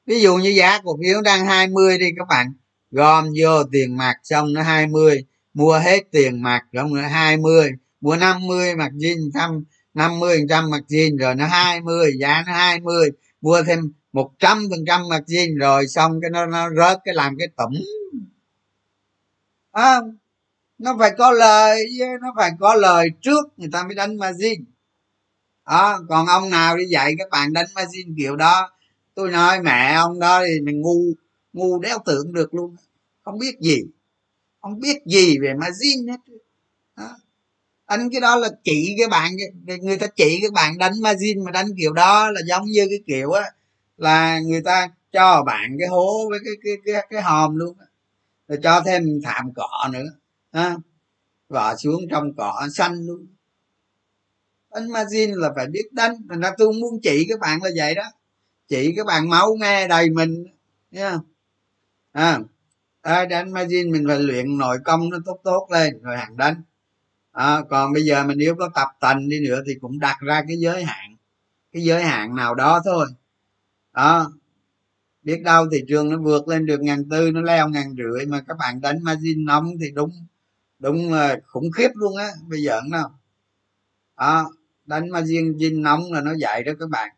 Ví 0.06 0.20
dụ 0.20 0.36
như 0.36 0.50
giá 0.50 0.80
cổ 0.84 0.98
phiếu 1.02 1.22
đang 1.22 1.46
20 1.46 1.98
đi 1.98 2.06
các 2.18 2.28
bạn. 2.28 2.52
Gom 2.90 3.28
vô 3.40 3.64
tiền 3.72 3.96
mặt 3.96 4.14
xong 4.22 4.52
nó 4.52 4.62
20 4.62 5.24
mua 5.56 5.78
hết 5.78 6.04
tiền 6.12 6.42
mặt 6.42 6.64
rồi 6.72 6.84
nó 6.92 7.08
20 7.08 7.70
mua 8.00 8.16
50 8.16 8.76
mặt 8.76 8.92
jean 8.92 9.30
trăm 9.34 9.64
50 9.94 10.46
trăm 10.48 10.70
mặt 10.70 10.80
jean 10.88 11.18
rồi 11.18 11.34
nó 11.34 11.46
20 11.46 12.12
giá 12.20 12.44
nó 12.46 12.52
20 12.52 13.10
mua 13.40 13.62
thêm 13.62 13.92
một 14.12 14.32
trăm 14.38 14.58
phần 14.70 14.84
trăm 14.86 15.08
mặt 15.08 15.22
jean 15.26 15.58
rồi 15.58 15.86
xong 15.86 16.20
cái 16.20 16.30
nó 16.30 16.46
nó 16.46 16.70
rớt 16.70 16.98
cái 17.04 17.14
làm 17.14 17.36
cái 17.38 17.48
tủng 17.56 17.74
à, 19.72 20.00
nó 20.78 20.96
phải 20.98 21.10
có 21.18 21.30
lời 21.30 21.84
nó 22.20 22.32
phải 22.36 22.50
có 22.60 22.74
lời 22.74 23.08
trước 23.20 23.46
người 23.56 23.68
ta 23.72 23.82
mới 23.82 23.94
đánh 23.94 24.16
margin 24.16 24.64
à, 25.64 25.94
còn 26.08 26.26
ông 26.26 26.50
nào 26.50 26.76
đi 26.76 26.84
dạy 26.84 27.14
các 27.18 27.30
bạn 27.30 27.52
đánh 27.52 27.66
margin 27.74 28.14
kiểu 28.16 28.36
đó 28.36 28.70
tôi 29.14 29.30
nói 29.30 29.62
mẹ 29.62 29.94
ông 29.94 30.20
đó 30.20 30.42
thì 30.46 30.60
mình 30.60 30.80
ngu 30.80 30.98
ngu 31.52 31.80
đéo 31.80 31.98
tưởng 32.06 32.32
được 32.32 32.54
luôn 32.54 32.76
không 33.24 33.38
biết 33.38 33.60
gì 33.60 33.82
không 34.66 34.80
biết 34.80 35.02
gì 35.06 35.38
về 35.38 35.54
margin 35.54 36.08
hết. 36.08 36.16
Đó. 36.96 37.16
anh 37.86 38.10
cái 38.10 38.20
đó 38.20 38.36
là 38.36 38.48
chỉ 38.64 38.94
cái 38.98 39.08
bạn 39.08 39.32
người 39.82 39.98
ta 39.98 40.06
chỉ 40.16 40.38
các 40.42 40.52
bạn 40.52 40.78
đánh 40.78 40.92
margin 41.02 41.44
mà 41.44 41.50
đánh 41.50 41.66
kiểu 41.78 41.92
đó 41.92 42.30
là 42.30 42.40
giống 42.46 42.64
như 42.64 42.86
cái 42.90 42.98
kiểu 43.06 43.30
á 43.30 43.52
là 43.96 44.40
người 44.40 44.62
ta 44.62 44.88
cho 45.12 45.42
bạn 45.42 45.76
cái 45.78 45.88
hố 45.88 46.28
với 46.30 46.38
cái 46.44 46.54
cái 46.64 46.74
cái, 46.84 47.06
cái 47.10 47.22
hòm 47.22 47.56
luôn 47.56 47.76
rồi 48.48 48.58
cho 48.62 48.82
thêm 48.86 49.20
thảm 49.24 49.52
cỏ 49.54 49.88
nữa 49.92 50.06
ha. 50.52 50.76
Vợ 51.48 51.74
xuống 51.78 52.02
trong 52.10 52.34
cỏ 52.36 52.68
xanh 52.72 53.06
luôn. 53.06 53.26
Đánh 54.74 54.90
margin 54.90 55.32
là 55.32 55.52
phải 55.56 55.66
biết 55.66 55.92
đánh 55.92 56.14
thành 56.28 56.40
ra 56.40 56.52
tôi 56.58 56.72
muốn 56.72 57.00
chỉ 57.02 57.26
các 57.28 57.40
bạn 57.40 57.62
là 57.62 57.70
vậy 57.76 57.94
đó. 57.94 58.02
Chỉ 58.68 58.94
các 58.96 59.06
bạn 59.06 59.28
máu 59.28 59.56
nghe 59.60 59.88
đầy 59.88 60.10
mình 60.10 60.44
nha 60.90 61.18
à, 62.12 62.40
à 63.06 63.24
đánh 63.24 63.52
margin 63.52 63.92
mình 63.92 64.04
phải 64.06 64.20
luyện 64.20 64.58
nội 64.58 64.78
công 64.84 65.10
nó 65.10 65.18
tốt 65.24 65.40
tốt 65.44 65.68
lên 65.70 66.02
rồi 66.02 66.16
hàng 66.16 66.36
đánh. 66.36 66.62
À, 67.32 67.62
còn 67.70 67.92
bây 67.92 68.02
giờ 68.04 68.24
mình 68.24 68.38
nếu 68.38 68.54
có 68.54 68.70
tập 68.74 68.88
tành 69.00 69.28
đi 69.28 69.40
nữa 69.40 69.62
thì 69.66 69.74
cũng 69.80 69.98
đặt 69.98 70.16
ra 70.20 70.42
cái 70.48 70.56
giới 70.56 70.84
hạn 70.84 71.16
cái 71.72 71.82
giới 71.84 72.02
hạn 72.02 72.36
nào 72.36 72.54
đó 72.54 72.80
thôi. 72.84 73.06
À, 73.92 74.24
biết 75.22 75.42
đâu 75.42 75.66
thị 75.72 75.84
trường 75.88 76.10
nó 76.10 76.18
vượt 76.18 76.48
lên 76.48 76.66
được 76.66 76.80
ngàn 76.80 77.08
tư 77.10 77.30
nó 77.30 77.40
leo 77.40 77.68
ngàn 77.68 77.94
rưỡi 77.96 78.26
mà 78.26 78.40
các 78.48 78.56
bạn 78.58 78.80
đánh 78.80 79.04
margin 79.04 79.44
nóng 79.44 79.70
thì 79.80 79.90
đúng 79.90 80.10
đúng 80.78 81.12
là 81.12 81.36
khủng 81.46 81.70
khiếp 81.70 81.90
luôn 81.94 82.16
á 82.16 82.28
bây 82.48 82.62
giờ 82.62 82.80
nào. 82.90 83.18
À, 84.14 84.44
đánh 84.84 85.10
margin 85.10 85.82
nóng 85.82 86.12
là 86.12 86.20
nó 86.20 86.32
dạy 86.40 86.62
đó 86.62 86.72
các 86.80 86.88
bạn. 86.88 87.10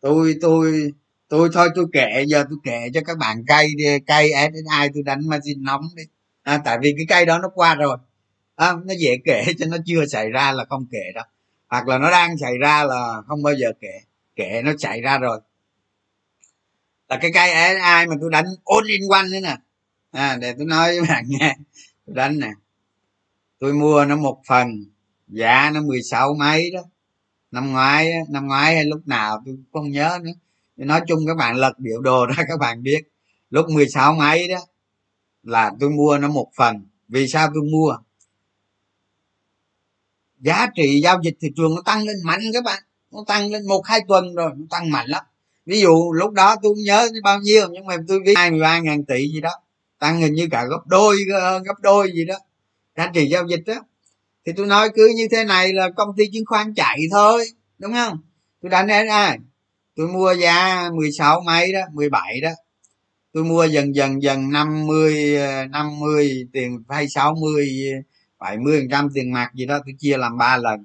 Tôi 0.00 0.36
tôi 0.40 0.92
tôi 1.28 1.48
thôi 1.52 1.68
tôi 1.74 1.86
kể 1.92 2.24
giờ 2.28 2.44
tôi 2.50 2.58
kể 2.64 2.90
cho 2.94 3.00
các 3.06 3.18
bạn 3.18 3.44
cây 3.46 3.68
đi 3.76 3.84
cây 4.06 4.30
SSI 4.32 4.88
tôi 4.94 5.02
đánh 5.02 5.28
margin 5.28 5.64
nóng 5.64 5.82
đi. 5.96 6.02
À, 6.42 6.58
tại 6.64 6.78
vì 6.82 6.94
cái 6.96 7.06
cây 7.08 7.26
đó 7.26 7.38
nó 7.38 7.48
qua 7.54 7.74
rồi. 7.74 7.96
À, 8.56 8.72
nó 8.84 8.94
dễ 8.98 9.16
kể 9.24 9.44
cho 9.58 9.66
nó 9.66 9.76
chưa 9.86 10.06
xảy 10.06 10.30
ra 10.30 10.52
là 10.52 10.64
không 10.64 10.86
kể 10.90 11.12
đâu. 11.14 11.24
Hoặc 11.68 11.88
là 11.88 11.98
nó 11.98 12.10
đang 12.10 12.38
xảy 12.38 12.58
ra 12.58 12.84
là 12.84 13.22
không 13.26 13.42
bao 13.42 13.54
giờ 13.54 13.72
kể. 13.80 14.00
Kể 14.36 14.62
nó 14.64 14.72
xảy 14.78 15.00
ra 15.00 15.18
rồi. 15.18 15.40
Là 17.08 17.18
cái 17.22 17.30
cây 17.34 17.50
ai 17.80 18.06
mà 18.06 18.14
tôi 18.20 18.30
đánh 18.30 18.44
all 18.44 18.88
in 18.88 19.00
one 19.10 19.28
nữa 19.32 19.40
nè. 19.42 19.56
À, 20.10 20.36
để 20.36 20.54
tôi 20.58 20.66
nói 20.66 21.00
với 21.00 21.08
bạn 21.08 21.24
nghe. 21.28 21.56
Tôi 22.06 22.16
đánh 22.16 22.38
nè. 22.38 22.50
Tôi 23.58 23.72
mua 23.72 24.04
nó 24.04 24.16
một 24.16 24.40
phần. 24.48 24.68
Giá 25.28 25.70
nó 25.74 25.82
16 25.82 26.34
mấy 26.34 26.70
đó. 26.70 26.80
Năm 27.50 27.72
ngoái 27.72 28.12
năm 28.28 28.46
ngoái 28.46 28.74
hay 28.74 28.84
lúc 28.84 29.00
nào 29.06 29.42
tôi 29.46 29.56
không 29.72 29.90
nhớ 29.90 30.18
nữa 30.22 30.32
nói 30.84 31.00
chung 31.08 31.26
các 31.26 31.36
bạn 31.36 31.56
lật 31.56 31.78
biểu 31.78 32.00
đồ 32.00 32.26
ra, 32.26 32.44
các 32.48 32.58
bạn 32.58 32.82
biết. 32.82 33.00
Lúc 33.50 33.66
16 33.70 34.14
mấy 34.14 34.48
đó, 34.48 34.58
là 35.42 35.72
tôi 35.80 35.90
mua 35.90 36.18
nó 36.18 36.28
một 36.28 36.50
phần. 36.56 36.86
Vì 37.08 37.28
sao 37.28 37.48
tôi 37.54 37.62
mua? 37.72 37.96
Giá 40.38 40.66
trị 40.76 41.00
giao 41.00 41.20
dịch 41.22 41.36
thị 41.40 41.48
trường 41.56 41.74
nó 41.74 41.82
tăng 41.84 42.04
lên 42.04 42.16
mạnh 42.24 42.40
các 42.52 42.64
bạn. 42.64 42.82
Nó 43.12 43.24
tăng 43.26 43.50
lên 43.50 43.66
một, 43.66 43.86
hai 43.86 44.00
tuần 44.08 44.34
rồi, 44.34 44.50
nó 44.56 44.64
tăng 44.70 44.90
mạnh 44.90 45.08
lắm. 45.08 45.24
Ví 45.66 45.80
dụ, 45.80 46.12
lúc 46.12 46.32
đó 46.32 46.56
tôi 46.62 46.74
không 46.74 46.84
nhớ 46.84 47.08
bao 47.22 47.40
nhiêu, 47.40 47.68
nhưng 47.70 47.86
mà 47.86 47.96
tôi 48.08 48.20
viết 48.24 48.34
hai 48.36 48.50
mươi 48.50 48.60
ba 48.60 48.78
ngàn 48.78 49.04
tỷ 49.04 49.28
gì 49.28 49.40
đó. 49.40 49.50
Tăng 49.98 50.20
hình 50.20 50.34
như 50.34 50.48
cả 50.50 50.64
gấp 50.64 50.86
đôi 50.86 51.16
ờ, 51.34 51.58
gấp 51.58 51.80
đôi 51.80 52.12
gì 52.12 52.24
đó. 52.24 52.34
Giá 52.96 53.10
trị 53.14 53.28
giao 53.28 53.46
dịch 53.46 53.62
đó. 53.66 53.74
Thì 54.46 54.52
tôi 54.56 54.66
nói 54.66 54.90
cứ 54.94 55.12
như 55.16 55.28
thế 55.30 55.44
này 55.44 55.72
là 55.72 55.90
công 55.90 56.08
ty 56.16 56.24
chứng 56.32 56.46
khoán 56.46 56.74
chạy 56.74 56.98
thôi, 57.10 57.44
đúng 57.78 57.92
không? 57.92 58.18
Tôi 58.62 58.70
đánh 58.70 58.86
nói 58.86 59.06
ai 59.06 59.38
tôi 59.98 60.08
mua 60.08 60.32
giá 60.32 60.90
16 60.94 61.40
mấy 61.40 61.72
đó 61.72 61.80
17 61.92 62.40
đó. 62.40 62.50
Tôi 63.32 63.44
mua 63.44 63.64
dần 63.64 63.94
dần 63.94 64.22
dần 64.22 64.50
50 64.50 65.36
50 65.70 66.48
tiền, 66.52 66.84
hay 66.88 67.08
60 67.08 67.68
70 68.38 68.88
trăm 68.90 69.08
tiền 69.14 69.32
mặt 69.32 69.50
gì 69.54 69.66
đó, 69.66 69.78
tôi 69.86 69.94
chia 69.98 70.16
làm 70.16 70.38
ba 70.38 70.56
lần. 70.56 70.84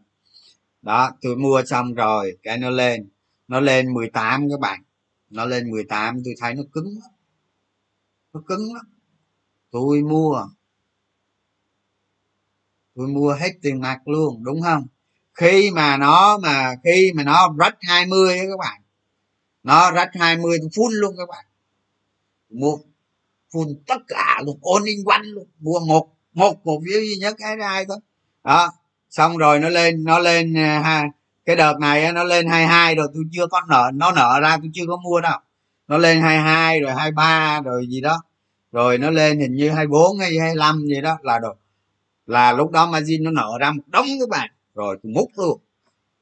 Đó, 0.82 1.11
tôi 1.22 1.36
mua 1.36 1.64
xong 1.66 1.93
rồi, 1.93 2.38
cái 2.43 2.57
nó 2.57 2.70
lên. 2.70 3.09
Nó 3.47 3.59
lên 3.59 3.93
18 3.93 4.49
các 4.49 4.59
bạn. 4.59 4.84
Nó 5.30 5.45
lên 5.45 5.72
18 5.72 6.22
tôi 6.26 6.34
thấy 6.39 6.53
nó 6.53 6.64
cứng 6.72 6.99
lắm. 7.01 7.11
Nó 8.34 8.41
cứng 8.47 8.74
lắm. 8.74 8.86
Tôi 9.72 10.01
mua. 10.01 10.47
Tôi 12.95 13.07
mua 13.07 13.34
hết 13.34 13.51
tiền 13.61 13.82
mặt 13.82 14.07
luôn, 14.07 14.43
đúng 14.43 14.61
không? 14.61 14.88
Khi 15.34 15.72
mà 15.72 15.97
nó 15.97 16.38
mà, 16.38 16.76
khi 16.84 17.11
mà 17.16 17.24
nó 17.24 17.55
rách 17.59 17.78
20 17.82 18.38
các 18.38 18.57
bạn 18.59 18.82
nó 19.64 19.91
rách 19.91 20.10
20 20.14 20.57
tôi 20.61 20.69
phun 20.76 20.94
luôn 20.94 21.15
các 21.18 21.30
bạn. 21.30 21.45
Mua 22.49 22.77
phun 23.53 23.68
tất 23.88 24.02
cả 24.07 24.41
luôn, 24.45 24.60
ôn 24.61 24.84
in 24.84 25.03
quanh 25.06 25.26
luôn. 25.26 25.48
Mua 25.60 25.80
một 25.80 26.10
một 26.34 26.64
cổ 26.64 26.81
phiếu 26.85 26.99
duy 27.02 27.15
nhất 27.15 27.35
cái 27.38 27.57
ai 27.61 27.85
thôi. 27.85 27.98
Đó, 28.44 28.72
xong 29.10 29.38
rồi 29.38 29.60
nó 29.60 29.69
lên 29.69 30.03
nó 30.03 30.19
lên 30.19 30.57
à, 30.57 30.81
ha, 30.84 31.03
cái 31.45 31.56
đợt 31.56 31.80
này 31.80 32.11
nó 32.11 32.23
lên 32.23 32.48
22 32.48 32.95
rồi 32.95 33.07
tôi 33.14 33.23
chưa 33.31 33.48
có 33.48 33.61
nợ, 33.69 33.91
nó 33.94 34.11
nợ 34.11 34.40
ra 34.41 34.57
tôi 34.57 34.72
chưa 34.73 34.84
có 34.88 34.98
mua 34.98 35.22
đâu. 35.22 35.40
Nó 35.88 35.98
lên 35.98 36.22
22 36.22 36.80
rồi 36.80 36.94
23 36.94 37.61
rồi 37.61 37.88
gì 37.90 38.02
đó. 38.02 38.23
Rồi 38.72 38.98
nó 38.98 39.10
lên 39.10 39.40
hình 39.40 39.56
như 39.56 39.69
24 39.69 40.19
hay 40.19 40.38
25 40.40 40.85
gì 40.88 41.02
đó 41.02 41.18
là 41.22 41.40
được 41.40 41.64
là 42.27 42.53
lúc 42.53 42.72
đó 42.72 42.85
margin 42.85 43.23
nó 43.23 43.31
nợ 43.31 43.57
ra 43.60 43.72
một 43.72 43.84
đống 43.88 44.06
các 44.19 44.30
bạn. 44.30 44.49
Rồi 44.76 44.98
tôi 45.03 45.11
múc 45.11 45.30
luôn. 45.38 45.60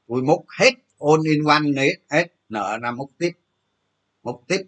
Tôi 0.07 0.22
múc 0.22 0.45
hết 0.59 0.72
all 0.99 1.26
in 1.26 1.43
one 1.43 1.81
hết 1.81 1.95
hết 2.09 2.27
nợ 2.51 2.77
năm 2.81 2.97
mục 2.97 3.11
tiếp 3.17 3.31
mục 4.23 4.43
tiếp 4.47 4.61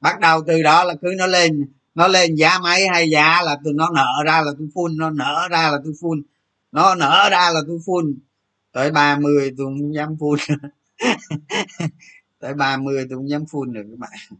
bắt 0.00 0.20
đầu 0.20 0.44
từ 0.46 0.62
đó 0.62 0.84
là 0.84 0.94
cứ 1.02 1.14
nó 1.18 1.26
lên 1.26 1.72
nó 1.94 2.08
lên 2.08 2.34
giá 2.34 2.58
mấy 2.58 2.88
hay 2.88 3.10
giá 3.10 3.42
là 3.42 3.58
tôi 3.64 3.72
nó 3.72 3.90
nợ 3.94 4.22
ra 4.26 4.42
là 4.42 4.52
tôi 4.58 4.68
phun 4.74 4.96
nó 4.96 5.10
nợ 5.10 5.48
ra 5.50 5.70
là 5.70 5.78
tôi 5.84 5.92
phun 6.00 6.22
nó 6.72 6.94
nở 6.94 7.28
ra 7.30 7.50
là 7.54 7.60
tôi 7.66 7.78
phun 7.86 8.18
tới 8.72 8.90
30 8.90 9.54
tôi 9.58 9.66
không 9.66 9.94
dám 9.94 10.16
phun 10.20 10.38
tới 12.38 12.54
30 12.54 13.06
tôi 13.10 13.18
không 13.18 13.28
dám 13.28 13.46
phun 13.46 13.72
được 13.72 13.82
các 13.90 13.98
bạn. 13.98 14.38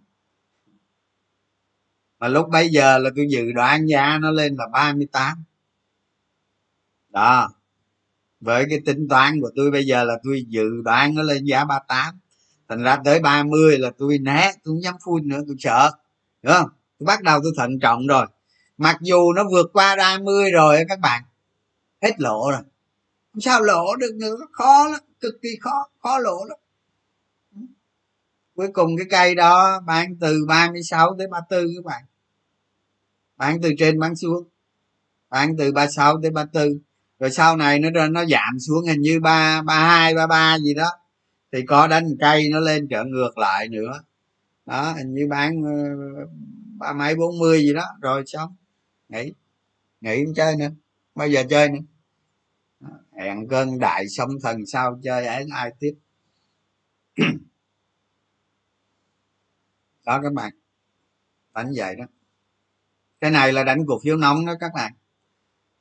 Mà 2.19 2.29
lúc 2.29 2.49
bây 2.49 2.69
giờ 2.69 2.99
là 2.99 3.11
tôi 3.17 3.27
dự 3.31 3.53
đoán 3.53 3.87
giá 3.87 4.19
nó 4.19 4.31
lên 4.31 4.55
là 4.55 4.67
38 4.73 5.45
đó. 7.09 7.55
Với 8.41 8.67
cái 8.71 8.81
tính 8.87 9.09
toán 9.09 9.41
của 9.41 9.51
tôi 9.57 9.71
bây 9.71 9.87
giờ 9.87 10.05
là 10.05 10.19
tôi 10.25 10.45
dự 10.49 10.83
đoán 10.85 11.15
nó 11.15 11.23
lên 11.23 11.45
giá 11.45 11.65
38 11.65 12.19
thành 12.69 12.83
ra 12.83 12.99
tới 13.05 13.21
30 13.21 13.79
là 13.79 13.91
tôi 13.99 14.19
né 14.19 14.53
tôi 14.53 14.73
không 14.73 14.83
dám 14.83 14.95
phun 15.05 15.29
nữa 15.29 15.41
tôi 15.47 15.57
sợ. 15.59 15.91
Đúng 16.43 16.53
không? 16.53 16.69
Tôi 16.99 17.07
bắt 17.07 17.23
đầu 17.23 17.41
tôi 17.43 17.53
thận 17.57 17.71
trọng 17.83 18.07
rồi. 18.07 18.27
Mặc 18.79 18.97
dù 19.01 19.33
nó 19.33 19.45
vượt 19.53 19.67
qua 19.73 19.97
30 19.97 20.51
rồi 20.51 20.85
các 20.89 21.01
bạn, 21.01 21.23
hết 22.03 22.21
lộ 22.21 22.51
rồi. 22.51 22.63
Sao 23.41 23.63
lỗ 23.63 23.97
được 23.97 24.15
nữa 24.15 24.37
khó 24.53 24.89
lắm, 24.89 25.01
cực 25.21 25.35
kỳ 25.43 25.49
khó 25.61 25.89
khó 26.03 26.19
lỗ 26.19 26.45
lắm. 26.45 26.59
Cuối 28.57 28.69
cùng 28.73 28.97
cái 28.97 29.07
cây 29.11 29.35
đó 29.35 29.81
bán 29.87 30.17
từ 30.21 30.45
36 30.49 31.15
tới 31.19 31.27
34 31.27 31.67
các 31.77 31.85
bạn. 31.85 32.05
Bán 33.37 33.61
từ 33.63 33.71
trên 33.79 34.01
bán 34.01 34.17
xuống. 34.17 34.49
Bán 35.31 35.57
từ 35.59 35.73
36 35.73 36.21
tới 36.23 36.31
34 36.31 36.79
rồi 37.19 37.31
sau 37.31 37.57
này 37.57 37.79
nó 37.79 38.09
nó 38.09 38.25
giảm 38.25 38.61
xuống 38.61 38.87
hình 38.87 39.01
như 39.01 39.21
ba 39.21 39.63
ba 39.63 39.85
hai, 39.85 40.15
ba 40.15 40.27
ba 40.27 40.59
gì 40.59 40.75
đó 40.75 40.91
thì 41.55 41.63
có 41.67 41.87
đánh 41.87 42.17
cây 42.21 42.49
nó 42.53 42.61
lên 42.61 42.89
trở 42.91 43.05
ngược 43.05 43.39
lại 43.39 43.69
nữa. 43.69 44.03
Đó, 44.67 44.93
hình 44.93 45.15
như 45.15 45.27
bán 45.31 45.63
ờ, 45.63 45.73
ba 46.79 46.93
mấy, 46.93 47.15
bốn 47.15 47.39
mươi 47.39 47.61
gì 47.61 47.75
đó, 47.75 47.85
rồi 48.01 48.23
xong. 48.27 48.57
Nghỉ 49.09 49.33
nghỉ 50.01 50.25
không 50.25 50.35
chơi 50.35 50.57
nữa. 50.57 50.69
Bao 51.15 51.29
giờ 51.29 51.43
chơi 51.51 51.69
nữa? 51.69 51.81
Hẹn 53.19 53.49
cơn 53.49 53.79
đại 53.79 54.09
sông 54.09 54.31
thần 54.43 54.67
sau 54.67 55.01
chơi 55.03 55.27
ấy 55.27 55.47
ai 55.53 55.73
tiếp. 55.79 55.95
Đó, 60.07 60.21
các 60.23 60.33
bạn. 60.33 60.53
Đánh 61.55 61.73
vậy 61.77 61.97
đó. 61.97 62.05
Cái 63.21 63.31
này 63.31 63.53
là 63.53 63.65
đánh 63.65 63.87
cổ 63.87 64.01
phiếu 64.05 64.17
nóng 64.17 64.47
đó, 64.47 64.55
các 64.61 64.71
bạn. 64.75 64.93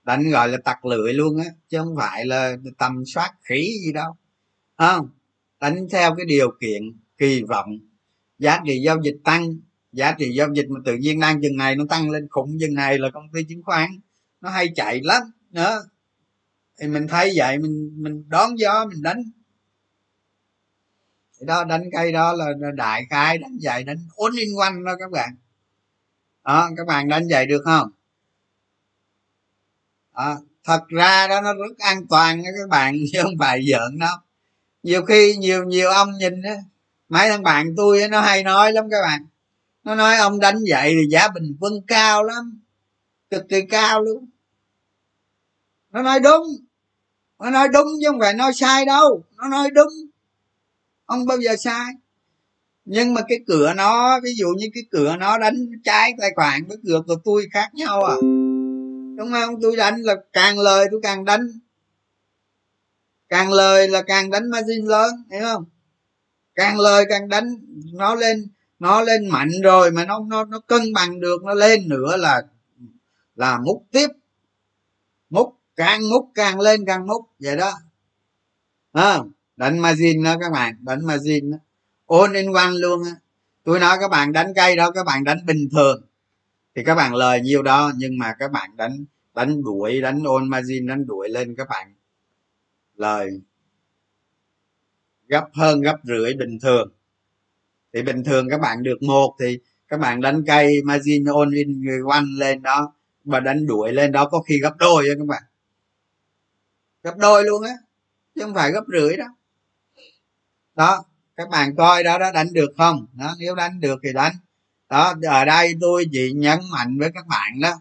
Đánh 0.03 0.31
gọi 0.31 0.49
là 0.49 0.57
tặc 0.65 0.85
lưỡi 0.85 1.13
luôn 1.13 1.37
á, 1.37 1.45
chứ 1.69 1.77
không 1.77 1.95
phải 1.97 2.25
là 2.25 2.55
tầm 2.77 3.03
soát 3.05 3.31
khỉ 3.43 3.79
gì 3.85 3.93
đâu. 3.93 4.15
Không? 4.77 5.09
Đánh 5.63 5.87
theo 5.91 6.15
cái 6.15 6.25
điều 6.25 6.51
kiện, 6.61 6.81
kỳ 7.17 7.43
vọng. 7.43 7.79
Giá 8.39 8.59
trị 8.65 8.81
giao 8.85 8.97
dịch 9.03 9.17
tăng, 9.23 9.57
giá 9.91 10.11
trị 10.11 10.33
giao 10.35 10.53
dịch 10.53 10.65
mà 10.69 10.79
tự 10.85 10.95
nhiên 10.95 11.19
đang 11.19 11.41
chừng 11.41 11.57
này 11.57 11.75
nó 11.75 11.85
tăng 11.89 12.09
lên 12.09 12.27
khủng 12.29 12.57
chừng 12.59 12.73
này 12.73 12.97
là 12.97 13.09
công 13.09 13.27
ty 13.33 13.43
chứng 13.43 13.63
khoán, 13.63 13.89
nó 14.41 14.49
hay 14.49 14.67
chạy 14.75 15.01
lắm 15.03 15.21
nữa 15.51 15.83
thì 16.79 16.87
mình 16.87 17.07
thấy 17.07 17.33
vậy, 17.35 17.57
mình 17.57 17.91
mình 18.03 18.29
đón 18.29 18.59
gió, 18.59 18.85
mình 18.85 19.01
đánh. 19.01 19.23
Thì 21.39 21.45
đó, 21.45 21.63
đánh 21.63 21.83
cây 21.91 22.11
đó 22.11 22.33
là 22.33 22.45
đại 22.75 23.05
khai 23.09 23.37
đánh 23.37 23.57
vậy, 23.61 23.83
đánh 23.83 24.07
uốn 24.15 24.31
in 24.39 24.49
quanh 24.57 24.85
đó 24.85 24.95
các 24.99 25.11
bạn. 25.11 25.35
Đó, 26.43 26.69
các 26.77 26.87
bạn 26.87 27.07
đánh 27.07 27.23
vậy 27.29 27.45
được 27.45 27.61
không? 27.65 27.91
Đó. 30.15 30.37
thật 30.63 30.83
ra 30.87 31.27
đó, 31.27 31.41
nó 31.41 31.53
rất 31.53 31.77
an 31.77 32.07
toàn 32.09 32.43
đó 32.43 32.49
các 32.57 32.69
bạn, 32.69 32.95
chứ 33.13 33.19
không 33.23 33.37
phải 33.39 33.61
giỡn 33.71 33.99
đâu 33.99 34.17
nhiều 34.83 35.05
khi 35.05 35.35
nhiều 35.37 35.63
nhiều 35.63 35.89
ông 35.89 36.09
nhìn 36.19 36.41
á, 36.41 36.55
mấy 37.09 37.29
thằng 37.29 37.43
bạn 37.43 37.73
tôi 37.77 38.07
nó 38.07 38.21
hay 38.21 38.43
nói 38.43 38.73
lắm 38.73 38.85
các 38.91 38.97
bạn. 39.01 39.25
Nó 39.83 39.95
nói 39.95 40.17
ông 40.17 40.39
đánh 40.39 40.55
vậy 40.69 40.91
thì 40.91 41.09
giá 41.09 41.27
bình 41.27 41.57
quân 41.59 41.73
cao 41.87 42.23
lắm, 42.23 42.61
cực 43.29 43.49
kỳ 43.49 43.61
cao 43.69 44.01
luôn. 44.01 44.29
Nó 45.91 46.01
nói 46.01 46.19
đúng, 46.19 46.47
nó 47.39 47.49
nói 47.49 47.67
đúng 47.73 47.87
chứ 48.01 48.07
không 48.09 48.19
phải 48.19 48.33
nói 48.33 48.53
sai 48.53 48.85
đâu, 48.85 49.23
nó 49.37 49.47
nói 49.47 49.69
đúng. 49.71 49.93
Không 51.05 51.25
bao 51.25 51.37
giờ 51.37 51.55
sai? 51.55 51.93
Nhưng 52.85 53.13
mà 53.13 53.21
cái 53.27 53.39
cửa 53.47 53.73
nó, 53.73 54.19
ví 54.23 54.33
dụ 54.35 54.47
như 54.57 54.67
cái 54.73 54.83
cửa 54.91 55.15
nó 55.19 55.37
đánh 55.37 55.67
trái 55.83 56.13
tài 56.21 56.31
khoản 56.35 56.65
với 56.67 56.77
cửa 56.87 57.01
của 57.07 57.15
tôi 57.23 57.47
khác 57.53 57.73
nhau 57.73 58.03
à. 58.03 58.15
Đúng 59.17 59.31
không? 59.31 59.61
Tôi 59.61 59.75
đánh 59.75 60.01
là 60.01 60.15
càng 60.33 60.59
lời 60.59 60.85
tôi 60.91 60.99
càng 61.03 61.25
đánh 61.25 61.47
càng 63.33 63.53
lời 63.53 63.87
là 63.87 64.01
càng 64.01 64.29
đánh 64.29 64.49
margin 64.49 64.85
lớn 64.85 65.23
hiểu 65.31 65.41
không? 65.41 65.65
Càng 66.55 66.79
lời 66.79 67.05
càng 67.09 67.29
đánh 67.29 67.55
nó 67.93 68.15
lên 68.15 68.47
nó 68.79 69.01
lên 69.01 69.29
mạnh 69.29 69.49
rồi 69.63 69.91
mà 69.91 70.05
nó 70.05 70.19
nó 70.27 70.45
nó 70.45 70.59
cân 70.59 70.93
bằng 70.93 71.19
được 71.19 71.43
nó 71.43 71.53
lên 71.53 71.89
nữa 71.89 72.17
là 72.17 72.41
là 73.35 73.59
múc 73.59 73.85
tiếp. 73.91 74.07
Múc 75.29 75.55
càng 75.75 76.09
múc 76.09 76.31
càng 76.35 76.59
lên 76.59 76.85
càng 76.85 77.07
múc 77.07 77.21
vậy 77.39 77.57
đó. 77.57 77.73
À, 78.91 79.19
đánh 79.55 79.79
margin 79.79 80.23
đó 80.23 80.35
các 80.41 80.51
bạn 80.51 80.75
đánh 80.81 81.05
margin 81.05 81.51
đó. 81.51 81.57
All 82.07 82.35
in 82.35 82.53
one 82.53 82.71
luôn 82.71 83.03
á. 83.03 83.11
Tôi 83.63 83.79
nói 83.79 83.97
các 84.01 84.07
bạn 84.07 84.31
đánh 84.31 84.53
cây 84.55 84.75
đó 84.75 84.91
các 84.91 85.05
bạn 85.05 85.23
đánh 85.23 85.45
bình 85.45 85.69
thường. 85.71 86.01
Thì 86.75 86.83
các 86.83 86.95
bạn 86.95 87.15
lời 87.15 87.41
nhiêu 87.41 87.61
đó 87.61 87.91
nhưng 87.95 88.17
mà 88.17 88.33
các 88.39 88.51
bạn 88.51 88.77
đánh 88.77 89.05
đánh 89.33 89.63
đuổi 89.63 90.01
đánh 90.01 90.23
ôn 90.23 90.49
margin 90.49 90.87
đánh 90.87 91.05
đuổi 91.07 91.29
lên 91.29 91.55
các 91.55 91.67
bạn 91.69 91.93
lời. 93.03 93.41
Gấp 95.27 95.45
hơn 95.53 95.81
gấp 95.81 95.97
rưỡi 96.03 96.33
bình 96.33 96.59
thường. 96.61 96.91
Thì 97.93 98.01
bình 98.01 98.23
thường 98.23 98.49
các 98.49 98.61
bạn 98.61 98.83
được 98.83 99.03
một 99.03 99.35
thì 99.39 99.59
các 99.87 99.99
bạn 99.99 100.21
đánh 100.21 100.43
cây, 100.47 100.81
margin 100.85 101.25
on 101.25 101.51
in 101.51 101.81
one 102.09 102.25
lên 102.37 102.61
đó, 102.61 102.93
và 103.23 103.39
đánh 103.39 103.65
đuổi 103.67 103.93
lên 103.93 104.11
đó, 104.11 104.25
có 104.25 104.41
khi 104.41 104.59
gấp 104.59 104.73
đôi 104.77 105.07
đó 105.07 105.13
các 105.17 105.27
bạn. 105.27 105.43
Gấp 107.03 107.17
đôi 107.17 107.43
luôn 107.43 107.63
á, 107.63 107.73
chứ 108.35 108.41
không 108.41 108.53
phải 108.53 108.71
gấp 108.71 108.83
rưỡi 108.87 109.17
đó. 109.17 109.25
Đó, 110.75 111.05
các 111.35 111.49
bạn 111.49 111.75
coi 111.75 112.03
đó 112.03 112.17
đó 112.17 112.31
đánh 112.31 112.53
được 112.53 112.71
không? 112.77 113.07
Đó, 113.13 113.35
nếu 113.39 113.55
đánh 113.55 113.79
được 113.79 113.99
thì 114.03 114.13
đánh. 114.13 114.33
Đó, 114.89 115.13
ở 115.29 115.45
đây 115.45 115.73
tôi 115.81 116.05
chỉ 116.11 116.33
nhấn 116.35 116.59
mạnh 116.71 116.97
với 116.99 117.11
các 117.13 117.27
bạn 117.27 117.59
đó, 117.61 117.73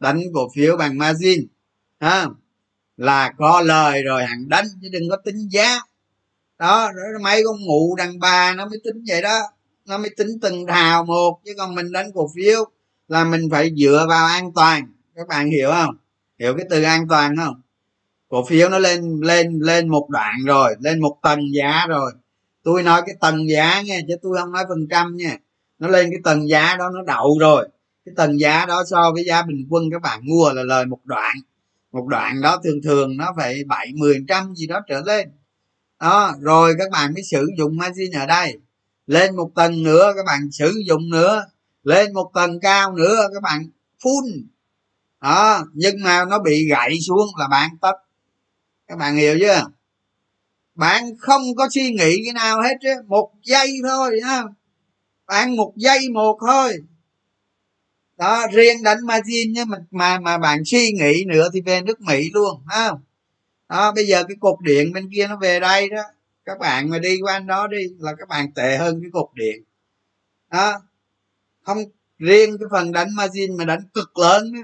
đánh 0.00 0.20
cổ 0.34 0.48
phiếu 0.54 0.76
bằng 0.76 0.98
margin, 0.98 1.46
ha 2.00 2.26
là 2.98 3.32
có 3.38 3.60
lời 3.60 4.02
rồi 4.02 4.26
hẳn 4.26 4.48
đánh, 4.48 4.64
chứ 4.82 4.88
đừng 4.92 5.02
có 5.10 5.16
tính 5.24 5.48
giá 5.50 5.80
đó 6.58 6.90
mấy 7.22 7.42
con 7.44 7.56
mụ 7.66 7.94
đàn 7.96 8.18
bà 8.18 8.54
nó 8.54 8.66
mới 8.66 8.78
tính 8.84 9.04
vậy 9.06 9.22
đó. 9.22 9.40
Nó 9.86 9.98
mới 9.98 10.10
tính 10.16 10.28
từng 10.42 10.66
hào 10.66 11.04
một, 11.04 11.40
chứ 11.44 11.52
còn 11.58 11.74
mình 11.74 11.92
đánh 11.92 12.06
cổ 12.14 12.30
phiếu 12.36 12.64
là 13.08 13.24
mình 13.24 13.48
phải 13.50 13.70
dựa 13.76 14.06
vào 14.08 14.26
an 14.26 14.52
toàn. 14.54 14.92
Các 15.16 15.28
bạn 15.28 15.50
hiểu 15.50 15.70
không? 15.70 15.96
Hiểu 16.38 16.54
cái 16.56 16.66
từ 16.70 16.82
an 16.82 17.08
toàn 17.08 17.36
không? 17.36 17.60
Cổ 18.28 18.44
phiếu 18.44 18.68
nó 18.68 18.78
lên 18.78 19.20
lên 19.22 19.58
lên 19.62 19.88
một 19.88 20.08
đoạn 20.10 20.34
rồi, 20.46 20.74
lên 20.80 21.00
một 21.00 21.18
tầng 21.22 21.40
giá 21.54 21.86
rồi. 21.88 22.12
Tôi 22.62 22.82
nói 22.82 23.02
cái 23.06 23.16
tầng 23.20 23.48
giá 23.50 23.82
nha, 23.82 24.00
chứ 24.08 24.14
tôi 24.22 24.38
không 24.40 24.52
nói 24.52 24.64
phần 24.68 24.86
trăm 24.90 25.16
nha. 25.16 25.36
Nó 25.78 25.88
lên 25.88 26.10
cái 26.10 26.20
tầng 26.24 26.48
giá 26.48 26.76
đó, 26.76 26.90
nó 26.94 27.02
đậu 27.02 27.38
rồi. 27.40 27.68
Cái 28.04 28.12
tầng 28.16 28.40
giá 28.40 28.66
đó 28.66 28.84
so 28.90 29.12
với 29.12 29.24
giá 29.24 29.42
bình 29.42 29.66
quân, 29.70 29.84
các 29.92 30.02
bạn 30.02 30.20
mua 30.22 30.52
là 30.52 30.62
lời 30.62 30.86
một 30.86 31.00
đoạn 31.04 31.36
một 31.92 32.06
đoạn 32.06 32.40
đó 32.40 32.60
thường 32.64 32.82
thường 32.84 33.16
nó 33.16 33.32
phải 33.36 33.64
bảy 33.66 33.92
mười 33.94 34.24
trăm 34.28 34.54
gì 34.54 34.66
đó 34.66 34.80
trở 34.88 35.00
lên. 35.00 35.28
Đó, 36.00 36.34
rồi 36.40 36.74
các 36.78 36.90
bạn 36.90 37.14
mới 37.14 37.22
sử 37.22 37.46
dụng 37.58 37.76
margin 37.76 38.12
ở 38.12 38.26
đây. 38.26 38.58
Lên 39.06 39.36
một 39.36 39.50
tầng 39.54 39.82
nữa, 39.82 40.12
các 40.16 40.24
bạn 40.26 40.40
sử 40.52 40.74
dụng 40.86 41.10
nữa. 41.10 41.44
Lên 41.82 42.12
một 42.12 42.30
tầng 42.34 42.60
cao 42.60 42.92
nữa, 42.92 43.28
các 43.34 43.42
bạn 43.42 43.62
full. 44.02 44.42
Đó, 45.20 45.64
nhưng 45.72 46.02
mà 46.02 46.24
nó 46.24 46.38
bị 46.38 46.68
gãy 46.68 46.98
xuống 47.06 47.28
là 47.38 47.48
bạn 47.48 47.70
tất. 47.80 47.94
Các 48.86 48.98
bạn 48.98 49.16
hiểu 49.16 49.38
chưa? 49.40 49.62
Bạn 50.74 51.16
không 51.18 51.42
có 51.56 51.68
suy 51.70 51.90
nghĩ 51.90 52.16
cái 52.24 52.32
nào 52.34 52.62
hết 52.62 52.74
chứ. 52.82 52.94
Một 53.06 53.30
giây 53.42 53.72
thôi, 53.88 54.20
ha. 54.24 54.42
Bạn 55.26 55.56
một 55.56 55.72
giây 55.76 55.98
một 56.14 56.38
thôi 56.46 56.72
đó 58.18 58.46
riêng 58.52 58.82
đánh 58.82 58.98
margin 59.06 59.52
nhé 59.52 59.64
mà 59.64 59.76
mà 59.90 60.18
mà 60.18 60.38
bạn 60.38 60.64
suy 60.64 60.92
nghĩ 60.92 61.24
nữa 61.26 61.48
thì 61.52 61.60
về 61.60 61.80
nước 61.80 62.00
mỹ 62.00 62.30
luôn 62.32 62.62
ha 62.66 62.92
đó 63.68 63.92
bây 63.92 64.06
giờ 64.06 64.24
cái 64.28 64.36
cục 64.40 64.60
điện 64.60 64.92
bên 64.92 65.10
kia 65.14 65.26
nó 65.26 65.36
về 65.36 65.60
đây 65.60 65.88
đó. 65.88 66.02
Các 66.44 66.58
bạn 66.58 66.90
mà 66.90 66.98
đi 66.98 67.18
qua 67.22 67.32
anh 67.32 67.46
đó 67.46 67.66
đi 67.66 67.78
là 67.98 68.14
các 68.18 68.28
bạn 68.28 68.52
tệ 68.52 68.76
hơn 68.76 69.00
cái 69.02 69.10
cục 69.12 69.34
điện. 69.34 69.62
Đó. 70.50 70.72
Không 71.62 71.78
riêng 72.18 72.58
cái 72.58 72.68
phần 72.70 72.92
đánh 72.92 73.08
margin 73.16 73.56
mà 73.56 73.64
đánh 73.64 73.80
cực 73.94 74.18
lớn 74.18 74.52
đó, 74.52 74.60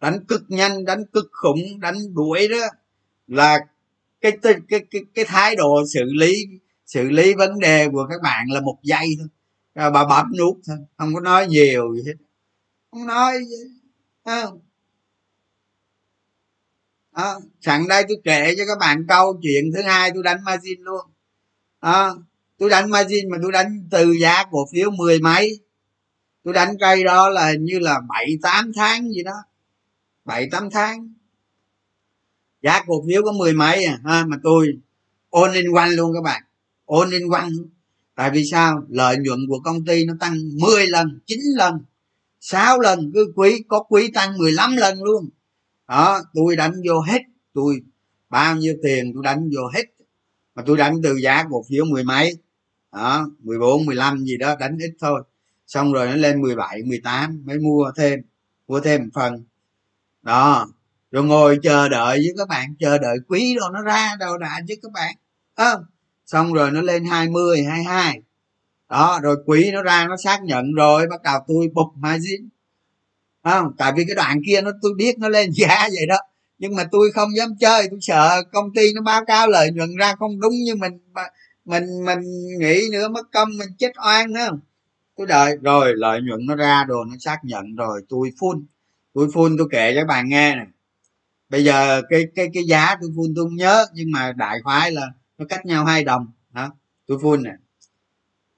đánh 0.00 0.24
cực 0.24 0.42
nhanh 0.48 0.84
đánh 0.84 1.04
cực 1.12 1.28
khủng 1.32 1.80
đánh 1.80 2.14
đuổi 2.14 2.48
đó 2.48 2.66
là 3.26 3.58
cái 4.20 4.32
cái 4.42 4.54
cái 4.68 4.80
cái, 4.90 5.02
cái 5.14 5.24
thái 5.24 5.56
độ 5.56 5.84
xử 5.94 6.04
lý 6.04 6.44
xử 6.86 7.10
lý 7.10 7.34
vấn 7.34 7.58
đề 7.58 7.88
của 7.92 8.06
các 8.10 8.22
bạn 8.22 8.46
là 8.50 8.60
một 8.60 8.76
giây 8.82 9.06
thôi. 9.18 9.28
Bà 9.74 10.04
bấm 10.04 10.26
nút 10.38 10.58
thôi 10.66 10.76
không 10.96 11.14
có 11.14 11.20
nói 11.20 11.46
nhiều 11.46 11.96
gì 11.96 12.02
hết 12.06 12.27
không 12.90 13.06
nói 13.06 13.38
gì. 13.44 13.56
Không? 14.24 14.60
À, 17.12 17.34
sẵn 17.60 17.88
đây 17.88 18.04
tôi 18.08 18.16
kể 18.24 18.54
cho 18.58 18.64
các 18.66 18.78
bạn 18.80 19.06
câu 19.08 19.40
chuyện 19.42 19.64
thứ 19.74 19.82
hai 19.82 20.10
tôi 20.14 20.22
đánh 20.22 20.44
margin 20.44 20.80
luôn. 20.80 21.06
À, 21.80 22.10
tôi 22.58 22.70
đánh 22.70 22.90
margin 22.90 23.30
mà 23.30 23.38
tôi 23.42 23.52
đánh 23.52 23.88
từ 23.90 24.12
giá 24.12 24.44
cổ 24.50 24.68
phiếu 24.72 24.90
mười 24.90 25.20
mấy. 25.20 25.60
Tôi 26.44 26.54
đánh 26.54 26.76
cây 26.80 27.04
đó 27.04 27.28
là 27.28 27.54
như 27.60 27.78
là 27.78 28.00
bảy 28.08 28.38
tám 28.42 28.72
tháng 28.74 29.10
gì 29.10 29.22
đó. 29.22 29.44
Bảy 30.24 30.48
tám 30.50 30.70
tháng. 30.70 31.14
Giá 32.62 32.84
cổ 32.86 33.04
phiếu 33.06 33.22
có 33.22 33.32
mười 33.32 33.52
mấy 33.52 33.84
à 33.84 34.00
ha, 34.04 34.24
mà 34.24 34.36
tôi 34.42 34.68
ôn 35.30 35.52
in 35.52 35.70
quanh 35.70 35.90
luôn 35.90 36.14
các 36.14 36.22
bạn. 36.22 36.42
Ôn 36.84 37.10
in 37.10 37.28
quanh 37.28 37.50
tại 38.14 38.30
vì 38.30 38.44
sao? 38.44 38.82
Lợi 38.88 39.16
nhuận 39.16 39.38
của 39.48 39.60
công 39.60 39.84
ty 39.84 40.04
nó 40.04 40.14
tăng 40.20 40.34
10 40.60 40.86
lần 40.86 41.20
9 41.26 41.38
lần. 41.56 41.84
6 42.40 42.80
lần 42.80 43.10
cứ 43.14 43.32
quý 43.36 43.64
có 43.68 43.82
quý 43.82 44.10
tăng 44.14 44.38
15 44.38 44.76
lần 44.76 45.02
luôn. 45.02 45.28
Đó 45.88 46.20
tôi 46.34 46.56
đánh 46.56 46.72
vô 46.88 47.00
hết 47.00 47.22
tôi 47.54 47.80
bao 48.28 48.56
nhiêu 48.56 48.74
tiền 48.82 49.12
tôi 49.14 49.22
đánh 49.22 49.50
vô 49.56 49.62
hết. 49.74 49.84
Mà 50.54 50.62
tôi 50.66 50.76
đánh 50.76 51.00
từ 51.02 51.16
giá 51.16 51.44
cổ 51.50 51.64
phiếu 51.68 51.84
mười 51.84 52.04
mấy 52.04 52.38
đó 52.92 53.26
14 53.38 53.86
15 53.86 54.24
gì 54.24 54.36
đó 54.36 54.56
đánh 54.56 54.78
ít 54.78 54.92
thôi. 55.00 55.22
Xong 55.66 55.92
rồi 55.92 56.06
nó 56.06 56.14
lên 56.14 56.42
17 56.42 56.82
18 56.82 57.42
mới 57.46 57.58
mua 57.58 57.92
thêm 57.96 58.20
mua 58.68 58.80
thêm 58.80 59.02
một 59.02 59.10
phần. 59.14 59.44
Đó 60.22 60.68
rồi 61.10 61.24
ngồi 61.24 61.58
chờ 61.62 61.88
đợi 61.88 62.18
với 62.18 62.32
các 62.38 62.48
bạn 62.48 62.74
chờ 62.80 62.98
đợi 62.98 63.16
quý 63.28 63.56
rồi 63.60 63.70
nó 63.72 63.82
ra 63.82 64.16
đâu 64.20 64.38
đã 64.38 64.60
chứ 64.68 64.74
các 64.82 64.92
bạn. 64.92 65.14
Không? 65.56 65.66
À, 65.66 65.88
xong 66.26 66.52
rồi 66.52 66.70
nó 66.70 66.80
lên 66.82 67.04
20 67.04 67.64
22 67.64 68.22
đó, 68.90 69.20
rồi 69.22 69.36
quỹ 69.46 69.70
nó 69.72 69.82
ra 69.82 70.06
nó 70.08 70.16
xác 70.16 70.42
nhận 70.44 70.72
rồi, 70.72 71.06
bắt 71.10 71.22
đầu 71.22 71.40
tôi 71.48 71.68
bục 71.74 71.88
margin 71.96 72.48
không? 73.44 73.72
Tại 73.78 73.92
vì 73.96 74.04
cái 74.08 74.14
đoạn 74.14 74.40
kia 74.46 74.60
nó, 74.62 74.70
tôi 74.82 74.92
biết 74.96 75.18
nó 75.18 75.28
lên 75.28 75.50
giá 75.54 75.88
vậy 75.96 76.06
đó. 76.08 76.16
Nhưng 76.58 76.76
mà 76.76 76.84
tôi 76.92 77.10
không 77.14 77.36
dám 77.36 77.48
chơi, 77.60 77.88
tôi 77.90 77.98
sợ 78.02 78.42
công 78.52 78.74
ty 78.74 78.92
nó 78.94 79.02
báo 79.02 79.24
cáo 79.24 79.48
lợi 79.48 79.70
nhuận 79.72 79.96
ra 79.96 80.14
không 80.18 80.40
đúng 80.40 80.52
như 80.64 80.74
mình 80.74 80.98
mình 81.64 81.84
mình 82.04 82.20
nghĩ 82.60 82.82
nữa, 82.92 83.08
mất 83.08 83.26
công 83.32 83.48
mình 83.58 83.68
chết 83.78 83.92
oan 84.06 84.32
nữa 84.32 84.48
tôi 85.18 85.26
đợi, 85.26 85.56
rồi 85.62 85.94
lợi 85.96 86.20
nhuận 86.22 86.46
nó 86.46 86.56
ra 86.56 86.84
rồi 86.88 87.06
nó 87.10 87.16
xác 87.20 87.38
nhận 87.44 87.76
rồi, 87.76 88.02
tôi 88.08 88.30
phun 88.40 88.66
tôi 89.14 89.28
phun 89.34 89.56
tôi 89.58 89.68
kể 89.70 89.94
cho 89.96 90.04
bạn 90.04 90.28
nghe 90.28 90.56
nè. 90.56 90.66
Bây 91.48 91.64
giờ 91.64 92.02
cái 92.10 92.24
cái 92.34 92.48
cái 92.54 92.64
giá 92.64 92.96
tôi 93.00 93.10
phun 93.16 93.34
tôi 93.36 93.44
không 93.44 93.56
nhớ, 93.56 93.86
nhưng 93.94 94.08
mà 94.12 94.32
đại 94.32 94.58
khái 94.64 94.92
là 94.92 95.02
nó 95.38 95.46
cách 95.48 95.66
nhau 95.66 95.84
hai 95.84 96.04
đồng, 96.04 96.26
hả? 96.54 96.70
Tôi 97.06 97.18
phun 97.22 97.42
nè 97.42 97.52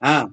à, 0.01 0.27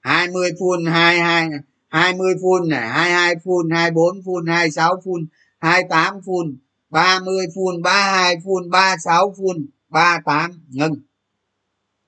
20 0.00 0.50
phun 0.60 0.86
hai 0.86 1.20
hai 1.20 1.48
20 1.88 2.34
phun 2.42 2.68
này 2.68 2.88
22 2.88 3.34
phun 3.44 3.70
24 3.70 4.22
phun 4.24 4.46
26 4.46 5.00
phun 5.04 5.26
28 5.58 6.20
phun 6.26 6.58
30 6.90 7.46
phun 7.54 7.82
32 7.82 8.36
phun 8.44 8.70
36 8.70 9.34
phun 9.38 9.66
38 9.88 10.50
ngừng. 10.68 10.94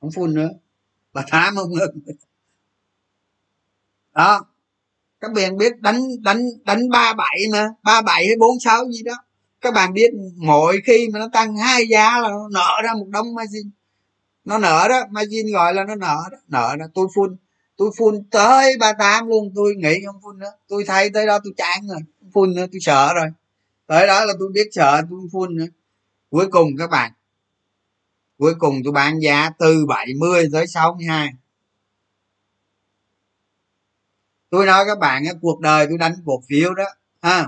Không 0.00 0.10
phun 0.10 0.34
nữa. 0.34 0.50
38 1.12 1.56
không 1.56 1.72
ngừng. 1.72 2.00
Đó. 4.14 4.46
Các 5.20 5.32
bạn 5.32 5.56
biết 5.56 5.80
đánh 5.80 6.00
đánh 6.22 6.42
đánh 6.64 6.88
ba 6.88 7.14
bảy 7.14 7.38
mà 7.52 7.68
ba 7.82 8.02
bảy 8.02 8.26
hay 8.26 8.36
bốn 8.38 8.60
sáu 8.60 8.90
gì 8.90 9.02
đó. 9.02 9.14
Các 9.60 9.74
bạn 9.74 9.92
biết 9.92 10.10
mỗi 10.36 10.80
khi 10.86 11.08
mà 11.12 11.18
nó 11.18 11.28
tăng 11.32 11.56
hai 11.56 11.88
giá 11.90 12.20
là 12.20 12.28
nó 12.28 12.48
nở 12.52 12.82
ra 12.84 12.94
một 12.94 13.06
đống 13.08 13.34
margin 13.34 13.70
nó 14.48 14.58
nở 14.58 14.86
đó 14.88 15.04
margin 15.10 15.52
gọi 15.52 15.74
là 15.74 15.84
nó 15.84 15.94
nở 15.94 16.16
đó. 16.32 16.38
Nở 16.48 16.76
đó 16.78 16.86
tôi 16.94 17.08
phun 17.14 17.36
tôi 17.76 17.90
phun 17.98 18.24
tới 18.30 18.76
ba 18.80 18.92
tám 18.92 19.28
luôn. 19.28 19.52
Tôi 19.54 19.74
nghĩ 19.76 19.94
không 20.06 20.20
phun 20.22 20.38
nữa. 20.38 20.52
Tôi 20.68 20.84
thấy 20.86 21.10
tới 21.10 21.26
đó 21.26 21.38
tôi 21.44 21.52
chán 21.56 21.88
rồi. 21.88 22.00
Phun 22.34 22.54
nữa, 22.54 22.66
tôi 22.72 22.80
sợ 22.80 23.14
rồi. 23.14 23.26
Tới 23.86 24.06
đó 24.06 24.24
là 24.24 24.34
tôi 24.38 24.48
biết 24.52 24.68
sợ, 24.72 25.02
tôi 25.10 25.20
phun 25.32 25.56
nữa. 25.56 25.66
Cuối 26.30 26.48
cùng 26.50 26.76
các 26.78 26.90
bạn, 26.90 27.12
cuối 28.38 28.54
cùng 28.58 28.80
tôi 28.84 28.92
bán 28.92 29.18
giá 29.20 29.50
từ 29.58 29.86
70 29.86 30.48
tới 30.52 30.66
62 30.66 31.32
tôi 34.50 34.66
nói 34.66 34.84
các 34.86 34.98
bạn 34.98 35.24
cuộc 35.40 35.60
đời 35.60 35.86
tôi 35.88 35.98
đánh 35.98 36.14
cổ 36.26 36.42
phiếu 36.48 36.74
đó, 36.74 36.84
ha. 37.22 37.46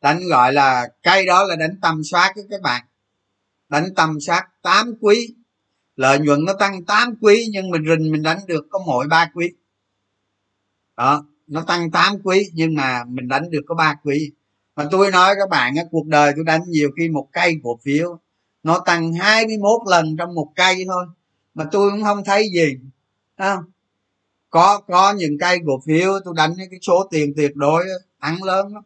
Đánh 0.00 0.20
gọi 0.28 0.52
là 0.52 0.88
cây 1.02 1.26
đó 1.26 1.44
là 1.44 1.56
đánh 1.56 1.78
tầm 1.82 2.00
soát 2.04 2.32
các 2.50 2.60
bạn. 2.62 2.84
Đánh 3.68 3.94
tầm 3.96 4.20
soát 4.20 4.48
8 4.62 4.94
quý 5.00 5.34
lợi 6.00 6.18
nhuận 6.18 6.44
nó 6.44 6.52
tăng 6.52 6.84
8 6.84 7.14
quý, 7.20 7.48
nhưng 7.52 7.70
mình 7.70 7.82
rình 7.88 8.12
mình 8.12 8.22
đánh 8.22 8.38
được 8.46 8.66
có 8.70 8.78
mỗi 8.86 9.06
ba 9.08 9.30
quý. 9.34 9.52
Đó, 10.96 11.26
nó 11.46 11.62
tăng 11.62 11.90
8 11.90 12.14
quý, 12.24 12.50
nhưng 12.54 12.74
mà 12.74 13.04
mình 13.08 13.28
đánh 13.28 13.50
được 13.50 13.60
có 13.66 13.74
ba 13.74 13.94
quý. 14.04 14.32
Mà 14.76 14.84
tôi 14.90 15.10
nói 15.10 15.34
các 15.38 15.48
bạn 15.50 15.76
á, 15.76 15.82
cuộc 15.90 16.06
đời 16.06 16.32
tôi 16.36 16.44
đánh 16.44 16.60
nhiều 16.68 16.90
khi 16.96 17.08
một 17.08 17.28
cây 17.32 17.54
cổ 17.62 17.78
phiếu, 17.82 18.18
nó 18.62 18.78
tăng 18.86 19.12
21 19.12 19.80
lần 19.86 20.16
trong 20.16 20.34
một 20.34 20.52
cây 20.56 20.84
thôi. 20.88 21.06
Mà 21.54 21.64
tôi 21.72 21.90
cũng 21.90 22.02
không 22.02 22.24
thấy 22.24 22.48
gì 22.54 22.76
không? 23.38 23.64
Có 24.50 24.80
có 24.80 25.12
những 25.12 25.38
cây 25.40 25.58
cổ 25.66 25.80
phiếu 25.86 26.12
tôi 26.24 26.34
đánh 26.36 26.54
cái 26.56 26.78
số 26.82 27.08
tiền 27.10 27.32
tuyệt 27.36 27.56
đối 27.56 27.84
ăn 28.18 28.42
lớn 28.42 28.74
lắm. 28.74 28.82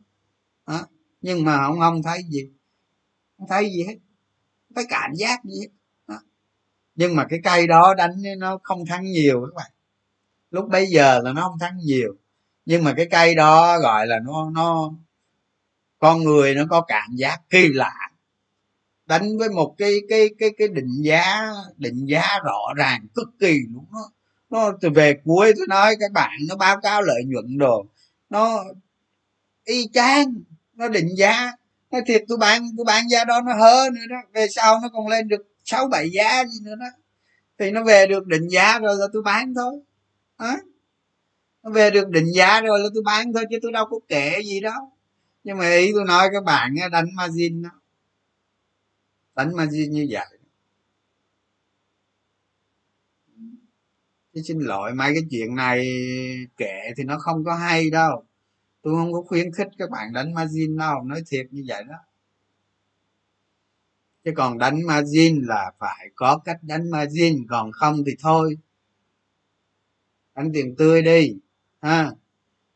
Đó. 0.66 0.86
nhưng 1.20 1.44
mà 1.44 1.64
ông 1.64 1.78
không 1.80 2.02
thấy 2.02 2.22
gì, 2.28 2.48
không 3.38 3.48
thấy 3.48 3.70
gì 3.70 3.84
hết. 3.88 3.96
Không 4.68 4.74
thấy 4.74 4.84
cảm 4.88 5.14
giác 5.14 5.44
gì 5.44 5.60
hết 5.60 5.68
nhưng 6.96 7.16
mà 7.16 7.26
cái 7.30 7.40
cây 7.44 7.66
đó 7.66 7.94
đánh 7.94 8.22
nó 8.38 8.58
không 8.62 8.86
thắng 8.86 9.04
nhiều 9.04 9.40
các 9.40 9.54
bạn. 9.54 9.70
Lúc 10.50 10.68
bây 10.68 10.86
giờ 10.86 11.20
là 11.24 11.32
nó 11.32 11.42
không 11.42 11.58
thắng 11.58 11.76
nhiều. 11.76 12.14
Nhưng 12.66 12.84
mà 12.84 12.94
cái 12.96 13.06
cây 13.10 13.34
đó 13.34 13.78
gọi 13.78 14.06
là 14.06 14.18
nó 14.18 14.50
nó, 14.50 14.92
con 15.98 16.24
người 16.24 16.54
nó 16.54 16.64
có 16.70 16.80
cảm 16.80 17.16
giác 17.16 17.40
kỳ 17.50 17.68
lạ. 17.68 17.94
Đánh 19.06 19.38
với 19.38 19.48
một 19.48 19.74
cái 19.78 19.92
cái 20.08 20.30
cái 20.38 20.50
cái 20.58 20.68
định 20.68 21.02
giá 21.02 21.52
định 21.76 22.06
giá 22.06 22.22
rõ 22.44 22.74
ràng, 22.76 23.06
cực 23.14 23.28
kỳ 23.40 23.58
luôn 23.72 23.84
đó. 23.92 24.10
Nó 24.50 24.72
từ 24.80 24.90
về 24.90 25.14
cuối 25.24 25.52
tôi 25.56 25.66
nói 25.68 25.96
các 26.00 26.12
bạn, 26.12 26.30
nó 26.48 26.56
báo 26.56 26.80
cáo 26.82 27.02
lợi 27.02 27.22
nhuận 27.26 27.58
đồ. 27.58 27.86
Nó 28.30 28.64
y 29.64 29.88
chang, 29.92 30.34
nó 30.74 30.88
định 30.88 31.08
giá. 31.16 31.52
Nó 31.90 31.98
thiệt, 32.06 32.24
tôi 32.28 32.38
bán 32.38 32.66
tôi 32.76 32.84
bán 32.84 33.08
giá 33.10 33.24
đó 33.24 33.40
nó 33.40 33.54
hớ 33.54 33.90
nữa 33.92 34.06
đó. 34.10 34.16
Về 34.32 34.46
sau 34.48 34.80
nó 34.82 34.88
còn 34.92 35.08
lên 35.08 35.28
được 35.28 35.53
sáu 35.64 35.88
bảy 35.88 36.10
giá 36.10 36.44
gì 36.44 36.58
nữa 36.62 36.74
đó. 36.80 36.86
Thì 37.58 37.70
nó 37.70 37.84
về 37.84 38.06
được 38.06 38.26
định 38.26 38.48
giá 38.48 38.78
rồi 38.78 38.96
là 38.98 39.06
tôi 39.12 39.22
bán 39.22 39.54
thôi. 39.54 39.80
À? 40.36 40.56
nó 41.64 41.70
về 41.70 41.90
được 41.90 42.08
định 42.08 42.32
giá 42.34 42.60
rồi 42.60 42.78
là 42.80 42.88
tôi 42.94 43.02
bán 43.02 43.32
thôi 43.32 43.44
chứ 43.50 43.58
tôi 43.62 43.72
đâu 43.72 43.86
có 43.90 43.98
kể 44.08 44.40
gì 44.44 44.60
đâu. 44.60 44.92
Nhưng 45.44 45.58
mà 45.58 45.70
ý 45.70 45.92
tôi 45.94 46.04
nói 46.04 46.28
các 46.32 46.44
bạn 46.44 46.74
đánh 46.92 47.06
margin 47.14 47.62
đó. 47.62 47.70
Đánh 49.34 49.56
margin 49.56 49.90
như 49.90 50.06
vậy. 50.10 50.26
Chứ 54.34 54.42
xin 54.44 54.60
lỗi, 54.60 54.94
mấy 54.94 55.14
cái 55.14 55.22
chuyện 55.30 55.54
này 55.54 55.86
kể 56.56 56.92
thì 56.96 57.04
nó 57.04 57.18
không 57.18 57.44
có 57.44 57.54
hay 57.54 57.90
đâu. 57.90 58.24
Tôi 58.82 58.94
không 58.94 59.12
có 59.12 59.22
khuyến 59.22 59.52
khích 59.52 59.68
các 59.78 59.90
bạn 59.90 60.12
đánh 60.12 60.34
margin 60.34 60.76
đâu, 60.76 61.02
nói 61.04 61.22
thiệt 61.26 61.46
như 61.50 61.64
vậy 61.66 61.84
đó 61.88 61.96
chứ 64.24 64.30
còn 64.36 64.58
đánh 64.58 64.82
margin 64.86 65.42
là 65.42 65.72
phải 65.78 66.08
có 66.14 66.38
cách 66.44 66.58
đánh 66.62 66.90
margin 66.90 67.46
còn 67.48 67.72
không 67.72 68.04
thì 68.06 68.12
thôi. 68.20 68.56
Đánh 70.36 70.50
tiền 70.54 70.74
tươi 70.76 71.02
đi 71.02 71.34
ha. 71.82 72.10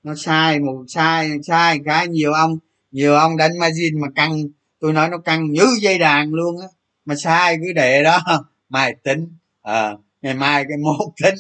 Nó 0.03 0.15
sai 0.15 0.61
một 0.61 0.85
sai 0.89 1.31
sai 1.43 1.81
cái 1.85 2.09
nhiều 2.09 2.33
ông 2.33 2.59
nhiều 2.91 3.15
ông 3.15 3.37
đánh 3.37 3.59
margin 3.59 4.01
mà 4.01 4.09
căng. 4.15 4.43
Tôi 4.81 4.93
nói 4.93 5.09
nó 5.09 5.19
căng 5.19 5.53
như 5.53 5.67
dây 5.81 5.99
đàn 5.99 6.35
luôn 6.35 6.61
á. 6.61 6.67
Mà 7.05 7.15
sai 7.17 7.57
cứ 7.57 7.73
để 7.73 8.03
đó. 8.03 8.21
Mai 8.69 8.97
tính 9.03 9.29
à, 9.63 9.93
ngày 10.23 10.35
mai 10.35 10.65
cái 10.69 10.79
một 10.79 11.13
tính. 11.23 11.35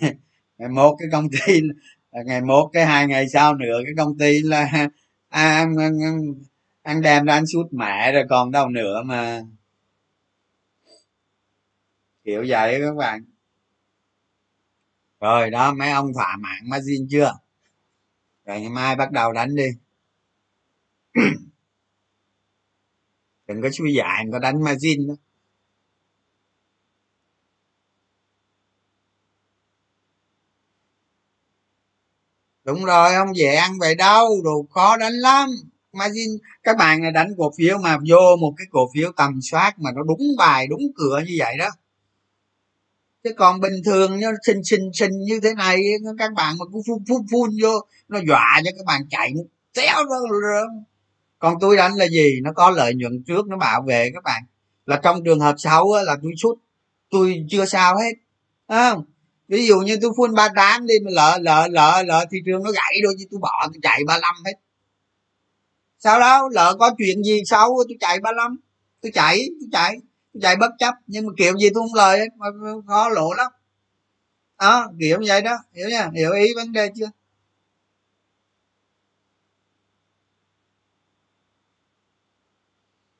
Ngày 0.58 0.68
một 0.68 0.96
cái 0.98 1.08
công 1.12 1.28
ty 1.30 1.60
ngày 2.24 2.40
một 2.40 2.70
cái 2.72 2.86
hai 2.86 3.06
ngày 3.06 3.28
sau 3.28 3.54
nữa 3.54 3.80
cái 3.84 3.94
công 3.96 4.18
ty 4.18 4.40
là 4.40 4.88
à, 5.28 5.66
ăn, 6.88 7.02
đem 7.02 7.24
ra 7.24 7.34
ăn 7.34 7.46
sút 7.46 7.66
mẹ 7.72 8.12
rồi 8.12 8.24
còn 8.30 8.50
đâu 8.50 8.68
nữa 8.68 9.02
mà. 9.04 9.42
Kiểu 12.24 12.44
vậy 12.48 12.80
các 12.80 12.94
bạn. 12.96 13.24
Rồi 15.20 15.50
đó 15.50 15.74
mấy 15.74 15.90
ông 15.90 16.12
thỏa 16.14 16.36
mãn 16.36 16.70
margin 16.70 17.06
chưa? 17.10 17.38
Rồi 18.44 18.60
ngày 18.60 18.70
mai 18.70 18.96
bắt 18.96 19.12
đầu 19.12 19.32
đánh 19.32 19.54
đi. 19.56 19.68
Đừng 23.46 23.62
có 23.62 23.68
suy 23.72 23.94
dại 23.94 24.24
có 24.32 24.38
đánh 24.38 24.62
margin 24.64 25.08
đó 25.08 25.14
đúng 32.64 32.84
rồi 32.84 33.14
không 33.14 33.36
dễ 33.36 33.54
ăn 33.54 33.78
vậy 33.78 33.94
đâu 33.94 34.28
đồ 34.44 34.66
khó 34.70 34.96
đánh 34.96 35.12
lắm 35.12 35.48
margin 35.98 36.30
các 36.62 36.76
bạn 36.76 37.02
này 37.02 37.12
đánh 37.12 37.34
cổ 37.38 37.52
phiếu 37.58 37.78
mà 37.78 37.98
vô 38.08 38.36
một 38.40 38.54
cái 38.56 38.66
cổ 38.70 38.90
phiếu 38.94 39.12
tầm 39.16 39.40
soát 39.42 39.78
mà 39.78 39.90
nó 39.92 40.02
đúng 40.02 40.36
bài, 40.38 40.66
đúng 40.66 40.82
cửa 40.96 41.20
như 41.26 41.34
vậy 41.38 41.56
đó. 41.58 41.68
Chứ 43.24 43.30
còn 43.36 43.60
bình 43.60 43.82
thường 43.84 44.20
nó 44.20 44.28
xinh 44.46 44.64
xinh 44.64 44.90
xinh 44.92 45.10
như 45.28 45.40
thế 45.40 45.54
này, 45.54 45.76
các 46.18 46.32
bạn 46.32 46.58
mà 46.58 46.64
cứ 46.72 46.80
phun 46.86 47.04
phun 47.08 47.26
phun 47.30 47.50
vô, 47.62 47.80
nó 48.08 48.18
dọa 48.28 48.60
cho 48.64 48.70
các 48.76 48.86
bạn 48.86 49.02
chạy 49.10 49.32
téo 49.74 50.04
đó 50.04 50.16
còn 51.38 51.54
tôi 51.60 51.76
đánh 51.76 51.94
là 51.94 52.08
gì? 52.08 52.40
Nó 52.42 52.52
có 52.52 52.70
lợi 52.70 52.94
nhuận 52.94 53.22
trước, 53.26 53.46
nó 53.46 53.56
bảo 53.56 53.82
vệ 53.82 54.10
các 54.14 54.22
bạn. 54.22 54.42
Là 54.86 55.00
trong 55.02 55.24
trường 55.24 55.40
hợp 55.40 55.54
xấu 55.58 55.94
là 56.04 56.16
tôi 56.22 56.32
sút, 56.42 56.58
tôi 57.10 57.44
chưa 57.50 57.64
sao 57.64 57.98
hết 57.98 58.12
không? 58.68 59.04
Ví 59.48 59.66
dụ 59.66 59.78
như 59.80 59.98
tôi 60.02 60.10
phun 60.16 60.34
ba 60.34 60.48
tám 60.56 60.86
đi 60.86 60.94
mà 61.04 61.10
lỡ 61.10 61.38
lỡ 61.42 61.68
lỡ 61.70 62.02
lỡ 62.06 62.24
thị 62.30 62.38
trường 62.46 62.62
nó 62.62 62.70
gãy 62.70 62.94
đôi 63.02 63.14
chứ 63.18 63.24
tôi 63.30 63.40
bỏ, 63.40 63.68
tôi 63.72 63.80
chạy 63.82 64.00
ba 64.06 64.18
năm 64.18 64.34
hết 64.44 64.52
sao 65.98 66.20
đó, 66.20 66.48
lỡ 66.52 66.76
có 66.78 66.90
chuyện 66.98 67.22
gì 67.22 67.40
xấu 67.46 67.84
tôi 67.88 67.96
chạy 68.00 68.20
ba 68.20 68.32
năm 68.32 68.56
tôi 69.02 69.12
chạy 69.14 69.48
tôi 69.60 69.68
chạy 69.72 69.96
tôi 70.32 70.40
chạy 70.42 70.56
bất 70.56 70.70
chấp. 70.78 70.94
Nhưng 71.06 71.26
mà 71.26 71.32
kiểu 71.36 71.56
gì 71.58 71.68
tôi 71.74 71.82
không 71.82 71.94
lời 71.94 72.20
mà 72.36 72.46
khó 72.86 73.08
lộ 73.08 73.32
lắm. 73.32 73.52
Đó 74.60 74.88
kiểu 75.00 75.20
như 75.20 75.26
vậy 75.28 75.42
đó. 75.42 75.56
Hiểu 75.72 75.88
nha? 75.88 76.10
Hiểu 76.14 76.32
ý 76.32 76.54
vấn 76.56 76.72
đề 76.72 76.90
chưa? 76.96 77.10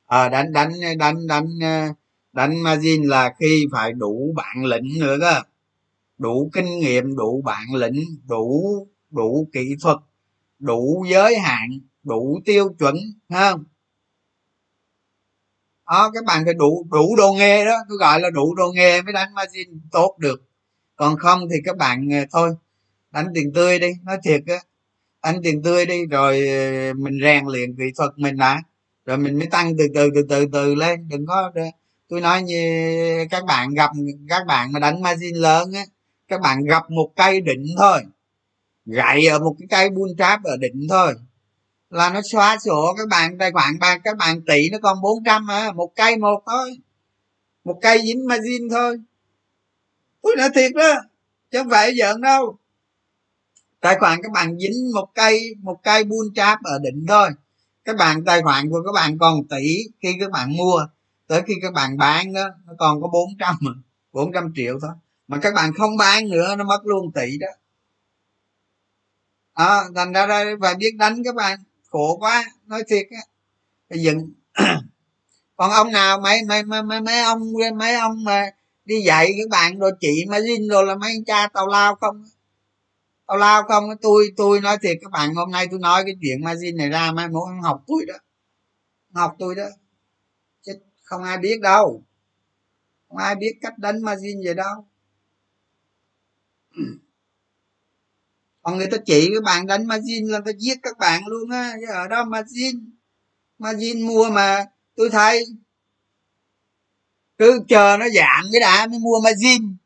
À, 0.07 0.29
đánh 0.29 0.53
đánh 0.53 0.73
đánh 0.99 1.27
đánh 1.27 1.47
ờ, 1.63 1.93
đánh 2.33 2.63
margin 2.63 3.03
là 3.03 3.35
khi 3.39 3.67
phải 3.73 3.93
đủ 3.93 4.33
bản 4.37 4.65
lĩnh 4.65 4.99
nữa 5.01 5.17
cơ. 5.21 5.43
Đủ 6.19 6.51
kinh 6.53 6.79
nghiệm 6.81 7.17
đủ 7.17 7.43
bản 7.45 7.75
lĩnh 7.75 8.05
đủ 8.29 8.63
đủ 9.11 9.49
kỹ 9.53 9.77
thuật 9.83 9.97
đủ 10.59 11.05
giới 11.11 11.39
hạn 11.39 11.69
đủ 12.09 12.41
tiêu 12.45 12.69
chuẩn 12.79 12.97
không? 13.29 13.65
Đó, 15.91 16.11
các 16.15 16.25
bạn 16.25 16.45
phải 16.45 16.55
đủ 16.55 16.87
đủ 16.91 17.17
đồ 17.17 17.33
nghề 17.33 17.65
đó 17.65 17.77
tôi 17.89 17.99
gọi 17.99 18.21
là 18.21 18.31
đủ 18.31 18.55
đồ 18.55 18.73
nghề 18.75 19.03
mới 19.03 19.13
đánh 19.13 19.35
margin 19.35 19.81
tốt 19.93 20.17
được. 20.19 20.43
Còn 20.97 21.17
không 21.17 21.41
thì 21.51 21.57
các 21.65 21.77
bạn 21.77 22.09
ờ, 22.13 22.19
thôi, 22.33 22.51
đánh 23.11 23.27
tiền 23.35 23.53
tươi 23.55 23.79
đi, 23.79 23.89
nói 24.05 24.19
thiệt 24.25 24.43
á, 24.47 24.57
đánh 25.23 25.41
tiền 25.45 25.63
tươi 25.63 25.87
đi 25.87 26.07
rồi 26.07 26.49
ờ, 26.49 26.95
mình 26.95 27.19
rèn 27.23 27.47
luyện 27.47 27.77
kỹ 27.77 27.85
thuật 27.97 28.11
mình 28.17 28.37
đã, 28.37 28.63
rồi 29.07 29.19
mình 29.19 29.39
mới 29.39 29.49
tăng 29.49 29.77
từ 29.79 29.89
từ 29.95 30.11
từ 30.15 30.23
từ 30.29 30.47
từ 30.53 30.75
lên. 30.75 31.09
Đừng 31.09 31.27
có 31.27 31.53
ờ, 31.55 31.63
tôi 32.09 32.21
nói 32.21 32.43
như 32.43 33.27
các 33.31 33.45
bạn 33.45 33.75
gặp, 33.75 33.91
các 34.29 34.47
bạn 34.47 34.73
mà 34.73 34.81
đánh 34.81 35.03
margin 35.03 35.35
lớn 35.37 35.73
á, 35.75 35.85
các 36.29 36.41
bạn 36.41 36.65
gặp 36.65 36.91
một 36.91 37.13
cây 37.17 37.41
định 37.41 37.67
thôi, 37.79 38.03
gậy 38.87 39.27
ở 39.27 39.39
một 39.39 39.57
cái 39.59 39.69
cây 39.71 39.91
bull 39.91 40.13
trap 40.19 40.45
ở 40.45 40.57
định 40.57 40.87
thôi 40.91 41.15
là 41.90 42.10
nó 42.10 42.20
xóa 42.32 42.59
sổ 42.65 42.94
các 42.98 43.09
bạn 43.09 43.39
tài 43.39 43.52
khoản 43.52 43.78
bạn 43.78 44.01
các 44.05 44.16
bạn 44.16 44.43
tỷ 44.47 44.70
nó 44.70 44.78
còn 44.82 45.01
400 45.01 45.47
mà 45.47 45.73
một 45.73 45.93
cây 45.97 46.16
một 46.16 46.43
thôi. 46.47 46.78
Một 47.65 47.78
cây 47.82 48.02
dính 48.02 48.27
margin 48.27 48.69
thôi. 48.70 49.01
Tôi 50.23 50.36
nói 50.36 50.48
thiệt 50.55 50.73
đó 50.74 50.94
chứ 51.51 51.59
không 51.59 51.70
phải 51.70 51.97
giỡn 51.98 52.20
đâu. 52.20 52.59
Tài 53.81 53.97
khoản 54.01 54.23
các 54.23 54.32
bạn 54.32 54.59
dính 54.59 54.90
một 54.94 55.09
cây 55.15 55.55
một 55.62 55.81
cây 55.82 56.05
buôn 56.05 56.35
trap 56.35 56.59
ở 56.62 56.78
đỉnh 56.78 57.06
thôi. 57.09 57.28
Các 57.85 57.97
bạn 57.97 58.24
tài 58.24 58.43
khoản 58.43 58.70
của 58.70 58.82
các 58.86 58.93
bạn 58.94 59.19
còn 59.19 59.48
tỷ 59.48 59.77
khi 60.01 60.16
các 60.20 60.31
bạn 60.31 60.56
mua 60.56 60.86
tới 61.27 61.43
khi 61.47 61.55
các 61.62 61.73
bạn 61.73 61.97
bán 61.97 62.32
đó 62.32 62.48
nó 62.66 62.73
còn 62.78 63.02
có 63.02 63.09
400 63.09 63.56
400 64.12 64.52
triệu 64.56 64.78
thôi. 64.82 64.90
Mà 65.28 65.39
các 65.43 65.55
bạn 65.55 65.73
không 65.78 65.97
bán 65.97 66.28
nữa 66.28 66.56
nó 66.56 66.65
mất 66.65 66.81
luôn 66.85 67.12
tỷ 67.12 67.39
đó. 67.39 67.48
À, 69.55 69.82
thành 69.94 70.12
ra 70.12 70.27
đây 70.27 70.55
phải 70.60 70.74
biết 70.74 70.94
đánh 70.98 71.23
các 71.24 71.35
bạn 71.35 71.59
khổ 71.89 72.16
quá 72.20 72.44
nói 72.66 72.82
thiệt 72.89 73.06
á. 73.10 73.23
Phải 73.90 73.98
dựng 74.02 74.32
còn 75.56 75.70
ông 75.70 75.93
nào 75.93 76.20
mấy 76.20 76.43
mấy 76.48 76.62
mấy 76.62 76.82
mấy, 76.82 77.01
mấy 77.01 77.20
ông 77.20 77.52
mấy 77.77 77.94
ông 77.94 78.24
mà 78.24 78.51
đi 78.85 79.02
dạy 79.06 79.27
các 79.27 79.48
bạn 79.51 79.78
rồi 79.78 79.93
chị 80.01 80.24
mà 80.28 80.39
zin 80.39 80.70
rồi 80.70 80.85
là 80.85 80.94
mấy 80.94 81.23
cha 81.27 81.48
tàu 81.48 81.69
lao 81.69 81.94
không 81.94 82.24
tàu 83.27 83.36
lao 83.36 83.62
không 83.62 83.85
tôi 84.02 84.28
tôi 84.36 84.60
nói 84.60 84.78
thiệt 84.82 84.98
các 85.01 85.10
bạn 85.10 85.35
hôm 85.35 85.51
nay 85.51 85.66
tôi 85.70 85.81
nói 85.81 86.02
cái 86.05 86.15
chuyện 86.23 86.44
margin 86.44 86.77
này 86.77 86.89
ra 86.89 87.12
mai 87.12 87.28
mỗi 87.28 87.51
học 87.62 87.85
tôi 87.86 88.05
đó. 88.09 88.15
Học 89.15 89.36
tôi 89.39 89.55
đó. 89.55 89.66
Chứ 90.62 90.73
không 91.02 91.23
ai 91.23 91.39
biết 91.39 91.60
đâu. 91.60 92.05
Không 93.09 93.19
ai 93.19 93.35
biết 93.35 93.59
cách 93.60 93.78
đánh 93.78 94.02
margin 94.02 94.40
vậy 94.44 94.55
đâu. 94.55 94.86
còn 98.63 98.79
người 98.79 98.87
ta 98.91 98.97
chỉ 99.07 99.31
các 99.35 99.43
bạn 99.45 99.67
đánh 99.67 99.87
margin 99.87 100.25
là 100.25 100.41
ta 100.45 100.51
giết 100.59 100.79
các 100.83 100.99
bạn 100.99 101.27
luôn 101.27 101.51
á. 101.51 101.75
Ở 101.89 102.09
đó 102.09 102.25
margin 102.25 102.91
margin 103.59 104.07
mua 104.07 104.31
mà 104.31 104.65
tôi 104.97 105.11
thấy 105.11 105.45
cứ 107.39 107.61
chờ 107.69 107.97
nó 108.01 108.09
giảm 108.09 108.45
cái 108.53 108.61
đã 108.61 108.87
mới 108.87 108.99
mua 108.99 109.21
margin. 109.25 109.77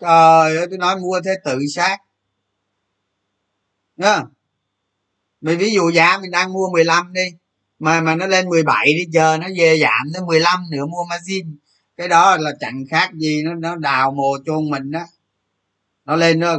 Trời 0.00 0.56
ơi, 0.56 0.66
tôi 0.70 0.78
nói 0.78 0.96
mua 1.00 1.20
thế 1.24 1.34
tự 1.44 1.58
sát. 1.74 1.98
Nhá 3.96 4.22
mình 5.40 5.58
ví 5.58 5.72
dụ 5.74 5.90
giá 5.90 6.18
mình 6.18 6.30
đang 6.30 6.52
mua 6.52 6.70
15 6.72 7.12
đi, 7.12 7.24
mà 7.78 8.00
mà 8.00 8.14
nó 8.14 8.26
lên 8.26 8.48
17 8.48 8.86
đi 8.86 9.06
chờ 9.12 9.38
nó 9.40 9.46
về 9.58 9.78
giảm 9.80 10.06
tới 10.14 10.22
15 10.26 10.60
nữa 10.70 10.86
mua 10.86 11.04
margin. 11.10 11.58
Cái 11.96 12.08
đó 12.08 12.36
là 12.36 12.50
chẳng 12.60 12.84
khác 12.90 13.10
gì 13.14 13.42
nó 13.44 13.54
nó 13.54 13.76
đào 13.76 14.12
mồ 14.12 14.38
chôn 14.46 14.70
mình 14.70 14.90
đó 14.90 15.00
nó 16.04 16.16
lên 16.16 16.40
nó 16.40 16.58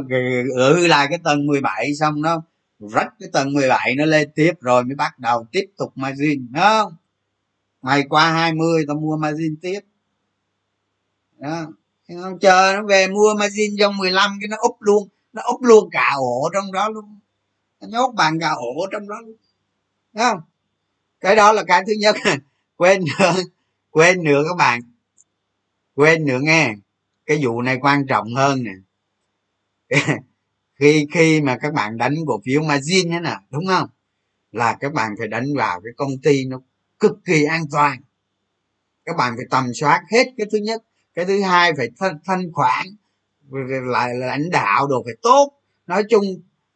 gửi 0.56 0.88
lại 0.88 1.06
cái 1.10 1.18
tầng 1.24 1.46
17 1.46 1.94
xong 1.94 2.22
nó 2.22 2.42
rách 2.80 3.12
cái 3.20 3.28
tầng 3.32 3.52
17 3.52 3.94
nó 3.96 4.04
lên 4.04 4.30
tiếp 4.34 4.52
rồi 4.60 4.84
mới 4.84 4.94
bắt 4.94 5.18
đầu 5.18 5.46
tiếp 5.52 5.64
tục 5.78 5.92
margin 5.94 6.52
đó 6.52 6.82
không? 6.82 6.96
Ngày 7.82 8.04
qua 8.08 8.32
20 8.32 8.84
tao 8.88 8.96
mua 8.96 9.16
margin 9.16 9.56
tiếp. 9.62 9.80
Đó. 11.38 11.66
Không? 12.22 12.38
Chờ 12.38 12.72
nó 12.74 12.86
về 12.86 13.08
mua 13.08 13.34
margin 13.34 13.76
trong 13.78 13.96
15 13.96 14.38
cái 14.40 14.48
nó 14.48 14.56
úp 14.60 14.76
luôn, 14.80 15.08
nó 15.32 15.42
úp 15.42 15.62
luôn 15.62 15.88
cả 15.92 16.12
ổ 16.16 16.50
trong 16.54 16.72
đó 16.72 16.88
luôn. 16.88 17.20
Nó 17.80 17.88
nhốt 17.88 18.12
bàn 18.14 18.40
cả 18.40 18.50
ổ 18.50 18.86
trong 18.92 19.08
đó 19.08 19.16
luôn. 19.26 19.36
Đúng 20.12 20.22
không? 20.22 20.40
Cái 21.20 21.36
đó 21.36 21.52
là 21.52 21.64
cái 21.64 21.82
thứ 21.86 21.92
nhất. 21.98 22.16
Quên 22.76 23.04
nữa 23.04 23.34
quên 23.92 24.24
nữa 24.24 24.42
các 24.48 24.54
bạn. 24.56 24.80
Quên 25.94 26.24
nữa 26.24 26.38
nghe. 26.42 26.74
Cái 27.26 27.40
vụ 27.42 27.62
này 27.62 27.78
quan 27.82 28.06
trọng 28.06 28.34
hơn 28.34 28.62
nè. 28.62 28.72
khi 30.78 31.06
khi 31.12 31.40
mà 31.40 31.58
các 31.58 31.74
bạn 31.74 31.96
đánh 31.96 32.14
cổ 32.26 32.40
phiếu 32.44 32.62
margin 32.62 33.10
thế 33.10 33.20
nào 33.20 33.40
đúng 33.50 33.66
không? 33.66 33.88
Là 34.52 34.76
các 34.80 34.92
bạn 34.92 35.14
phải 35.18 35.28
đánh 35.28 35.46
vào 35.56 35.80
cái 35.84 35.92
công 35.96 36.18
ty 36.22 36.44
nó 36.44 36.60
cực 36.98 37.12
kỳ 37.24 37.44
an 37.44 37.64
toàn. 37.72 38.00
Các 39.04 39.16
bạn 39.16 39.34
phải 39.36 39.46
tầm 39.50 39.74
soát 39.74 40.02
hết 40.12 40.24
cái 40.36 40.46
thứ 40.52 40.58
nhất. 40.58 40.82
Cái 41.14 41.24
thứ 41.24 41.42
hai 41.42 41.72
phải 41.76 41.88
thanh, 41.98 42.18
thanh 42.24 42.52
khoản 42.52 42.86
lại 43.92 44.14
là 44.14 44.26
lãnh 44.26 44.50
đạo 44.50 44.86
đồ 44.86 45.02
phải 45.04 45.14
tốt. 45.22 45.52
Nói 45.86 46.04
chung 46.10 46.24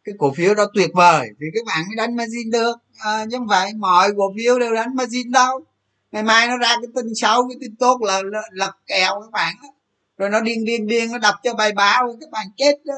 cái 0.05 0.15
cổ 0.19 0.33
phiếu 0.33 0.55
đó 0.55 0.67
tuyệt 0.75 0.91
vời 0.95 1.29
thì 1.41 1.47
các 1.55 1.65
bạn 1.67 1.85
mới 1.89 1.97
đánh 1.97 2.17
margin 2.17 2.51
được. 2.51 2.77
À, 2.99 3.25
nhưng 3.29 3.47
vậy 3.47 3.75
mọi 3.75 4.11
cổ 4.17 4.35
phiếu 4.37 4.59
đều 4.59 4.75
đánh 4.75 4.95
margin 4.97 5.31
đâu. 5.31 5.61
Ngày 6.13 6.23
mai 6.23 6.49
nó 6.49 6.59
ra 6.59 6.69
cái 6.69 6.89
tin 6.95 7.15
xấu 7.15 7.49
cái 7.49 7.57
tin 7.61 7.77
tốt 7.77 7.99
là, 8.03 8.23
là 8.25 8.43
lật 8.51 8.73
kèo 8.87 9.21
các 9.21 9.31
bạn 9.33 9.55
rồi 10.17 10.31
nó 10.31 10.41
điên 10.41 10.65
điên 10.65 10.87
điên, 10.87 11.13
nó 11.13 11.19
đập 11.19 11.35
cho 11.43 11.55
bài 11.55 11.73
báo 11.73 12.17
các 12.21 12.31
bạn 12.31 12.47
chết 12.57 12.75
đó. 12.85 12.95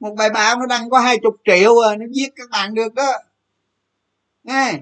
Một 0.00 0.14
bài 0.14 0.30
báo 0.30 0.58
nó 0.58 0.66
đăng 0.66 0.90
có 0.90 0.98
hai 0.98 1.18
chục 1.22 1.36
triệu 1.44 1.74
rồi 1.74 1.96
nó 1.96 2.06
giết 2.12 2.32
các 2.36 2.50
bạn 2.50 2.74
được 2.74 2.94
đó. 2.94 3.12
Nghe. 4.44 4.78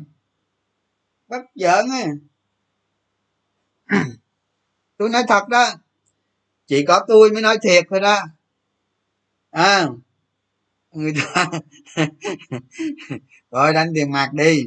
Bất 1.28 1.42
giỡn 1.54 1.86
à 1.90 2.06
tôi 4.96 5.08
nói 5.08 5.22
thật 5.28 5.48
đó, 5.48 5.70
chỉ 6.66 6.84
có 6.84 7.04
tôi 7.08 7.30
mới 7.30 7.42
nói 7.42 7.58
thiệt 7.62 7.84
thôi 7.90 8.00
đó. 8.00 8.22
À 9.50 9.86
người 10.92 11.12
ta 11.34 11.50
rồi 13.50 13.72
đánh 13.72 13.92
tiền 13.94 14.10
mặt 14.10 14.30
đi. 14.32 14.66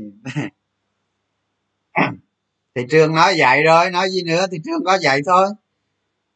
Thị 2.76 2.82
trường 2.90 3.16
nói 3.16 3.36
vậy 3.38 3.64
rồi, 3.64 3.92
nói 3.92 4.10
gì 4.10 4.24
nữa 4.24 4.46
thị 4.52 4.58
trường 4.66 4.84
có 4.86 4.98
vậy 5.04 5.22
thôi 5.26 5.48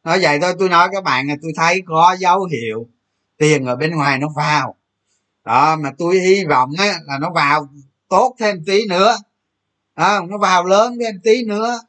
nói 0.04 0.18
vậy 0.22 0.38
thôi 0.40 0.54
tôi 0.58 0.68
nói 0.68 0.88
các 0.92 1.04
bạn 1.04 1.28
là 1.28 1.34
tôi 1.42 1.52
thấy 1.56 1.82
có 1.86 2.16
dấu 2.18 2.44
hiệu 2.44 2.88
tiền 3.36 3.66
ở 3.66 3.76
bên 3.76 3.90
ngoài 3.96 4.18
nó 4.18 4.28
vào. 4.36 4.74
Đó 5.44 5.76
mà 5.76 5.90
tôi 5.98 6.18
hy 6.18 6.44
vọng 6.44 6.70
á, 6.78 6.98
là 7.06 7.18
nó 7.18 7.30
vào 7.30 7.68
tốt 8.08 8.36
thêm 8.38 8.64
tí 8.66 8.86
nữa. 8.88 9.16
À, 9.94 10.20
nó 10.28 10.38
vào 10.38 10.64
lớn 10.64 10.96
thêm 11.00 11.20
tí 11.24 11.44
nữa. 11.44 11.80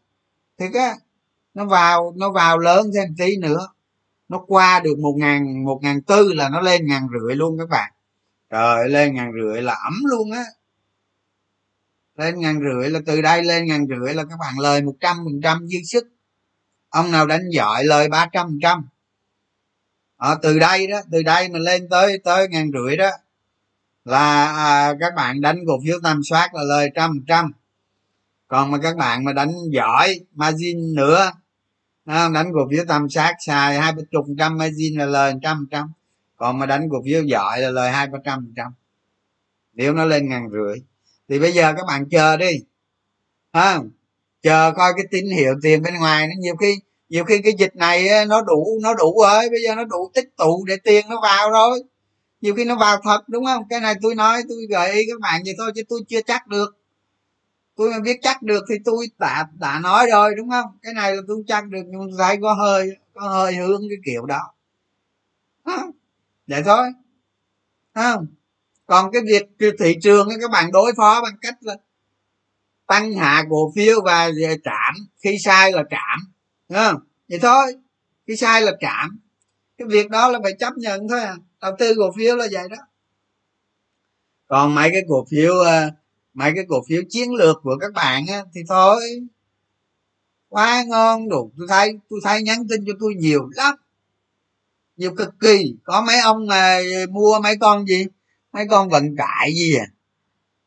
Thì 0.60 0.66
cái 0.74 0.94
nó 1.54 1.66
vào 1.66 2.14
nó 2.18 2.32
vào 2.32 2.58
lớn 2.58 2.92
thêm 2.96 3.16
tí 3.18 3.38
nữa. 3.38 3.68
Nó 4.30 4.44
qua 4.48 4.80
được 4.80 5.00
một 5.00 5.14
ngàn 5.18 5.66
một 5.66 5.80
ngàn 5.82 6.02
tư 6.02 6.34
là 6.34 6.50
nó 6.50 6.62
lên 6.62 6.88
ngàn 6.88 7.08
rưỡi 7.14 7.36
luôn 7.36 7.58
các 7.60 7.70
bạn. 7.70 7.92
Trời 8.50 8.90
lên 8.90 9.14
ngàn 9.14 9.32
rưỡi 9.42 9.62
là 9.62 9.74
ấm 9.74 9.94
luôn 10.04 10.32
á. 10.32 10.44
Lên 12.16 12.40
ngàn 12.40 12.60
rưỡi 12.60 12.90
là 12.90 13.00
từ 13.06 13.22
đây 13.22 13.44
lên 13.44 13.66
ngàn 13.66 13.88
rưỡi 13.88 14.14
là 14.14 14.24
các 14.24 14.40
bạn 14.40 14.60
lời 14.60 14.82
một 14.82 14.94
trăm 15.00 15.18
phần 15.18 15.42
trăm 15.44 15.68
dư 15.68 15.78
sức 15.86 16.08
ông 16.96 17.12
nào 17.12 17.28
đánh 17.28 17.50
giỏi 17.50 17.84
lời 17.84 18.10
ba 18.10 18.28
trăm 18.32 18.48
phần 18.48 18.60
trăm. 18.62 18.88
Ở 20.18 20.40
từ 20.42 20.60
đây 20.60 20.88
đó 20.88 21.02
từ 21.12 21.24
đây 21.24 21.50
mà 21.50 21.60
lên 21.60 21.90
tới 21.90 22.20
tới 22.24 22.48
ngàn 22.48 22.72
rưỡi 22.72 22.98
đó 22.98 23.10
là 24.06 24.46
à, 24.46 24.94
các 25.00 25.14
bạn 25.16 25.42
đánh 25.42 25.60
cổ 25.68 25.74
phiếu 25.84 26.00
tam 26.04 26.22
soát 26.24 26.54
là 26.54 26.64
lời 26.64 26.90
trăm 26.96 27.24
trăm. 27.28 27.52
Còn 28.48 28.72
mà 28.72 28.78
các 28.78 28.98
bạn 28.98 29.24
mà 29.24 29.34
đánh 29.34 29.52
giỏi 29.72 30.20
margin 30.32 30.96
nữa 30.96 31.32
à, 32.06 32.30
đánh 32.30 32.52
cổ 32.54 32.68
phiếu 32.72 32.84
tam 32.88 33.10
sát 33.10 33.34
xài 33.40 33.80
hai 33.80 33.92
ba 33.92 34.02
chục 34.12 34.26
trăm 34.38 34.58
margin 34.58 35.00
là 35.00 35.06
lời 35.06 35.34
trăm 35.42 35.68
trăm. 35.72 35.92
Còn 36.36 36.60
mà 36.60 36.66
đánh 36.66 36.90
cổ 36.92 36.98
phiếu 37.06 37.24
giỏi 37.24 37.60
là 37.60 37.70
lời 37.70 37.92
hai 37.92 38.08
ba 38.08 38.20
trăm 38.26 38.54
trăm. 38.56 38.74
Nếu 39.74 39.94
nó 39.94 40.06
lên 40.06 40.30
ngàn 40.30 40.50
rưỡi. 40.52 40.80
Thì 41.30 41.40
bây 41.40 41.52
giờ 41.52 41.74
các 41.78 41.86
bạn 41.88 42.10
chờ 42.10 42.38
đi. 42.38 42.64
À, 43.52 43.80
chờ 44.42 44.74
coi 44.76 44.94
cái 44.98 45.06
tín 45.12 45.26
hiệu 45.26 45.56
tiền 45.62 45.82
bên 45.82 45.94
ngoài 45.96 46.28
nó 46.28 46.34
nhiều 46.40 46.56
khi 46.56 46.80
nhiều 47.10 47.24
khi 47.24 47.42
cái 47.44 47.54
dịch 47.58 47.76
này 47.76 48.08
nó 48.28 48.42
đủ 48.42 48.80
nó 48.82 48.94
đủ 48.94 49.22
rồi, 49.22 49.50
bây 49.50 49.60
giờ 49.68 49.76
nó 49.76 49.84
đủ 49.84 50.12
tích 50.14 50.38
tụ 50.38 50.66
để 50.68 50.78
tiền 50.84 51.06
nó 51.10 51.22
vào 51.22 51.52
rồi 51.52 51.80
nhiều 52.42 52.56
khi 52.56 52.66
nó 52.66 52.76
vào 52.76 52.98
thật, 53.04 53.22
đúng 53.28 53.46
không? 53.46 53.64
Cái 53.70 53.80
này 53.80 53.94
tôi 54.02 54.16
nói, 54.16 54.44
tôi 54.50 54.58
gợi 54.70 54.92
ý 54.92 55.02
các 55.10 55.20
bạn 55.22 55.42
vậy 55.46 55.56
thôi, 55.58 55.72
chứ 55.76 55.82
tôi 55.90 56.00
chưa 56.08 56.22
chắc 56.22 56.48
được. 56.48 56.78
Tôi 57.76 57.90
mà 57.90 58.00
biết 58.00 58.20
chắc 58.22 58.42
được 58.42 58.64
thì 58.70 58.76
tôi 58.86 59.08
đã 59.20 59.48
đã 59.60 59.80
nói 59.80 60.08
rồi, 60.12 60.36
đúng 60.38 60.50
không? 60.50 60.66
Cái 60.82 60.94
này 60.94 61.16
là 61.16 61.22
tôi 61.28 61.44
chắc 61.48 61.68
được, 61.68 61.84
nhưng 61.86 62.02
thấy 62.18 62.38
có 62.42 62.54
hơi 62.54 62.90
có 63.14 63.30
hơi 63.30 63.56
hướng 63.56 63.82
cái 63.90 63.98
kiểu 64.06 64.26
đó. 64.26 64.54
Vậy 66.48 66.62
thôi. 66.66 66.88
Không 67.96 68.28
còn 68.86 69.12
cái 69.12 69.22
việc 69.26 69.74
thị 69.80 69.96
trường 70.02 70.30
các 70.42 70.52
bạn 70.52 70.72
đối 70.72 70.94
phó 70.98 71.22
bằng 71.22 71.36
cách 71.42 71.56
là 71.62 71.76
tăng 72.88 73.14
hạ 73.14 73.44
cổ 73.50 73.72
phiếu 73.76 74.02
và 74.06 74.30
trảm 74.64 74.94
khi 75.24 75.38
sai 75.46 75.72
là 75.72 75.84
trảm 75.90 76.35
không? 76.74 77.00
vậy 77.30 77.40
thôi 77.42 77.76
cái 78.28 78.38
sai 78.38 78.62
là 78.62 78.72
trảm. 78.80 79.20
Cái 79.78 79.88
việc 79.88 80.10
đó 80.10 80.28
là 80.32 80.40
phải 80.44 80.54
chấp 80.60 80.74
nhận 80.78 81.08
thôi 81.10 81.22
à. 81.22 81.36
Đầu 81.62 81.76
tư 81.80 81.94
cổ 81.98 82.12
phiếu 82.18 82.36
là 82.36 82.48
vậy 82.52 82.70
đó. 82.70 82.78
Còn 84.48 84.76
mấy 84.76 84.90
cái 84.92 85.02
cổ 85.10 85.26
phiếu 85.32 85.54
ờ, 85.54 85.92
mấy 86.34 86.52
cái 86.56 86.66
cổ 86.70 86.84
phiếu 86.88 87.02
chiến 87.10 87.34
lược 87.34 87.58
của 87.64 87.78
các 87.82 87.94
bạn 87.94 88.26
á, 88.28 88.44
thì 88.54 88.62
thôi. 88.68 89.02
Quá 90.50 90.84
ngon 90.88 91.30
đủ. 91.30 91.52
Tôi 91.58 91.68
thấy 91.70 92.00
tôi 92.10 92.20
thấy 92.24 92.44
nhắn 92.44 92.68
tin 92.70 92.84
cho 92.88 92.94
tôi 93.00 93.14
nhiều 93.16 93.50
lắm. 93.56 93.76
Nhiều 94.98 95.16
cực 95.16 95.30
kỳ. 95.40 95.76
Có 95.84 96.02
mấy 96.02 96.20
ông 96.20 96.48
mà 96.48 96.80
mua 97.10 97.40
mấy 97.40 97.58
con 97.58 97.86
gì? 97.86 98.06
Mấy 98.54 98.66
con 98.70 98.90
vận 98.90 99.16
tải 99.18 99.54
gì 99.54 99.76
à? 99.76 99.86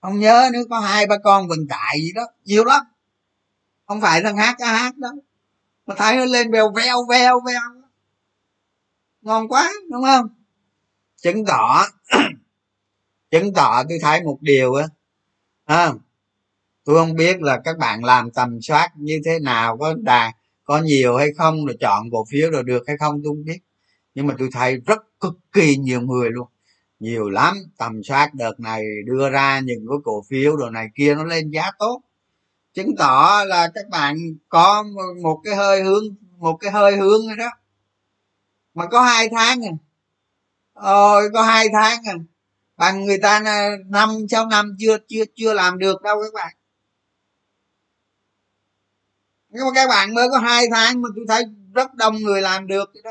Không 0.01 0.19
nhớ 0.19 0.51
nữa 0.53 0.63
có 0.71 0.81
hai 0.81 1.07
ba 1.07 1.17
con 1.25 1.49
vận 1.49 1.69
tải 1.69 2.01
gì 2.01 2.13
đó. 2.13 2.27
Nhiều 2.45 2.65
lắm. 2.65 2.83
Không 3.87 4.01
phải 4.01 4.23
thằng 4.23 4.37
hát 4.37 4.55
cá 4.59 4.67
hát 4.67 4.97
đó 4.97 5.09
mà 5.89 5.95
thấy 5.99 6.17
nó 6.17 6.25
lên 6.25 6.51
vèo 6.51 6.73
vèo 6.73 6.97
vèo 7.09 7.41
vèo 7.47 7.61
ngon 9.23 9.49
quá 9.49 9.73
đúng 9.91 10.03
không? 10.03 10.29
Chứng 11.23 11.45
tỏ 11.45 11.87
chứng 13.31 13.53
tỏ 13.55 13.83
tôi 13.89 13.99
thấy 14.03 14.23
một 14.23 14.39
điều 14.41 14.75
á. 14.75 14.87
À, 15.65 15.93
tôi 16.85 16.97
không 16.97 17.15
biết 17.15 17.43
là 17.43 17.61
các 17.65 17.79
bạn 17.79 18.05
làm 18.05 18.31
tầm 18.31 18.59
soát 18.63 18.91
như 18.97 19.21
thế 19.25 19.39
nào 19.39 19.77
có 19.77 19.95
đà 19.95 20.33
có 20.65 20.79
nhiều 20.79 21.17
hay 21.17 21.29
không 21.39 21.67
rồi 21.67 21.77
chọn 21.81 22.11
cổ 22.13 22.25
phiếu 22.31 22.51
rồi 22.51 22.63
được 22.63 22.83
hay 22.87 22.97
không 22.97 23.21
tôi 23.25 23.31
không 23.31 23.45
biết. 23.45 23.59
Nhưng 24.15 24.27
mà 24.27 24.35
tôi 24.39 24.49
thấy 24.53 24.77
rất 24.87 24.99
cực 25.21 25.35
kỳ 25.53 25.77
nhiều 25.77 26.01
người 26.01 26.31
luôn. 26.31 26.49
Nhiều 27.01 27.29
lắm 27.29 27.57
tầm 27.79 28.03
soát 28.03 28.35
đợt 28.35 28.61
này 28.61 28.85
đưa 29.07 29.31
ra 29.31 29.61
những 29.61 29.87
cái 29.89 29.99
cổ 30.05 30.25
phiếu 30.31 30.57
đồ 30.57 30.71
này 30.71 30.89
kia 30.95 31.15
nó 31.15 31.25
lên 31.25 31.51
giá 31.51 31.71
tốt 31.79 32.01
chứng 32.79 32.97
tỏ 32.97 33.45
là 33.47 33.71
các 33.75 33.89
bạn 33.89 34.17
có 34.49 34.85
một 35.23 35.41
cái 35.45 35.55
hơi 35.57 35.83
hướng, 35.83 36.05
một 36.37 36.57
cái 36.61 36.71
hơi 36.71 36.97
hướng 36.97 37.27
rồi 37.29 37.37
đó. 37.37 37.51
Mà 38.75 38.87
có 38.87 39.03
hai 39.03 39.29
tháng 39.37 39.65
à. 39.65 39.73
Ôi, 40.73 41.31
có 41.33 41.43
hai 41.43 41.67
tháng 41.73 42.03
à. 42.07 42.15
Bằng 42.77 43.05
người 43.05 43.19
ta 43.19 43.41
năm, 43.87 44.11
sáu 44.31 44.47
năm 44.47 44.77
chưa 44.79 44.99
chưa 45.09 45.25
chưa 45.35 45.55
làm 45.55 45.79
được 45.79 46.03
đâu 46.03 46.23
các 46.23 46.35
bạn. 46.35 46.55
Nhưng 49.49 49.65
mà 49.65 49.71
các 49.75 49.89
bạn 49.89 50.15
mới 50.15 50.29
có 50.31 50.39
hai 50.39 50.65
tháng 50.71 51.03
mà 51.03 51.09
tôi 51.17 51.25
thấy 51.29 51.45
rất 51.75 51.95
đông 51.95 52.17
người 52.17 52.43
làm 52.43 52.67
được 52.67 52.91
đó. 53.05 53.11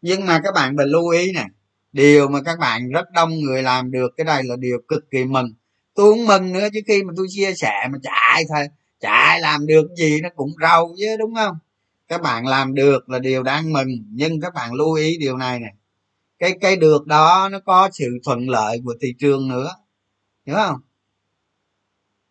Nhưng 0.00 0.26
mà 0.26 0.40
các 0.44 0.54
bạn 0.54 0.74
phải 0.76 0.86
lưu 0.86 1.08
ý 1.08 1.32
nè, 1.32 1.46
điều 1.92 2.28
mà 2.28 2.38
các 2.44 2.58
bạn 2.58 2.88
rất 2.90 3.10
đông 3.14 3.30
người 3.30 3.62
làm 3.62 3.90
được, 3.90 4.08
cái 4.16 4.24
này 4.24 4.42
là 4.44 4.56
điều 4.56 4.78
cực 4.88 5.10
kỳ 5.10 5.24
mừng. 5.24 5.54
Tôi 5.94 6.12
cũng 6.12 6.26
mừng 6.26 6.52
nữa 6.52 6.68
chứ 6.72 6.80
khi 6.86 7.02
mà 7.02 7.12
tôi 7.16 7.26
chia 7.30 7.52
sẻ 7.54 7.88
mà 7.90 7.98
chạy 8.02 8.44
thôi 8.48 8.68
chạy 9.00 9.40
làm 9.40 9.66
được 9.66 9.88
gì 9.96 10.20
nó 10.20 10.28
cũng 10.36 10.50
rầu 10.62 10.94
chứ, 10.98 11.16
đúng 11.18 11.34
không? 11.34 11.58
Các 12.08 12.22
bạn 12.22 12.46
làm 12.46 12.74
được 12.74 13.10
là 13.10 13.18
điều 13.18 13.42
đáng 13.42 13.72
mừng, 13.72 13.88
nhưng 14.10 14.40
các 14.40 14.54
bạn 14.54 14.74
lưu 14.74 14.92
ý 14.94 15.18
điều 15.18 15.36
này 15.36 15.60
này 15.60 15.74
cái 16.38 16.58
cái 16.60 16.76
được 16.76 17.06
đó 17.06 17.48
nó 17.52 17.60
có 17.60 17.90
sự 17.92 18.18
thuận 18.24 18.50
lợi 18.50 18.80
của 18.84 18.94
thị 19.00 19.14
trường 19.18 19.48
nữa, 19.48 19.70
hiểu 20.46 20.56
không? 20.56 20.80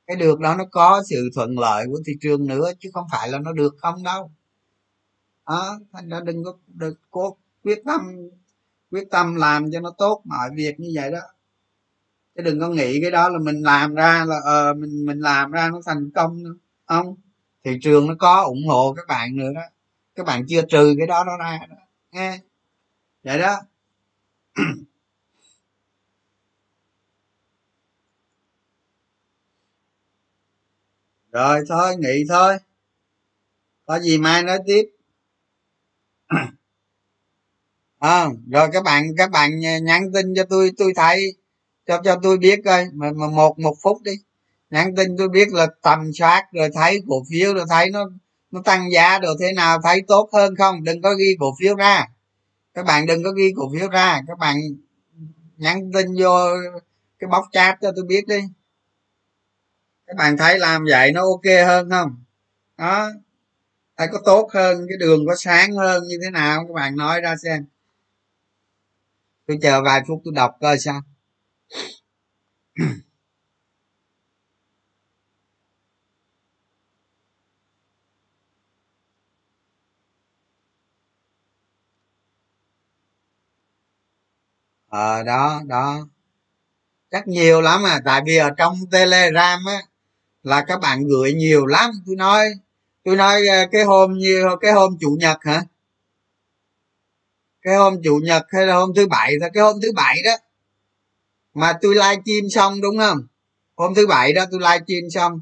Cái 0.07 0.17
được 0.17 0.39
đó 0.39 0.55
nó 0.55 0.65
có 0.71 1.03
sự 1.09 1.29
thuận 1.35 1.59
lợi 1.59 1.85
của 1.87 1.99
thị 2.07 2.13
trường 2.21 2.47
nữa, 2.47 2.71
chứ 2.79 2.89
không 2.93 3.05
phải 3.11 3.29
là 3.29 3.39
nó 3.39 3.51
được 3.51 3.75
không 3.77 4.03
đâu. 4.03 4.31
Đó, 5.47 5.79
thành 5.93 6.09
ra 6.09 6.19
đừng 6.19 6.43
có, 6.43 6.57
đừng 6.67 6.95
cố 7.11 7.37
quyết 7.63 7.81
tâm 7.85 8.01
quyết 8.91 9.07
tâm 9.11 9.35
làm 9.35 9.71
cho 9.71 9.79
nó 9.79 9.91
tốt, 9.97 10.21
mọi 10.25 10.49
việc 10.55 10.79
như 10.79 10.91
vậy 10.95 11.11
đó 11.11 11.19
chứ 12.37 12.43
đừng 12.43 12.59
có 12.59 12.69
nghĩ 12.69 13.01
cái 13.01 13.11
đó 13.11 13.29
là 13.29 13.39
mình 13.39 13.61
làm 13.61 13.95
ra 13.95 14.25
là 14.27 14.35
ờ 14.43 14.73
mình 14.73 15.05
mình 15.05 15.19
làm 15.19 15.51
ra 15.51 15.69
nó 15.69 15.81
thành 15.85 16.09
công 16.15 16.43
nữa 16.43 16.55
không? 16.85 17.15
Thị 17.63 17.71
trường 17.81 18.07
nó 18.07 18.15
có 18.19 18.41
ủng 18.41 18.67
hộ 18.67 18.93
các 18.93 19.05
bạn 19.07 19.35
nữa 19.35 19.49
đó. 19.55 19.61
Các 20.15 20.25
bạn 20.25 20.45
chưa 20.47 20.61
trừ 20.61 20.95
cái 20.97 21.07
đó 21.07 21.23
nó 21.23 21.37
ra 21.37 21.59
đó 21.69 21.75
nghe? 22.11 22.39
Vậy 23.23 23.39
đó. 23.39 23.59
Rồi 31.31 31.63
thôi 31.69 31.95
nghỉ 31.99 32.23
thôi. 32.29 32.57
Có 33.85 33.99
gì 33.99 34.17
mai 34.17 34.43
nói 34.43 34.59
tiếp. 34.65 34.83
À, 37.99 38.27
rồi 38.51 38.69
các 38.73 38.83
bạn 38.83 39.03
các 39.17 39.31
bạn 39.31 39.59
nhắn 39.83 40.11
tin 40.13 40.33
cho 40.35 40.43
tôi 40.49 40.71
tôi 40.77 40.93
thấy 40.95 41.33
cho 41.87 42.01
cho 42.03 42.19
tôi 42.23 42.37
biết 42.37 42.59
coi 42.65 42.85
mà, 42.93 43.11
mà 43.15 43.27
một 43.27 43.59
một 43.59 43.75
phút 43.81 44.01
đi. 44.01 44.11
Nhắn 44.69 44.95
tin 44.95 45.17
tôi 45.17 45.29
biết 45.29 45.47
là 45.51 45.67
tầm 45.81 46.13
soát 46.13 46.43
rồi 46.51 46.69
thấy 46.73 47.01
cổ 47.07 47.23
phiếu 47.29 47.53
rồi 47.53 47.65
thấy 47.69 47.89
nó 47.89 48.09
nó 48.51 48.61
tăng 48.65 48.91
giá 48.91 49.19
rồi 49.19 49.35
thế 49.39 49.53
nào 49.53 49.79
thấy 49.83 50.01
tốt 50.07 50.29
hơn 50.33 50.55
không? 50.55 50.83
Đừng 50.83 51.01
có 51.01 51.13
ghi 51.13 51.35
cổ 51.39 51.55
phiếu 51.59 51.75
ra. 51.75 52.05
Các 52.73 52.85
bạn 52.85 53.05
đừng 53.05 53.23
có 53.23 53.31
ghi 53.31 53.53
cổ 53.55 53.71
phiếu 53.73 53.89
ra. 53.89 54.21
Các 54.27 54.37
bạn 54.37 54.55
nhắn 55.57 55.91
tin 55.93 56.07
vô 56.19 56.47
cái 57.19 57.27
bóc 57.27 57.45
chat 57.51 57.77
cho 57.81 57.91
tôi 57.95 58.05
biết 58.05 58.27
đi. 58.27 58.39
Các 60.07 60.15
bạn 60.17 60.37
thấy 60.37 60.59
làm 60.59 60.85
vậy 60.89 61.11
nó 61.11 61.21
ok 61.21 61.65
hơn 61.65 61.89
không? 61.89 62.23
Đó. 62.77 63.09
Thấy 63.97 64.07
có 64.11 64.19
tốt 64.25 64.49
hơn 64.53 64.85
cái 64.89 64.97
đường 64.97 65.25
có 65.27 65.35
sáng 65.35 65.73
hơn 65.73 66.03
như 66.07 66.17
thế 66.23 66.29
nào? 66.29 66.65
Các 66.67 66.73
bạn 66.73 66.95
nói 66.95 67.21
ra 67.21 67.35
xem. 67.43 67.65
Tôi 69.47 69.57
chờ 69.61 69.81
vài 69.83 70.01
phút 70.07 70.21
tôi 70.25 70.33
đọc 70.35 70.57
coi 70.61 70.79
sao. 70.79 71.01
ờ 84.89 85.23
đó 85.23 85.61
đó. 85.67 86.07
Chắc 87.11 87.27
nhiều 87.27 87.61
lắm 87.61 87.83
à 87.85 88.01
tại 88.05 88.21
vì 88.25 88.37
ở 88.37 88.49
trong 88.57 88.75
telegram 88.91 89.65
á, 89.65 89.81
là 90.43 90.63
các 90.67 90.79
bạn 90.81 91.07
gửi 91.07 91.33
nhiều 91.33 91.65
lắm. 91.65 91.91
Tôi 92.07 92.15
nói 92.15 92.45
tôi 93.05 93.15
nói 93.15 93.47
ờ, 93.47 93.57
cái 93.71 93.83
hôm 93.83 94.13
như, 94.13 94.45
cái 94.61 94.71
hôm 94.71 94.97
chủ 95.01 95.17
nhật 95.19 95.37
hả? 95.45 95.63
Cái 97.61 97.75
hôm 97.75 98.01
chủ 98.03 98.19
nhật 98.23 98.43
hay 98.49 98.67
là 98.67 98.75
hôm 98.75 98.93
thứ 98.95 99.07
bảy 99.07 99.35
là 99.39 99.49
cái 99.49 99.63
hôm 99.63 99.81
thứ 99.81 99.91
bảy 99.95 100.21
đó 100.23 100.31
mà 101.57 101.73
tôi 101.81 101.95
livestream 101.95 102.49
xong, 102.49 102.81
đúng 102.81 102.97
không? 102.97 103.17
Hôm 103.75 103.95
thứ 103.95 104.07
bảy 104.07 104.33
đó 104.33 104.45
tôi 104.51 104.59
livestream 104.59 105.09
xong. 105.09 105.41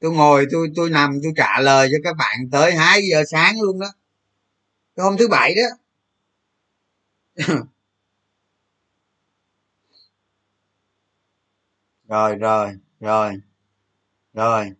Tôi 0.00 0.12
ngồi, 0.12 0.46
tôi 0.52 0.68
tôi 0.76 0.90
nằm, 0.90 1.18
tôi 1.22 1.32
trả 1.36 1.60
lời 1.60 1.88
cho 1.92 1.98
các 2.04 2.16
bạn 2.16 2.50
tới 2.52 2.74
2 2.74 3.02
giờ 3.10 3.24
sáng 3.30 3.60
luôn 3.62 3.80
đó. 3.80 3.88
Cái 4.96 5.04
hôm 5.04 5.16
thứ 5.16 5.28
bảy 5.28 5.54
đó. 5.54 5.62
Rồi 12.08 12.36
rồi 12.36 12.72
rồi 13.00 13.32
rồi. 14.34 14.70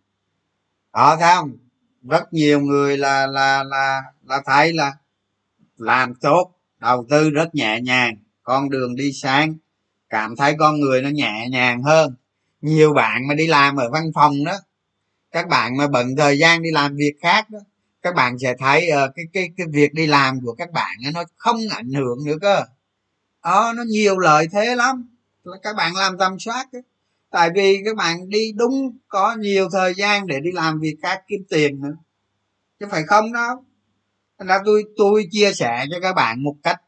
Đó, 0.93 1.17
thấy 1.19 1.35
không? 1.35 1.57
Rất 2.03 2.33
nhiều 2.33 2.59
người 2.61 2.97
là 2.97 3.27
là 3.27 3.63
là 3.63 4.01
là 4.23 4.41
thấy 4.45 4.73
là 4.73 4.93
làm 5.77 6.13
tốt, 6.15 6.51
đầu 6.79 7.05
tư 7.09 7.29
rất 7.29 7.55
nhẹ 7.55 7.79
nhàng, 7.81 8.15
con 8.43 8.69
đường 8.69 8.95
đi 8.95 9.11
sáng 9.13 9.55
cảm 10.09 10.35
thấy 10.35 10.55
con 10.59 10.79
người 10.79 11.01
nó 11.01 11.09
nhẹ 11.09 11.47
nhàng 11.51 11.83
hơn. 11.83 12.15
Nhiều 12.61 12.93
bạn 12.93 13.27
mà 13.27 13.35
đi 13.35 13.47
làm 13.47 13.75
ở 13.75 13.89
văn 13.89 14.11
phòng 14.15 14.43
đó 14.45 14.57
các 15.31 15.47
bạn 15.47 15.77
mà 15.77 15.87
bận 15.87 16.15
thời 16.17 16.37
gian 16.39 16.63
đi 16.63 16.71
làm 16.71 16.95
việc 16.95 17.13
khác 17.21 17.49
đó 17.49 17.59
các 18.01 18.15
bạn 18.15 18.39
sẽ 18.39 18.55
thấy 18.59 18.89
uh, 18.91 19.11
cái 19.15 19.25
cái 19.33 19.49
cái 19.57 19.67
việc 19.71 19.93
đi 19.93 20.07
làm 20.07 20.39
của 20.45 20.53
các 20.53 20.71
bạn 20.71 20.97
nó 21.13 21.23
không 21.35 21.59
ảnh 21.71 21.91
hưởng 21.93 22.25
nữa 22.25 22.35
cơ. 22.41 22.63
Đó 23.43 23.73
nó 23.75 23.83
nhiều 23.83 24.17
lợi 24.17 24.47
thế 24.51 24.75
lắm. 24.75 25.17
Các 25.63 25.75
bạn 25.75 25.95
làm 25.95 26.17
tầm 26.17 26.39
soát 26.39 26.65
đó. 26.73 26.79
tại 27.31 27.49
vì 27.55 27.81
các 27.85 27.95
bạn 27.95 28.29
đi 28.29 28.51
đúng 28.55 28.97
có 29.07 29.35
nhiều 29.39 29.69
thời 29.71 29.93
gian 29.93 30.27
để 30.27 30.39
đi 30.39 30.51
làm 30.51 30.79
việc 30.79 30.95
khác 31.01 31.23
kiếm 31.27 31.39
tiền 31.49 31.81
nữa. 31.81 31.95
Chứ 32.79 32.85
phải 32.91 33.03
không 33.03 33.33
đó 33.33 33.63
là 34.37 34.59
tôi 34.65 34.83
tôi 34.97 35.27
chia 35.31 35.53
sẻ 35.53 35.85
cho 35.91 35.99
các 36.01 36.13
bạn 36.13 36.43
một 36.43 36.55
cách 36.63 36.81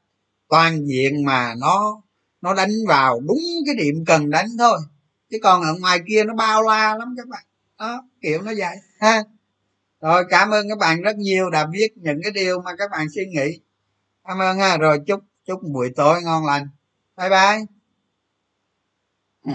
toàn 0.50 0.86
diện 0.88 1.26
mà 1.26 1.54
nó 1.62 2.02
nó 2.42 2.54
đánh 2.54 2.72
vào 2.88 3.20
đúng 3.28 3.40
cái 3.66 3.76
điểm 3.76 4.06
cần 4.08 4.30
đánh 4.30 4.48
thôi. 4.60 4.80
Chứ 5.32 5.38
còn 5.44 5.62
ở 5.62 5.76
ngoài 5.82 6.00
kia 6.08 6.24
nó 6.24 6.34
bao 6.36 6.64
la 6.64 6.98
lắm 6.98 7.16
các 7.18 7.28
bạn. 7.28 7.44
Đó, 7.80 8.04
kiểu 8.22 8.42
nó 8.42 8.52
vậy, 8.58 8.76
ha. 9.00 9.24
Rồi, 10.02 10.26
cảm 10.30 10.50
ơn 10.52 10.70
các 10.70 10.78
bạn 10.78 11.02
rất 11.02 11.18
nhiều 11.18 11.50
đã 11.50 11.68
viết 11.74 11.88
những 11.96 12.20
cái 12.24 12.32
điều 12.32 12.62
mà 12.62 12.72
các 12.78 12.92
bạn 12.92 13.08
suy 13.16 13.26
nghĩ. 13.26 13.60
Cảm 14.28 14.40
ơn 14.40 14.58
ha. 14.60 14.78
Rồi, 14.78 15.00
chúc 15.08 15.22
chúc 15.48 15.60
buổi 15.64 15.90
tối 15.96 16.24
ngon 16.24 16.46
lành. 16.46 16.70
Bye 17.18 17.30
bye. 17.30 17.66
Ừ. 19.46 19.52